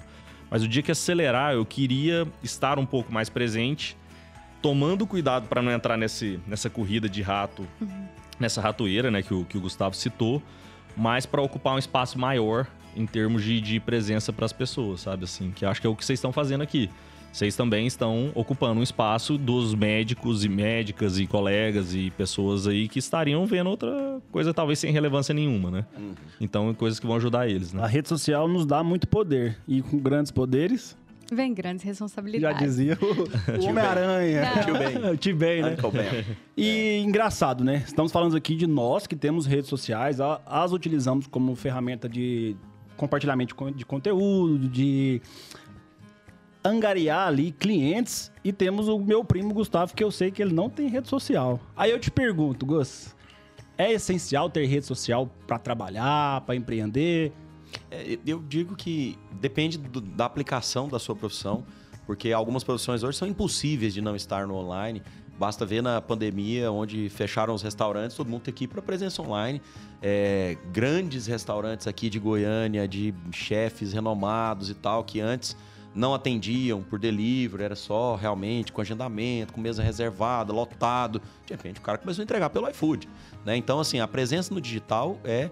Mas 0.49 0.63
o 0.63 0.67
dia 0.67 0.81
que 0.81 0.91
acelerar, 0.91 1.53
eu 1.53 1.65
queria 1.65 2.27
estar 2.43 2.79
um 2.79 2.85
pouco 2.85 3.11
mais 3.11 3.29
presente 3.29 3.97
tomando 4.67 5.07
cuidado 5.07 5.47
para 5.47 5.61
não 5.61 5.71
entrar 5.71 5.95
nesse, 5.95 6.41
nessa 6.45 6.69
corrida 6.69 7.07
de 7.07 7.21
rato, 7.21 7.65
uhum. 7.79 8.05
nessa 8.37 8.59
ratoeira, 8.59 9.09
né, 9.09 9.21
que 9.21 9.33
o, 9.33 9.45
que 9.45 9.57
o 9.57 9.61
Gustavo 9.61 9.95
citou, 9.95 10.43
mas 10.93 11.25
para 11.25 11.41
ocupar 11.41 11.73
um 11.75 11.77
espaço 11.77 12.19
maior 12.19 12.67
em 12.93 13.05
termos 13.05 13.45
de, 13.45 13.61
de 13.61 13.79
presença 13.79 14.33
para 14.33 14.45
as 14.45 14.51
pessoas, 14.51 14.99
sabe? 14.99 15.23
Assim, 15.23 15.51
que 15.51 15.65
acho 15.65 15.79
que 15.79 15.87
é 15.87 15.89
o 15.89 15.95
que 15.95 16.03
vocês 16.03 16.17
estão 16.19 16.33
fazendo 16.33 16.63
aqui. 16.63 16.89
Vocês 17.31 17.55
também 17.55 17.87
estão 17.87 18.29
ocupando 18.35 18.81
um 18.81 18.83
espaço 18.83 19.37
dos 19.37 19.73
médicos 19.73 20.43
e 20.43 20.49
médicas 20.49 21.17
e 21.17 21.25
colegas 21.25 21.95
e 21.95 22.11
pessoas 22.11 22.67
aí 22.67 22.89
que 22.89 22.99
estariam 22.99 23.45
vendo 23.45 23.69
outra 23.69 24.19
coisa 24.33 24.53
talvez 24.53 24.79
sem 24.79 24.91
relevância 24.91 25.33
nenhuma, 25.33 25.71
né? 25.71 25.85
Uhum. 25.97 26.13
Então, 26.41 26.73
coisas 26.73 26.99
que 26.99 27.07
vão 27.07 27.15
ajudar 27.15 27.47
eles, 27.47 27.71
né? 27.71 27.81
A 27.81 27.87
rede 27.87 28.09
social 28.09 28.49
nos 28.49 28.65
dá 28.65 28.83
muito 28.83 29.07
poder 29.07 29.57
e 29.65 29.81
com 29.81 29.97
grandes 29.97 30.29
poderes 30.29 30.97
Vem 31.31 31.53
grandes 31.53 31.83
responsabilidades. 31.83 32.59
Já 32.59 32.65
dizia 32.65 32.97
o, 33.01 33.59
o 33.59 33.65
Homem-Aranha. 33.69 34.43
Tio 34.63 34.77
Ben. 34.77 35.17
Tio 35.17 35.35
Ben, 35.35 35.61
né? 35.61 35.75
E 36.55 36.67
é. 36.67 36.99
engraçado, 36.99 37.63
né? 37.63 37.83
Estamos 37.85 38.11
falando 38.11 38.35
aqui 38.35 38.55
de 38.55 38.65
nós 38.65 39.05
que 39.07 39.15
temos 39.15 39.45
redes 39.45 39.69
sociais, 39.69 40.19
as 40.45 40.71
utilizamos 40.71 41.27
como 41.27 41.55
ferramenta 41.55 42.07
de 42.07 42.55
compartilhamento 42.95 43.55
de 43.75 43.85
conteúdo, 43.85 44.67
de 44.67 45.21
angariar 46.63 47.27
ali 47.27 47.51
clientes 47.51 48.31
e 48.43 48.51
temos 48.51 48.87
o 48.87 48.99
meu 48.99 49.23
primo 49.23 49.53
Gustavo, 49.53 49.93
que 49.95 50.03
eu 50.03 50.11
sei 50.11 50.31
que 50.31 50.41
ele 50.41 50.53
não 50.53 50.69
tem 50.69 50.87
rede 50.87 51.07
social. 51.07 51.59
Aí 51.75 51.91
eu 51.91 51.99
te 51.99 52.11
pergunto, 52.11 52.65
Gus, 52.65 53.15
é 53.77 53.93
essencial 53.93 54.49
ter 54.49 54.65
rede 54.65 54.85
social 54.85 55.29
para 55.45 55.59
trabalhar, 55.59 56.41
para 56.41 56.55
empreender? 56.55 57.31
É, 57.89 58.17
eu 58.25 58.39
digo 58.39 58.75
que 58.75 59.17
depende 59.31 59.77
do, 59.77 60.01
da 60.01 60.25
aplicação 60.25 60.87
da 60.87 60.99
sua 60.99 61.15
profissão, 61.15 61.65
porque 62.05 62.31
algumas 62.31 62.63
profissões 62.63 63.03
hoje 63.03 63.17
são 63.17 63.27
impossíveis 63.27 63.93
de 63.93 64.01
não 64.01 64.15
estar 64.15 64.47
no 64.47 64.55
online. 64.55 65.01
Basta 65.37 65.65
ver 65.65 65.83
na 65.83 66.01
pandemia, 66.01 66.71
onde 66.71 67.09
fecharam 67.09 67.53
os 67.53 67.61
restaurantes, 67.61 68.17
todo 68.17 68.27
mundo 68.27 68.41
tem 68.41 68.53
que 68.53 68.63
ir 68.63 68.67
para 68.67 68.81
presença 68.81 69.21
online. 69.21 69.61
É, 70.01 70.57
grandes 70.71 71.27
restaurantes 71.27 71.85
aqui 71.85 72.09
de 72.09 72.17
Goiânia, 72.17 72.87
de 72.87 73.13
chefes 73.31 73.93
renomados 73.93 74.69
e 74.69 74.73
tal, 74.73 75.03
que 75.03 75.19
antes 75.19 75.55
não 75.93 76.13
atendiam 76.13 76.81
por 76.83 76.99
delivery, 76.99 77.63
era 77.63 77.75
só 77.75 78.15
realmente 78.15 78.71
com 78.71 78.81
agendamento, 78.81 79.51
com 79.51 79.59
mesa 79.59 79.81
reservada, 79.81 80.53
lotado. 80.53 81.21
De 81.45 81.53
repente 81.53 81.79
o 81.79 81.83
cara 81.83 81.97
começou 81.97 82.21
a 82.21 82.23
entregar 82.23 82.49
pelo 82.49 82.69
iFood. 82.69 83.09
Né? 83.43 83.57
Então, 83.57 83.79
assim, 83.79 83.99
a 83.99 84.07
presença 84.07 84.53
no 84.53 84.61
digital 84.61 85.19
é 85.23 85.49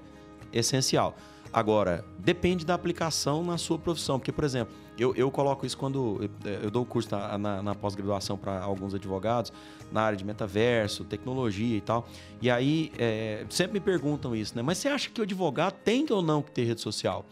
essencial. 0.54 1.16
Agora, 1.56 2.04
depende 2.20 2.66
da 2.66 2.74
aplicação 2.74 3.42
na 3.42 3.58
sua 3.58 3.80
profissão. 3.80 4.20
Porque, 4.20 4.30
por 4.30 4.44
exemplo, 4.44 4.76
eu, 5.00 5.16
eu 5.16 5.32
coloco 5.32 5.66
isso 5.66 5.78
quando 5.78 6.20
eu, 6.44 6.60
eu 6.64 6.70
dou 6.70 6.86
curso 6.86 7.10
na, 7.12 7.38
na, 7.38 7.64
na 7.64 7.74
pós-graduação 7.74 8.38
para 8.38 8.60
alguns 8.60 8.94
advogados, 8.94 9.54
na 9.90 10.02
área 10.02 10.18
de 10.18 10.26
metaverso, 10.26 11.06
tecnologia 11.06 11.78
e 11.78 11.80
tal. 11.80 12.06
E 12.42 12.52
aí, 12.52 12.92
é, 13.00 13.46
sempre 13.50 13.76
me 13.76 13.80
perguntam 13.80 14.36
isso, 14.36 14.54
né? 14.54 14.62
Mas 14.62 14.80
você 14.80 14.90
acha 14.90 15.10
que 15.10 15.22
o 15.22 15.24
advogado 15.24 15.76
tem 15.82 16.06
ou 16.10 16.22
não 16.22 16.42
que 16.42 16.52
ter 16.52 16.66
rede 16.66 16.82
social? 16.82 17.26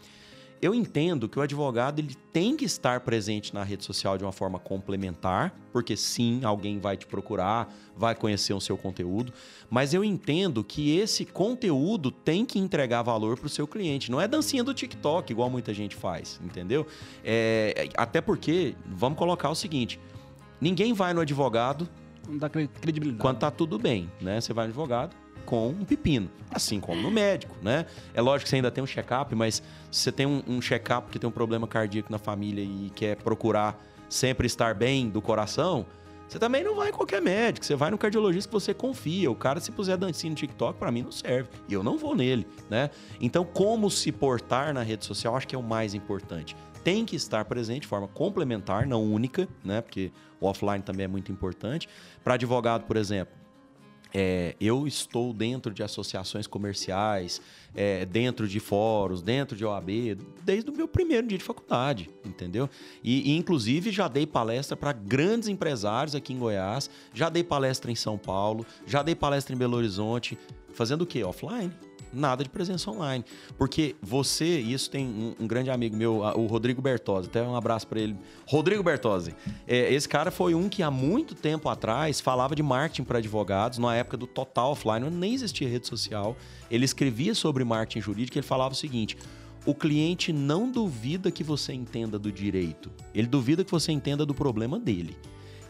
Eu 0.64 0.74
entendo 0.74 1.28
que 1.28 1.38
o 1.38 1.42
advogado 1.42 1.98
ele 1.98 2.16
tem 2.32 2.56
que 2.56 2.64
estar 2.64 3.00
presente 3.00 3.52
na 3.52 3.62
rede 3.62 3.84
social 3.84 4.16
de 4.16 4.24
uma 4.24 4.32
forma 4.32 4.58
complementar, 4.58 5.54
porque 5.70 5.94
sim, 5.94 6.42
alguém 6.42 6.78
vai 6.78 6.96
te 6.96 7.06
procurar, 7.06 7.70
vai 7.94 8.14
conhecer 8.14 8.54
o 8.54 8.60
seu 8.62 8.74
conteúdo, 8.78 9.30
mas 9.68 9.92
eu 9.92 10.02
entendo 10.02 10.64
que 10.64 10.96
esse 10.96 11.26
conteúdo 11.26 12.10
tem 12.10 12.46
que 12.46 12.58
entregar 12.58 13.02
valor 13.02 13.38
para 13.38 13.44
o 13.44 13.50
seu 13.50 13.66
cliente. 13.66 14.10
Não 14.10 14.18
é 14.18 14.26
dancinha 14.26 14.64
do 14.64 14.72
TikTok, 14.72 15.30
igual 15.30 15.50
muita 15.50 15.74
gente 15.74 15.94
faz, 15.94 16.40
entendeu? 16.42 16.86
É, 17.22 17.90
até 17.94 18.22
porque, 18.22 18.74
vamos 18.86 19.18
colocar 19.18 19.50
o 19.50 19.54
seguinte: 19.54 20.00
ninguém 20.58 20.94
vai 20.94 21.12
no 21.12 21.20
advogado. 21.20 21.86
Não 22.26 22.38
dá 22.38 22.48
credibilidade. 22.48 23.20
Quando 23.20 23.38
tá 23.38 23.50
tudo 23.50 23.78
bem, 23.78 24.10
né? 24.18 24.40
Você 24.40 24.54
vai 24.54 24.64
no 24.64 24.70
advogado, 24.70 25.14
com 25.44 25.68
um 25.68 25.84
pepino, 25.84 26.30
assim 26.50 26.80
como 26.80 27.00
no 27.00 27.10
médico, 27.10 27.54
né? 27.62 27.86
É 28.12 28.20
lógico 28.20 28.44
que 28.44 28.50
você 28.50 28.56
ainda 28.56 28.70
tem 28.70 28.82
um 28.82 28.86
check-up, 28.86 29.34
mas 29.34 29.62
se 29.90 30.00
você 30.02 30.12
tem 30.12 30.26
um, 30.26 30.42
um 30.46 30.60
check-up 30.60 31.10
que 31.10 31.18
tem 31.18 31.28
um 31.28 31.32
problema 31.32 31.66
cardíaco 31.66 32.10
na 32.10 32.18
família 32.18 32.62
e 32.62 32.90
quer 32.94 33.16
procurar 33.16 33.78
sempre 34.08 34.46
estar 34.46 34.74
bem 34.74 35.08
do 35.08 35.20
coração, 35.20 35.86
você 36.28 36.38
também 36.38 36.64
não 36.64 36.74
vai 36.74 36.88
em 36.88 36.92
qualquer 36.92 37.20
médico, 37.20 37.64
você 37.64 37.76
vai 37.76 37.90
no 37.90 37.98
cardiologista 37.98 38.48
que 38.48 38.52
você 38.52 38.74
confia. 38.74 39.30
O 39.30 39.36
cara, 39.36 39.60
se 39.60 39.70
puser 39.70 39.96
dancinha 39.96 40.30
no 40.30 40.36
TikTok, 40.36 40.78
para 40.78 40.90
mim 40.90 41.02
não 41.02 41.12
serve. 41.12 41.48
E 41.68 41.74
eu 41.74 41.82
não 41.82 41.98
vou 41.98 42.14
nele, 42.14 42.46
né? 42.68 42.90
Então, 43.20 43.44
como 43.44 43.90
se 43.90 44.10
portar 44.10 44.72
na 44.72 44.82
rede 44.82 45.04
social, 45.04 45.36
acho 45.36 45.46
que 45.46 45.54
é 45.54 45.58
o 45.58 45.62
mais 45.62 45.94
importante. 45.94 46.56
Tem 46.82 47.04
que 47.04 47.16
estar 47.16 47.44
presente 47.44 47.82
de 47.82 47.88
forma 47.88 48.08
complementar, 48.08 48.86
não 48.86 49.04
única, 49.04 49.48
né? 49.64 49.80
Porque 49.80 50.10
o 50.40 50.46
offline 50.46 50.82
também 50.82 51.04
é 51.04 51.08
muito 51.08 51.30
importante. 51.30 51.88
Para 52.22 52.34
advogado, 52.34 52.84
por 52.84 52.96
exemplo, 52.96 53.34
é, 54.14 54.54
eu 54.60 54.86
estou 54.86 55.32
dentro 55.32 55.74
de 55.74 55.82
associações 55.82 56.46
comerciais, 56.46 57.42
é, 57.74 58.06
dentro 58.06 58.46
de 58.46 58.60
fóruns, 58.60 59.20
dentro 59.20 59.56
de 59.56 59.64
OAB, 59.64 60.16
desde 60.44 60.70
o 60.70 60.76
meu 60.76 60.86
primeiro 60.86 61.26
dia 61.26 61.36
de 61.36 61.42
faculdade, 61.42 62.08
entendeu? 62.24 62.70
E, 63.02 63.32
e 63.32 63.36
inclusive 63.36 63.90
já 63.90 64.06
dei 64.06 64.24
palestra 64.24 64.76
para 64.76 64.92
grandes 64.92 65.48
empresários 65.48 66.14
aqui 66.14 66.32
em 66.32 66.38
Goiás, 66.38 66.88
já 67.12 67.28
dei 67.28 67.42
palestra 67.42 67.90
em 67.90 67.96
São 67.96 68.16
Paulo, 68.16 68.64
já 68.86 69.02
dei 69.02 69.16
palestra 69.16 69.52
em 69.52 69.58
Belo 69.58 69.76
Horizonte, 69.76 70.38
fazendo 70.72 71.02
o 71.02 71.06
quê? 71.06 71.24
Offline 71.24 71.72
nada 72.14 72.42
de 72.42 72.50
presença 72.50 72.90
online. 72.90 73.24
Porque 73.58 73.96
você, 74.00 74.60
isso 74.60 74.90
tem 74.90 75.06
um, 75.06 75.34
um 75.44 75.46
grande 75.46 75.70
amigo 75.70 75.96
meu, 75.96 76.18
o 76.36 76.46
Rodrigo 76.46 76.80
Bertozzi, 76.80 77.28
até 77.28 77.42
um 77.42 77.56
abraço 77.56 77.86
para 77.86 78.00
ele. 78.00 78.16
Rodrigo 78.46 78.82
Bertozzi. 78.82 79.34
É, 79.66 79.92
esse 79.92 80.08
cara 80.08 80.30
foi 80.30 80.54
um 80.54 80.68
que 80.68 80.82
há 80.82 80.90
muito 80.90 81.34
tempo 81.34 81.68
atrás 81.68 82.20
falava 82.20 82.54
de 82.54 82.62
marketing 82.62 83.04
para 83.04 83.18
advogados, 83.18 83.78
na 83.78 83.94
época 83.94 84.16
do 84.16 84.26
total 84.26 84.72
offline, 84.72 85.10
nem 85.10 85.34
existia 85.34 85.68
rede 85.68 85.86
social. 85.86 86.36
Ele 86.70 86.84
escrevia 86.84 87.34
sobre 87.34 87.64
marketing 87.64 88.00
jurídico 88.00 88.36
e 88.36 88.40
ele 88.40 88.46
falava 88.46 88.72
o 88.72 88.76
seguinte: 88.76 89.16
o 89.66 89.74
cliente 89.74 90.32
não 90.32 90.70
duvida 90.70 91.30
que 91.30 91.42
você 91.42 91.72
entenda 91.72 92.18
do 92.18 92.30
direito, 92.30 92.90
ele 93.14 93.26
duvida 93.26 93.64
que 93.64 93.70
você 93.70 93.92
entenda 93.92 94.26
do 94.26 94.34
problema 94.34 94.78
dele. 94.78 95.16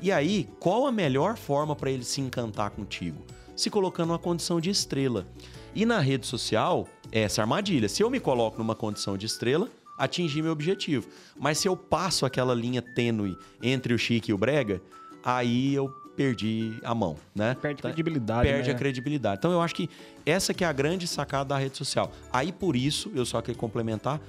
E 0.00 0.12
aí, 0.12 0.48
qual 0.58 0.86
a 0.86 0.92
melhor 0.92 1.36
forma 1.36 1.74
para 1.74 1.90
ele 1.90 2.04
se 2.04 2.20
encantar 2.20 2.70
contigo? 2.70 3.24
Se 3.56 3.70
colocando 3.70 4.08
numa 4.08 4.18
condição 4.18 4.60
de 4.60 4.68
estrela. 4.68 5.26
E 5.74 5.84
na 5.84 5.98
rede 5.98 6.26
social, 6.26 6.88
é 7.10 7.22
essa 7.22 7.40
armadilha. 7.40 7.88
Se 7.88 8.02
eu 8.02 8.08
me 8.08 8.20
coloco 8.20 8.58
numa 8.58 8.74
condição 8.74 9.16
de 9.16 9.26
estrela, 9.26 9.68
atingi 9.98 10.40
meu 10.40 10.52
objetivo. 10.52 11.08
Mas 11.38 11.58
se 11.58 11.68
eu 11.68 11.76
passo 11.76 12.24
aquela 12.24 12.54
linha 12.54 12.80
tênue 12.80 13.36
entre 13.62 13.92
o 13.92 13.98
chique 13.98 14.30
e 14.30 14.34
o 14.34 14.38
brega, 14.38 14.80
aí 15.24 15.74
eu 15.74 15.88
perdi 16.16 16.78
a 16.84 16.94
mão, 16.94 17.16
né? 17.34 17.56
Perde 17.60 17.80
então, 17.80 17.90
credibilidade. 17.90 18.48
Perde 18.48 18.68
né? 18.68 18.74
a 18.74 18.78
credibilidade. 18.78 19.38
Então 19.38 19.50
eu 19.50 19.60
acho 19.60 19.74
que 19.74 19.90
essa 20.24 20.54
que 20.54 20.62
é 20.62 20.66
a 20.66 20.72
grande 20.72 21.06
sacada 21.08 21.46
da 21.46 21.58
rede 21.58 21.76
social. 21.76 22.12
Aí 22.32 22.52
por 22.52 22.76
isso, 22.76 23.10
eu 23.14 23.26
só 23.26 23.42
queria 23.42 23.58
complementar, 23.58 24.20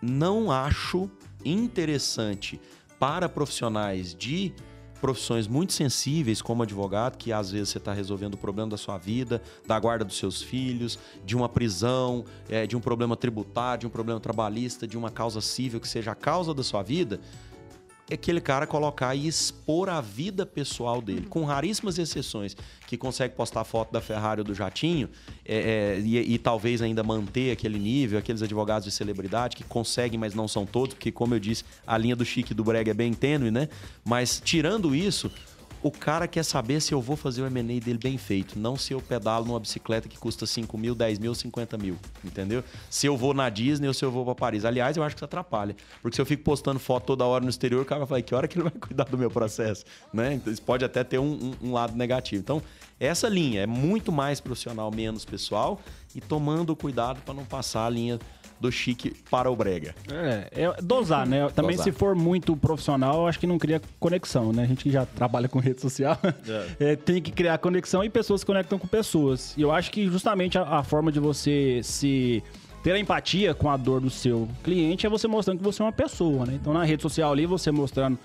não 0.00 0.50
acho 0.50 1.10
interessante 1.44 2.60
para 2.98 3.28
profissionais 3.28 4.14
de 4.14 4.52
profissões 5.00 5.46
muito 5.46 5.72
sensíveis, 5.72 6.42
como 6.42 6.62
advogado, 6.62 7.16
que 7.16 7.32
às 7.32 7.50
vezes 7.50 7.70
você 7.70 7.78
está 7.78 7.92
resolvendo 7.92 8.34
o 8.34 8.36
problema 8.36 8.70
da 8.70 8.76
sua 8.76 8.98
vida, 8.98 9.42
da 9.66 9.78
guarda 9.78 10.04
dos 10.04 10.16
seus 10.16 10.42
filhos, 10.42 10.98
de 11.24 11.36
uma 11.36 11.48
prisão, 11.48 12.24
é, 12.48 12.66
de 12.66 12.76
um 12.76 12.80
problema 12.80 13.16
tributário, 13.16 13.80
de 13.80 13.86
um 13.86 13.90
problema 13.90 14.20
trabalhista, 14.20 14.86
de 14.86 14.96
uma 14.96 15.10
causa 15.10 15.40
civil 15.40 15.80
que 15.80 15.88
seja 15.88 16.12
a 16.12 16.14
causa 16.14 16.52
da 16.52 16.62
sua 16.62 16.82
vida, 16.82 17.20
aquele 18.14 18.40
cara 18.40 18.66
colocar 18.66 19.14
e 19.14 19.26
expor 19.26 19.88
a 19.88 20.00
vida 20.00 20.46
pessoal 20.46 21.02
dele, 21.02 21.26
com 21.28 21.44
raríssimas 21.44 21.98
exceções, 21.98 22.56
que 22.86 22.96
consegue 22.96 23.34
postar 23.34 23.64
foto 23.64 23.92
da 23.92 24.00
Ferrari 24.00 24.40
ou 24.40 24.44
do 24.44 24.54
Jatinho 24.54 25.08
é, 25.44 25.96
é, 25.96 26.00
e, 26.00 26.34
e, 26.34 26.38
talvez 26.38 26.80
ainda 26.80 27.02
manter 27.02 27.52
aquele 27.52 27.78
nível, 27.78 28.18
aqueles 28.18 28.42
advogados 28.42 28.84
de 28.84 28.90
celebridade 28.90 29.56
que 29.56 29.64
conseguem, 29.64 30.18
mas 30.18 30.34
não 30.34 30.48
são 30.48 30.64
todos, 30.64 30.94
porque, 30.94 31.12
como 31.12 31.34
eu 31.34 31.40
disse, 31.40 31.64
a 31.86 31.98
linha 31.98 32.16
do 32.16 32.24
chique 32.24 32.54
do 32.54 32.64
brega 32.64 32.90
é 32.90 32.94
bem 32.94 33.12
tênue, 33.12 33.50
né? 33.50 33.68
Mas 34.04 34.40
tirando 34.42 34.94
isso, 34.94 35.30
o 35.82 35.90
cara 35.90 36.26
quer 36.26 36.42
saber 36.42 36.80
se 36.80 36.92
eu 36.92 37.00
vou 37.00 37.16
fazer 37.16 37.42
o 37.42 37.46
M&A 37.46 37.80
dele 37.80 37.98
bem 37.98 38.18
feito, 38.18 38.58
não 38.58 38.76
se 38.76 38.92
eu 38.92 39.00
pedalo 39.00 39.44
numa 39.44 39.60
bicicleta 39.60 40.08
que 40.08 40.18
custa 40.18 40.46
5 40.46 40.76
mil, 40.76 40.94
10 40.94 41.18
mil, 41.18 41.34
50 41.34 41.78
mil, 41.78 41.96
entendeu? 42.24 42.64
Se 42.90 43.06
eu 43.06 43.16
vou 43.16 43.32
na 43.32 43.48
Disney 43.48 43.86
ou 43.86 43.94
se 43.94 44.04
eu 44.04 44.10
vou 44.10 44.24
para 44.24 44.34
Paris. 44.34 44.64
Aliás, 44.64 44.96
eu 44.96 45.02
acho 45.02 45.14
que 45.14 45.18
isso 45.20 45.24
atrapalha, 45.24 45.76
porque 46.02 46.14
se 46.14 46.20
eu 46.20 46.26
fico 46.26 46.42
postando 46.42 46.78
foto 46.78 47.06
toda 47.06 47.24
hora 47.24 47.42
no 47.44 47.50
exterior, 47.50 47.82
o 47.82 47.84
cara 47.84 48.00
vai 48.00 48.08
falar, 48.08 48.22
que 48.22 48.34
hora 48.34 48.48
que 48.48 48.58
ele 48.58 48.64
vai 48.64 48.72
cuidar 48.80 49.04
do 49.04 49.16
meu 49.16 49.30
processo, 49.30 49.84
né? 50.12 50.34
Então, 50.34 50.52
isso 50.52 50.62
pode 50.62 50.84
até 50.84 51.04
ter 51.04 51.18
um, 51.18 51.54
um, 51.62 51.68
um 51.68 51.72
lado 51.72 51.96
negativo. 51.96 52.40
Então, 52.40 52.62
essa 52.98 53.28
linha 53.28 53.62
é 53.62 53.66
muito 53.66 54.10
mais 54.10 54.40
profissional, 54.40 54.90
menos 54.90 55.24
pessoal, 55.24 55.80
e 56.14 56.20
tomando 56.20 56.74
cuidado 56.74 57.20
para 57.22 57.34
não 57.34 57.44
passar 57.44 57.86
a 57.86 57.90
linha 57.90 58.18
do 58.60 58.70
chique 58.70 59.14
para 59.30 59.50
o 59.50 59.56
brega. 59.56 59.94
É, 60.10 60.64
é 60.64 60.82
dosar, 60.82 61.26
né? 61.26 61.48
Também 61.50 61.76
dosar. 61.76 61.84
se 61.84 61.92
for 61.92 62.14
muito 62.14 62.56
profissional, 62.56 63.26
acho 63.26 63.38
que 63.38 63.46
não 63.46 63.58
cria 63.58 63.80
conexão, 63.98 64.52
né? 64.52 64.64
A 64.64 64.66
gente 64.66 64.84
que 64.84 64.90
já 64.90 65.06
trabalha 65.06 65.48
com 65.48 65.58
rede 65.58 65.80
social 65.80 66.18
é. 66.22 66.68
É, 66.88 66.96
tem 66.96 67.20
que 67.20 67.30
criar 67.30 67.58
conexão 67.58 68.02
e 68.04 68.08
pessoas 68.08 68.40
se 68.40 68.46
conectam 68.46 68.78
com 68.78 68.86
pessoas. 68.86 69.54
E 69.56 69.62
eu 69.62 69.72
acho 69.72 69.90
que 69.90 70.06
justamente 70.06 70.58
a, 70.58 70.62
a 70.62 70.82
forma 70.82 71.10
de 71.10 71.20
você 71.20 71.80
se 71.82 72.42
ter 72.82 72.92
a 72.92 72.98
empatia 72.98 73.54
com 73.54 73.68
a 73.70 73.76
dor 73.76 74.00
do 74.00 74.10
seu 74.10 74.48
cliente 74.62 75.06
é 75.06 75.10
você 75.10 75.26
mostrando 75.26 75.58
que 75.58 75.64
você 75.64 75.82
é 75.82 75.84
uma 75.84 75.92
pessoa, 75.92 76.46
né? 76.46 76.58
Então 76.60 76.72
na 76.72 76.84
rede 76.84 77.02
social 77.02 77.32
ali, 77.32 77.44
você 77.46 77.70
mostrando 77.70 78.18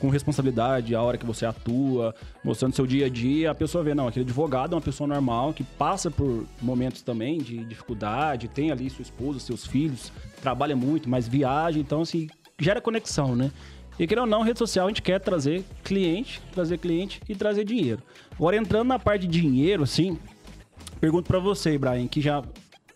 com 0.00 0.08
responsabilidade 0.08 0.94
a 0.94 1.02
hora 1.02 1.16
que 1.16 1.26
você 1.26 1.46
atua, 1.46 2.14
mostrando 2.42 2.74
seu 2.74 2.86
dia 2.86 3.06
a 3.06 3.08
dia, 3.08 3.50
a 3.50 3.54
pessoa 3.54 3.82
vê, 3.84 3.94
não, 3.94 4.08
aquele 4.08 4.24
advogado 4.24 4.72
é 4.72 4.76
uma 4.76 4.80
pessoa 4.80 5.06
normal 5.06 5.52
que 5.52 5.64
passa 5.64 6.10
por 6.10 6.46
momentos 6.60 7.02
também 7.02 7.38
de 7.38 7.64
dificuldade, 7.64 8.48
tem 8.48 8.70
ali 8.70 8.90
sua 8.90 9.02
esposa, 9.02 9.38
seus 9.38 9.66
filhos, 9.66 10.12
trabalha 10.42 10.74
muito, 10.74 11.08
mas 11.08 11.28
viaja, 11.28 11.78
então 11.78 12.02
assim, 12.02 12.28
gera 12.58 12.80
conexão, 12.80 13.36
né? 13.36 13.50
E 13.98 14.06
querendo 14.06 14.24
ou 14.24 14.30
não, 14.30 14.42
rede 14.42 14.58
social 14.58 14.86
a 14.86 14.88
gente 14.88 15.02
quer 15.02 15.20
trazer 15.20 15.62
cliente, 15.84 16.40
trazer 16.52 16.78
cliente 16.78 17.20
e 17.28 17.34
trazer 17.34 17.64
dinheiro. 17.64 18.02
Agora 18.32 18.56
entrando 18.56 18.88
na 18.88 18.98
parte 18.98 19.26
de 19.26 19.40
dinheiro, 19.40 19.82
assim, 19.82 20.18
pergunto 20.98 21.28
para 21.28 21.38
você, 21.38 21.74
Ibrahim, 21.74 22.08
que 22.08 22.20
já 22.20 22.42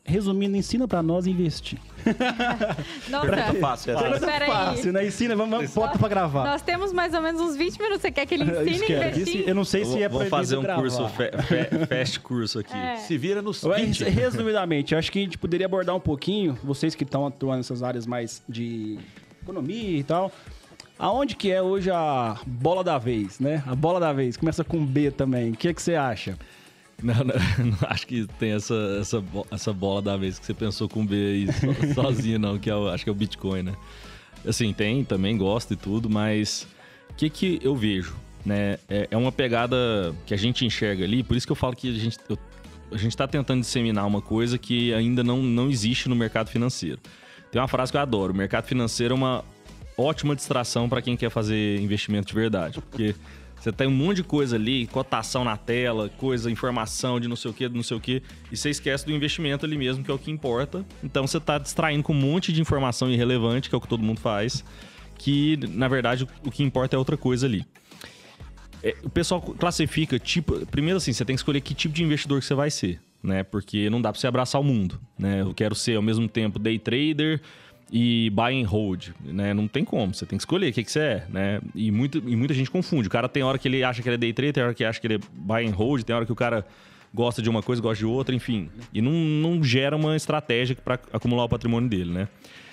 resumindo, 0.04 0.56
ensina 0.56 0.86
para 0.86 1.02
nós 1.02 1.26
investir. 1.26 1.78
Nossa, 3.08 3.26
Pergunta 3.26 3.58
fácil 3.58 3.92
essa. 3.92 4.02
Pergunta 4.02 4.26
Espera 4.26 4.44
aí. 4.44 4.50
fácil, 4.50 4.92
né? 4.92 5.06
Ensina, 5.06 5.34
vamos, 5.34 5.50
vamos 5.56 5.74
bota 5.74 5.98
pra 5.98 6.08
gravar. 6.08 6.44
nós 6.44 6.62
temos 6.62 6.92
mais 6.92 7.14
ou 7.14 7.22
menos 7.22 7.40
uns 7.40 7.56
20 7.56 7.78
minutos. 7.78 8.02
Você 8.02 8.10
quer 8.10 8.26
que 8.26 8.34
ele 8.34 8.44
ensine 8.70 8.94
a 8.94 9.08
investir? 9.08 9.40
isso 9.40 9.48
eu 9.48 9.54
não 9.54 9.64
sei 9.64 9.84
se 9.84 10.02
é 10.02 10.08
Vamos 10.08 10.28
proibido 10.28 10.30
fazer 10.36 10.56
um 10.58 10.62
gravar. 10.62 10.82
curso, 10.82 11.08
fe, 11.08 11.30
fe, 11.42 11.86
fast 11.86 12.20
curso 12.20 12.58
aqui. 12.58 12.76
É. 12.76 12.96
Se 12.96 13.16
vira 13.16 13.40
nos 13.40 13.62
Ué, 13.64 13.76
20. 13.82 14.04
Resumidamente, 14.10 14.92
eu 14.92 14.98
acho 14.98 15.10
que 15.10 15.18
a 15.18 15.22
gente 15.22 15.38
poderia 15.38 15.66
abordar 15.66 15.96
um 15.96 16.00
pouquinho, 16.00 16.58
vocês 16.62 16.94
que 16.94 17.04
estão 17.04 17.26
atuando 17.26 17.56
nessas 17.58 17.82
áreas 17.82 18.06
mais 18.06 18.42
de 18.48 18.98
economia 19.42 19.98
e 19.98 20.02
tal, 20.04 20.30
aonde 20.98 21.34
que 21.34 21.50
é 21.50 21.62
hoje 21.62 21.90
a 21.90 22.36
bola 22.46 22.84
da 22.84 22.98
vez, 22.98 23.40
né? 23.40 23.62
A 23.66 23.74
bola 23.74 23.98
da 23.98 24.12
vez, 24.12 24.36
começa 24.36 24.62
com 24.62 24.84
B 24.84 25.10
também. 25.10 25.52
O 25.52 25.56
que, 25.56 25.72
que 25.72 25.80
você 25.82 25.94
acha? 25.94 26.36
Não, 27.02 27.14
não, 27.14 27.24
não 27.66 27.78
acho 27.88 28.06
que 28.06 28.26
tem 28.38 28.52
essa, 28.52 28.74
essa, 29.00 29.22
essa 29.50 29.72
bola 29.72 30.00
da 30.02 30.16
vez 30.16 30.38
que 30.38 30.46
você 30.46 30.54
pensou 30.54 30.88
com 30.88 31.04
B 31.04 31.14
aí 31.14 31.46
so- 31.52 31.94
sozinho, 31.94 32.38
não, 32.38 32.58
que 32.58 32.70
é 32.70 32.74
o- 32.76 32.88
acho 32.88 33.04
que 33.04 33.10
é 33.10 33.12
o 33.12 33.16
Bitcoin, 33.16 33.62
né? 33.62 33.74
Assim, 34.46 34.72
tem, 34.72 35.04
também 35.04 35.36
gosto 35.36 35.72
e 35.72 35.76
tudo, 35.76 36.08
mas 36.10 36.66
o 37.10 37.14
que, 37.14 37.28
que 37.30 37.58
eu 37.62 37.74
vejo? 37.74 38.14
Né? 38.44 38.78
É, 38.88 39.08
é 39.10 39.16
uma 39.16 39.32
pegada 39.32 40.14
que 40.26 40.34
a 40.34 40.36
gente 40.36 40.64
enxerga 40.66 41.02
ali, 41.04 41.22
por 41.22 41.36
isso 41.36 41.46
que 41.46 41.52
eu 41.52 41.56
falo 41.56 41.74
que 41.74 41.88
a 41.88 41.98
gente, 41.98 42.18
eu- 42.28 42.38
a 42.92 42.96
gente 42.96 43.12
está 43.12 43.26
tentando 43.26 43.60
disseminar 43.60 44.06
uma 44.06 44.20
coisa 44.20 44.58
que 44.58 44.92
ainda 44.94 45.24
não, 45.24 45.42
não 45.42 45.70
existe 45.70 46.08
no 46.08 46.14
mercado 46.14 46.48
financeiro. 46.50 46.98
Tem 47.50 47.60
uma 47.60 47.68
frase 47.68 47.90
que 47.90 47.96
eu 47.96 48.02
adoro: 48.02 48.32
o 48.32 48.36
mercado 48.36 48.66
financeiro 48.66 49.14
é 49.14 49.16
uma 49.16 49.44
ótima 49.96 50.34
distração 50.36 50.88
para 50.88 51.00
quem 51.00 51.16
quer 51.16 51.30
fazer 51.30 51.80
investimento 51.80 52.26
de 52.28 52.34
verdade. 52.34 52.80
Porque 52.80 53.14
você 53.64 53.72
tem 53.72 53.86
um 53.86 53.90
monte 53.90 54.16
de 54.16 54.24
coisa 54.24 54.56
ali, 54.56 54.86
cotação 54.88 55.42
na 55.42 55.56
tela, 55.56 56.10
coisa, 56.18 56.50
informação 56.50 57.18
de 57.18 57.26
não 57.26 57.34
sei 57.34 57.50
o 57.50 57.54
que, 57.54 57.66
não 57.66 57.82
sei 57.82 57.96
o 57.96 58.00
que, 58.00 58.22
e 58.52 58.56
você 58.58 58.68
esquece 58.68 59.06
do 59.06 59.12
investimento 59.12 59.64
ali 59.64 59.78
mesmo, 59.78 60.04
que 60.04 60.10
é 60.10 60.14
o 60.14 60.18
que 60.18 60.30
importa. 60.30 60.84
Então 61.02 61.26
você 61.26 61.40
tá 61.40 61.56
distraindo 61.56 62.02
com 62.02 62.12
um 62.12 62.20
monte 62.20 62.52
de 62.52 62.60
informação 62.60 63.10
irrelevante, 63.10 63.70
que 63.70 63.74
é 63.74 63.78
o 63.78 63.80
que 63.80 63.88
todo 63.88 64.02
mundo 64.02 64.20
faz, 64.20 64.62
que 65.16 65.58
na 65.70 65.88
verdade 65.88 66.28
o 66.44 66.50
que 66.50 66.62
importa 66.62 66.94
é 66.94 66.98
outra 66.98 67.16
coisa 67.16 67.46
ali. 67.46 67.64
É, 68.82 68.94
o 69.02 69.08
pessoal 69.08 69.40
classifica 69.40 70.18
tipo. 70.18 70.66
Primeiro, 70.66 70.98
assim, 70.98 71.14
você 71.14 71.24
tem 71.24 71.34
que 71.34 71.40
escolher 71.40 71.62
que 71.62 71.72
tipo 71.72 71.94
de 71.94 72.04
investidor 72.04 72.40
que 72.40 72.46
você 72.46 72.54
vai 72.54 72.70
ser, 72.70 73.00
né? 73.22 73.42
Porque 73.44 73.88
não 73.88 74.02
dá 74.02 74.12
pra 74.12 74.20
você 74.20 74.26
abraçar 74.26 74.60
o 74.60 74.64
mundo, 74.64 75.00
né? 75.18 75.40
Eu 75.40 75.54
quero 75.54 75.74
ser 75.74 75.96
ao 75.96 76.02
mesmo 76.02 76.28
tempo 76.28 76.58
day 76.58 76.78
trader 76.78 77.40
e 77.96 78.28
buy 78.30 78.60
and 78.60 78.66
hold, 78.66 79.10
né? 79.24 79.54
Não 79.54 79.68
tem 79.68 79.84
como, 79.84 80.12
você 80.12 80.26
tem 80.26 80.36
que 80.36 80.42
escolher 80.42 80.68
o 80.68 80.72
que, 80.72 80.82
que 80.82 80.90
você 80.90 80.98
é, 80.98 81.26
né? 81.28 81.60
E, 81.76 81.92
muito, 81.92 82.18
e 82.26 82.34
muita 82.34 82.52
gente 82.52 82.68
confunde. 82.68 83.06
O 83.06 83.10
cara 83.10 83.28
tem 83.28 83.44
hora 83.44 83.56
que 83.56 83.68
ele 83.68 83.84
acha 83.84 84.02
que 84.02 84.08
ele 84.08 84.16
é 84.16 84.18
day 84.18 84.32
trader, 84.32 84.52
tem 84.52 84.64
hora 84.64 84.74
que 84.74 84.84
acha 84.84 85.00
que 85.00 85.06
ele 85.06 85.14
é 85.14 85.18
buy 85.32 85.64
and 85.64 85.70
hold, 85.70 86.02
tem 86.02 86.16
hora 86.16 86.26
que 86.26 86.32
o 86.32 86.34
cara 86.34 86.66
gosta 87.14 87.40
de 87.40 87.48
uma 87.48 87.62
coisa, 87.62 87.80
gosta 87.80 87.98
de 87.98 88.04
outra, 88.04 88.34
enfim. 88.34 88.68
E 88.92 89.00
não, 89.00 89.12
não 89.12 89.62
gera 89.62 89.94
uma 89.94 90.16
estratégia 90.16 90.74
para 90.74 90.98
acumular 91.12 91.44
o 91.44 91.48
patrimônio 91.48 91.88
dele, 91.88 92.10
né? 92.10 92.28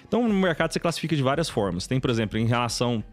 Então, 0.08 0.28
no 0.28 0.34
mercado 0.34 0.74
você 0.74 0.80
classifica 0.80 1.16
de 1.16 1.22
várias 1.22 1.48
formas. 1.48 1.86
Tem, 1.86 2.00
por 2.00 2.10
exemplo, 2.10 2.40
em 2.40 2.48
relação 2.48 3.04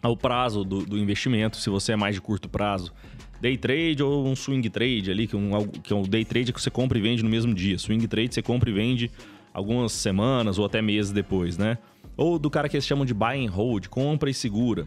ao 0.00 0.16
prazo 0.16 0.64
do, 0.64 0.86
do 0.86 0.96
investimento, 0.96 1.58
se 1.58 1.68
você 1.68 1.92
é 1.92 1.96
mais 1.96 2.14
de 2.14 2.22
curto 2.22 2.48
prazo. 2.48 2.94
Day 3.42 3.58
trade 3.58 4.02
ou 4.02 4.26
um 4.26 4.34
swing 4.34 4.70
trade 4.70 5.10
ali, 5.10 5.26
que, 5.26 5.36
é 5.36 5.38
um, 5.38 5.68
que 5.68 5.92
é 5.92 5.96
um 5.96 6.02
day 6.02 6.24
trade 6.24 6.50
que 6.50 6.62
você 6.62 6.70
compra 6.70 6.96
e 6.96 7.02
vende 7.02 7.22
no 7.22 7.28
mesmo 7.28 7.52
dia. 7.52 7.76
Swing 7.76 8.06
trade 8.08 8.32
você 8.34 8.40
compra 8.40 8.70
e 8.70 8.72
vende 8.72 9.10
algumas 9.52 9.92
semanas 9.92 10.58
ou 10.58 10.64
até 10.64 10.80
meses 10.80 11.12
depois, 11.12 11.58
né? 11.58 11.78
Ou 12.16 12.38
do 12.38 12.50
cara 12.50 12.68
que 12.68 12.76
eles 12.76 12.86
chamam 12.86 13.04
de 13.04 13.14
buy 13.14 13.44
and 13.44 13.50
hold, 13.50 13.88
compra 13.88 14.30
e 14.30 14.34
segura. 14.34 14.86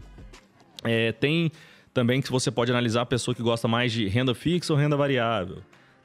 É, 0.84 1.12
tem 1.12 1.50
também 1.92 2.20
que 2.20 2.30
você 2.30 2.50
pode 2.50 2.70
analisar 2.70 3.02
a 3.02 3.06
pessoa 3.06 3.34
que 3.34 3.42
gosta 3.42 3.66
mais 3.66 3.92
de 3.92 4.06
renda 4.06 4.34
fixa 4.34 4.72
ou 4.72 4.78
renda 4.78 4.96
variável. 4.96 5.58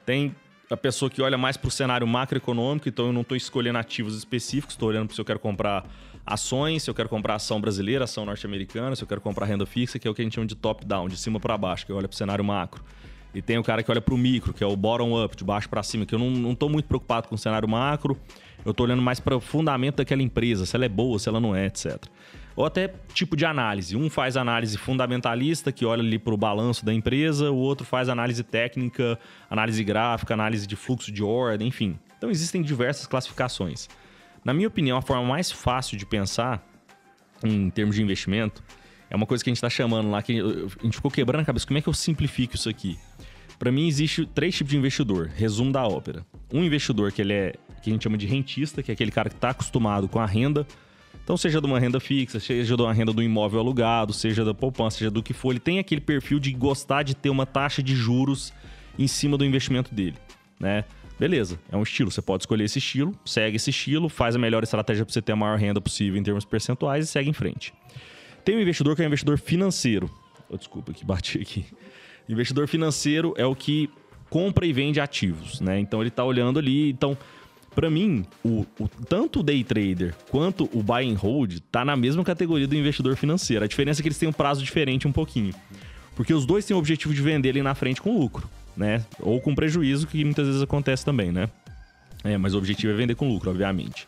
Tem 0.04 0.34
a 0.70 0.76
pessoa 0.76 1.10
que 1.10 1.20
olha 1.20 1.36
mais 1.36 1.56
para 1.56 1.68
o 1.68 1.70
cenário 1.70 2.06
macroeconômico, 2.06 2.88
então 2.88 3.06
eu 3.06 3.12
não 3.12 3.20
estou 3.20 3.36
escolhendo 3.36 3.78
ativos 3.78 4.16
específicos, 4.16 4.74
estou 4.74 4.88
olhando 4.88 5.06
para 5.06 5.14
se 5.14 5.20
eu 5.20 5.24
quero 5.24 5.38
comprar 5.38 5.84
ações, 6.24 6.84
se 6.84 6.90
eu 6.90 6.94
quero 6.94 7.08
comprar 7.08 7.34
ação 7.34 7.60
brasileira, 7.60 8.04
ação 8.04 8.24
norte-americana, 8.24 8.96
se 8.96 9.02
eu 9.02 9.08
quero 9.08 9.20
comprar 9.20 9.46
renda 9.46 9.66
fixa, 9.66 9.98
que 9.98 10.08
é 10.08 10.10
o 10.10 10.14
que 10.14 10.22
a 10.22 10.24
gente 10.24 10.34
chama 10.34 10.46
de 10.46 10.54
top-down, 10.54 11.08
de 11.08 11.16
cima 11.16 11.38
para 11.38 11.58
baixo, 11.58 11.84
que 11.84 11.92
olha 11.92 12.08
para 12.08 12.14
o 12.14 12.16
cenário 12.16 12.44
macro. 12.44 12.82
E 13.34 13.40
tem 13.40 13.58
o 13.58 13.62
cara 13.62 13.82
que 13.82 13.90
olha 13.90 14.00
para 14.00 14.14
o 14.14 14.18
micro, 14.18 14.52
que 14.52 14.62
é 14.62 14.66
o 14.66 14.76
bottom-up, 14.76 15.36
de 15.36 15.44
baixo 15.44 15.68
para 15.68 15.82
cima, 15.82 16.04
que 16.04 16.14
eu 16.14 16.18
não, 16.18 16.54
tô 16.54 16.68
muito 16.68 16.86
preocupado 16.86 17.28
com 17.28 17.34
o 17.34 17.38
cenário 17.38 17.68
macro, 17.68 18.16
eu 18.64 18.72
tô 18.72 18.84
olhando 18.84 19.02
mais 19.02 19.20
para 19.20 19.36
o 19.36 19.40
fundamento 19.40 19.96
daquela 19.96 20.22
empresa, 20.22 20.66
se 20.66 20.76
ela 20.76 20.84
é 20.84 20.88
boa, 20.88 21.18
se 21.18 21.28
ela 21.28 21.40
não 21.40 21.54
é, 21.54 21.66
etc. 21.66 21.96
Ou 22.54 22.66
até 22.66 22.92
tipo 23.14 23.36
de 23.36 23.44
análise. 23.44 23.96
Um 23.96 24.10
faz 24.10 24.36
análise 24.36 24.76
fundamentalista, 24.76 25.72
que 25.72 25.84
olha 25.84 26.02
ali 26.02 26.18
para 26.18 26.34
o 26.34 26.36
balanço 26.36 26.84
da 26.84 26.92
empresa, 26.92 27.50
o 27.50 27.56
outro 27.56 27.86
faz 27.86 28.08
análise 28.08 28.42
técnica, 28.42 29.18
análise 29.48 29.82
gráfica, 29.82 30.34
análise 30.34 30.66
de 30.66 30.76
fluxo 30.76 31.10
de 31.10 31.22
ordem, 31.22 31.68
enfim. 31.68 31.98
Então 32.18 32.30
existem 32.30 32.62
diversas 32.62 33.06
classificações. 33.06 33.88
Na 34.44 34.52
minha 34.52 34.68
opinião, 34.68 34.98
a 34.98 35.02
forma 35.02 35.24
mais 35.24 35.50
fácil 35.50 35.96
de 35.96 36.04
pensar 36.04 36.62
em 37.42 37.70
termos 37.70 37.96
de 37.96 38.02
investimento 38.02 38.62
é 39.08 39.16
uma 39.16 39.26
coisa 39.26 39.42
que 39.42 39.50
a 39.50 39.52
gente 39.52 39.58
está 39.58 39.70
chamando 39.70 40.10
lá, 40.10 40.22
que 40.22 40.40
a 40.40 40.84
gente 40.84 40.96
ficou 40.96 41.10
quebrando 41.10 41.42
a 41.42 41.44
cabeça. 41.44 41.66
Como 41.66 41.78
é 41.78 41.82
que 41.82 41.88
eu 41.88 41.94
simplifico 41.94 42.54
isso 42.54 42.68
aqui? 42.68 42.98
Para 43.58 43.70
mim, 43.70 43.86
existe 43.86 44.26
três 44.26 44.56
tipos 44.56 44.72
de 44.72 44.76
investidor. 44.76 45.30
Resumo 45.36 45.70
da 45.70 45.86
ópera. 45.86 46.26
Um 46.52 46.64
investidor 46.64 47.12
que 47.12 47.22
ele 47.22 47.32
é 47.32 47.54
que 47.82 47.90
a 47.90 47.92
gente 47.92 48.02
chama 48.02 48.16
de 48.16 48.26
rentista, 48.26 48.82
que 48.82 48.90
é 48.90 48.94
aquele 48.94 49.10
cara 49.10 49.28
que 49.28 49.34
está 49.34 49.50
acostumado 49.50 50.08
com 50.08 50.18
a 50.20 50.26
renda. 50.26 50.66
Então, 51.24 51.36
seja 51.36 51.60
de 51.60 51.66
uma 51.66 51.78
renda 51.78 52.00
fixa, 52.00 52.40
seja 52.40 52.76
de 52.76 52.82
uma 52.82 52.92
renda 52.92 53.12
do 53.12 53.22
imóvel 53.22 53.60
alugado, 53.60 54.12
seja 54.12 54.44
da 54.44 54.54
poupança, 54.54 54.98
seja 54.98 55.10
do 55.10 55.22
que 55.22 55.32
for, 55.32 55.52
ele 55.52 55.60
tem 55.60 55.78
aquele 55.78 56.00
perfil 56.00 56.38
de 56.38 56.52
gostar 56.52 57.02
de 57.02 57.14
ter 57.14 57.30
uma 57.30 57.46
taxa 57.46 57.82
de 57.82 57.94
juros 57.94 58.52
em 58.98 59.06
cima 59.06 59.36
do 59.36 59.44
investimento 59.44 59.94
dele, 59.94 60.16
né? 60.58 60.84
Beleza, 61.18 61.60
é 61.70 61.76
um 61.76 61.82
estilo. 61.82 62.10
Você 62.10 62.20
pode 62.20 62.42
escolher 62.42 62.64
esse 62.64 62.78
estilo, 62.78 63.14
segue 63.24 63.56
esse 63.56 63.70
estilo, 63.70 64.08
faz 64.08 64.34
a 64.34 64.38
melhor 64.38 64.62
estratégia 64.64 65.04
para 65.04 65.12
você 65.12 65.22
ter 65.22 65.32
a 65.32 65.36
maior 65.36 65.56
renda 65.56 65.80
possível 65.80 66.18
em 66.18 66.22
termos 66.22 66.44
percentuais 66.44 67.04
e 67.04 67.08
segue 67.08 67.30
em 67.30 67.32
frente. 67.32 67.72
Tem 68.44 68.56
um 68.56 68.60
investidor 68.60 68.96
que 68.96 69.02
é 69.02 69.04
um 69.04 69.06
investidor 69.06 69.38
financeiro. 69.38 70.10
Oh, 70.48 70.56
desculpa 70.56 70.92
que 70.92 71.04
bati 71.04 71.38
aqui. 71.38 71.64
Investidor 72.28 72.66
financeiro 72.66 73.34
é 73.36 73.46
o 73.46 73.54
que 73.54 73.88
compra 74.28 74.66
e 74.66 74.72
vende 74.72 75.00
ativos, 75.00 75.60
né? 75.60 75.78
Então 75.78 76.00
ele 76.00 76.10
tá 76.10 76.24
olhando 76.24 76.58
ali, 76.58 76.90
então 76.90 77.16
para 77.74 77.88
mim, 77.90 78.24
o, 78.44 78.66
o- 78.78 78.88
tanto 79.08 79.40
o 79.40 79.42
day 79.42 79.62
trader 79.64 80.14
quanto 80.30 80.68
o 80.72 80.82
buy 80.82 81.08
and 81.10 81.16
hold 81.16 81.58
tá 81.70 81.84
na 81.84 81.96
mesma 81.96 82.22
categoria 82.24 82.66
do 82.66 82.74
investidor 82.76 83.16
financeiro. 83.16 83.64
A 83.64 83.68
diferença 83.68 84.00
é 84.00 84.02
que 84.02 84.08
eles 84.08 84.18
têm 84.18 84.28
um 84.28 84.32
prazo 84.32 84.62
diferente 84.62 85.06
um 85.08 85.12
pouquinho. 85.12 85.54
Porque 86.14 86.34
os 86.34 86.44
dois 86.44 86.64
têm 86.66 86.76
o 86.76 86.78
objetivo 86.78 87.14
de 87.14 87.22
vender 87.22 87.50
ali 87.50 87.62
na 87.62 87.74
frente 87.74 88.00
com 88.02 88.18
lucro, 88.18 88.48
né? 88.76 89.04
Ou 89.20 89.40
com 89.40 89.54
prejuízo, 89.54 90.06
que 90.06 90.22
muitas 90.24 90.46
vezes 90.46 90.60
acontece 90.62 91.04
também, 91.04 91.32
né? 91.32 91.48
É, 92.22 92.36
mas 92.38 92.54
o 92.54 92.58
objetivo 92.58 92.92
é 92.92 92.96
vender 92.96 93.14
com 93.14 93.28
lucro, 93.28 93.50
obviamente. 93.50 94.06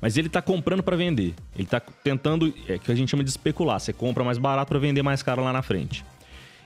Mas 0.00 0.16
ele 0.16 0.28
tá 0.28 0.40
comprando 0.42 0.82
para 0.82 0.94
vender. 0.96 1.34
Ele 1.56 1.66
tá 1.66 1.80
tentando, 1.80 2.52
é 2.68 2.78
que 2.78 2.92
a 2.92 2.94
gente 2.94 3.10
chama 3.10 3.24
de 3.24 3.30
especular. 3.30 3.80
Você 3.80 3.92
compra 3.92 4.22
mais 4.22 4.38
barato 4.38 4.68
para 4.68 4.78
vender 4.78 5.02
mais 5.02 5.22
caro 5.22 5.42
lá 5.42 5.52
na 5.52 5.62
frente. 5.62 6.04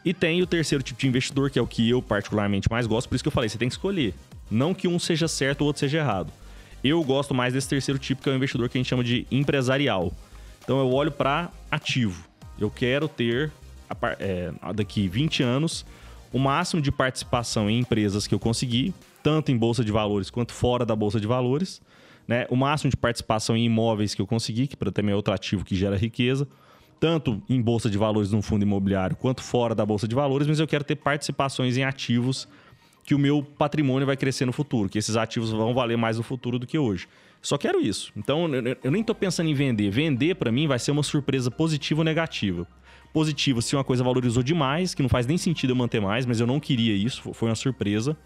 E 0.04 0.12
tem 0.12 0.42
o 0.42 0.46
terceiro 0.46 0.82
tipo 0.82 1.00
de 1.00 1.06
investidor, 1.06 1.48
que 1.48 1.58
é 1.58 1.62
o 1.62 1.66
que 1.66 1.88
eu 1.88 2.02
particularmente 2.02 2.68
mais 2.70 2.86
gosto, 2.88 3.08
por 3.08 3.14
isso 3.14 3.22
que 3.22 3.28
eu 3.28 3.32
falei, 3.32 3.48
você 3.48 3.56
tem 3.56 3.68
que 3.68 3.74
escolher. 3.74 4.12
Não 4.52 4.74
que 4.74 4.86
um 4.86 4.98
seja 4.98 5.26
certo 5.26 5.62
ou 5.62 5.68
outro 5.68 5.80
seja 5.80 5.98
errado. 5.98 6.32
Eu 6.84 7.02
gosto 7.02 7.34
mais 7.34 7.54
desse 7.54 7.68
terceiro 7.68 7.98
tipo, 7.98 8.22
que 8.22 8.28
é 8.28 8.32
o 8.32 8.36
investidor 8.36 8.68
que 8.68 8.76
a 8.76 8.80
gente 8.80 8.88
chama 8.88 9.02
de 9.02 9.26
empresarial. 9.30 10.12
Então 10.62 10.78
eu 10.78 10.90
olho 10.90 11.10
para 11.10 11.50
ativo. 11.70 12.24
Eu 12.58 12.70
quero 12.70 13.08
ter, 13.08 13.50
é, 14.18 14.52
daqui 14.74 15.08
20 15.08 15.42
anos, 15.42 15.86
o 16.32 16.38
máximo 16.38 16.82
de 16.82 16.92
participação 16.92 17.70
em 17.70 17.78
empresas 17.78 18.26
que 18.26 18.34
eu 18.34 18.38
conseguir, 18.38 18.92
tanto 19.22 19.50
em 19.50 19.56
bolsa 19.56 19.84
de 19.84 19.90
valores 19.90 20.28
quanto 20.28 20.52
fora 20.52 20.84
da 20.84 20.94
bolsa 20.94 21.18
de 21.18 21.26
valores. 21.26 21.80
Né? 22.28 22.46
O 22.50 22.56
máximo 22.56 22.90
de 22.90 22.96
participação 22.96 23.56
em 23.56 23.64
imóveis 23.64 24.14
que 24.14 24.20
eu 24.20 24.26
conseguir, 24.26 24.66
que 24.66 24.76
também 24.76 25.12
é 25.12 25.16
outro 25.16 25.32
ativo 25.32 25.64
que 25.64 25.74
gera 25.74 25.96
riqueza 25.96 26.46
tanto 27.02 27.42
em 27.48 27.60
bolsa 27.60 27.90
de 27.90 27.98
valores 27.98 28.30
num 28.30 28.40
fundo 28.40 28.62
imobiliário 28.62 29.16
quanto 29.16 29.42
fora 29.42 29.74
da 29.74 29.84
bolsa 29.84 30.06
de 30.06 30.14
valores, 30.14 30.46
mas 30.46 30.60
eu 30.60 30.68
quero 30.68 30.84
ter 30.84 30.94
participações 30.94 31.76
em 31.76 31.82
ativos 31.82 32.46
que 33.04 33.14
o 33.14 33.18
meu 33.18 33.42
patrimônio 33.42 34.06
vai 34.06 34.16
crescer 34.16 34.44
no 34.46 34.52
futuro, 34.52 34.88
que 34.88 34.98
esses 34.98 35.16
ativos 35.16 35.50
vão 35.50 35.74
valer 35.74 35.96
mais 35.96 36.16
no 36.18 36.22
futuro 36.22 36.58
do 36.58 36.66
que 36.66 36.78
hoje. 36.78 37.08
Só 37.40 37.58
quero 37.58 37.80
isso. 37.80 38.12
Então, 38.16 38.48
eu- 38.54 38.90
nem 38.90 39.00
estou 39.00 39.14
pensando 39.16 39.48
em 39.48 39.54
vender. 39.54 39.90
Vender, 39.90 40.36
para 40.36 40.52
mim, 40.52 40.68
vai 40.68 40.78
ser 40.78 40.92
uma 40.92 41.02
surpresa 41.02 41.50
positiva 41.50 42.00
ou 42.00 42.04
negativa. 42.04 42.66
Positiva 43.12 43.60
se 43.60 43.74
uma 43.74 43.82
coisa 43.82 44.04
valorizou 44.04 44.42
demais, 44.42 44.94
que 44.94 45.02
não 45.02 45.08
faz 45.08 45.26
nem 45.26 45.36
sentido 45.36 45.70
eu 45.70 45.76
manter 45.76 46.00
mais, 46.00 46.24
mas 46.24 46.38
eu 46.40 46.46
não 46.46 46.60
queria 46.60 46.94
isso, 46.94 47.34
foi 47.34 47.48
uma 47.48 47.54
surpresa. 47.56 48.16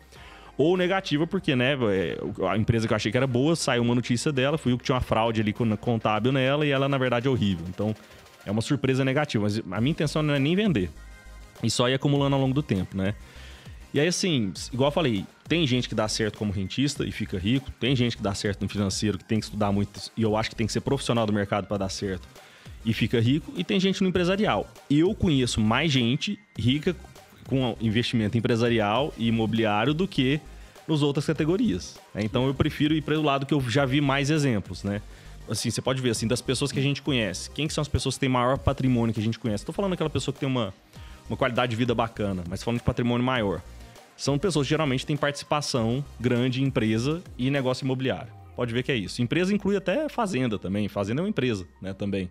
Ou 0.58 0.76
negativa, 0.76 1.26
porque, 1.26 1.56
né, 1.56 1.76
é, 1.90 2.18
a 2.48 2.56
empresa 2.56 2.86
que 2.86 2.92
eu 2.92 2.96
achei 2.96 3.10
que 3.10 3.16
era 3.16 3.26
boa, 3.26 3.56
saiu 3.56 3.82
uma 3.82 3.94
notícia 3.94 4.30
dela, 4.32 4.56
fui 4.56 4.72
eu 4.72 4.78
que 4.78 4.84
tinha 4.84 4.94
uma 4.94 5.00
fraude 5.02 5.40
ali 5.40 5.52
contábil 5.52 6.32
nela 6.32 6.64
e 6.66 6.70
ela, 6.70 6.88
na 6.88 6.96
verdade, 6.98 7.26
é 7.26 7.30
horrível. 7.30 7.64
Então, 7.68 7.94
é 8.44 8.50
uma 8.50 8.62
surpresa 8.62 9.04
negativa. 9.04 9.44
Mas 9.44 9.58
a 9.70 9.80
minha 9.80 9.90
intenção 9.90 10.22
não 10.22 10.34
é 10.34 10.38
nem 10.38 10.54
vender. 10.54 10.90
E 11.62 11.70
só 11.70 11.88
ir 11.88 11.94
acumulando 11.94 12.36
ao 12.36 12.40
longo 12.40 12.54
do 12.54 12.62
tempo, 12.62 12.96
né? 12.96 13.14
E 13.96 14.00
aí, 14.00 14.08
assim, 14.08 14.52
igual 14.74 14.88
eu 14.88 14.92
falei, 14.92 15.24
tem 15.48 15.66
gente 15.66 15.88
que 15.88 15.94
dá 15.94 16.06
certo 16.06 16.36
como 16.36 16.52
rentista 16.52 17.02
e 17.06 17.10
fica 17.10 17.38
rico, 17.38 17.70
tem 17.80 17.96
gente 17.96 18.14
que 18.14 18.22
dá 18.22 18.34
certo 18.34 18.60
no 18.60 18.68
financeiro, 18.68 19.16
que 19.16 19.24
tem 19.24 19.40
que 19.40 19.46
estudar 19.46 19.72
muito, 19.72 20.12
e 20.14 20.20
eu 20.20 20.36
acho 20.36 20.50
que 20.50 20.54
tem 20.54 20.66
que 20.66 20.72
ser 20.74 20.82
profissional 20.82 21.24
do 21.24 21.32
mercado 21.32 21.66
para 21.66 21.78
dar 21.78 21.88
certo 21.88 22.28
e 22.84 22.92
fica 22.92 23.18
rico, 23.18 23.54
e 23.56 23.64
tem 23.64 23.80
gente 23.80 24.02
no 24.02 24.10
empresarial. 24.10 24.70
Eu 24.90 25.14
conheço 25.14 25.62
mais 25.62 25.90
gente 25.90 26.38
rica 26.58 26.94
com 27.46 27.74
investimento 27.80 28.36
empresarial 28.36 29.14
e 29.16 29.28
imobiliário 29.28 29.94
do 29.94 30.06
que 30.06 30.42
nas 30.86 31.00
outras 31.00 31.24
categorias. 31.24 31.98
Né? 32.14 32.20
Então 32.22 32.46
eu 32.46 32.52
prefiro 32.52 32.92
ir 32.92 33.00
para 33.00 33.18
o 33.18 33.22
lado 33.22 33.46
que 33.46 33.54
eu 33.54 33.62
já 33.62 33.86
vi 33.86 34.02
mais 34.02 34.28
exemplos, 34.28 34.84
né? 34.84 35.00
Assim, 35.48 35.70
você 35.70 35.80
pode 35.80 36.02
ver 36.02 36.10
assim, 36.10 36.28
das 36.28 36.42
pessoas 36.42 36.70
que 36.70 36.78
a 36.78 36.82
gente 36.82 37.00
conhece. 37.00 37.50
Quem 37.50 37.66
que 37.66 37.72
são 37.72 37.80
as 37.80 37.88
pessoas 37.88 38.16
que 38.16 38.20
têm 38.20 38.28
maior 38.28 38.58
patrimônio 38.58 39.14
que 39.14 39.20
a 39.20 39.24
gente 39.24 39.38
conhece? 39.38 39.62
Estou 39.62 39.74
falando 39.74 39.92
daquela 39.92 40.10
pessoa 40.10 40.34
que 40.34 40.40
tem 40.40 40.48
uma, 40.48 40.74
uma 41.30 41.36
qualidade 41.38 41.70
de 41.70 41.76
vida 41.76 41.94
bacana, 41.94 42.44
mas 42.46 42.62
falando 42.62 42.80
de 42.80 42.84
patrimônio 42.84 43.24
maior. 43.24 43.62
São 44.16 44.38
pessoas 44.38 44.66
que 44.66 44.70
geralmente 44.70 45.04
têm 45.04 45.16
participação 45.16 46.04
grande 46.18 46.62
em 46.62 46.66
empresa 46.66 47.22
e 47.36 47.50
negócio 47.50 47.84
imobiliário. 47.84 48.32
Pode 48.54 48.72
ver 48.72 48.82
que 48.82 48.90
é 48.90 48.96
isso. 48.96 49.20
Empresa 49.20 49.54
inclui 49.54 49.76
até 49.76 50.08
fazenda 50.08 50.58
também. 50.58 50.88
Fazenda 50.88 51.20
é 51.20 51.22
uma 51.22 51.28
empresa, 51.28 51.66
né, 51.80 51.92
também. 51.92 52.30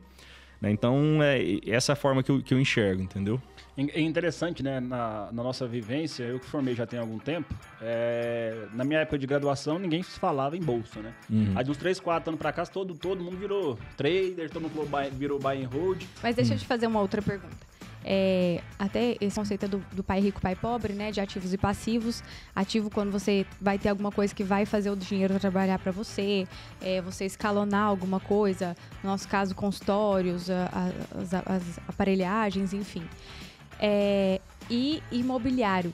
Né? 0.59 0.71
Então, 0.71 1.21
é 1.21 1.59
essa 1.67 1.91
é 1.91 1.93
a 1.93 1.95
forma 1.95 2.23
que 2.23 2.31
eu, 2.31 2.41
que 2.41 2.53
eu 2.53 2.59
enxergo, 2.59 3.01
entendeu? 3.01 3.39
É 3.77 3.99
interessante, 3.99 4.63
né? 4.63 4.79
Na, 4.79 5.29
na, 5.31 5.43
nossa 5.43 5.67
vivência, 5.67 6.23
eu 6.23 6.39
que 6.39 6.45
formei 6.45 6.73
já 6.73 6.87
tem 6.87 6.97
algum 6.97 7.19
tempo, 7.19 7.53
é, 7.81 8.67
na 8.73 8.85
minha 8.85 9.01
época 9.01 9.19
de 9.19 9.27
graduação, 9.27 9.77
ninguém 9.77 10.01
falava 10.01 10.55
em 10.55 10.61
bolsa, 10.61 11.01
né? 11.01 11.13
Uhum. 11.29 11.51
Aí 11.55 11.63
dos 11.65 11.75
3, 11.75 11.99
4 11.99 12.29
anos 12.29 12.39
pra 12.39 12.53
cá, 12.53 12.65
todo, 12.65 12.95
todo 12.95 13.21
mundo 13.21 13.35
virou 13.35 13.77
trader, 13.97 14.49
todo 14.49 14.63
mundo 14.63 14.89
virou 15.11 15.37
buy 15.39 15.61
and 15.61 15.67
hold. 15.67 16.01
Mas 16.23 16.37
deixa 16.37 16.51
uhum. 16.51 16.55
eu 16.55 16.61
te 16.61 16.65
fazer 16.65 16.87
uma 16.87 17.01
outra 17.01 17.21
pergunta. 17.21 17.74
É, 18.07 18.61
até 18.77 19.17
esse 19.19 19.35
conceito 19.35 19.67
do, 19.67 19.79
do, 19.91 20.03
pai 20.03 20.19
rico, 20.19 20.39
pai 20.39 20.55
pobre, 20.55 20.93
né? 20.93 21.09
De 21.09 21.19
ativos 21.19 21.51
e 21.51 21.57
passivos. 21.57 22.23
Ativo 22.55 22.91
quando 22.91 23.11
você 23.11 23.47
vai 23.59 23.79
ter 23.79 23.89
alguma 23.89 24.11
coisa 24.11 24.33
que 24.33 24.43
vai 24.43 24.63
fazer 24.63 24.91
o 24.91 24.95
dinheiro 24.95 25.39
trabalhar 25.39 25.79
para 25.79 25.91
você, 25.91 26.47
é, 26.79 27.01
você 27.01 27.25
escalonar 27.25 27.87
alguma 27.87 28.19
coisa, 28.19 28.77
no 29.03 29.09
nosso 29.09 29.27
caso, 29.27 29.55
consultórios, 29.55 30.51
as, 30.51 31.33
as, 31.33 31.79
aparelhagens, 31.87 32.73
enfim. 32.73 33.03
É, 33.79 34.39
e 34.69 35.01
imobiliário. 35.11 35.91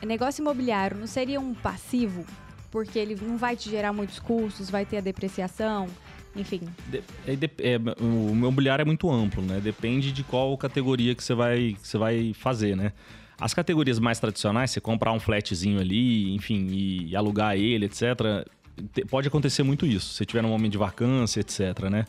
Negócio 0.00 0.40
imobiliário 0.40 0.96
não 0.96 1.06
seria 1.06 1.38
um 1.38 1.52
passivo? 1.52 2.24
Porque 2.70 2.98
ele 2.98 3.14
não 3.20 3.36
vai 3.36 3.56
te 3.56 3.68
gerar 3.68 3.92
muitos 3.92 4.18
custos, 4.18 4.70
vai 4.70 4.86
ter 4.86 4.96
a 4.96 5.00
depreciação, 5.02 5.86
enfim. 6.36 6.60
De, 6.88 7.02
é, 7.26 7.74
é, 7.74 7.78
o 8.00 8.30
imobiliário 8.30 8.82
é 8.82 8.86
muito 8.86 9.10
amplo, 9.10 9.42
né? 9.42 9.60
Depende 9.60 10.12
de 10.12 10.22
qual 10.22 10.56
categoria 10.56 11.14
que 11.14 11.22
você 11.22 11.34
vai, 11.34 11.76
que 11.80 11.86
você 11.86 11.98
vai 11.98 12.32
fazer, 12.34 12.76
né? 12.76 12.92
As 13.40 13.52
categorias 13.52 13.98
mais 13.98 14.20
tradicionais, 14.20 14.70
você 14.70 14.80
comprar 14.80 15.12
um 15.12 15.20
flatzinho 15.20 15.80
ali, 15.80 16.32
enfim, 16.34 16.68
e 16.70 17.16
alugar 17.16 17.56
ele, 17.56 17.86
etc., 17.86 18.46
pode 19.10 19.28
acontecer 19.28 19.62
muito 19.62 19.84
isso. 19.84 20.14
Se 20.14 20.24
tiver 20.24 20.42
num 20.42 20.48
momento 20.48 20.72
de 20.72 20.78
vacância, 20.78 21.40
etc., 21.40 21.90
né? 21.90 22.04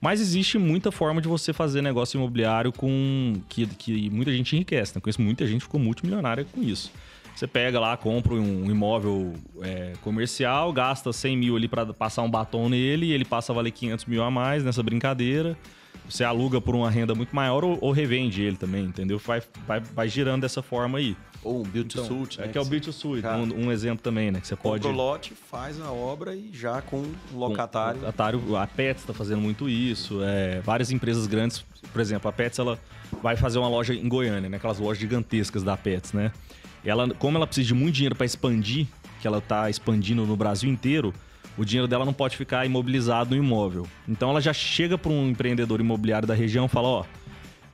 Mas 0.00 0.20
existe 0.20 0.58
muita 0.58 0.92
forma 0.92 1.20
de 1.20 1.26
você 1.26 1.52
fazer 1.52 1.82
negócio 1.82 2.16
imobiliário 2.16 2.72
com 2.72 3.34
que, 3.48 3.66
que 3.66 4.08
muita 4.10 4.32
gente 4.32 4.54
enriquece. 4.54 4.94
Né? 4.94 5.00
Conheço 5.00 5.20
muita 5.20 5.44
gente 5.44 5.58
que 5.58 5.64
ficou 5.64 5.80
multimilionária 5.80 6.44
com 6.44 6.62
isso. 6.62 6.92
Você 7.38 7.46
pega 7.46 7.78
lá, 7.78 7.96
compra 7.96 8.34
um 8.34 8.68
imóvel 8.68 9.32
é, 9.62 9.92
comercial, 10.02 10.72
gasta 10.72 11.12
100 11.12 11.36
mil 11.36 11.54
ali 11.54 11.68
para 11.68 11.86
passar 11.94 12.22
um 12.22 12.28
batom 12.28 12.68
nele, 12.68 13.06
e 13.06 13.12
ele 13.12 13.24
passa 13.24 13.52
a 13.52 13.54
valer 13.54 13.70
500 13.70 14.06
mil 14.06 14.24
a 14.24 14.28
mais 14.28 14.64
nessa 14.64 14.82
brincadeira. 14.82 15.56
Você 16.10 16.24
aluga 16.24 16.60
por 16.60 16.74
uma 16.74 16.90
renda 16.90 17.14
muito 17.14 17.36
maior 17.36 17.62
ou, 17.62 17.78
ou 17.80 17.92
revende 17.92 18.42
ele 18.42 18.56
também, 18.56 18.86
entendeu? 18.86 19.20
Vai, 19.20 19.40
vai, 19.68 19.78
vai 19.78 20.08
girando 20.08 20.40
dessa 20.40 20.62
forma 20.62 20.98
aí. 20.98 21.16
Ou 21.44 21.60
um 21.60 21.62
build 21.62 21.94
to 21.94 22.00
então, 22.00 22.18
suit, 22.18 22.40
é 22.40 22.42
né? 22.42 22.48
É 22.48 22.50
que 22.50 22.58
é 22.58 22.60
o 22.60 22.64
build 22.64 22.86
to 22.86 22.92
suit, 22.92 23.24
um, 23.24 23.66
um, 23.66 23.70
exemplo 23.70 24.02
também, 24.02 24.32
né? 24.32 24.40
Que 24.40 24.48
você 24.48 24.56
pode... 24.56 24.82
Compra 24.82 25.00
o 25.00 25.00
lote, 25.00 25.32
faz 25.32 25.80
a 25.80 25.92
obra 25.92 26.34
e 26.34 26.50
já 26.52 26.82
com 26.82 27.02
um 27.02 27.38
locatário. 27.38 28.00
Com 28.00 28.06
locatário, 28.06 28.56
a 28.56 28.66
Pets 28.66 29.02
está 29.02 29.14
fazendo 29.14 29.40
muito 29.40 29.68
isso. 29.68 30.24
É, 30.24 30.60
várias 30.62 30.90
empresas 30.90 31.28
grandes, 31.28 31.64
por 31.92 32.00
exemplo, 32.00 32.28
a 32.28 32.32
Pets 32.32 32.58
ela 32.58 32.76
vai 33.22 33.36
fazer 33.36 33.60
uma 33.60 33.68
loja 33.68 33.94
em 33.94 34.08
Goiânia, 34.08 34.50
né? 34.50 34.56
Aquelas 34.56 34.80
lojas 34.80 34.98
gigantescas 34.98 35.62
da 35.62 35.76
Pets, 35.76 36.12
né? 36.12 36.32
Ela, 36.84 37.08
como 37.14 37.36
ela 37.36 37.46
precisa 37.46 37.68
de 37.68 37.74
muito 37.74 37.94
dinheiro 37.94 38.14
para 38.14 38.26
expandir, 38.26 38.86
que 39.20 39.26
ela 39.26 39.38
está 39.38 39.68
expandindo 39.68 40.24
no 40.24 40.36
Brasil 40.36 40.70
inteiro, 40.70 41.12
o 41.56 41.64
dinheiro 41.64 41.88
dela 41.88 42.04
não 42.04 42.12
pode 42.12 42.36
ficar 42.36 42.64
imobilizado 42.64 43.34
no 43.34 43.42
imóvel. 43.42 43.86
Então 44.06 44.30
ela 44.30 44.40
já 44.40 44.52
chega 44.52 44.96
para 44.96 45.10
um 45.10 45.28
empreendedor 45.28 45.80
imobiliário 45.80 46.26
da 46.26 46.34
região 46.34 46.66
e 46.66 46.68
fala: 46.68 46.88
ó, 46.88 47.04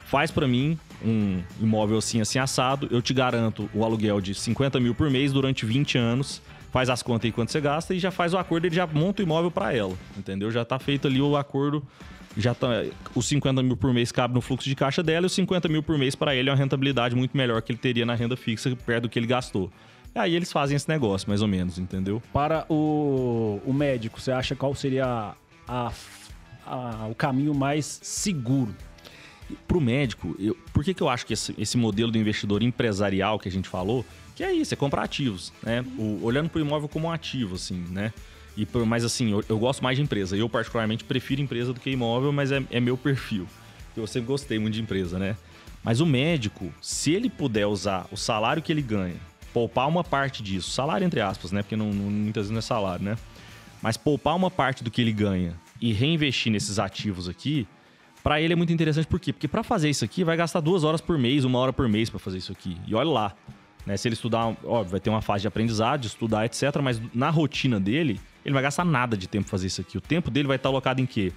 faz 0.00 0.30
para 0.30 0.48
mim 0.48 0.78
um 1.04 1.42
imóvel 1.60 1.98
assim, 1.98 2.20
assim 2.20 2.38
assado, 2.38 2.88
eu 2.90 3.02
te 3.02 3.12
garanto 3.12 3.68
o 3.74 3.84
aluguel 3.84 4.20
de 4.20 4.34
50 4.34 4.80
mil 4.80 4.94
por 4.94 5.10
mês 5.10 5.32
durante 5.32 5.66
20 5.66 5.98
anos. 5.98 6.40
Faz 6.72 6.90
as 6.90 7.04
contas 7.04 7.26
aí 7.26 7.32
quanto 7.32 7.52
você 7.52 7.60
gasta 7.60 7.94
e 7.94 8.00
já 8.00 8.10
faz 8.10 8.34
o 8.34 8.38
acordo, 8.38 8.66
ele 8.66 8.74
já 8.74 8.84
monta 8.84 9.22
o 9.22 9.24
imóvel 9.24 9.48
para 9.48 9.72
ela, 9.72 9.94
entendeu? 10.16 10.50
Já 10.50 10.64
tá 10.64 10.76
feito 10.76 11.06
ali 11.06 11.20
o 11.20 11.36
acordo 11.36 11.86
já 12.36 12.54
tá, 12.54 12.84
os 13.14 13.26
50 13.26 13.62
mil 13.62 13.76
por 13.76 13.92
mês 13.92 14.10
cabe 14.10 14.34
no 14.34 14.40
fluxo 14.40 14.68
de 14.68 14.74
caixa 14.74 15.02
dela 15.02 15.26
e 15.26 15.28
os 15.28 15.32
50 15.32 15.68
mil 15.68 15.82
por 15.82 15.96
mês 15.96 16.14
para 16.14 16.34
ele 16.34 16.48
é 16.48 16.52
uma 16.52 16.58
rentabilidade 16.58 17.14
muito 17.14 17.36
melhor 17.36 17.62
que 17.62 17.72
ele 17.72 17.78
teria 17.78 18.04
na 18.04 18.14
renda 18.14 18.36
fixa 18.36 18.74
perto 18.74 19.04
do 19.04 19.08
que 19.08 19.18
ele 19.18 19.26
gastou. 19.26 19.70
Aí 20.14 20.34
eles 20.34 20.52
fazem 20.52 20.76
esse 20.76 20.88
negócio, 20.88 21.28
mais 21.28 21.42
ou 21.42 21.48
menos, 21.48 21.78
entendeu? 21.78 22.22
Para 22.32 22.64
o, 22.68 23.60
o 23.64 23.72
médico, 23.72 24.20
você 24.20 24.30
acha 24.30 24.54
qual 24.54 24.72
seria 24.74 25.04
a, 25.04 25.34
a, 25.66 25.92
a, 26.64 27.06
o 27.08 27.14
caminho 27.14 27.52
mais 27.52 27.98
seguro? 28.02 28.74
Para 29.66 29.76
o 29.76 29.80
médico, 29.80 30.36
eu, 30.38 30.56
por 30.72 30.84
que, 30.84 30.94
que 30.94 31.02
eu 31.02 31.08
acho 31.08 31.26
que 31.26 31.32
esse, 31.32 31.54
esse 31.58 31.76
modelo 31.76 32.12
do 32.12 32.18
investidor 32.18 32.62
empresarial 32.62 33.38
que 33.38 33.48
a 33.48 33.52
gente 33.52 33.68
falou, 33.68 34.04
que 34.36 34.44
é 34.44 34.52
isso, 34.52 34.72
é 34.72 34.76
comprar 34.76 35.02
ativos, 35.02 35.52
né? 35.62 35.84
O, 35.98 36.20
olhando 36.22 36.48
para 36.48 36.58
o 36.58 36.62
imóvel 36.62 36.88
como 36.88 37.08
um 37.08 37.12
ativo, 37.12 37.56
assim, 37.56 37.84
né? 37.90 38.12
E 38.56 38.64
por, 38.64 38.84
mas 38.86 39.04
assim, 39.04 39.32
eu, 39.32 39.44
eu, 39.48 39.58
gosto 39.58 39.82
mais 39.82 39.96
de 39.96 40.02
empresa. 40.02 40.36
Eu, 40.36 40.48
particularmente, 40.48 41.04
prefiro 41.04 41.40
empresa 41.40 41.72
do 41.72 41.80
que 41.80 41.90
imóvel, 41.90 42.32
mas 42.32 42.52
é, 42.52 42.62
é 42.70 42.80
meu 42.80 42.96
perfil. 42.96 43.46
Eu 43.96 44.06
sempre 44.06 44.28
gostei 44.28 44.58
muito 44.58 44.74
de 44.74 44.82
empresa, 44.82 45.18
né? 45.18 45.36
Mas 45.82 46.00
o 46.00 46.06
médico, 46.06 46.72
se 46.80 47.12
ele 47.12 47.28
puder 47.28 47.66
usar 47.66 48.06
o 48.10 48.16
salário 48.16 48.62
que 48.62 48.72
ele 48.72 48.82
ganha, 48.82 49.16
poupar 49.52 49.88
uma 49.88 50.02
parte 50.02 50.42
disso, 50.42 50.70
salário 50.70 51.04
entre 51.04 51.20
aspas, 51.20 51.52
né? 51.52 51.62
Porque 51.62 51.76
não, 51.76 51.92
não, 51.92 52.10
muitas 52.10 52.44
vezes 52.44 52.50
não 52.50 52.58
é 52.58 52.62
salário, 52.62 53.04
né? 53.04 53.16
Mas 53.82 53.96
poupar 53.96 54.34
uma 54.34 54.50
parte 54.50 54.82
do 54.82 54.90
que 54.90 55.00
ele 55.00 55.12
ganha 55.12 55.54
e 55.80 55.92
reinvestir 55.92 56.50
nesses 56.50 56.78
ativos 56.78 57.28
aqui, 57.28 57.66
para 58.22 58.40
ele 58.40 58.54
é 58.54 58.56
muito 58.56 58.72
interessante. 58.72 59.06
Por 59.06 59.20
quê? 59.20 59.32
Porque 59.32 59.46
para 59.46 59.62
fazer 59.62 59.90
isso 59.90 60.04
aqui, 60.04 60.24
vai 60.24 60.36
gastar 60.36 60.60
duas 60.60 60.82
horas 60.82 61.00
por 61.00 61.18
mês, 61.18 61.44
uma 61.44 61.58
hora 61.58 61.72
por 61.72 61.86
mês 61.88 62.08
para 62.08 62.18
fazer 62.18 62.38
isso 62.38 62.52
aqui. 62.52 62.76
E 62.86 62.94
olha 62.94 63.10
lá. 63.10 63.34
Né? 63.84 63.98
Se 63.98 64.08
ele 64.08 64.14
estudar, 64.14 64.56
óbvio, 64.64 64.92
vai 64.92 65.00
ter 65.00 65.10
uma 65.10 65.20
fase 65.20 65.42
de 65.42 65.48
aprendizado, 65.48 66.00
de 66.00 66.06
estudar, 66.06 66.46
etc. 66.46 66.62
Mas 66.82 66.98
na 67.12 67.28
rotina 67.28 67.78
dele, 67.78 68.18
ele 68.44 68.52
vai 68.52 68.62
gastar 68.62 68.84
nada 68.84 69.16
de 69.16 69.26
tempo 69.28 69.48
fazer 69.48 69.66
isso 69.66 69.80
aqui. 69.80 69.96
O 69.96 70.00
tempo 70.00 70.30
dele 70.30 70.48
vai 70.48 70.56
estar 70.56 70.68
alocado 70.68 71.00
em 71.00 71.06
quê? 71.06 71.32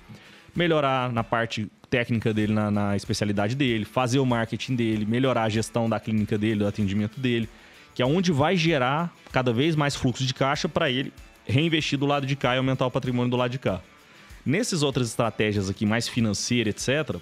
Melhorar 0.56 1.12
na 1.12 1.24
parte 1.24 1.68
técnica 1.90 2.34
dele, 2.34 2.54
na, 2.54 2.70
na 2.70 2.96
especialidade 2.96 3.56
dele, 3.56 3.86
fazer 3.86 4.20
o 4.20 4.26
marketing 4.26 4.76
dele, 4.76 5.06
melhorar 5.06 5.44
a 5.44 5.50
gestão 5.50 5.90
da 5.90 6.00
clínica 6.00 6.38
dele, 6.38 6.60
do 6.60 6.68
atendimento 6.68 7.20
dele, 7.20 7.48
que 7.96 8.02
é 8.02 8.06
onde 8.06 8.32
vai 8.32 8.58
gerar 8.58 9.14
cada 9.32 9.54
vez 9.54 9.76
mais 9.76 9.96
fluxo 9.96 10.26
de 10.26 10.34
caixa 10.34 10.68
para 10.68 10.90
ele 10.90 11.14
reinvestir 11.46 11.98
do 11.98 12.06
lado 12.06 12.28
de 12.28 12.36
cá 12.36 12.56
e 12.56 12.58
aumentar 12.58 12.86
o 12.86 12.92
patrimônio 12.92 13.32
do 13.32 13.38
lado 13.38 13.52
de 13.52 13.60
cá. 13.60 13.82
Nessas 14.46 14.84
outras 14.84 15.08
estratégias 15.08 15.70
aqui, 15.70 15.86
mais 15.86 16.08
financeiras, 16.08 16.74
etc., 16.76 17.18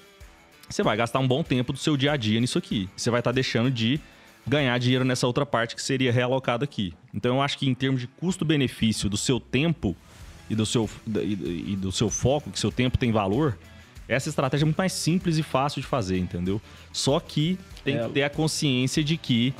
você 0.67 0.81
vai 0.81 0.97
gastar 0.97 1.19
um 1.19 1.27
bom 1.27 1.43
tempo 1.43 1.71
do 1.71 1.77
seu 1.77 1.95
dia 1.95 2.13
a 2.13 2.17
dia 2.17 2.39
nisso 2.39 2.57
aqui. 2.57 2.89
Você 2.97 3.11
vai 3.11 3.19
estar 3.19 3.31
deixando 3.31 3.69
de 3.69 3.99
ganhar 4.47 4.77
dinheiro 4.77 5.03
nessa 5.03 5.25
outra 5.25 5.45
parte 5.45 5.75
que 5.75 5.81
seria 5.81 6.11
realocado 6.11 6.63
aqui. 6.63 6.93
Então 7.13 7.35
eu 7.35 7.41
acho 7.41 7.57
que 7.57 7.67
em 7.67 7.73
termos 7.73 8.01
de 8.01 8.07
custo-benefício 8.07 9.09
do 9.09 9.17
seu 9.17 9.39
tempo 9.39 9.95
e 10.49 10.55
do 10.55 10.65
seu, 10.65 10.89
e, 11.07 11.73
e 11.73 11.75
do 11.75 11.91
seu 11.91 12.09
foco, 12.09 12.51
que 12.51 12.59
seu 12.59 12.71
tempo 12.71 12.97
tem 12.97 13.11
valor, 13.11 13.57
essa 14.07 14.29
estratégia 14.29 14.63
é 14.63 14.67
muito 14.67 14.77
mais 14.77 14.93
simples 14.93 15.37
e 15.37 15.43
fácil 15.43 15.81
de 15.81 15.87
fazer, 15.87 16.17
entendeu? 16.19 16.61
Só 16.93 17.19
que 17.19 17.57
tem 17.83 17.97
é. 17.97 18.03
que 18.03 18.09
ter 18.09 18.23
a 18.23 18.29
consciência 18.29 19.03
de 19.03 19.17
que 19.17 19.53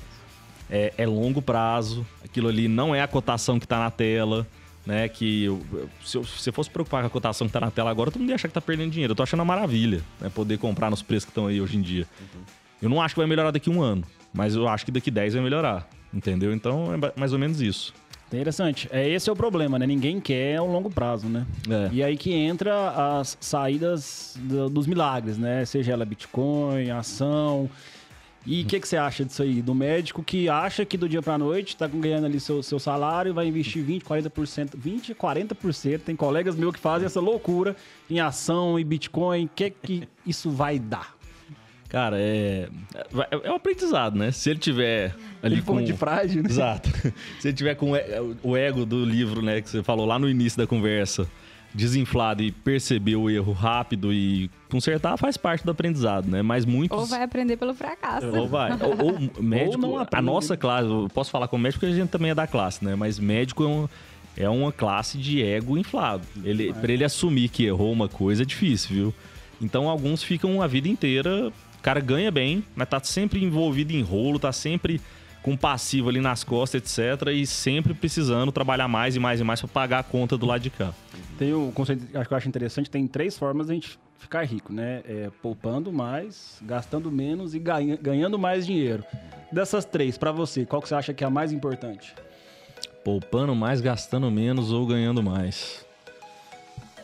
é, 0.69 0.93
é, 0.97 1.05
longo 1.05 1.41
prazo, 1.41 2.05
aquilo 2.23 2.47
ali 2.47 2.67
não 2.67 2.93
é 2.93 3.01
a 3.01 3.07
cotação 3.07 3.59
que 3.59 3.65
está 3.65 3.79
na 3.79 3.89
tela, 3.89 4.47
né? 4.85 5.07
Que 5.09 5.45
eu, 5.45 5.61
se, 6.03 6.17
eu, 6.17 6.23
se 6.23 6.49
eu 6.49 6.53
fosse 6.53 6.69
preocupar 6.69 7.01
com 7.01 7.07
a 7.07 7.09
cotação 7.09 7.47
que 7.47 7.49
está 7.49 7.59
na 7.59 7.71
tela 7.71 7.89
agora, 7.89 8.11
todo 8.11 8.19
mundo 8.19 8.29
ia 8.29 8.35
achar 8.35 8.47
que 8.47 8.51
está 8.51 8.61
perdendo 8.61 8.91
dinheiro. 8.91 9.11
Eu 9.11 9.15
tô 9.15 9.23
achando 9.23 9.39
uma 9.39 9.45
maravilha, 9.45 10.01
né? 10.21 10.29
Poder 10.29 10.57
comprar 10.59 10.91
nos 10.91 11.01
preços 11.01 11.25
que 11.25 11.31
estão 11.31 11.47
aí 11.47 11.59
hoje 11.59 11.77
em 11.77 11.81
dia. 11.81 12.07
Uhum. 12.19 12.41
Eu 12.83 12.89
não 12.89 13.01
acho 13.01 13.15
que 13.15 13.19
vai 13.19 13.27
melhorar 13.27 13.51
daqui 13.51 13.69
a 13.69 13.73
um 13.73 13.81
ano. 13.81 14.03
Mas 14.35 14.55
eu 14.55 14.67
acho 14.67 14.85
que 14.85 14.91
daqui 14.91 15.09
10 15.09 15.33
vai 15.35 15.43
melhorar. 15.43 15.87
Entendeu? 16.13 16.53
Então 16.53 16.93
é 16.93 17.13
mais 17.15 17.33
ou 17.33 17.39
menos 17.39 17.61
isso. 17.61 17.93
Interessante. 18.27 18.89
É 18.91 19.07
esse 19.07 19.29
é 19.29 19.33
o 19.33 19.35
problema, 19.35 19.77
né? 19.79 19.85
Ninguém 19.85 20.19
quer 20.19 20.59
o 20.59 20.65
longo 20.65 20.89
prazo, 20.89 21.27
né? 21.27 21.45
É. 21.69 21.89
E 21.91 22.03
aí 22.03 22.17
que 22.17 22.33
entra 22.33 23.19
as 23.19 23.37
saídas 23.39 24.35
do, 24.41 24.69
dos 24.69 24.87
milagres, 24.87 25.37
né? 25.37 25.63
Seja 25.63 25.93
ela 25.93 26.05
Bitcoin, 26.05 26.89
ação. 26.89 27.69
E 28.45 28.61
o 28.61 28.65
que, 28.65 28.79
que 28.79 28.87
você 28.87 28.95
acha 28.95 29.25
disso 29.25 29.41
aí? 29.41 29.61
Do 29.61 29.73
médico 29.73 30.21
que 30.21 30.47
acha 30.47 30.85
que 30.85 30.97
do 30.97 31.09
dia 31.09 31.21
pra 31.21 31.37
noite 31.37 31.75
tá 31.75 31.87
ganhando 31.87 32.25
ali 32.25 32.39
seu, 32.39 32.61
seu 32.61 32.77
salário 32.77 33.29
e 33.29 33.33
vai 33.33 33.47
investir 33.47 33.83
20, 33.83 34.03
40%, 34.03 34.71
20, 34.75 35.15
40%. 35.15 36.01
Tem 36.01 36.15
colegas 36.15 36.55
meus 36.55 36.73
que 36.73 36.79
fazem 36.79 37.07
essa 37.07 37.19
loucura 37.19 37.75
em 38.07 38.19
ação 38.19 38.79
e 38.79 38.83
Bitcoin. 38.83 39.45
O 39.45 39.49
que 39.55 39.71
que 39.71 40.07
isso 40.25 40.51
vai 40.51 40.77
dar? 40.77 41.14
Cara, 41.95 42.17
é, 42.19 42.67
é, 43.31 43.47
é 43.47 43.51
um 43.53 43.55
aprendizado, 43.55 44.17
né? 44.17 44.29
Se 44.29 44.49
ele 44.49 44.59
tiver 44.59 45.15
ali 45.41 45.55
Ele 45.55 45.61
com... 45.61 45.81
de 45.81 45.93
frágil, 45.93 46.43
né? 46.43 46.49
Exato. 46.49 46.89
Se 47.39 47.47
ele 47.47 47.55
tiver 47.55 47.73
com 47.75 47.93
o 48.43 48.57
ego 48.57 48.85
do 48.85 49.05
livro, 49.05 49.41
né, 49.41 49.61
que 49.61 49.69
você 49.69 49.81
falou 49.81 50.05
lá 50.05 50.19
no 50.19 50.27
início 50.27 50.57
da 50.57 50.67
conversa, 50.67 51.25
desinflado 51.73 52.43
e 52.43 52.51
perceber 52.51 53.15
o 53.15 53.29
erro 53.29 53.53
rápido 53.53 54.11
e 54.11 54.51
consertar, 54.69 55.15
faz 55.15 55.37
parte 55.37 55.63
do 55.63 55.71
aprendizado, 55.71 56.27
né? 56.27 56.41
Mas 56.41 56.65
muitos... 56.65 56.99
Ou 56.99 57.05
vai 57.05 57.23
aprender 57.23 57.55
pelo 57.55 57.73
fracasso. 57.73 58.27
Ou 58.27 58.45
vai. 58.45 58.71
Ou, 58.73 59.13
ou 59.13 59.19
médico, 59.41 59.77
não 59.77 59.97
a 59.97 60.21
nossa 60.21 60.57
classe, 60.57 60.89
eu 60.89 61.07
posso 61.13 61.31
falar 61.31 61.47
como 61.47 61.63
médico 61.63 61.79
porque 61.79 61.93
a 61.93 61.97
gente 61.97 62.09
também 62.09 62.31
é 62.31 62.35
da 62.35 62.45
classe, 62.45 62.83
né? 62.83 62.93
Mas 62.95 63.17
médico 63.17 63.63
é, 63.63 63.67
um- 63.67 63.87
é 64.35 64.49
uma 64.49 64.73
classe 64.73 65.17
de 65.17 65.41
ego 65.41 65.77
inflado. 65.77 66.23
Ele, 66.43 66.73
Pra 66.73 66.91
ele 66.91 67.05
assumir 67.05 67.47
que 67.47 67.63
errou 67.63 67.93
uma 67.93 68.09
coisa 68.09 68.43
é 68.43 68.45
difícil, 68.45 68.93
viu? 68.93 69.13
Então 69.61 69.89
alguns 69.89 70.21
ficam 70.21 70.61
a 70.61 70.67
vida 70.67 70.89
inteira, 70.89 71.51
cara 71.85 71.99
ganha 71.99 72.31
bem, 72.31 72.63
mas 72.75 72.89
tá 72.89 72.99
sempre 73.03 73.43
envolvido 73.43 73.93
em 73.93 74.01
rolo, 74.01 74.39
tá 74.39 74.51
sempre 74.51 74.99
com 75.43 75.55
passivo 75.55 76.09
ali 76.09 76.19
nas 76.19 76.43
costas, 76.43 76.81
etc. 76.81 77.27
E 77.27 77.45
sempre 77.45 77.93
precisando 77.93 78.51
trabalhar 78.51 78.87
mais 78.87 79.15
e 79.15 79.19
mais 79.19 79.39
e 79.39 79.43
mais 79.43 79.61
pra 79.61 79.69
pagar 79.69 79.99
a 79.99 80.03
conta 80.03 80.35
do 80.35 80.47
lado 80.47 80.61
de 80.61 80.71
cá. 80.71 80.91
Tem 81.37 81.53
um 81.53 81.71
conceito 81.71 82.07
que 82.07 82.17
eu 82.17 82.37
acho 82.37 82.47
interessante, 82.47 82.89
tem 82.89 83.05
três 83.05 83.37
formas 83.37 83.67
de 83.67 83.71
a 83.73 83.75
gente 83.75 83.99
ficar 84.17 84.41
rico, 84.43 84.73
né? 84.73 85.03
É 85.07 85.29
poupando 85.43 85.93
mais, 85.93 86.57
gastando 86.63 87.11
menos 87.11 87.53
e 87.53 87.59
ganha- 87.59 87.97
ganhando 88.01 88.39
mais 88.39 88.65
dinheiro. 88.65 89.03
Dessas 89.51 89.85
três, 89.85 90.17
pra 90.17 90.31
você, 90.31 90.65
qual 90.65 90.81
que 90.81 90.87
você 90.89 90.95
acha 90.95 91.13
que 91.13 91.23
é 91.23 91.27
a 91.27 91.29
mais 91.29 91.51
importante? 91.51 92.15
Poupando 93.03 93.53
mais, 93.53 93.79
gastando 93.79 94.31
menos 94.31 94.71
ou 94.71 94.87
ganhando 94.87 95.21
mais? 95.21 95.85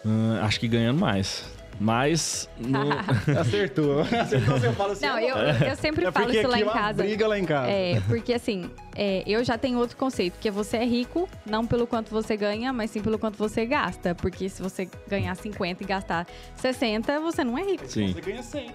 Hum, 0.03 0.39
acho 0.41 0.59
que 0.59 0.67
ganhando 0.67 0.99
mais. 0.99 1.45
Mas 1.81 2.47
no- 2.59 2.91
Acertou. 3.39 4.01
Acertou, 4.01 4.59
você 4.59 4.71
fala 4.73 4.93
assim. 4.93 5.03
Não, 5.07 5.17
eu, 5.17 5.35
eu 5.35 5.75
sempre 5.75 6.05
é 6.05 6.11
falo 6.11 6.31
isso 6.31 6.47
lá 6.47 6.59
em 6.59 6.61
é 6.61 6.65
casa. 6.65 7.03
briga 7.03 7.27
lá 7.27 7.39
em 7.39 7.43
casa. 7.45 7.71
É, 7.71 7.99
porque 8.01 8.33
assim, 8.35 8.69
é, 8.95 9.23
eu 9.25 9.43
já 9.43 9.57
tenho 9.57 9.79
outro 9.79 9.97
conceito, 9.97 10.37
que 10.39 10.51
você 10.51 10.77
é 10.77 10.85
rico, 10.85 11.27
não 11.43 11.65
pelo 11.65 11.87
quanto 11.87 12.11
você 12.11 12.37
ganha, 12.37 12.71
mas 12.71 12.91
sim 12.91 13.01
pelo 13.01 13.17
quanto 13.17 13.35
você 13.35 13.65
gasta. 13.65 14.13
Porque 14.13 14.47
se 14.47 14.61
você 14.61 14.87
ganhar 15.07 15.33
50 15.35 15.81
e 15.81 15.85
gastar 15.87 16.27
60, 16.55 17.19
você 17.19 17.43
não 17.43 17.57
é 17.57 17.63
rico. 17.63 17.87
sim. 17.87 18.13
Você 18.13 18.21
ganha 18.21 18.43
100. 18.43 18.71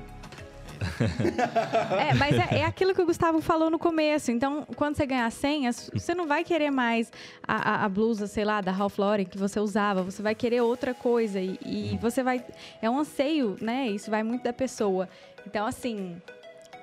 É, 1.99 2.15
mas 2.15 2.35
é, 2.39 2.59
é 2.61 2.65
aquilo 2.65 2.95
que 2.95 3.01
o 3.03 3.07
Gustavo 3.07 3.41
falou 3.41 3.71
no 3.71 3.79
começo. 3.79 4.31
Então, 4.31 4.67
quando 4.77 4.97
você 4.97 5.07
ganhar 5.07 5.31
100, 5.31 5.69
as- 5.69 5.91
você 5.93 6.15
não 6.15 6.27
vai 6.27 6.45
querer 6.45 6.71
mais 6.71 7.11
a, 7.47 7.71
a- 7.83 7.85
a 7.85 7.89
blusa, 7.89 8.27
sei 8.27 8.45
lá, 8.45 8.61
da 8.61 8.71
Ralph 8.73 8.99
Lauren 8.99 9.25
que 9.25 9.39
você 9.39 9.59
usava. 9.61 10.03
Você 10.03 10.23
vai 10.23 10.35
querer 10.35 10.61
outra 10.61 10.95
coisa. 10.95 11.41
E, 11.41 11.59
e 11.65 11.99
você 12.01 12.23
vai... 12.23 12.45
É 12.81 12.89
um 12.91 12.99
anseio, 13.01 13.57
né? 13.61 13.89
Isso 13.89 14.11
vai 14.11 14.23
muito 14.23 14.43
da 14.45 14.53
pessoa. 14.53 15.09
Então, 15.47 15.67
assim... 15.67 16.17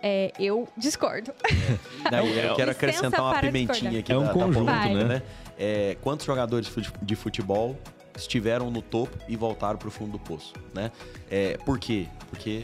é, 0.02 0.32
eu 0.40 0.68
discordo. 0.78 1.32
Não, 2.12 2.26
eu 2.28 2.56
quero 2.56 2.72
acrescentar 2.72 3.22
uma 3.22 3.40
pimentinha 3.40 3.92
discordar. 3.92 4.00
aqui 4.00 4.12
É 4.12 4.18
um 4.18 4.22
da, 4.22 4.28
da 4.28 4.34
conjunto, 4.34 4.66
polêmica, 4.66 5.04
né? 5.08 5.16
né? 5.16 5.22
É, 5.58 5.98
quantos 6.02 6.26
jogadores 6.26 6.70
de 7.02 7.16
futebol 7.16 7.78
estiveram 8.18 8.70
no 8.72 8.82
topo 8.82 9.18
e 9.28 9.36
voltaram 9.36 9.78
para 9.78 9.88
o 9.88 9.92
fundo 9.92 10.14
do 10.14 10.20
poço, 10.20 10.54
né? 10.74 10.92
É, 11.30 11.58
por 11.66 11.80
quê? 11.80 12.08
Porque 12.30 12.64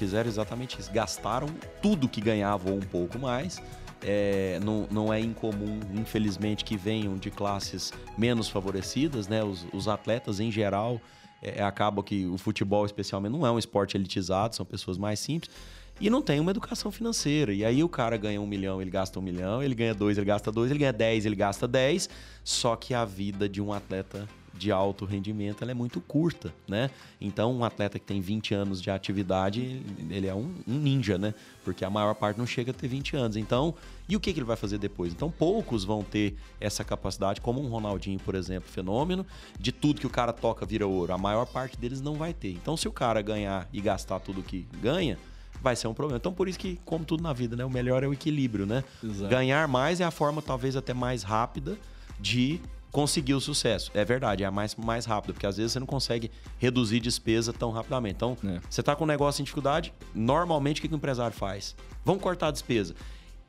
fizeram 0.00 0.28
exatamente 0.28 0.80
isso. 0.80 0.90
Gastaram 0.90 1.48
tudo 1.82 2.08
que 2.08 2.22
ganhavam 2.22 2.74
um 2.74 2.80
pouco 2.80 3.18
mais. 3.18 3.62
É, 4.02 4.58
não, 4.64 4.88
não 4.90 5.12
é 5.12 5.20
incomum, 5.20 5.78
infelizmente, 5.94 6.64
que 6.64 6.74
venham 6.74 7.18
de 7.18 7.30
classes 7.30 7.92
menos 8.16 8.48
favorecidas, 8.48 9.28
né? 9.28 9.44
Os, 9.44 9.66
os 9.74 9.88
atletas, 9.88 10.40
em 10.40 10.50
geral, 10.50 10.98
é, 11.42 11.62
acaba 11.62 12.02
que 12.02 12.24
o 12.24 12.38
futebol, 12.38 12.86
especialmente, 12.86 13.32
não 13.32 13.46
é 13.46 13.50
um 13.50 13.58
esporte 13.58 13.94
elitizado, 13.94 14.56
são 14.56 14.64
pessoas 14.64 14.96
mais 14.96 15.20
simples. 15.20 15.54
E 16.00 16.08
não 16.08 16.22
tem 16.22 16.40
uma 16.40 16.50
educação 16.50 16.90
financeira. 16.90 17.52
E 17.52 17.62
aí 17.62 17.84
o 17.84 17.88
cara 17.90 18.16
ganha 18.16 18.40
um 18.40 18.46
milhão, 18.46 18.80
ele 18.80 18.90
gasta 18.90 19.18
um 19.18 19.22
milhão, 19.22 19.62
ele 19.62 19.74
ganha 19.74 19.94
dois, 19.94 20.16
ele 20.16 20.24
gasta 20.24 20.50
dois, 20.50 20.70
ele 20.70 20.80
ganha 20.80 20.94
dez, 20.94 21.26
ele 21.26 21.36
gasta 21.36 21.68
dez. 21.68 22.08
Só 22.42 22.74
que 22.74 22.94
a 22.94 23.04
vida 23.04 23.46
de 23.46 23.60
um 23.60 23.70
atleta 23.70 24.26
de 24.60 24.70
alto 24.70 25.06
rendimento 25.06 25.62
ela 25.62 25.70
é 25.70 25.74
muito 25.74 26.02
curta, 26.02 26.52
né? 26.68 26.90
Então, 27.18 27.56
um 27.56 27.64
atleta 27.64 27.98
que 27.98 28.04
tem 28.04 28.20
20 28.20 28.52
anos 28.52 28.82
de 28.82 28.90
atividade, 28.90 29.82
ele 30.10 30.26
é 30.26 30.34
um, 30.34 30.54
um 30.68 30.74
ninja, 30.74 31.16
né? 31.16 31.32
Porque 31.64 31.82
a 31.82 31.88
maior 31.88 32.14
parte 32.14 32.36
não 32.36 32.46
chega 32.46 32.70
a 32.70 32.74
ter 32.74 32.86
20 32.86 33.16
anos. 33.16 33.36
Então, 33.38 33.74
e 34.06 34.14
o 34.14 34.20
que, 34.20 34.34
que 34.34 34.38
ele 34.38 34.44
vai 34.46 34.56
fazer 34.56 34.76
depois? 34.76 35.14
Então, 35.14 35.30
poucos 35.30 35.82
vão 35.82 36.04
ter 36.04 36.36
essa 36.60 36.84
capacidade, 36.84 37.40
como 37.40 37.58
um 37.58 37.68
Ronaldinho, 37.68 38.20
por 38.20 38.34
exemplo, 38.34 38.70
fenômeno, 38.70 39.26
de 39.58 39.72
tudo 39.72 39.98
que 39.98 40.06
o 40.06 40.10
cara 40.10 40.32
toca 40.32 40.66
vira 40.66 40.86
ouro. 40.86 41.14
A 41.14 41.18
maior 41.18 41.46
parte 41.46 41.78
deles 41.78 42.02
não 42.02 42.16
vai 42.16 42.34
ter. 42.34 42.52
Então, 42.52 42.76
se 42.76 42.86
o 42.86 42.92
cara 42.92 43.22
ganhar 43.22 43.66
e 43.72 43.80
gastar 43.80 44.20
tudo 44.20 44.42
que 44.42 44.66
ganha, 44.82 45.18
vai 45.62 45.74
ser 45.74 45.88
um 45.88 45.94
problema. 45.94 46.18
Então, 46.18 46.34
por 46.34 46.48
isso 46.48 46.58
que, 46.58 46.78
como 46.84 47.02
tudo 47.06 47.22
na 47.22 47.32
vida, 47.32 47.56
né? 47.56 47.64
O 47.64 47.70
melhor 47.70 48.02
é 48.02 48.06
o 48.06 48.12
equilíbrio, 48.12 48.66
né? 48.66 48.84
Exato. 49.02 49.30
Ganhar 49.30 49.66
mais 49.66 50.00
é 50.00 50.04
a 50.04 50.10
forma, 50.10 50.42
talvez, 50.42 50.76
até 50.76 50.92
mais 50.92 51.22
rápida 51.22 51.78
de 52.20 52.60
conseguir 52.90 53.34
o 53.34 53.40
sucesso. 53.40 53.90
É 53.94 54.04
verdade, 54.04 54.42
é 54.42 54.46
a 54.46 54.50
mais, 54.50 54.74
mais 54.76 55.04
rápida, 55.04 55.32
porque 55.32 55.46
às 55.46 55.56
vezes 55.56 55.72
você 55.72 55.80
não 55.80 55.86
consegue 55.86 56.30
reduzir 56.58 57.00
despesa 57.00 57.52
tão 57.52 57.70
rapidamente. 57.70 58.14
Então, 58.16 58.36
É. 58.44 58.60
você 58.68 58.80
está 58.80 58.94
com 58.96 59.04
um 59.04 59.06
negócio 59.06 59.40
em 59.40 59.44
dificuldade, 59.44 59.92
normalmente 60.14 60.80
o 60.80 60.82
que, 60.88 60.92
o 60.92 60.96
empresário 60.96 61.36
faz? 61.36 61.74
Vamos 62.04 62.22
cortar 62.22 62.48
a 62.48 62.50
despesa. 62.50 62.94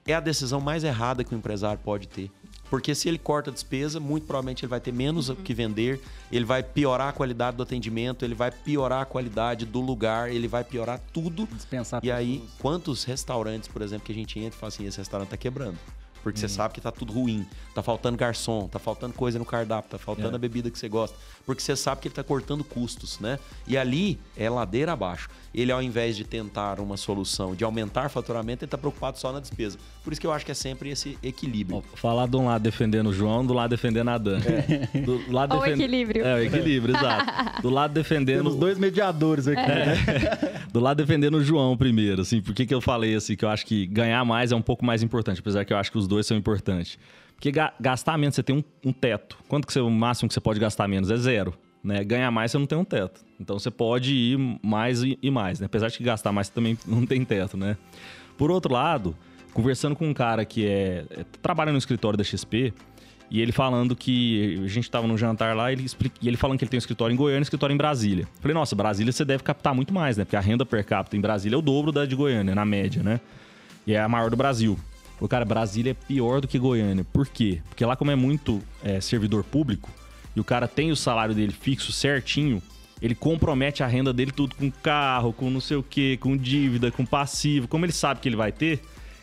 É 0.05 0.13
a 0.15 0.19
decisão 0.19 0.59
mais 0.59 0.83
errada 0.83 1.23
que 1.23 1.33
o 1.33 1.37
empresário 1.37 1.79
pode 1.83 2.07
ter. 2.07 2.31
Porque 2.71 2.95
se 2.95 3.07
ele 3.09 3.17
corta 3.19 3.49
a 3.49 3.53
despesa, 3.53 3.99
muito 3.99 4.25
provavelmente 4.25 4.63
ele 4.63 4.69
vai 4.69 4.79
ter 4.79 4.93
menos 4.93 5.27
o 5.29 5.35
que 5.35 5.53
vender, 5.53 6.01
ele 6.31 6.45
vai 6.45 6.63
piorar 6.63 7.09
a 7.09 7.11
qualidade 7.11 7.57
do 7.57 7.63
atendimento, 7.63 8.23
ele 8.23 8.33
vai 8.33 8.49
piorar 8.49 9.01
a 9.01 9.05
qualidade 9.05 9.65
do 9.65 9.81
lugar, 9.81 10.31
ele 10.31 10.47
vai 10.47 10.63
piorar 10.63 10.99
tudo. 11.13 11.45
Dispensar 11.47 11.99
E 12.03 12.09
aí, 12.09 12.37
pessoas. 12.39 12.51
quantos 12.59 13.03
restaurantes, 13.03 13.67
por 13.67 13.81
exemplo, 13.81 14.05
que 14.05 14.11
a 14.11 14.15
gente 14.15 14.39
entra 14.39 14.55
e 14.55 14.59
fala 14.59 14.69
assim, 14.69 14.85
esse 14.87 14.97
restaurante 14.97 15.27
tá 15.29 15.37
quebrando. 15.37 15.77
Porque 16.23 16.39
você 16.39 16.47
sabe 16.47 16.73
que 16.73 16.81
tá 16.81 16.91
tudo 16.91 17.11
ruim. 17.13 17.45
Tá 17.73 17.81
faltando 17.81 18.17
garçom, 18.17 18.67
tá 18.67 18.77
faltando 18.79 19.13
coisa 19.13 19.39
no 19.39 19.45
cardápio, 19.45 19.89
tá 19.91 19.97
faltando 19.97 20.31
É. 20.33 20.35
a 20.35 20.37
bebida 20.37 20.69
que 20.69 20.77
você 20.77 20.89
gosta. 20.89 21.15
Porque 21.45 21.61
você 21.61 21.75
sabe 21.75 22.01
que 22.01 22.07
ele 22.09 22.15
tá 22.15 22.23
cortando 22.23 22.63
custos, 22.63 23.19
né? 23.19 23.39
E 23.67 23.77
ali 23.77 24.19
é 24.37 24.49
ladeira 24.49 24.91
abaixo. 24.91 25.29
Ele, 25.53 25.71
ao 25.71 25.81
invés 25.81 26.15
de 26.15 26.23
tentar 26.23 26.79
uma 26.79 26.95
solução 26.97 27.55
de 27.55 27.63
aumentar 27.63 28.09
faturamento, 28.09 28.63
ele 28.63 28.69
tá 28.69 28.77
preocupado 28.77 29.17
só 29.17 29.31
na 29.33 29.39
despesa. 29.39 29.77
Por 30.03 30.11
isso 30.13 30.19
que 30.21 30.27
eu 30.27 30.31
acho 30.31 30.45
que 30.45 30.51
é 30.51 30.55
sempre 30.55 30.89
esse 30.89 31.17
equilíbrio. 31.23 31.77
Ó, 31.77 31.97
Falar 31.97 32.27
de 32.27 32.35
um 32.37 32.45
lado 32.45 32.61
defendendo 32.61 33.07
o 33.07 33.13
João, 33.13 33.45
do 33.45 33.53
lado 33.53 33.69
defendendo 33.71 34.09
a 34.09 34.17
Dan. 34.17 34.39
Do 35.05 35.31
lado 35.31 35.55
Ó 35.55 35.59
o 35.59 35.61
defend- 35.61 35.81
equilíbrio. 35.81 36.25
É, 36.25 36.35
o 36.35 36.39
equilíbrio, 36.43 36.95
exato. 36.97 37.61
Do 37.61 37.69
lado 37.69 37.93
defendendo. 37.93 38.37
Temos 38.43 38.55
dois 38.55 38.77
mediadores 38.77 39.47
aqui. 39.47 39.61
né? 39.61 39.95
Do 40.71 40.79
lado 40.79 40.97
defendendo 40.97 41.35
o 41.35 41.43
João 41.43 41.75
primeiro, 41.75 42.21
assim, 42.21 42.41
por 42.41 42.53
que, 42.53 42.65
que 42.65 42.73
eu 42.73 42.79
falei 42.81 43.15
assim, 43.15 43.35
que 43.35 43.43
eu 43.43 43.49
acho 43.49 43.65
que 43.65 43.85
ganhar 43.87 44.23
mais 44.23 44.51
é 44.51 44.55
um 44.55 44.61
pouco 44.61 44.85
mais 44.85 45.03
importante, 45.03 45.39
apesar 45.39 45.65
que 45.65 45.73
eu 45.73 45.77
acho 45.77 45.91
que 45.91 45.97
os 45.97 46.07
dois 46.11 46.27
são 46.27 46.37
importantes. 46.37 46.99
Porque 47.35 47.51
ga- 47.51 47.73
gastar 47.79 48.17
menos, 48.17 48.35
você 48.35 48.43
tem 48.43 48.55
um, 48.55 48.63
um 48.85 48.93
teto. 48.93 49.37
Quanto 49.47 49.65
que 49.65 49.73
você, 49.73 49.79
o 49.79 49.89
máximo 49.89 50.27
que 50.27 50.33
você 50.33 50.39
pode 50.39 50.59
gastar 50.59 50.87
menos? 50.87 51.09
É 51.09 51.15
zero. 51.17 51.53
Né? 51.83 52.03
Ganhar 52.03 52.29
mais, 52.29 52.51
você 52.51 52.57
não 52.59 52.67
tem 52.67 52.77
um 52.77 52.83
teto. 52.85 53.21
Então 53.39 53.57
você 53.57 53.71
pode 53.71 54.13
ir 54.13 54.37
mais 54.61 55.01
e, 55.01 55.17
e 55.23 55.31
mais, 55.31 55.59
né? 55.59 55.65
Apesar 55.65 55.87
de 55.87 55.97
que 55.97 56.03
gastar 56.03 56.31
mais, 56.31 56.47
você 56.47 56.53
também 56.53 56.77
não 56.85 57.03
tem 57.05 57.25
teto, 57.25 57.57
né? 57.57 57.75
Por 58.37 58.51
outro 58.51 58.71
lado, 58.71 59.15
conversando 59.53 59.95
com 59.95 60.07
um 60.07 60.13
cara 60.13 60.45
que 60.45 60.67
é, 60.67 61.05
é- 61.09 61.25
trabalha 61.41 61.71
no 61.71 61.77
escritório 61.79 62.15
da 62.17 62.23
XP, 62.23 62.71
e 63.33 63.39
ele 63.41 63.53
falando 63.53 63.95
que 63.95 64.59
a 64.63 64.67
gente 64.67 64.91
tava 64.91 65.07
num 65.07 65.17
jantar 65.17 65.55
lá 65.55 65.71
ele 65.71 65.83
explica, 65.85 66.17
e 66.21 66.27
ele 66.27 66.35
falando 66.35 66.57
que 66.59 66.65
ele 66.65 66.69
tem 66.69 66.77
um 66.77 66.79
escritório 66.79 67.13
em 67.13 67.17
Goiânia 67.17 67.37
e 67.37 67.39
um 67.39 67.43
escritório 67.43 67.73
em 67.73 67.77
Brasília. 67.77 68.27
Falei, 68.41 68.53
nossa, 68.53 68.75
Brasília 68.75 69.11
você 69.11 69.23
deve 69.23 69.41
captar 69.41 69.73
muito 69.73 69.93
mais, 69.93 70.17
né? 70.17 70.25
Porque 70.25 70.35
a 70.35 70.41
renda 70.41 70.65
per 70.65 70.85
capita 70.85 71.15
em 71.15 71.21
Brasília 71.21 71.55
é 71.55 71.57
o 71.57 71.61
dobro 71.61 71.93
da 71.93 72.05
de 72.05 72.13
Goiânia, 72.13 72.53
na 72.53 72.65
média, 72.65 73.01
né? 73.01 73.21
E 73.87 73.93
é 73.93 74.01
a 74.01 74.09
maior 74.09 74.29
do 74.29 74.35
Brasil. 74.35 74.77
O 75.21 75.27
cara, 75.27 75.45
Brasília 75.45 75.91
é 75.91 75.93
pior 75.93 76.41
do 76.41 76.47
que 76.47 76.57
Goiânia. 76.59 77.05
Por 77.13 77.27
quê? 77.27 77.61
Porque 77.69 77.85
lá, 77.85 77.95
como 77.95 78.11
é 78.11 78.15
muito 78.15 78.61
é, 78.83 78.99
servidor 78.99 79.43
público, 79.43 79.89
e 80.35 80.39
o 80.39 80.43
cara 80.43 80.67
tem 80.67 80.91
o 80.91 80.95
salário 80.95 81.33
dele 81.35 81.53
fixo 81.53 81.91
certinho, 81.91 82.61
ele 83.01 83.13
compromete 83.15 83.83
a 83.83 83.87
renda 83.87 84.11
dele 84.11 84.31
tudo 84.31 84.55
com 84.55 84.69
carro, 84.71 85.31
com 85.31 85.49
não 85.49 85.61
sei 85.61 85.77
o 85.77 85.83
quê, 85.83 86.17
com 86.19 86.35
dívida, 86.35 86.91
com 86.91 87.05
passivo. 87.05 87.67
Como 87.67 87.85
ele 87.85 87.91
sabe 87.93 88.19
que 88.19 88.27
ele 88.29 88.35
vai 88.35 88.51
ter, 88.51 88.81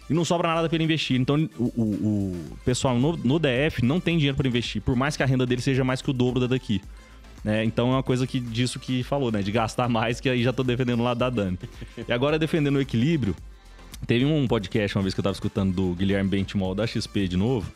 e 0.09 0.15
não 0.15 0.25
sobra 0.25 0.55
nada 0.55 0.69
para 0.69 0.77
ele 0.77 0.85
investir. 0.85 1.21
Então, 1.21 1.49
o, 1.59 1.65
o- 1.65 2.33
o 2.53 2.59
pessoal 2.65 2.99
no, 2.99 3.17
no 3.17 3.39
DF 3.39 3.85
não 3.85 3.99
tem 4.01 4.17
dinheiro 4.17 4.37
para 4.37 4.47
investir, 4.49 4.81
por 4.81 4.95
mais 4.97 5.17
que 5.17 5.23
a 5.23 5.27
renda 5.27 5.45
dele 5.45 5.61
seja 5.61 5.83
mais 5.85 6.01
que 6.01 6.11
o 6.11 6.13
dobro 6.13 6.41
da 6.41 6.47
daqui. 6.47 6.81
né? 7.45 7.65
Então 7.65 7.89
é 7.91 7.97
uma 7.97 8.03
coisa 8.03 8.27
que 8.27 8.39
disso 8.41 8.79
que 8.81 9.03
falou, 9.03 9.31
né? 9.33 9.43
De 9.43 9.51
gastar 9.53 9.89
mais, 9.89 10.21
que 10.21 10.29
aí 10.29 10.43
já 10.43 10.53
tô 10.53 10.63
defendendo 10.63 11.01
o 11.01 11.05
lado 11.05 11.19
da 11.19 11.29
Dani. 11.31 11.59
E 12.07 12.13
agora 12.13 12.39
defendendo 12.39 12.77
o 12.77 12.81
equilíbrio, 12.81 13.35
teve 14.07 14.25
um 14.25 14.47
podcast 14.47 14.97
uma 14.97 15.03
vez 15.03 15.15
que 15.15 15.21
eu 15.21 15.25
tava 15.25 15.35
escutando 15.35 15.75
do 15.75 15.95
Guilherme 15.95 16.29
Bentimol 16.29 16.75
da 16.75 16.87
XP 16.87 17.29
de 17.29 17.37
novo, 17.37 17.71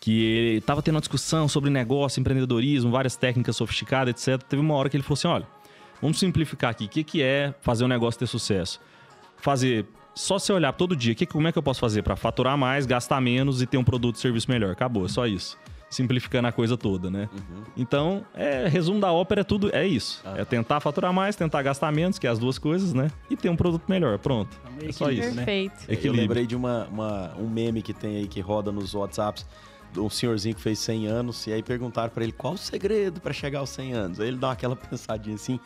que 0.00 0.24
ele 0.24 0.60
tava 0.60 0.82
tendo 0.82 0.96
uma 0.96 1.00
discussão 1.00 1.46
sobre 1.48 1.70
negócio, 1.70 2.20
empreendedorismo, 2.20 2.90
várias 2.90 3.16
técnicas 3.16 3.56
sofisticadas, 3.56 4.10
etc. 4.10 4.42
Teve 4.42 4.60
uma 4.60 4.74
hora 4.74 4.90
que 4.90 4.96
ele 4.96 5.04
falou 5.04 5.14
assim: 5.14 5.28
olha, 5.28 5.46
vamos 6.00 6.18
simplificar 6.18 6.70
aqui. 6.70 6.86
O 6.86 6.88
que, 6.88 7.22
é 7.22 7.54
fazer 7.60 7.84
um 7.84 7.88
negócio 7.88 8.18
ter 8.18 8.26
sucesso? 8.26 8.80
Fazer 9.36 9.86
só 10.14 10.38
se 10.38 10.52
olhar 10.52 10.72
todo 10.72 10.94
dia, 10.96 11.14
que, 11.14 11.24
como 11.24 11.48
é 11.48 11.52
que 11.52 11.58
eu 11.58 11.62
posso 11.62 11.80
fazer 11.80 12.02
para 12.02 12.16
faturar 12.16 12.58
mais, 12.58 12.84
gastar 12.84 13.20
menos 13.20 13.62
e 13.62 13.66
ter 13.66 13.78
um 13.78 13.84
produto 13.84 14.16
e 14.16 14.18
serviço 14.18 14.50
melhor? 14.50 14.72
Acabou, 14.72 15.06
é 15.06 15.08
só 15.08 15.26
isso. 15.26 15.56
Simplificando 15.92 16.48
a 16.48 16.52
coisa 16.52 16.76
toda, 16.76 17.10
né? 17.10 17.28
Uhum. 17.32 17.62
Então, 17.76 18.24
é, 18.34 18.66
resumo 18.66 18.98
da 18.98 19.12
ópera 19.12 19.42
é 19.42 19.44
tudo, 19.44 19.70
é 19.74 19.86
isso. 19.86 20.22
É 20.36 20.44
tentar 20.44 20.80
faturar 20.80 21.12
mais, 21.12 21.36
tentar 21.36 21.62
gastar 21.62 21.92
menos, 21.92 22.18
que 22.18 22.26
é 22.26 22.30
as 22.30 22.38
duas 22.38 22.58
coisas, 22.58 22.94
né? 22.94 23.10
E 23.30 23.36
ter 23.36 23.50
um 23.50 23.56
produto 23.56 23.82
melhor, 23.88 24.18
pronto. 24.18 24.58
É 24.82 24.90
só 24.90 25.10
isso. 25.10 25.34
né? 25.34 25.44
Perfeito. 25.44 26.06
Eu 26.06 26.12
lembrei 26.12 26.46
de 26.46 26.56
uma, 26.56 26.86
uma- 26.90 27.34
um 27.38 27.48
meme 27.48 27.82
que 27.82 27.92
tem 27.92 28.16
aí 28.16 28.26
que 28.26 28.40
roda 28.40 28.72
nos 28.72 28.94
WhatsApps 28.94 29.46
de 29.92 30.00
um 30.00 30.08
senhorzinho 30.08 30.54
que 30.54 30.60
fez 30.62 30.78
100 30.78 31.06
anos 31.06 31.46
e 31.46 31.52
aí 31.52 31.62
perguntaram 31.62 32.08
pra 32.08 32.22
ele 32.22 32.32
qual 32.32 32.54
o 32.54 32.58
segredo 32.58 33.20
pra 33.20 33.34
chegar 33.34 33.58
aos 33.58 33.68
100 33.70 33.92
anos. 33.92 34.20
Aí 34.20 34.28
ele 34.28 34.38
dá 34.38 34.50
aquela 34.52 34.74
pensadinha 34.76 35.34
assim. 35.36 35.60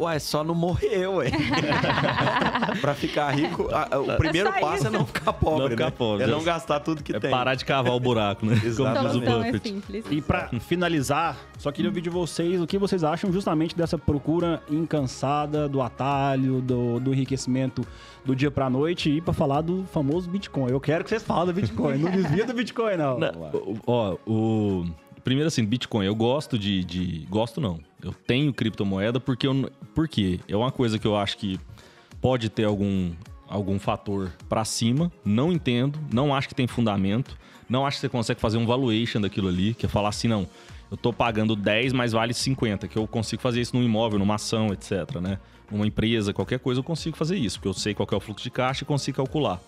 Ué, 0.00 0.18
só 0.18 0.42
não 0.42 0.54
morrer, 0.54 1.06
ué. 1.06 1.30
pra 2.80 2.94
ficar 2.94 3.30
rico, 3.30 3.68
a- 3.72 3.88
a- 3.96 4.00
o 4.00 4.16
primeiro 4.16 4.50
só 4.52 4.60
passo 4.60 4.74
isso. 4.76 4.86
é 4.86 4.90
não 4.90 5.04
ficar 5.06 5.32
pobre, 5.32 5.60
Não 5.62 5.68
ficar 5.70 5.84
né? 5.86 5.90
pobre, 5.90 6.24
É 6.24 6.26
já- 6.26 6.32
não 6.32 6.42
gastar 6.42 6.80
tudo 6.80 7.02
que 7.02 7.14
É 7.14 7.20
tem. 7.20 7.30
parar 7.30 7.54
de 7.54 7.64
cavar 7.64 7.92
o 7.92 8.00
buraco, 8.00 8.46
né? 8.46 8.54
Como 8.60 8.60
diz 8.62 8.78
o 8.78 8.86
é 9.44 9.58
simples. 9.58 10.04
E 10.10 10.20
pra 10.22 10.48
finalizar, 10.60 11.36
só 11.58 11.70
queria 11.70 11.90
ouvir 11.90 12.00
de 12.00 12.10
vocês 12.10 12.60
o 12.60 12.66
que 12.66 12.78
vocês 12.78 13.04
acham 13.04 13.32
justamente 13.32 13.76
dessa 13.76 13.98
procura 13.98 14.62
incansada 14.70 15.68
do 15.68 15.80
atalho, 15.82 16.60
do, 16.60 16.98
do 17.00 17.12
enriquecimento 17.12 17.86
do 18.24 18.34
dia 18.34 18.50
pra 18.50 18.70
noite 18.70 19.10
e 19.10 19.20
pra 19.20 19.32
falar 19.34 19.60
do 19.60 19.84
famoso 19.92 20.28
Bitcoin. 20.30 20.70
Eu 20.70 20.80
quero 20.80 21.04
que 21.04 21.10
vocês 21.10 21.22
falem 21.22 21.46
do 21.46 21.60
Bitcoin, 21.60 21.98
não 21.98 22.10
desvia 22.10 22.44
do 22.46 22.54
Bitcoin, 22.54 22.96
não. 22.96 23.18
Não, 23.18 23.30
Ó, 23.86 24.16
o. 24.26 24.86
Primeiro 25.24 25.48
assim, 25.48 25.64
Bitcoin, 25.64 26.06
eu 26.06 26.14
gosto 26.14 26.58
de, 26.58 26.82
de- 26.84 27.26
Gosto 27.28 27.60
não. 27.60 27.78
Eu 28.02 28.12
tenho 28.12 28.52
criptomoeda 28.52 29.20
porque 29.20 29.46
eu. 29.46 29.70
Por 29.94 30.08
quê? 30.08 30.40
É 30.48 30.56
uma 30.56 30.72
coisa 30.72 30.98
que 30.98 31.06
eu 31.06 31.16
acho 31.16 31.36
que 31.36 31.58
pode 32.20 32.48
ter 32.48 32.64
algum, 32.64 33.12
algum 33.48 33.78
fator 33.78 34.32
pra 34.48 34.64
cima. 34.64 35.12
Não 35.24 35.52
entendo, 35.52 35.98
não 36.12 36.34
acho 36.34 36.48
que 36.48 36.54
tem 36.54 36.66
fundamento. 36.66 37.36
Não 37.68 37.86
acho 37.86 37.98
que 37.98 38.00
você 38.00 38.08
consegue 38.08 38.40
fazer 38.40 38.58
um 38.58 38.66
valuation 38.66 39.20
daquilo 39.20 39.48
ali, 39.48 39.74
que 39.74 39.86
é 39.86 39.88
falar 39.88 40.08
assim, 40.08 40.26
não. 40.26 40.46
Eu 40.90 40.96
tô 40.96 41.12
pagando 41.12 41.54
10, 41.54 41.92
mas 41.92 42.10
vale 42.12 42.34
50, 42.34 42.88
que 42.88 42.96
eu 42.96 43.06
consigo 43.06 43.40
fazer 43.40 43.60
isso 43.60 43.76
num 43.76 43.82
imóvel, 43.82 44.18
numa 44.18 44.34
ação, 44.34 44.72
etc, 44.72 45.20
né? 45.20 45.38
Numa 45.70 45.86
empresa, 45.86 46.32
qualquer 46.32 46.58
coisa, 46.58 46.80
eu 46.80 46.84
consigo 46.84 47.16
fazer 47.16 47.36
isso, 47.36 47.58
porque 47.58 47.68
eu 47.68 47.72
sei 47.74 47.94
qual 47.94 48.08
é 48.10 48.16
o 48.16 48.18
fluxo 48.18 48.42
de 48.42 48.50
caixa 48.50 48.82
e 48.82 48.86
consigo 48.86 49.18
calcular. 49.18 49.60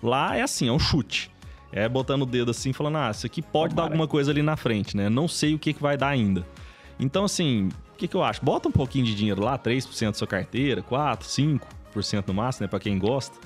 Lá 0.00 0.36
é 0.36 0.42
assim, 0.42 0.68
é 0.68 0.72
um 0.72 0.78
chute. 0.78 1.32
É 1.70 1.88
botando 1.88 2.22
o 2.22 2.26
dedo 2.26 2.50
assim, 2.50 2.72
falando, 2.72 2.96
ah, 2.96 3.10
isso 3.10 3.26
aqui 3.26 3.42
pode 3.42 3.74
dar 3.74 3.82
alguma 3.82 4.08
coisa 4.08 4.30
ali 4.30 4.42
na 4.42 4.56
frente, 4.56 4.96
né? 4.96 5.08
Não 5.08 5.28
sei 5.28 5.54
o 5.54 5.58
que, 5.58 5.72
que 5.72 5.82
vai 5.82 5.96
dar 5.96 6.08
ainda. 6.08 6.46
Então, 6.98 7.24
assim, 7.24 7.68
o 7.94 7.96
que, 7.96 8.08
que 8.08 8.16
eu 8.16 8.22
acho? 8.22 8.44
Bota 8.44 8.68
um 8.68 8.72
pouquinho 8.72 9.04
de 9.04 9.14
dinheiro 9.14 9.42
lá, 9.42 9.58
3% 9.58 10.06
da 10.06 10.12
sua 10.14 10.26
carteira, 10.26 10.82
4%, 10.82 11.60
5% 11.94 12.28
no 12.28 12.34
máximo, 12.34 12.64
né? 12.64 12.68
Pra 12.68 12.80
quem 12.80 12.98
gosta. 12.98 13.36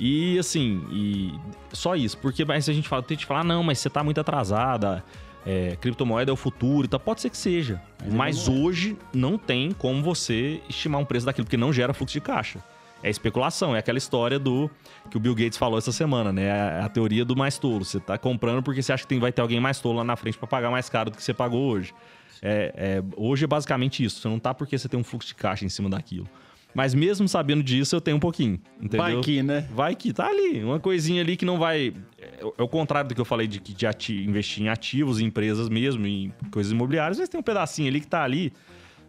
E 0.00 0.38
assim, 0.38 0.84
e 0.90 1.34
só 1.72 1.96
isso. 1.96 2.16
Porque 2.18 2.44
mas 2.44 2.68
a 2.68 2.72
gente 2.72 2.88
fala, 2.88 3.02
tem 3.02 3.16
gente 3.16 3.26
fala, 3.26 3.40
ah, 3.40 3.44
não, 3.44 3.62
mas 3.62 3.78
você 3.78 3.90
tá 3.90 4.02
muito 4.02 4.20
atrasada. 4.20 5.04
É, 5.46 5.76
criptomoeda 5.76 6.30
é 6.30 6.34
o 6.34 6.36
futuro 6.36 6.84
e 6.84 6.88
tal. 6.88 7.00
Pode 7.00 7.20
ser 7.20 7.30
que 7.30 7.36
seja. 7.36 7.80
Mas, 8.10 8.48
hoje 8.48 8.96
não 9.14 9.38
tem 9.38 9.72
como 9.72 10.02
você 10.02 10.60
estimar 10.68 11.00
um 11.00 11.04
preço 11.04 11.26
daquilo, 11.26 11.46
porque 11.46 11.56
não 11.56 11.72
gera 11.72 11.94
fluxo 11.94 12.12
de 12.12 12.20
caixa. 12.20 12.62
É 13.02 13.08
especulação, 13.08 13.76
é 13.76 13.78
aquela 13.78 13.98
história 13.98 14.38
do 14.38 14.68
que 15.10 15.16
o 15.16 15.20
Bill 15.20 15.34
Gates 15.34 15.56
falou 15.56 15.78
essa 15.78 15.92
semana, 15.92 16.32
né? 16.32 16.50
A, 16.50 16.84
a 16.86 16.88
teoria 16.88 17.24
do 17.24 17.36
mais 17.36 17.56
tolo. 17.58 17.84
Você 17.84 18.00
tá 18.00 18.18
comprando 18.18 18.62
porque 18.62 18.82
você 18.82 18.92
acha 18.92 19.04
que 19.04 19.08
tem, 19.08 19.18
vai 19.20 19.30
ter 19.32 19.40
alguém 19.40 19.60
mais 19.60 19.78
tolo 19.80 19.98
lá 19.98 20.04
na 20.04 20.16
frente 20.16 20.36
para 20.36 20.48
pagar 20.48 20.70
mais 20.70 20.88
caro 20.88 21.10
do 21.10 21.16
que 21.16 21.22
você 21.22 21.32
pagou 21.32 21.68
hoje. 21.70 21.94
É, 22.42 22.72
é, 22.76 23.02
hoje 23.16 23.44
é 23.44 23.46
basicamente 23.46 24.02
isso. 24.04 24.20
Você 24.20 24.28
não 24.28 24.38
tá 24.38 24.52
porque 24.52 24.76
você 24.76 24.88
tem 24.88 24.98
um 24.98 25.04
fluxo 25.04 25.28
de 25.28 25.34
caixa 25.36 25.64
em 25.64 25.68
cima 25.68 25.88
daquilo. 25.88 26.28
Mas 26.74 26.92
mesmo 26.94 27.26
sabendo 27.28 27.62
disso, 27.62 27.96
eu 27.96 28.00
tenho 28.00 28.16
um 28.16 28.20
pouquinho. 28.20 28.60
Entendeu? 28.80 28.98
Vai 29.00 29.20
que, 29.20 29.42
né? 29.42 29.66
Vai 29.72 29.94
que 29.96 30.12
tá 30.12 30.26
ali. 30.26 30.62
Uma 30.62 30.78
coisinha 30.78 31.22
ali 31.22 31.36
que 31.36 31.44
não 31.44 31.58
vai. 31.58 31.94
É, 32.20 32.40
é 32.58 32.62
o 32.62 32.68
contrário 32.68 33.08
do 33.08 33.14
que 33.14 33.20
eu 33.20 33.24
falei 33.24 33.46
de, 33.46 33.58
de 33.58 33.86
ati- 33.86 34.24
investir 34.24 34.62
em 34.62 34.68
ativos, 34.68 35.20
em 35.20 35.24
empresas 35.26 35.68
mesmo, 35.68 36.06
em 36.06 36.32
coisas 36.50 36.70
imobiliárias, 36.72 37.18
mas 37.18 37.28
tem 37.28 37.38
um 37.40 37.42
pedacinho 37.44 37.88
ali 37.88 38.00
que 38.00 38.06
tá 38.06 38.22
ali 38.22 38.52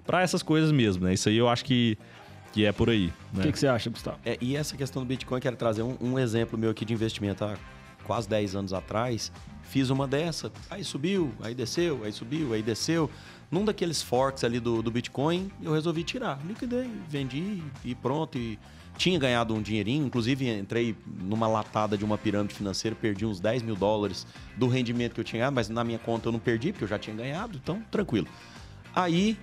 pra 0.05 0.21
essas 0.21 0.41
coisas 0.41 0.71
mesmo, 0.71 1.05
né? 1.05 1.13
Isso 1.13 1.27
aí 1.29 1.37
eu 1.37 1.47
acho 1.49 1.63
que, 1.65 1.97
que 2.51 2.65
é 2.65 2.71
por 2.71 2.89
aí. 2.89 3.11
O 3.33 3.37
Né? 3.37 3.43
que, 3.43 3.51
que 3.51 3.59
você 3.59 3.67
acha, 3.67 3.89
Gustavo? 3.89 4.17
É, 4.25 4.37
e 4.41 4.55
essa 4.55 4.75
questão 4.75 5.01
do 5.03 5.05
Bitcoin, 5.07 5.37
eu 5.37 5.41
quero 5.41 5.55
trazer 5.55 5.81
um, 5.83 5.95
um 6.01 6.19
exemplo 6.19 6.57
meu 6.57 6.69
aqui 6.71 6.83
de 6.85 6.93
investimento. 6.93 7.43
Há 7.45 7.55
quase 8.03 8.27
10 8.27 8.55
anos 8.55 8.73
atrás, 8.73 9.31
fiz 9.63 9.89
uma 9.89 10.07
dessa. 10.07 10.51
Aí 10.69 10.83
subiu, 10.83 11.31
aí 11.41 11.53
desceu, 11.53 12.03
aí 12.03 12.11
subiu, 12.11 12.53
aí 12.53 12.61
desceu. 12.63 13.09
Num 13.51 13.65
daqueles 13.65 14.01
forks 14.01 14.43
ali 14.43 14.59
do, 14.59 14.81
do 14.81 14.91
Bitcoin, 14.91 15.51
eu 15.61 15.73
resolvi 15.73 16.03
tirar. 16.03 16.39
Liquidei, 16.45 16.89
vendi 17.07 17.63
e 17.83 17.93
pronto. 17.95 18.37
E 18.37 18.57
tinha 18.97 19.17
ganhado 19.17 19.53
um 19.55 19.61
dinheirinho. 19.61 20.05
Inclusive, 20.05 20.49
entrei 20.49 20.95
numa 21.05 21.47
latada 21.47 21.97
de 21.97 22.03
uma 22.03 22.17
pirâmide 22.17 22.53
financeira, 22.53 22.95
perdi 22.99 23.25
uns 23.25 23.39
10 23.39 23.63
mil 23.63 23.75
dólares 23.75 24.27
do 24.57 24.67
rendimento 24.67 25.13
que 25.13 25.19
eu 25.21 25.23
tinha 25.23 25.39
ganhado, 25.39 25.55
mas 25.55 25.69
na 25.69 25.83
minha 25.83 25.97
conta 25.99 26.27
eu 26.27 26.31
não 26.31 26.39
perdi, 26.39 26.71
porque 26.71 26.83
eu 26.83 26.87
já 26.87 26.99
tinha 26.99 27.15
ganhado, 27.15 27.57
então 27.61 27.81
tranquilo. 27.89 28.27
Aí 28.95 29.37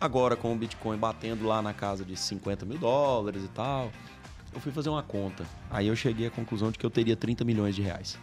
Agora, 0.00 0.36
com 0.36 0.52
o 0.52 0.56
Bitcoin 0.56 0.96
batendo 0.96 1.46
lá 1.46 1.60
na 1.60 1.74
casa 1.74 2.04
de 2.04 2.16
50 2.16 2.64
mil 2.64 2.78
dólares 2.78 3.42
e 3.42 3.48
tal, 3.48 3.90
eu 4.52 4.60
fui 4.60 4.70
fazer 4.70 4.88
uma 4.88 5.02
conta. 5.02 5.44
Aí 5.70 5.88
eu 5.88 5.96
cheguei 5.96 6.28
à 6.28 6.30
conclusão 6.30 6.70
de 6.70 6.78
que 6.78 6.86
eu 6.86 6.90
teria 6.90 7.16
30 7.16 7.44
milhões 7.44 7.74
de 7.74 7.82
reais. 7.82 8.16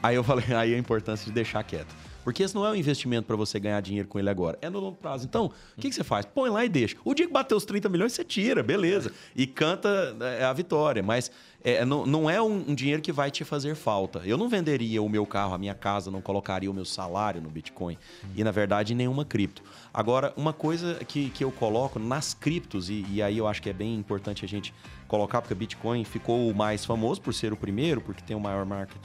Aí 0.00 0.14
eu 0.14 0.22
falei, 0.22 0.44
aí 0.54 0.74
a 0.74 0.78
importância 0.78 1.26
de 1.26 1.32
deixar 1.32 1.62
quieto. 1.64 1.92
Porque 2.24 2.42
esse 2.42 2.54
não 2.54 2.64
é 2.64 2.70
um 2.70 2.74
investimento 2.74 3.26
para 3.26 3.36
você 3.36 3.58
ganhar 3.58 3.80
dinheiro 3.80 4.08
com 4.08 4.18
ele 4.18 4.28
agora, 4.28 4.58
é 4.60 4.68
no 4.68 4.78
longo 4.80 4.96
prazo. 4.96 5.24
Então, 5.24 5.46
o 5.76 5.80
que, 5.80 5.88
que 5.88 5.94
você 5.94 6.04
faz? 6.04 6.26
Põe 6.26 6.50
lá 6.50 6.64
e 6.64 6.68
deixa. 6.68 6.96
O 7.04 7.14
dia 7.14 7.26
que 7.26 7.32
bater 7.32 7.54
os 7.54 7.64
30 7.64 7.88
milhões, 7.88 8.12
você 8.12 8.24
tira, 8.24 8.62
beleza. 8.62 9.12
E 9.34 9.46
canta 9.46 10.16
é, 10.20 10.44
a 10.44 10.52
vitória. 10.52 11.02
Mas 11.02 11.30
é, 11.62 11.84
não, 11.84 12.06
não 12.06 12.30
é 12.30 12.40
um, 12.40 12.64
um 12.68 12.74
dinheiro 12.74 13.02
que 13.02 13.12
vai 13.12 13.30
te 13.30 13.44
fazer 13.44 13.74
falta. 13.74 14.20
Eu 14.24 14.36
não 14.36 14.48
venderia 14.48 15.02
o 15.02 15.08
meu 15.08 15.26
carro, 15.26 15.54
a 15.54 15.58
minha 15.58 15.74
casa, 15.74 16.10
não 16.10 16.20
colocaria 16.20 16.70
o 16.70 16.74
meu 16.74 16.84
salário 16.84 17.40
no 17.40 17.48
Bitcoin. 17.48 17.96
E, 18.36 18.44
na 18.44 18.50
verdade, 18.50 18.94
nenhuma 18.94 19.24
cripto. 19.24 19.62
Agora, 19.92 20.32
uma 20.36 20.52
coisa 20.52 20.94
que, 21.06 21.30
que 21.30 21.42
eu 21.42 21.50
coloco 21.50 21.98
nas 21.98 22.34
criptos, 22.34 22.90
e, 22.90 23.04
e 23.10 23.22
aí 23.22 23.38
eu 23.38 23.46
acho 23.46 23.62
que 23.62 23.70
é 23.70 23.72
bem 23.72 23.94
importante 23.94 24.44
a 24.44 24.48
gente 24.48 24.74
colocar, 25.06 25.40
porque 25.40 25.54
o 25.54 25.56
Bitcoin 25.56 26.04
ficou 26.04 26.50
o 26.50 26.54
mais 26.54 26.84
famoso 26.84 27.20
por 27.20 27.32
ser 27.32 27.52
o 27.52 27.56
primeiro, 27.56 28.00
porque 28.00 28.22
tem 28.22 28.36
o 28.36 28.40
maior 28.40 28.64
market 28.64 29.00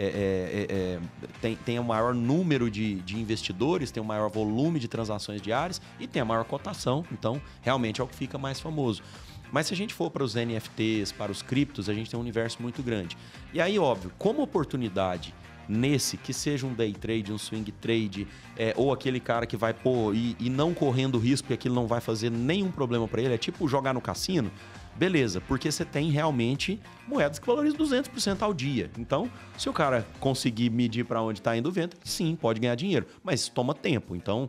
é, 0.00 0.66
é, 0.70 0.74
é, 0.74 1.00
tem, 1.40 1.56
tem 1.56 1.78
o 1.78 1.84
maior 1.84 2.14
número 2.14 2.70
de, 2.70 2.96
de 3.00 3.18
investidores, 3.18 3.90
tem 3.90 4.00
o 4.00 4.06
maior 4.06 4.30
volume 4.30 4.78
de 4.78 4.86
transações 4.86 5.42
diárias 5.42 5.80
e 5.98 6.06
tem 6.06 6.22
a 6.22 6.24
maior 6.24 6.44
cotação. 6.44 7.04
Então, 7.10 7.42
realmente 7.60 8.00
é 8.00 8.04
o 8.04 8.06
que 8.06 8.14
fica 8.14 8.38
mais 8.38 8.60
famoso. 8.60 9.02
Mas 9.50 9.66
se 9.66 9.74
a 9.74 9.76
gente 9.76 9.92
for 9.92 10.10
para 10.10 10.22
os 10.22 10.34
NFTs, 10.34 11.10
para 11.10 11.32
os 11.32 11.42
criptos, 11.42 11.88
a 11.88 11.94
gente 11.94 12.08
tem 12.08 12.16
um 12.16 12.22
universo 12.22 12.62
muito 12.62 12.82
grande. 12.82 13.16
E 13.52 13.60
aí, 13.60 13.78
óbvio, 13.78 14.12
como 14.18 14.42
oportunidade 14.42 15.34
nesse, 15.68 16.16
que 16.16 16.32
seja 16.32 16.66
um 16.66 16.72
day 16.72 16.92
trade, 16.92 17.32
um 17.32 17.38
swing 17.38 17.70
trade, 17.72 18.26
é, 18.56 18.72
ou 18.76 18.92
aquele 18.92 19.20
cara 19.20 19.46
que 19.46 19.56
vai 19.56 19.74
pôr 19.74 20.14
e, 20.14 20.36
e 20.40 20.48
não 20.48 20.72
correndo 20.72 21.18
risco, 21.18 21.46
porque 21.46 21.54
aquilo 21.54 21.74
não 21.74 21.86
vai 21.86 22.00
fazer 22.00 22.30
nenhum 22.30 22.70
problema 22.70 23.06
para 23.06 23.20
ele, 23.20 23.34
é 23.34 23.38
tipo 23.38 23.68
jogar 23.68 23.92
no 23.92 24.00
cassino, 24.00 24.50
beleza, 24.98 25.40
porque 25.40 25.70
você 25.70 25.84
tem 25.84 26.10
realmente 26.10 26.80
moedas 27.06 27.38
que 27.38 27.46
valorizam 27.46 27.78
200% 27.78 28.42
ao 28.42 28.52
dia. 28.52 28.90
Então, 28.98 29.30
se 29.56 29.68
o 29.68 29.72
cara 29.72 30.06
conseguir 30.18 30.70
medir 30.70 31.04
para 31.04 31.22
onde 31.22 31.38
está 31.38 31.56
indo 31.56 31.68
o 31.68 31.72
vento, 31.72 31.96
sim, 32.04 32.36
pode 32.36 32.58
ganhar 32.60 32.74
dinheiro, 32.74 33.06
mas 33.22 33.48
toma 33.48 33.74
tempo. 33.74 34.16
Então, 34.16 34.48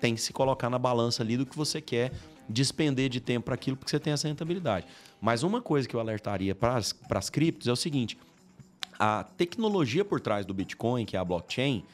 tem 0.00 0.14
que 0.14 0.20
se 0.20 0.32
colocar 0.32 0.70
na 0.70 0.78
balança 0.78 1.22
ali 1.22 1.36
do 1.36 1.44
que 1.44 1.56
você 1.56 1.80
quer 1.80 2.12
despender 2.48 3.08
de 3.08 3.20
tempo 3.20 3.44
para 3.44 3.54
aquilo, 3.54 3.76
porque 3.76 3.90
você 3.90 4.00
tem 4.00 4.12
essa 4.12 4.26
rentabilidade. 4.26 4.86
Mas 5.20 5.42
uma 5.42 5.60
coisa 5.60 5.86
que 5.86 5.94
eu 5.94 6.00
alertaria 6.00 6.54
para 6.54 6.76
as 6.76 7.30
criptos 7.30 7.68
é 7.68 7.72
o 7.72 7.76
seguinte: 7.76 8.18
a 8.98 9.24
tecnologia 9.36 10.04
por 10.04 10.20
trás 10.20 10.46
do 10.46 10.54
Bitcoin, 10.54 11.04
que 11.04 11.16
é 11.16 11.20
a 11.20 11.24
blockchain, 11.24 11.84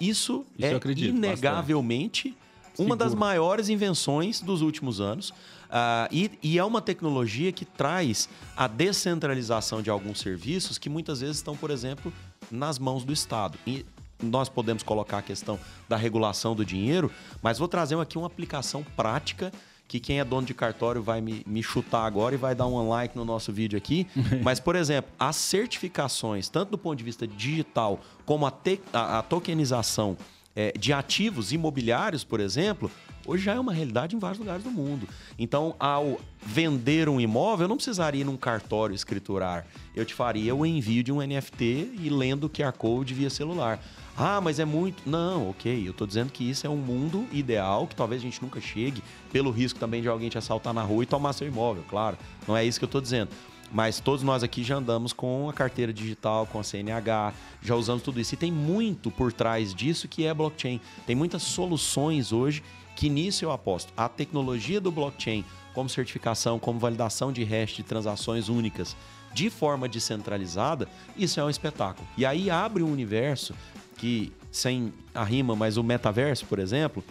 isso, 0.00 0.46
Isso 0.58 0.66
é 0.66 0.74
acredito 0.74 1.14
inegavelmente 1.14 2.34
uma 2.78 2.96
das 2.96 3.14
maiores 3.14 3.68
invenções 3.68 4.40
dos 4.40 4.62
últimos 4.62 5.00
anos. 5.00 5.32
Ah, 5.70 6.08
e, 6.10 6.30
e 6.42 6.58
é 6.58 6.64
uma 6.64 6.80
tecnologia 6.82 7.52
que 7.52 7.64
traz 7.64 8.28
a 8.56 8.66
descentralização 8.66 9.82
de 9.82 9.90
alguns 9.90 10.18
serviços 10.20 10.78
que 10.78 10.88
muitas 10.88 11.20
vezes 11.20 11.36
estão, 11.36 11.56
por 11.56 11.70
exemplo, 11.70 12.12
nas 12.50 12.78
mãos 12.78 13.04
do 13.04 13.12
Estado. 13.12 13.58
E 13.66 13.84
nós 14.22 14.48
podemos 14.48 14.82
colocar 14.82 15.18
a 15.18 15.22
questão 15.22 15.58
da 15.88 15.96
regulação 15.96 16.54
do 16.54 16.64
dinheiro, 16.64 17.10
mas 17.42 17.58
vou 17.58 17.66
trazer 17.68 17.98
aqui 17.98 18.18
uma 18.18 18.26
aplicação 18.26 18.84
prática 18.96 19.52
que 19.88 19.98
quem 19.98 20.20
é 20.20 20.24
dono 20.24 20.46
de 20.46 20.54
cartório 20.54 21.02
vai 21.02 21.20
me, 21.20 21.42
me 21.46 21.62
chutar 21.64 22.04
agora 22.06 22.34
e 22.34 22.38
vai 22.38 22.54
dar 22.54 22.66
um 22.66 22.88
like 22.88 23.16
no 23.16 23.24
nosso 23.24 23.52
vídeo 23.52 23.76
aqui. 23.76 24.06
Mas, 24.40 24.60
por 24.60 24.76
exemplo, 24.76 25.10
as 25.18 25.34
certificações, 25.34 26.48
tanto 26.48 26.70
do 26.70 26.78
ponto 26.78 26.96
de 26.98 27.02
vista 27.02 27.26
digital 27.26 27.98
como 28.24 28.46
a, 28.46 28.52
te- 28.52 28.80
a- 28.92 29.18
a 29.18 29.22
tokenização 29.22 30.16
é, 30.54 30.72
de 30.78 30.92
ativos 30.92 31.50
imobiliários, 31.52 32.22
por 32.22 32.38
exemplo, 32.38 32.88
hoje 33.26 33.44
já 33.44 33.54
é 33.54 33.60
uma 33.60 33.72
realidade 33.72 34.16
em 34.16 34.18
vários 34.18 34.38
lugares 34.38 34.62
do 34.62 34.70
mundo. 34.70 35.08
Então, 35.38 35.74
ao 35.78 36.20
vender 36.44 37.08
um 37.08 37.20
imóvel, 37.20 37.64
eu 37.64 37.68
não 37.68 37.76
precisaria 37.76 38.22
ir 38.22 38.24
num 38.24 38.36
cartório 38.36 38.94
escriturar. 38.94 39.66
Eu 39.94 40.04
te 40.04 40.14
faria 40.14 40.54
o 40.54 40.64
envio 40.64 41.02
de 41.02 41.12
um 41.12 41.20
NFT 41.20 41.92
e 42.00 42.08
lendo 42.10 42.44
o 42.44 42.50
QR 42.50 42.72
Code 42.72 43.14
via 43.14 43.30
celular. 43.30 43.80
Ah, 44.16 44.40
mas 44.40 44.58
é 44.58 44.64
muito. 44.64 45.08
Não, 45.08 45.50
ok. 45.50 45.88
Eu 45.88 45.92
tô 45.92 46.06
dizendo 46.06 46.30
que 46.30 46.48
isso 46.48 46.66
é 46.66 46.70
um 46.70 46.76
mundo 46.76 47.26
ideal, 47.32 47.86
que 47.86 47.94
talvez 47.94 48.20
a 48.20 48.24
gente 48.24 48.42
nunca 48.42 48.60
chegue, 48.60 49.02
pelo 49.32 49.50
risco 49.50 49.78
também 49.78 50.02
de 50.02 50.08
alguém 50.08 50.28
te 50.28 50.36
assaltar 50.36 50.74
na 50.74 50.82
rua 50.82 51.02
e 51.02 51.06
tomar 51.06 51.32
seu 51.32 51.46
imóvel, 51.46 51.84
claro. 51.88 52.18
Não 52.46 52.56
é 52.56 52.64
isso 52.64 52.78
que 52.78 52.84
eu 52.84 52.88
tô 52.88 53.00
dizendo. 53.00 53.30
Mas 53.72 54.00
todos 54.00 54.22
nós 54.22 54.42
aqui 54.42 54.64
já 54.64 54.76
andamos 54.76 55.12
com 55.12 55.48
a 55.48 55.52
carteira 55.52 55.92
digital, 55.92 56.44
com 56.44 56.58
a 56.58 56.64
CNH, 56.64 57.32
já 57.62 57.76
usamos 57.76 58.02
tudo 58.02 58.20
isso. 58.20 58.34
E 58.34 58.36
tem 58.36 58.50
muito 58.50 59.10
por 59.10 59.32
trás 59.32 59.72
disso 59.72 60.08
que 60.08 60.26
é 60.26 60.34
blockchain. 60.34 60.80
Tem 61.06 61.14
muitas 61.14 61.42
soluções 61.42 62.32
hoje 62.32 62.64
que 62.96 63.08
nisso 63.08 63.44
eu 63.44 63.52
aposto. 63.52 63.92
A 63.96 64.08
tecnologia 64.08 64.80
do 64.80 64.90
blockchain, 64.90 65.44
como 65.74 65.88
certificação, 65.88 66.58
como 66.58 66.78
validação 66.78 67.32
de 67.32 67.44
hash 67.44 67.72
de 67.72 67.82
transações 67.82 68.48
únicas, 68.48 68.96
de 69.32 69.48
forma 69.48 69.88
descentralizada, 69.88 70.88
isso 71.16 71.38
é 71.38 71.44
um 71.44 71.50
espetáculo. 71.50 72.06
E 72.16 72.26
aí 72.26 72.50
abre 72.50 72.82
um 72.82 72.90
universo 72.90 73.54
que, 73.96 74.32
sem 74.50 74.92
a 75.14 75.22
rima, 75.22 75.54
mas 75.54 75.76
o 75.76 75.84
metaverso, 75.84 76.46
por 76.46 76.58
exemplo, 76.58 77.04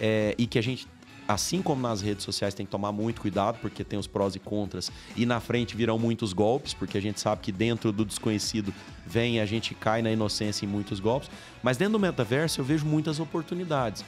é, 0.00 0.34
e 0.38 0.46
que 0.46 0.58
a 0.58 0.62
gente 0.62 0.88
assim 1.28 1.60
como 1.60 1.82
nas 1.82 2.00
redes 2.00 2.24
sociais, 2.24 2.54
tem 2.54 2.64
que 2.64 2.72
tomar 2.72 2.92
muito 2.92 3.20
cuidado, 3.20 3.58
porque 3.60 3.82
tem 3.82 3.98
os 3.98 4.06
prós 4.06 4.34
e 4.34 4.38
contras. 4.38 4.92
E 5.16 5.26
na 5.26 5.40
frente 5.40 5.76
virão 5.76 5.98
muitos 5.98 6.32
golpes, 6.32 6.72
porque 6.72 6.96
a 6.96 7.02
gente 7.02 7.20
sabe 7.20 7.42
que 7.42 7.52
dentro 7.52 7.90
do 7.92 8.04
desconhecido 8.04 8.72
vem, 9.04 9.40
a 9.40 9.46
gente 9.46 9.74
cai 9.74 10.02
na 10.02 10.10
inocência 10.10 10.64
em 10.64 10.68
muitos 10.68 11.00
golpes. 11.00 11.30
Mas 11.62 11.76
dentro 11.76 11.94
do 11.94 11.98
metaverso 11.98 12.60
eu 12.60 12.64
vejo 12.64 12.86
muitas 12.86 13.18
oportunidades. 13.18 14.04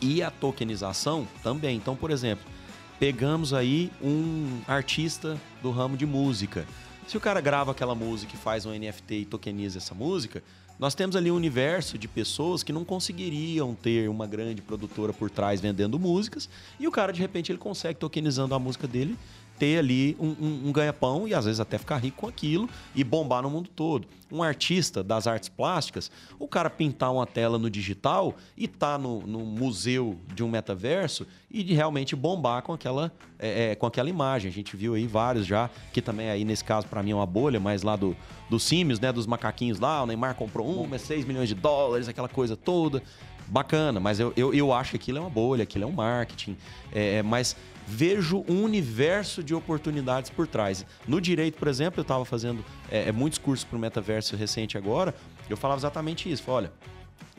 E 0.00 0.22
a 0.22 0.30
tokenização 0.30 1.26
também. 1.42 1.76
Então, 1.76 1.94
por 1.94 2.10
exemplo, 2.10 2.44
pegamos 2.98 3.52
aí 3.52 3.90
um 4.02 4.60
artista 4.66 5.38
do 5.62 5.70
ramo 5.70 5.96
de 5.96 6.06
música. 6.06 6.66
Se 7.06 7.16
o 7.16 7.20
cara 7.20 7.40
grava 7.40 7.72
aquela 7.72 7.94
música 7.94 8.34
e 8.34 8.38
faz 8.38 8.64
um 8.64 8.72
NFT 8.72 9.14
e 9.14 9.24
tokeniza 9.24 9.78
essa 9.78 9.94
música, 9.94 10.42
nós 10.80 10.94
temos 10.94 11.14
ali 11.14 11.30
um 11.30 11.36
universo 11.36 11.98
de 11.98 12.08
pessoas 12.08 12.62
que 12.62 12.72
não 12.72 12.86
conseguiriam 12.86 13.74
ter 13.74 14.08
uma 14.08 14.26
grande 14.26 14.62
produtora 14.62 15.12
por 15.12 15.28
trás 15.28 15.60
vendendo 15.60 15.98
músicas 15.98 16.48
e 16.78 16.88
o 16.88 16.90
cara 16.90 17.12
de 17.12 17.20
repente 17.20 17.52
ele 17.52 17.58
consegue 17.58 17.98
tokenizando 17.98 18.54
a 18.54 18.58
música 18.58 18.88
dele 18.88 19.18
ter 19.60 19.78
ali 19.78 20.16
um, 20.18 20.28
um, 20.28 20.68
um 20.68 20.72
ganha-pão 20.72 21.28
e 21.28 21.34
às 21.34 21.44
vezes 21.44 21.60
até 21.60 21.76
ficar 21.76 21.98
rico 21.98 22.22
com 22.22 22.26
aquilo 22.26 22.66
e 22.94 23.04
bombar 23.04 23.42
no 23.42 23.50
mundo 23.50 23.68
todo. 23.68 24.08
Um 24.32 24.42
artista 24.42 25.04
das 25.04 25.26
artes 25.26 25.50
plásticas, 25.50 26.10
o 26.38 26.48
cara 26.48 26.70
pintar 26.70 27.12
uma 27.12 27.26
tela 27.26 27.58
no 27.58 27.68
digital 27.68 28.34
e 28.56 28.66
tá 28.66 28.96
no, 28.96 29.20
no 29.26 29.40
museu 29.40 30.16
de 30.34 30.42
um 30.42 30.48
metaverso 30.48 31.26
e 31.50 31.62
de 31.62 31.74
realmente 31.74 32.16
bombar 32.16 32.62
com 32.62 32.72
aquela, 32.72 33.12
é, 33.38 33.72
é, 33.72 33.74
com 33.74 33.84
aquela 33.84 34.08
imagem. 34.08 34.48
A 34.50 34.52
gente 34.52 34.74
viu 34.74 34.94
aí 34.94 35.06
vários 35.06 35.44
já, 35.44 35.68
que 35.92 36.00
também 36.00 36.30
aí 36.30 36.42
nesse 36.42 36.64
caso 36.64 36.86
para 36.86 37.02
mim 37.02 37.10
é 37.10 37.14
uma 37.14 37.26
bolha, 37.26 37.60
mas 37.60 37.82
lá 37.82 37.96
do, 37.96 38.16
dos 38.48 38.62
símios, 38.62 38.98
né, 38.98 39.12
dos 39.12 39.26
macaquinhos 39.26 39.78
lá, 39.78 40.02
o 40.02 40.06
Neymar 40.06 40.36
comprou 40.36 40.86
um, 40.86 40.94
é 40.94 40.98
6 40.98 41.26
milhões 41.26 41.50
de 41.50 41.54
dólares, 41.54 42.08
aquela 42.08 42.28
coisa 42.28 42.56
toda 42.56 43.02
bacana, 43.46 43.98
mas 43.98 44.20
eu, 44.20 44.32
eu, 44.36 44.54
eu, 44.54 44.72
acho 44.72 44.92
que 44.92 44.96
aquilo 44.96 45.18
é 45.18 45.20
uma 45.20 45.28
bolha, 45.28 45.64
aquilo 45.64 45.84
é 45.84 45.86
um 45.86 45.92
marketing. 45.92 46.56
É, 46.92 47.16
é 47.16 47.22
mas 47.22 47.56
vejo 47.90 48.44
um 48.48 48.62
universo 48.62 49.42
de 49.42 49.54
oportunidades 49.54 50.30
por 50.30 50.46
trás. 50.46 50.86
No 51.08 51.20
direito, 51.20 51.58
por 51.58 51.66
exemplo, 51.66 52.00
eu 52.00 52.02
estava 52.02 52.24
fazendo 52.24 52.64
é, 52.88 53.08
é, 53.08 53.12
muitos 53.12 53.38
cursos 53.38 53.64
para 53.64 53.76
o 53.76 53.80
metaverso 53.80 54.36
recente 54.36 54.78
agora, 54.78 55.14
eu 55.48 55.56
falava 55.56 55.80
exatamente 55.80 56.30
isso. 56.30 56.44
Olha, 56.46 56.72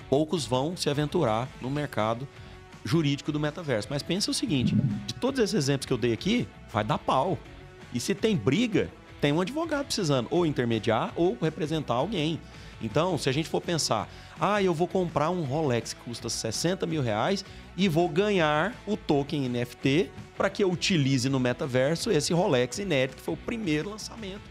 poucos 0.09 0.45
vão 0.45 0.75
se 0.75 0.89
aventurar 0.89 1.47
no 1.61 1.69
mercado 1.69 2.27
jurídico 2.83 3.31
do 3.31 3.39
metaverso. 3.39 3.87
Mas 3.89 4.03
pensa 4.03 4.29
o 4.29 4.33
seguinte: 4.33 4.75
de 5.07 5.13
todos 5.13 5.39
esses 5.39 5.55
exemplos 5.55 5.85
que 5.85 5.93
eu 5.93 5.97
dei 5.97 6.11
aqui, 6.11 6.47
vai 6.71 6.83
dar 6.83 6.97
pau. 6.97 7.39
E 7.93 7.99
se 7.99 8.13
tem 8.13 8.35
briga, 8.35 8.89
tem 9.21 9.31
um 9.31 9.39
advogado 9.39 9.85
precisando 9.85 10.27
ou 10.29 10.45
intermediar 10.45 11.13
ou 11.15 11.37
representar 11.41 11.93
alguém. 11.93 12.39
Então, 12.81 13.17
se 13.17 13.29
a 13.29 13.31
gente 13.31 13.47
for 13.47 13.61
pensar, 13.61 14.09
ah, 14.39 14.61
eu 14.61 14.73
vou 14.73 14.87
comprar 14.87 15.29
um 15.29 15.43
Rolex 15.43 15.93
que 15.93 16.01
custa 16.01 16.29
60 16.29 16.85
mil 16.85 17.01
reais 17.01 17.45
e 17.77 17.87
vou 17.87 18.09
ganhar 18.09 18.75
o 18.87 18.97
token 18.97 19.47
NFT 19.47 20.09
para 20.35 20.49
que 20.49 20.63
eu 20.63 20.71
utilize 20.71 21.29
no 21.29 21.39
metaverso 21.39 22.11
esse 22.11 22.33
Rolex 22.33 22.79
inédito, 22.79 23.17
que 23.17 23.21
foi 23.21 23.35
o 23.35 23.37
primeiro 23.37 23.89
lançamento. 23.89 24.41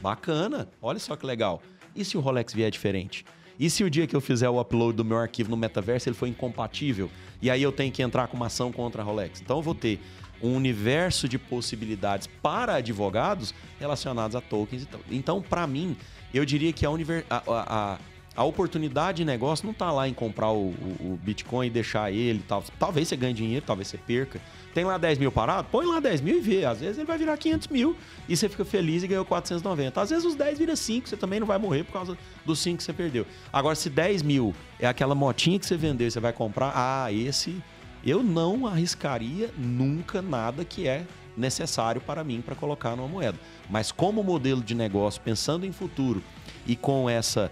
Bacana, 0.00 0.68
olha 0.80 0.98
só 0.98 1.16
que 1.16 1.26
legal. 1.26 1.60
E 1.94 2.04
se 2.04 2.16
o 2.16 2.20
Rolex 2.20 2.54
vier 2.54 2.70
diferente? 2.70 3.24
E 3.58 3.68
se 3.68 3.84
o 3.84 3.90
dia 3.90 4.06
que 4.06 4.16
eu 4.16 4.20
fizer 4.20 4.48
o 4.48 4.58
upload 4.58 4.96
do 4.96 5.04
meu 5.04 5.18
arquivo 5.18 5.50
no 5.50 5.56
metaverso 5.56 6.08
ele 6.08 6.16
for 6.16 6.26
incompatível? 6.26 7.10
E 7.42 7.50
aí 7.50 7.62
eu 7.62 7.72
tenho 7.72 7.92
que 7.92 8.02
entrar 8.02 8.28
com 8.28 8.36
uma 8.36 8.46
ação 8.46 8.72
contra 8.72 9.02
a 9.02 9.04
Rolex? 9.04 9.40
Então 9.40 9.58
eu 9.58 9.62
vou 9.62 9.74
ter 9.74 10.00
um 10.42 10.56
universo 10.56 11.28
de 11.28 11.38
possibilidades 11.38 12.26
para 12.42 12.76
advogados 12.76 13.54
relacionados 13.78 14.34
a 14.34 14.40
tokens. 14.40 14.88
Então, 15.10 15.42
para 15.42 15.66
mim, 15.66 15.96
eu 16.32 16.44
diria 16.44 16.72
que 16.72 16.86
a, 16.86 16.90
a, 17.28 17.42
a, 17.46 17.98
a 18.36 18.44
oportunidade 18.44 19.18
de 19.18 19.24
negócio 19.24 19.64
não 19.66 19.72
está 19.72 19.90
lá 19.90 20.08
em 20.08 20.14
comprar 20.14 20.50
o, 20.50 20.68
o, 20.68 20.96
o, 21.00 21.20
Bitcoin 21.22 21.66
e 21.66 21.70
deixar 21.70 22.12
ele 22.12 22.42
tal. 22.46 22.64
Talvez 22.78 23.08
você 23.08 23.16
ganhe 23.16 23.34
dinheiro, 23.34 23.64
talvez 23.66 23.88
você 23.88 23.98
perca. 23.98 24.40
Tem 24.72 24.84
lá 24.84 24.96
10 24.96 25.18
mil 25.18 25.32
parado? 25.32 25.68
Põe 25.70 25.84
lá 25.86 25.98
10 25.98 26.20
mil 26.20 26.38
e 26.38 26.40
vê. 26.40 26.64
Às 26.64 26.80
vezes 26.80 26.98
ele 26.98 27.06
vai 27.06 27.18
virar 27.18 27.36
500 27.36 27.68
mil 27.68 27.96
e 28.28 28.36
você 28.36 28.48
fica 28.48 28.64
feliz 28.64 29.02
e 29.02 29.08
ganhou 29.08 29.24
490. 29.24 30.00
Às 30.00 30.10
vezes 30.10 30.24
os 30.24 30.34
10 30.36 30.58
vira 30.58 30.76
5, 30.76 31.08
você 31.08 31.16
também 31.16 31.40
não 31.40 31.46
vai 31.46 31.58
morrer 31.58 31.84
por 31.84 31.92
causa 31.92 32.16
dos 32.46 32.60
5 32.60 32.78
que 32.78 32.84
você 32.84 32.92
perdeu. 32.92 33.26
Agora, 33.52 33.74
se 33.74 33.90
10 33.90 34.22
mil 34.22 34.54
é 34.78 34.86
aquela 34.86 35.14
motinha 35.14 35.58
que 35.58 35.66
você 35.66 35.76
vendeu 35.76 36.06
e 36.06 36.10
você 36.10 36.20
vai 36.20 36.32
comprar, 36.32 36.72
ah, 36.74 37.12
esse 37.12 37.60
eu 38.04 38.22
não 38.22 38.66
arriscaria 38.66 39.50
nunca 39.58 40.22
nada 40.22 40.64
que 40.64 40.88
é 40.88 41.04
necessário 41.40 42.00
para 42.00 42.22
mim 42.22 42.40
para 42.40 42.54
colocar 42.54 42.94
numa 42.94 43.08
moeda. 43.08 43.38
Mas 43.68 43.90
como 43.90 44.22
modelo 44.22 44.62
de 44.62 44.74
negócio, 44.74 45.20
pensando 45.20 45.66
em 45.66 45.72
futuro 45.72 46.22
e 46.66 46.76
com 46.76 47.08
essa, 47.08 47.50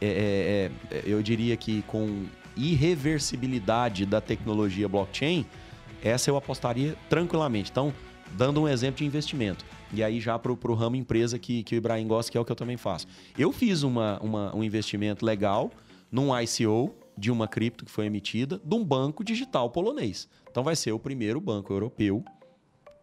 é, 0.00 0.70
é, 0.90 0.96
é, 0.96 1.02
eu 1.06 1.22
diria 1.22 1.56
que 1.56 1.82
com 1.82 2.26
irreversibilidade 2.56 4.04
da 4.04 4.20
tecnologia 4.20 4.88
blockchain, 4.88 5.46
essa 6.02 6.30
eu 6.30 6.36
apostaria 6.36 6.96
tranquilamente. 7.08 7.70
Então, 7.70 7.94
dando 8.32 8.62
um 8.62 8.68
exemplo 8.68 8.98
de 8.98 9.04
investimento. 9.04 9.64
E 9.92 10.04
aí 10.04 10.20
já 10.20 10.38
para 10.38 10.52
o 10.52 10.74
ramo 10.74 10.96
empresa 10.96 11.38
que, 11.38 11.62
que 11.62 11.74
o 11.74 11.78
Ibrahim 11.78 12.06
gosta, 12.06 12.30
que 12.30 12.38
é 12.38 12.40
o 12.40 12.44
que 12.44 12.52
eu 12.52 12.56
também 12.56 12.76
faço. 12.76 13.06
Eu 13.36 13.52
fiz 13.52 13.82
uma, 13.82 14.18
uma, 14.20 14.54
um 14.54 14.62
investimento 14.62 15.24
legal 15.24 15.70
num 16.10 16.28
ICO 16.38 16.94
de 17.16 17.30
uma 17.30 17.46
cripto 17.46 17.84
que 17.84 17.90
foi 17.90 18.06
emitida 18.06 18.60
de 18.64 18.74
um 18.74 18.84
banco 18.84 19.24
digital 19.24 19.68
polonês. 19.70 20.28
Então 20.50 20.62
vai 20.62 20.76
ser 20.76 20.92
o 20.92 20.98
primeiro 20.98 21.40
banco 21.40 21.72
europeu 21.72 22.24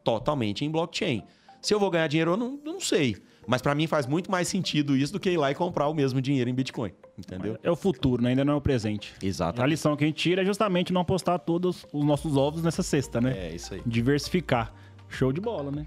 totalmente 0.07 0.63
em 0.63 0.71
blockchain. 0.71 1.21
Se 1.61 1.73
eu 1.73 1.79
vou 1.81 1.91
ganhar 1.91 2.07
dinheiro, 2.07 2.31
eu 2.31 2.37
não, 2.37 2.57
não 2.63 2.79
sei. 2.79 3.17
Mas 3.45 3.61
para 3.61 3.75
mim 3.75 3.87
faz 3.87 4.05
muito 4.05 4.31
mais 4.31 4.47
sentido 4.47 4.95
isso 4.95 5.11
do 5.11 5.19
que 5.19 5.29
ir 5.29 5.37
lá 5.37 5.51
e 5.51 5.55
comprar 5.55 5.89
o 5.89 5.93
mesmo 5.93 6.21
dinheiro 6.21 6.49
em 6.49 6.53
Bitcoin. 6.53 6.93
Entendeu? 7.17 7.57
É 7.61 7.69
o 7.69 7.75
futuro, 7.75 8.23
né? 8.23 8.29
ainda 8.29 8.45
não 8.45 8.53
é 8.53 8.55
o 8.55 8.61
presente. 8.61 9.13
Exato. 9.21 9.61
A 9.61 9.65
lição 9.65 9.97
que 9.97 10.05
a 10.05 10.07
gente 10.07 10.15
tira 10.15 10.43
é 10.43 10.45
justamente 10.45 10.93
não 10.93 11.01
apostar 11.01 11.39
todos 11.39 11.85
os 11.91 12.05
nossos 12.05 12.37
ovos 12.37 12.63
nessa 12.63 12.83
cesta, 12.83 13.19
né? 13.19 13.35
É, 13.37 13.55
isso 13.55 13.73
aí. 13.73 13.81
Diversificar. 13.85 14.73
Show 15.09 15.33
de 15.33 15.41
bola, 15.41 15.71
né? 15.71 15.85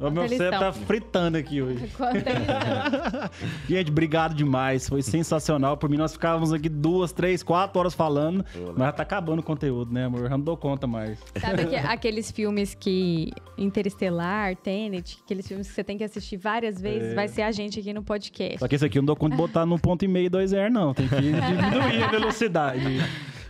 O 0.00 0.10
meu 0.10 0.26
você 0.26 0.50
tá 0.50 0.72
fritando 0.72 1.36
aqui 1.36 1.60
hoje. 1.60 1.84
Gente, 3.68 3.90
obrigado 3.90 4.34
demais. 4.34 4.88
Foi 4.88 5.02
sensacional. 5.02 5.76
Por 5.76 5.90
mim, 5.90 5.98
nós 5.98 6.14
ficávamos 6.14 6.54
aqui 6.54 6.70
duas, 6.70 7.12
três, 7.12 7.42
quatro 7.42 7.78
horas 7.78 7.92
falando. 7.92 8.42
Mas 8.74 8.86
já 8.86 8.92
tá 8.92 9.02
acabando 9.02 9.40
o 9.40 9.42
conteúdo, 9.42 9.92
né, 9.92 10.06
amor? 10.06 10.22
Eu 10.22 10.30
não 10.30 10.40
dou 10.40 10.56
conta 10.56 10.86
mais. 10.86 11.18
Sabe 11.38 11.66
que, 11.66 11.76
aqueles 11.76 12.30
filmes 12.30 12.74
que. 12.74 13.30
Interestelar, 13.58 14.56
Tenet, 14.56 15.18
aqueles 15.22 15.46
filmes 15.46 15.68
que 15.68 15.74
você 15.74 15.84
tem 15.84 15.98
que 15.98 16.04
assistir 16.04 16.38
várias 16.38 16.80
vezes, 16.80 17.12
é. 17.12 17.14
vai 17.14 17.28
ser 17.28 17.42
a 17.42 17.52
gente 17.52 17.78
aqui 17.78 17.92
no 17.92 18.02
podcast. 18.02 18.58
Só 18.58 18.66
que 18.66 18.74
esse 18.74 18.86
aqui 18.86 18.96
eu 18.96 19.02
não 19.02 19.08
dou 19.08 19.16
conta 19.16 19.36
de 19.36 19.36
botar 19.36 19.66
no 19.66 19.78
ponto 19.78 20.02
e 20.02 20.08
meio, 20.08 20.30
dois 20.30 20.54
R, 20.54 20.70
não. 20.70 20.94
Tem 20.94 21.06
que 21.06 21.16
diminuir 21.20 22.02
a 22.02 22.08
velocidade. 22.08 22.80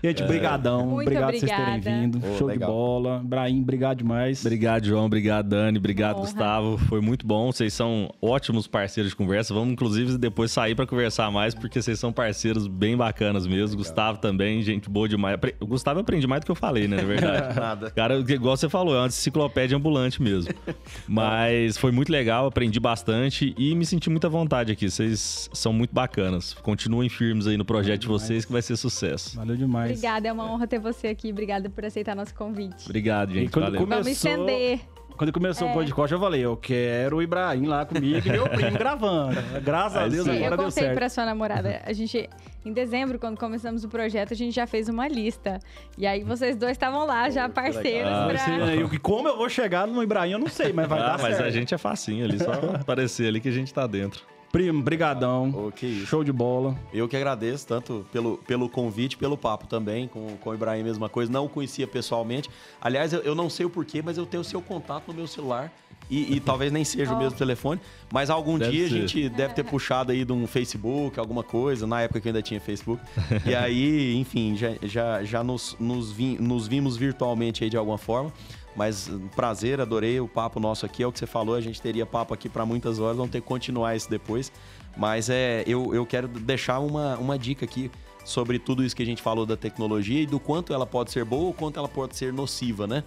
Gente, 0.02 0.22
é. 0.22 0.26
brigadão. 0.26 0.86
Muito 0.86 1.02
obrigado 1.02 1.32
por 1.32 1.40
vocês 1.40 1.52
terem 1.52 1.80
vindo. 1.80 2.20
Show 2.38 2.46
legal. 2.46 2.68
de 2.68 2.74
bola. 2.74 3.22
Brahim, 3.24 3.60
obrigado 3.62 3.98
demais. 3.98 4.44
Obrigado, 4.44 4.86
João. 4.86 5.06
Obrigado, 5.06 5.48
Dani. 5.48 5.78
Obrigado. 5.78 6.16
Gustavo. 6.16 6.78
Foi 6.78 7.00
muito 7.00 7.26
bom. 7.26 7.52
Vocês 7.52 7.72
são 7.72 8.10
ótimos 8.20 8.66
parceiros 8.66 9.10
de 9.10 9.16
conversa. 9.16 9.52
Vamos, 9.52 9.72
inclusive, 9.72 10.16
depois 10.16 10.50
sair 10.50 10.74
para 10.74 10.86
conversar 10.86 11.30
mais, 11.30 11.54
porque 11.54 11.80
vocês 11.82 11.98
são 11.98 12.12
parceiros 12.12 12.66
bem 12.66 12.96
bacanas 12.96 13.46
mesmo. 13.46 13.76
Legal. 13.76 13.78
Gustavo 13.78 14.18
também, 14.18 14.62
gente 14.62 14.88
boa 14.88 15.08
demais. 15.08 15.38
O 15.60 15.66
Gustavo 15.66 15.98
eu 15.98 16.02
aprendi 16.02 16.26
mais 16.26 16.40
do 16.40 16.44
que 16.46 16.50
eu 16.50 16.56
falei, 16.56 16.88
né? 16.88 16.96
Na 16.96 17.02
verdade. 17.02 17.54
Nada. 17.60 17.90
Cara, 17.90 18.18
igual 18.18 18.56
você 18.56 18.68
falou, 18.68 18.94
é 18.94 18.98
uma 18.98 19.06
enciclopédia 19.06 19.76
ambulante 19.76 20.22
mesmo. 20.22 20.52
Mas 21.06 21.76
foi 21.76 21.92
muito 21.92 22.10
legal, 22.10 22.46
aprendi 22.46 22.80
bastante 22.80 23.54
e 23.58 23.74
me 23.74 23.84
senti 23.84 24.08
muita 24.08 24.28
vontade 24.28 24.72
aqui. 24.72 24.90
Vocês 24.90 25.48
são 25.52 25.72
muito 25.72 25.94
bacanas. 25.94 26.54
Continuem 26.54 27.08
firmes 27.08 27.46
aí 27.46 27.56
no 27.56 27.64
projeto 27.64 28.02
de 28.02 28.06
vocês, 28.06 28.44
que 28.44 28.52
vai 28.52 28.62
ser 28.62 28.76
sucesso. 28.76 29.36
Valeu 29.36 29.56
demais. 29.56 29.89
Obrigada, 29.90 30.28
é 30.28 30.32
uma 30.32 30.50
honra 30.50 30.66
ter 30.66 30.78
você 30.78 31.08
aqui. 31.08 31.30
Obrigada 31.30 31.68
por 31.68 31.84
aceitar 31.84 32.14
nosso 32.14 32.34
convite. 32.34 32.84
Obrigado, 32.84 33.32
gente. 33.32 33.50
Valeu. 33.50 33.80
Começou... 33.80 33.88
Vamos 33.88 34.06
estender. 34.08 34.80
Quando 35.20 35.34
começou 35.34 35.68
é. 35.68 35.70
o 35.70 35.74
podcast, 35.74 36.14
eu 36.14 36.18
falei, 36.18 36.40
eu 36.40 36.56
quero 36.56 37.18
o 37.18 37.22
Ibrahim 37.22 37.66
lá 37.66 37.84
comigo 37.84 38.26
e 38.26 38.30
meu 38.30 38.48
primo 38.48 38.72
gravando. 38.78 39.36
Graças 39.62 39.98
a 39.98 40.08
Deus, 40.08 40.26
agora 40.26 40.54
eu 40.54 40.56
deu 40.56 40.70
certo. 40.70 40.78
Eu 40.78 40.88
contei 40.88 40.94
pra 40.94 41.10
sua 41.10 41.26
namorada, 41.26 41.82
a 41.84 41.92
gente, 41.92 42.26
em 42.64 42.72
dezembro, 42.72 43.18
quando 43.18 43.38
começamos 43.38 43.84
o 43.84 43.88
projeto, 43.90 44.32
a 44.32 44.34
gente 44.34 44.54
já 44.54 44.66
fez 44.66 44.88
uma 44.88 45.06
lista. 45.06 45.60
E 45.98 46.06
aí 46.06 46.24
vocês 46.24 46.56
dois 46.56 46.72
estavam 46.72 47.04
lá, 47.04 47.28
já 47.28 47.50
parceiros. 47.50 48.10
Ah, 48.10 48.28
pra... 48.30 48.96
como 49.02 49.28
eu 49.28 49.36
vou 49.36 49.50
chegar 49.50 49.86
no 49.86 50.02
Ibrahim, 50.02 50.30
eu 50.32 50.38
não 50.38 50.48
sei, 50.48 50.72
mas 50.72 50.88
vai 50.88 51.00
ah, 51.00 51.08
dar 51.08 51.18
mas 51.20 51.36
certo. 51.36 51.42
a 51.42 51.50
gente 51.50 51.74
é 51.74 51.76
facinho 51.76 52.24
ali, 52.24 52.38
só 52.38 52.52
aparecer 52.80 53.28
ali 53.28 53.42
que 53.42 53.48
a 53.50 53.52
gente 53.52 53.74
tá 53.74 53.86
dentro. 53.86 54.24
Primo, 54.52 54.82
brigadão. 54.82 55.54
Oh, 55.68 55.70
que 55.70 55.86
isso. 55.86 56.06
Show 56.06 56.24
de 56.24 56.32
bola. 56.32 56.76
Eu 56.92 57.06
que 57.08 57.16
agradeço 57.16 57.66
tanto 57.66 58.04
pelo, 58.12 58.36
pelo 58.38 58.68
convite, 58.68 59.16
pelo 59.16 59.36
papo 59.36 59.66
também, 59.68 60.08
com, 60.08 60.36
com 60.40 60.50
o 60.50 60.54
Ibrahim, 60.54 60.82
mesma 60.82 61.08
coisa. 61.08 61.30
Não 61.30 61.44
o 61.44 61.48
conhecia 61.48 61.86
pessoalmente. 61.86 62.50
Aliás, 62.80 63.12
eu, 63.12 63.20
eu 63.20 63.34
não 63.34 63.48
sei 63.48 63.64
o 63.66 63.70
porquê, 63.70 64.02
mas 64.02 64.18
eu 64.18 64.26
tenho 64.26 64.40
o 64.40 64.44
seu 64.44 64.60
contato 64.60 65.04
no 65.08 65.14
meu 65.14 65.28
celular. 65.28 65.72
E, 66.10 66.34
e 66.34 66.40
talvez 66.44 66.72
nem 66.72 66.84
seja 66.84 67.14
o 67.14 67.18
mesmo 67.18 67.38
telefone, 67.38 67.80
mas 68.12 68.28
algum 68.28 68.58
Deve 68.58 68.72
dia 68.72 68.88
ser. 68.88 68.94
a 68.94 68.98
gente 68.98 69.28
deve 69.28 69.54
ter 69.54 69.62
puxado 69.62 70.10
aí 70.10 70.24
de 70.24 70.32
um 70.32 70.44
Facebook, 70.48 71.20
alguma 71.20 71.44
coisa, 71.44 71.86
na 71.86 72.02
época 72.02 72.20
que 72.20 72.26
eu 72.26 72.30
ainda 72.30 72.42
tinha 72.42 72.60
Facebook. 72.60 73.00
e 73.46 73.54
aí, 73.54 74.16
enfim, 74.16 74.56
já, 74.56 74.72
já, 74.82 75.22
já 75.22 75.44
nos, 75.44 75.76
nos, 75.78 76.10
vi- 76.10 76.36
nos 76.40 76.66
vimos 76.66 76.96
virtualmente 76.96 77.62
aí 77.62 77.70
de 77.70 77.76
alguma 77.76 77.98
forma. 77.98 78.32
Mas 78.80 79.10
um 79.10 79.28
prazer, 79.28 79.78
adorei 79.78 80.20
o 80.20 80.26
papo 80.26 80.58
nosso 80.58 80.86
aqui. 80.86 81.02
É 81.02 81.06
o 81.06 81.12
que 81.12 81.18
você 81.18 81.26
falou, 81.26 81.54
a 81.54 81.60
gente 81.60 81.82
teria 81.82 82.06
papo 82.06 82.32
aqui 82.32 82.48
para 82.48 82.64
muitas 82.64 82.98
horas, 82.98 83.14
vamos 83.14 83.30
ter 83.30 83.42
que 83.42 83.46
continuar 83.46 83.94
isso 83.94 84.08
depois. 84.08 84.50
Mas 84.96 85.28
é, 85.28 85.62
eu, 85.66 85.94
eu 85.94 86.06
quero 86.06 86.26
deixar 86.26 86.78
uma, 86.78 87.18
uma 87.18 87.38
dica 87.38 87.66
aqui 87.66 87.90
sobre 88.24 88.58
tudo 88.58 88.82
isso 88.82 88.96
que 88.96 89.02
a 89.02 89.06
gente 89.06 89.20
falou 89.20 89.44
da 89.44 89.54
tecnologia 89.54 90.22
e 90.22 90.26
do 90.26 90.40
quanto 90.40 90.72
ela 90.72 90.86
pode 90.86 91.10
ser 91.10 91.26
boa 91.26 91.48
ou 91.48 91.52
quanto 91.52 91.78
ela 91.78 91.88
pode 91.88 92.16
ser 92.16 92.32
nociva, 92.32 92.86
né? 92.86 93.04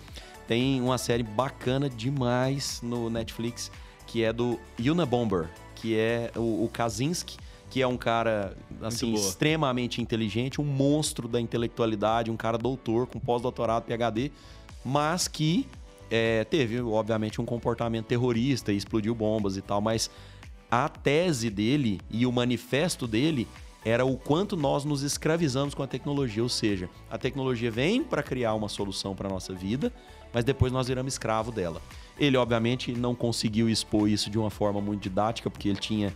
Tem 0.48 0.80
uma 0.80 1.00
série 1.00 1.24
bacana 1.24 1.90
demais 1.90 2.80
no 2.84 3.10
Netflix 3.10 3.72
que 4.06 4.24
é 4.24 4.32
do 4.32 4.60
Unabomber, 4.80 5.50
que 5.74 5.98
é 5.98 6.32
o, 6.36 6.66
o 6.66 6.70
Kaczynski, 6.72 7.36
que 7.72 7.82
é 7.82 7.88
um 7.88 7.98
cara 7.98 8.56
assim 8.80 9.12
extremamente 9.16 10.00
inteligente, 10.00 10.62
um 10.62 10.66
monstro 10.66 11.28
da 11.28 11.42
intelectualidade, 11.42 12.30
um 12.30 12.38
cara 12.38 12.60
doutor 12.60 13.08
com 13.08 13.20
pós-doutorado, 13.20 13.86
PhD, 13.86 14.32
mas 14.84 15.28
que 15.28 15.68
é, 16.10 16.44
teve, 16.44 16.80
obviamente, 16.82 17.42
um 17.42 17.46
comportamento 17.46 18.06
terrorista 18.06 18.72
e 18.72 18.78
explodiu 18.78 19.16
bombas 19.16 19.58
e 19.58 19.62
tal, 19.62 19.82
mas 19.82 20.10
a 20.70 20.90
tese 20.90 21.50
dele 21.50 22.00
e 22.10 22.26
o 22.26 22.32
manifesto 22.32 23.08
dele 23.08 23.48
era 23.86 24.06
o 24.06 24.18
quanto 24.18 24.56
nós 24.56 24.86
nos 24.86 25.02
escravizamos 25.02 25.74
com 25.74 25.84
a 25.84 25.88
tecnologia, 25.88 26.42
ou 26.42 26.50
seja, 26.50 26.90
a 27.10 27.18
tecnologia 27.18 27.70
vem 27.70 28.04
para 28.04 28.24
criar 28.24 28.54
uma 28.54 28.70
solução 28.70 29.16
para 29.16 29.30
nossa 29.30 29.54
vida, 29.54 29.92
mas 30.34 30.44
depois 30.44 30.72
nós 30.72 30.88
viramos 30.88 31.14
escravo 31.14 31.52
dela. 31.52 31.82
Ele, 32.18 32.38
obviamente, 32.38 32.92
não 32.92 33.14
conseguiu 33.14 33.70
expor 33.70 34.08
isso 34.08 34.30
de 34.30 34.38
uma 34.38 34.50
forma 34.50 34.80
muito 34.80 35.02
didática, 35.02 35.50
porque 35.50 35.68
ele 35.68 35.80
tinha 35.80 36.14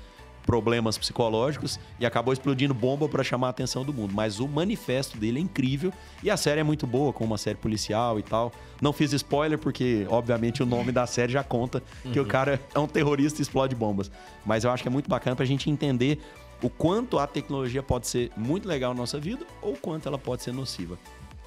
problemas 0.47 0.97
psicológicos 0.97 1.77
e 1.99 2.05
acabou 2.05 2.33
explodindo 2.33 2.73
bomba 2.73 3.07
para 3.09 3.21
chamar 3.21 3.47
a 3.47 3.49
atenção 3.49 3.83
do 3.83 3.93
mundo. 3.93 4.13
Mas 4.15 4.39
o 4.39 4.47
manifesto 4.47 5.17
dele 5.17 5.39
é 5.39 5.41
incrível 5.41 5.91
e 6.23 6.31
a 6.31 6.37
série 6.37 6.61
é 6.61 6.63
muito 6.63 6.87
boa, 6.87 7.11
com 7.11 7.25
uma 7.25 7.37
série 7.37 7.57
policial 7.57 8.17
e 8.17 8.23
tal. 8.23 8.53
Não 8.81 8.93
fiz 8.93 9.11
spoiler 9.11 9.59
porque, 9.59 10.07
obviamente, 10.09 10.63
o 10.63 10.65
nome 10.65 10.93
da 10.93 11.05
série 11.05 11.33
já 11.33 11.43
conta 11.43 11.83
que 12.13 12.19
o 12.19 12.25
cara 12.25 12.61
é 12.73 12.79
um 12.79 12.87
terrorista 12.87 13.41
e 13.41 13.43
explode 13.43 13.75
bombas. 13.75 14.09
Mas 14.45 14.63
eu 14.63 14.71
acho 14.71 14.81
que 14.81 14.87
é 14.87 14.91
muito 14.91 15.09
bacana 15.09 15.35
pra 15.35 15.45
gente 15.45 15.69
entender 15.69 16.19
o 16.63 16.69
quanto 16.69 17.19
a 17.19 17.27
tecnologia 17.27 17.83
pode 17.83 18.07
ser 18.07 18.31
muito 18.37 18.67
legal 18.67 18.93
na 18.93 19.01
nossa 19.01 19.19
vida 19.19 19.45
ou 19.61 19.73
o 19.73 19.77
quanto 19.77 20.07
ela 20.07 20.17
pode 20.17 20.43
ser 20.43 20.53
nociva. 20.53 20.97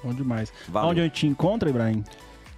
Bom 0.03 0.13
demais. 0.13 0.53
Valeu. 0.69 0.91
Onde 0.91 0.99
a 1.01 1.03
gente 1.03 1.13
te 1.15 1.27
encontra, 1.27 1.69
Ibrahim? 1.69 2.03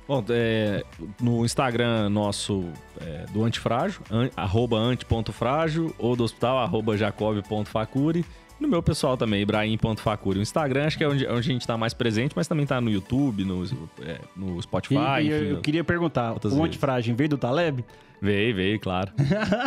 Bom, 0.07 0.23
é, 0.29 0.83
no 1.21 1.45
Instagram 1.45 2.09
nosso 2.09 2.65
é, 2.99 3.25
do 3.31 3.43
Antifrágil, 3.43 4.01
an, 4.11 4.29
arroba 4.35 4.77
anti.frágil, 4.77 5.93
ou 5.97 6.15
do 6.15 6.23
hospital, 6.23 6.59
arroba 6.59 6.97
jacob.facuri. 6.97 8.25
No 8.59 8.67
meu 8.67 8.83
pessoal 8.83 9.17
também, 9.17 9.41
ibrahim.facuri. 9.41 10.39
O 10.39 10.41
Instagram 10.41 10.85
acho 10.85 10.97
que 10.97 11.03
é 11.03 11.07
onde, 11.07 11.25
onde 11.27 11.39
a 11.49 11.53
gente 11.53 11.65
tá 11.65 11.77
mais 11.77 11.93
presente, 11.93 12.33
mas 12.35 12.47
também 12.47 12.65
tá 12.65 12.79
no 12.79 12.89
YouTube, 12.89 13.43
no, 13.43 13.65
é, 14.01 14.19
no 14.35 14.61
Spotify, 14.61 14.95
E, 14.95 15.23
e 15.23 15.29
eu, 15.29 15.43
enfim, 15.43 15.49
eu 15.55 15.61
queria 15.61 15.83
perguntar, 15.83 16.33
o 16.33 16.63
antifragem 16.63 17.15
veio 17.15 17.31
do 17.31 17.37
Taleb? 17.37 17.83
Veio, 18.21 18.55
veio, 18.55 18.79
claro. 18.79 19.11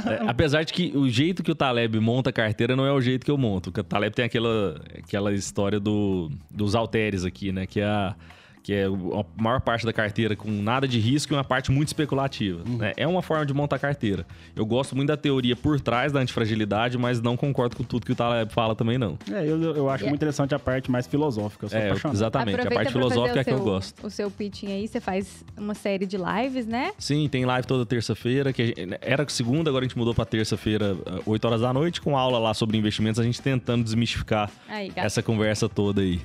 É, 0.07 0.29
apesar 0.29 0.63
de 0.63 0.73
que 0.73 0.97
o 0.97 1.09
jeito 1.11 1.43
que 1.43 1.51
o 1.51 1.55
Taleb 1.55 1.99
monta 2.01 2.31
a 2.31 2.33
carteira 2.33 2.75
não 2.75 2.87
é 2.87 2.93
o 2.93 3.01
jeito 3.01 3.25
que 3.25 3.31
eu 3.31 3.37
monto. 3.37 3.69
O 3.69 3.85
Taleb 3.85 4.15
tem 4.15 4.25
aquela, 4.25 4.81
aquela 4.97 5.33
história 5.35 5.79
do, 5.81 6.31
dos 6.51 6.75
halteres 6.75 7.25
aqui, 7.25 7.53
né? 7.53 7.67
Que 7.67 7.81
é, 7.81 7.85
a, 7.85 8.15
que 8.67 8.73
é 8.75 8.85
a 8.87 9.25
maior 9.41 9.61
parte 9.61 9.87
da 9.87 9.93
carteira 9.93 10.35
com 10.35 10.51
nada 10.51 10.89
de 10.89 10.99
risco 10.99 11.33
e 11.33 11.37
uma 11.37 11.45
parte 11.45 11.71
muito 11.71 11.87
especulativa. 11.87 12.65
né? 12.67 12.93
É 12.97 13.07
uma 13.07 13.23
forma 13.23 13.47
de 13.47 13.55
montar 13.55 13.77
a 13.77 13.79
carteira. 13.79 14.27
Eu 14.57 14.67
gosto 14.67 14.97
muito 14.97 15.07
da 15.07 15.17
teoria 15.17 15.55
por 15.55 15.79
trás 15.81 16.11
da 16.11 16.19
antifragilidade, 16.19 16.99
mas 16.99 17.23
não 17.23 17.37
concordo 17.37 17.77
com 17.77 17.85
tudo 17.85 18.05
que 18.05 18.11
o 18.11 18.15
Taleb 18.17 18.53
fala 18.53 18.75
também, 18.75 18.99
não. 18.99 19.17
É, 19.31 19.47
eu, 19.49 19.63
eu 19.77 19.89
acho 19.89 20.03
É. 20.03 20.09
muito 20.09 20.17
interessante 20.19 20.53
a 20.53 20.59
parte 20.59 20.91
mais 20.91 21.07
filosófica. 21.07 21.67
Eu 21.67 21.71
sou 21.71 21.79
É, 21.79 21.87
apaixonado. 21.87 22.17
exatamente. 22.17 22.55
Aproveita 22.57 22.75
a 22.75 22.77
parte 22.77 22.93
filosófica 22.93 23.37
o 23.37 23.41
é 23.41 23.45
que 23.45 23.51
eu 23.53 23.61
gosto. 23.63 24.05
O 24.05 24.11
seu 24.11 24.29
pitching 24.33 24.73
aí, 24.73 24.89
você 24.89 25.01
faz 25.01 25.45
uma 25.57 25.75
série 25.77 26.05
de 26.05 26.17
lives, 26.17 26.67
né? 26.67 26.91
Sim, 26.99 27.29
tem 27.29 27.45
live 27.45 27.69
toda 27.69 27.87
terça-feira, 27.87 28.53
que 28.53 28.63
a 28.63 28.67
gente- 28.67 28.99
era 29.01 29.25
segunda, 29.29 29.71
agora 29.71 29.85
a 29.85 29.89
gente 29.89 29.97
mudou 29.97 30.13
pra 30.13 30.25
terça-feira, 30.25 30.97
ah, 31.07 31.21
8 31.25 31.45
horas 31.45 31.61
da 31.61 31.73
noite, 31.73 32.01
com 32.01 32.19
aula 32.19 32.37
lá 32.41 32.53
sobre 32.53 32.77
investimentos, 32.77 33.21
a 33.21 33.23
gente 33.23 33.41
tentando 33.41 33.85
desmistificar 33.85 34.51
Aí, 34.69 34.91
essa 34.97 35.23
conversa 35.23 35.69
toda 35.69 36.01
aí. 36.01 36.21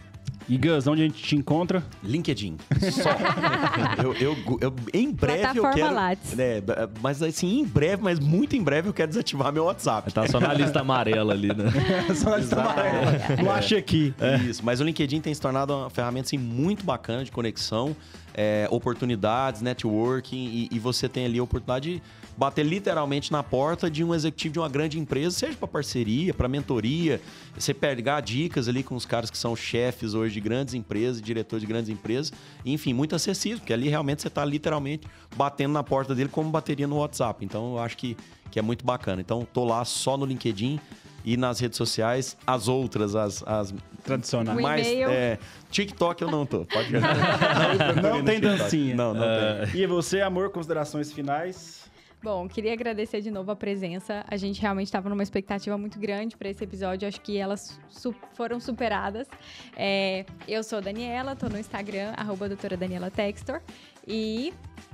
E 0.50 0.58
Gus, 0.58 0.86
onde 0.88 1.02
a 1.04 1.06
gente 1.06 1.22
te 1.22 1.36
encontra? 1.36 1.84
LinkedIn. 2.04 2.58
Só. 2.92 3.10
eu, 4.04 4.14
eu, 4.16 4.38
eu- 4.60 4.76
em 4.94 5.12
breve 5.12 5.60
eu 5.60 5.70
quero. 5.72 5.94
Lattes. 5.94 6.38
É, 6.38 6.62
mas 7.02 7.22
assim, 7.22 7.60
em 7.60 7.66
breve, 7.66 8.02
mas 8.04 8.20
muito 8.20 8.56
em 8.56 8.62
breve 8.64 8.90
eu 8.90 8.94
quero 8.94 9.08
desativar 9.10 9.52
meu 9.54 9.66
WhatsApp. 9.66 10.12
Tá 10.12 10.28
só 10.28 10.40
na 10.40 10.54
lista 10.54 10.82
amarela 10.82 11.34
ali, 11.34 11.48
né? 11.50 11.66
Só 12.16 12.32
na 12.32 12.38
lista 12.38 12.60
amarela. 12.60 13.12
Não 13.44 13.52
achei 13.52 13.78
aqui. 13.78 14.14
Isso, 14.50 14.64
mas 14.66 14.82
o 14.82 14.84
LinkedIn 14.84 15.22
tem 15.22 15.34
se 15.34 15.40
tornado 15.42 15.74
uma 15.74 15.90
ferramenta 15.90 16.28
assim, 16.28 16.38
muito 16.38 16.84
bacana 16.84 17.24
de 17.24 17.32
conexão, 17.32 17.96
é, 18.34 18.68
oportunidades, 18.70 19.62
networking, 19.62 20.68
e, 20.70 20.70
e 20.72 20.80
você 20.80 21.08
tem 21.08 21.26
ali 21.26 21.40
a 21.40 21.44
oportunidade 21.44 21.96
de 21.96 22.02
bater 22.42 22.66
literalmente 22.66 23.32
na 23.32 23.44
porta 23.44 23.88
de 23.88 24.04
um 24.04 24.16
executivo 24.16 24.54
de 24.54 24.58
uma 24.60 24.68
grande 24.68 24.98
empresa, 24.98 25.38
seja 25.38 25.56
para 25.56 25.68
parceria, 25.68 26.34
para 26.34 26.48
mentoria, 26.48 27.22
você 27.56 27.72
pegar 27.72 28.20
dicas 28.22 28.68
ali 28.68 28.82
com 28.82 28.96
os 28.96 29.06
caras 29.06 29.30
que 29.30 29.38
são 29.38 29.56
chefes 29.56 30.16
hoje 30.16 30.34
de 30.34 30.42
grandes 30.42 30.74
empresas, 30.74 31.22
diretores 31.22 31.62
de 31.62 31.68
grandes 31.68 31.92
empresas, 31.92 32.34
enfim, 32.66 32.94
muito 32.94 33.16
acessível, 33.16 33.60
porque 33.60 33.72
ali 33.72 33.90
realmente 33.90 34.24
você 34.24 34.28
está 34.28 34.44
literalmente 34.44 35.08
batendo 35.36 35.74
na 35.74 35.84
porta 35.84 36.16
dele 36.16 36.30
como 36.30 36.50
bateria 36.50 36.88
no 36.88 36.98
WhatsApp. 36.98 37.46
Então 37.46 37.74
eu 37.74 37.80
acho 37.80 37.96
que, 37.96 38.18
que 38.50 38.58
é 38.58 38.62
muito 38.64 38.84
bacana. 38.84 39.22
Então 39.22 39.48
tô 39.54 39.64
lá 39.64 39.86
só 39.86 40.18
no 40.18 40.26
LinkedIn 40.26 40.80
e 41.24 41.38
nas 41.38 41.60
redes 41.60 41.78
sociais, 41.78 42.36
as 42.48 42.68
outras, 42.68 43.16
as, 43.16 43.44
as 43.46 43.72
Tradicional. 44.04 44.58
O 44.58 44.62
mas 44.64 44.88
é, 44.88 45.38
TikTok 45.70 46.24
eu 46.24 46.32
não 46.32 46.44
tô. 46.44 46.66
Pode 46.66 46.90
ver. 46.90 47.02
Não 48.02 48.24
tem 48.24 48.40
dancinha. 48.42 48.96
Não, 48.96 49.14
não 49.14 49.22
tem. 49.22 49.80
E 49.80 49.86
você, 49.86 50.22
amor, 50.22 50.50
considerações 50.50 51.12
finais? 51.12 51.91
Bom, 52.24 52.48
queria 52.48 52.72
agradecer 52.74 53.20
de 53.22 53.32
novo 53.32 53.50
a 53.50 53.56
presença. 53.56 54.24
A 54.28 54.38
gente 54.38 54.62
realmente 54.62 54.86
estava 54.88 55.10
numa 55.10 55.24
expectativa 55.24 55.76
muito 55.76 56.00
grande 56.00 56.38
para 56.38 56.50
esse 56.50 56.64
episódio. 56.64 57.08
Acho 57.08 57.20
que 57.20 57.36
elas 57.36 57.80
su- 57.90 58.14
foram 58.34 58.60
superadas. 58.60 59.28
É, 59.76 60.24
eu 60.48 60.64
sou 60.64 60.80
Daniela, 60.82 61.36
tô 61.36 61.50
no 61.50 61.58
Instagram, 61.58 62.14
arroba 62.16 62.48
doutora 62.48 62.78
Daniela 62.78 63.10
Textor. 63.10 63.60
E 64.08 64.54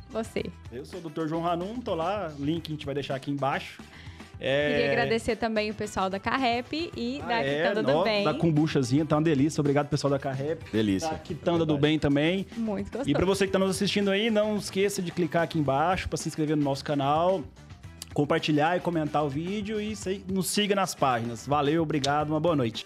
você? 0.09 0.43
Eu 0.71 0.85
sou 0.85 1.01
o 1.01 1.09
Dr. 1.09 1.27
João 1.27 1.41
Ranum, 1.41 1.81
tô 1.81 1.95
lá, 1.95 2.33
link 2.39 2.67
a 2.67 2.71
gente 2.71 2.85
vai 2.85 2.95
deixar 2.95 3.15
aqui 3.15 3.29
embaixo. 3.29 3.81
É... 4.39 4.69
Queria 4.69 4.91
agradecer 4.91 5.35
também 5.35 5.71
o 5.71 5.73
pessoal 5.73 6.09
da 6.09 6.19
Carrep 6.19 6.91
e 6.95 7.19
Ah, 7.23 7.27
da 7.27 7.39
é, 7.41 7.55
Quitanda 7.57 7.83
do 7.83 8.03
Bem. 8.03 8.23
Da 8.23 8.33
kombuchazinha, 8.33 9.05
tá 9.05 9.15
uma 9.15 9.21
delícia. 9.23 9.59
Obrigado, 9.61 9.87
pessoal 9.87 10.11
da 10.11 10.19
Carrep. 10.19 10.63
Delícia. 10.71 11.09
Da 11.09 11.17
Quitanda 11.17 11.65
do 11.65 11.77
Bem 11.77 11.97
também. 11.97 12.45
Muito 12.55 12.91
gostoso. 12.91 13.09
E 13.09 13.13
pra 13.13 13.25
você 13.25 13.45
que 13.45 13.51
tá 13.51 13.59
nos 13.59 13.71
assistindo 13.71 14.11
aí, 14.11 14.29
não 14.29 14.57
esqueça 14.57 15.01
de 15.01 15.11
clicar 15.11 15.43
aqui 15.43 15.57
embaixo 15.57 16.07
pra 16.07 16.17
se 16.17 16.27
inscrever 16.27 16.55
no 16.55 16.63
nosso 16.63 16.83
canal, 16.83 17.43
compartilhar 18.13 18.77
e 18.77 18.79
comentar 18.79 19.23
o 19.23 19.29
vídeo 19.29 19.81
e 19.81 19.95
nos 20.27 20.47
siga 20.47 20.75
nas 20.75 20.93
páginas. 20.93 21.47
Valeu, 21.47 21.81
obrigado, 21.81 22.29
uma 22.29 22.39
boa 22.39 22.55
noite. 22.55 22.85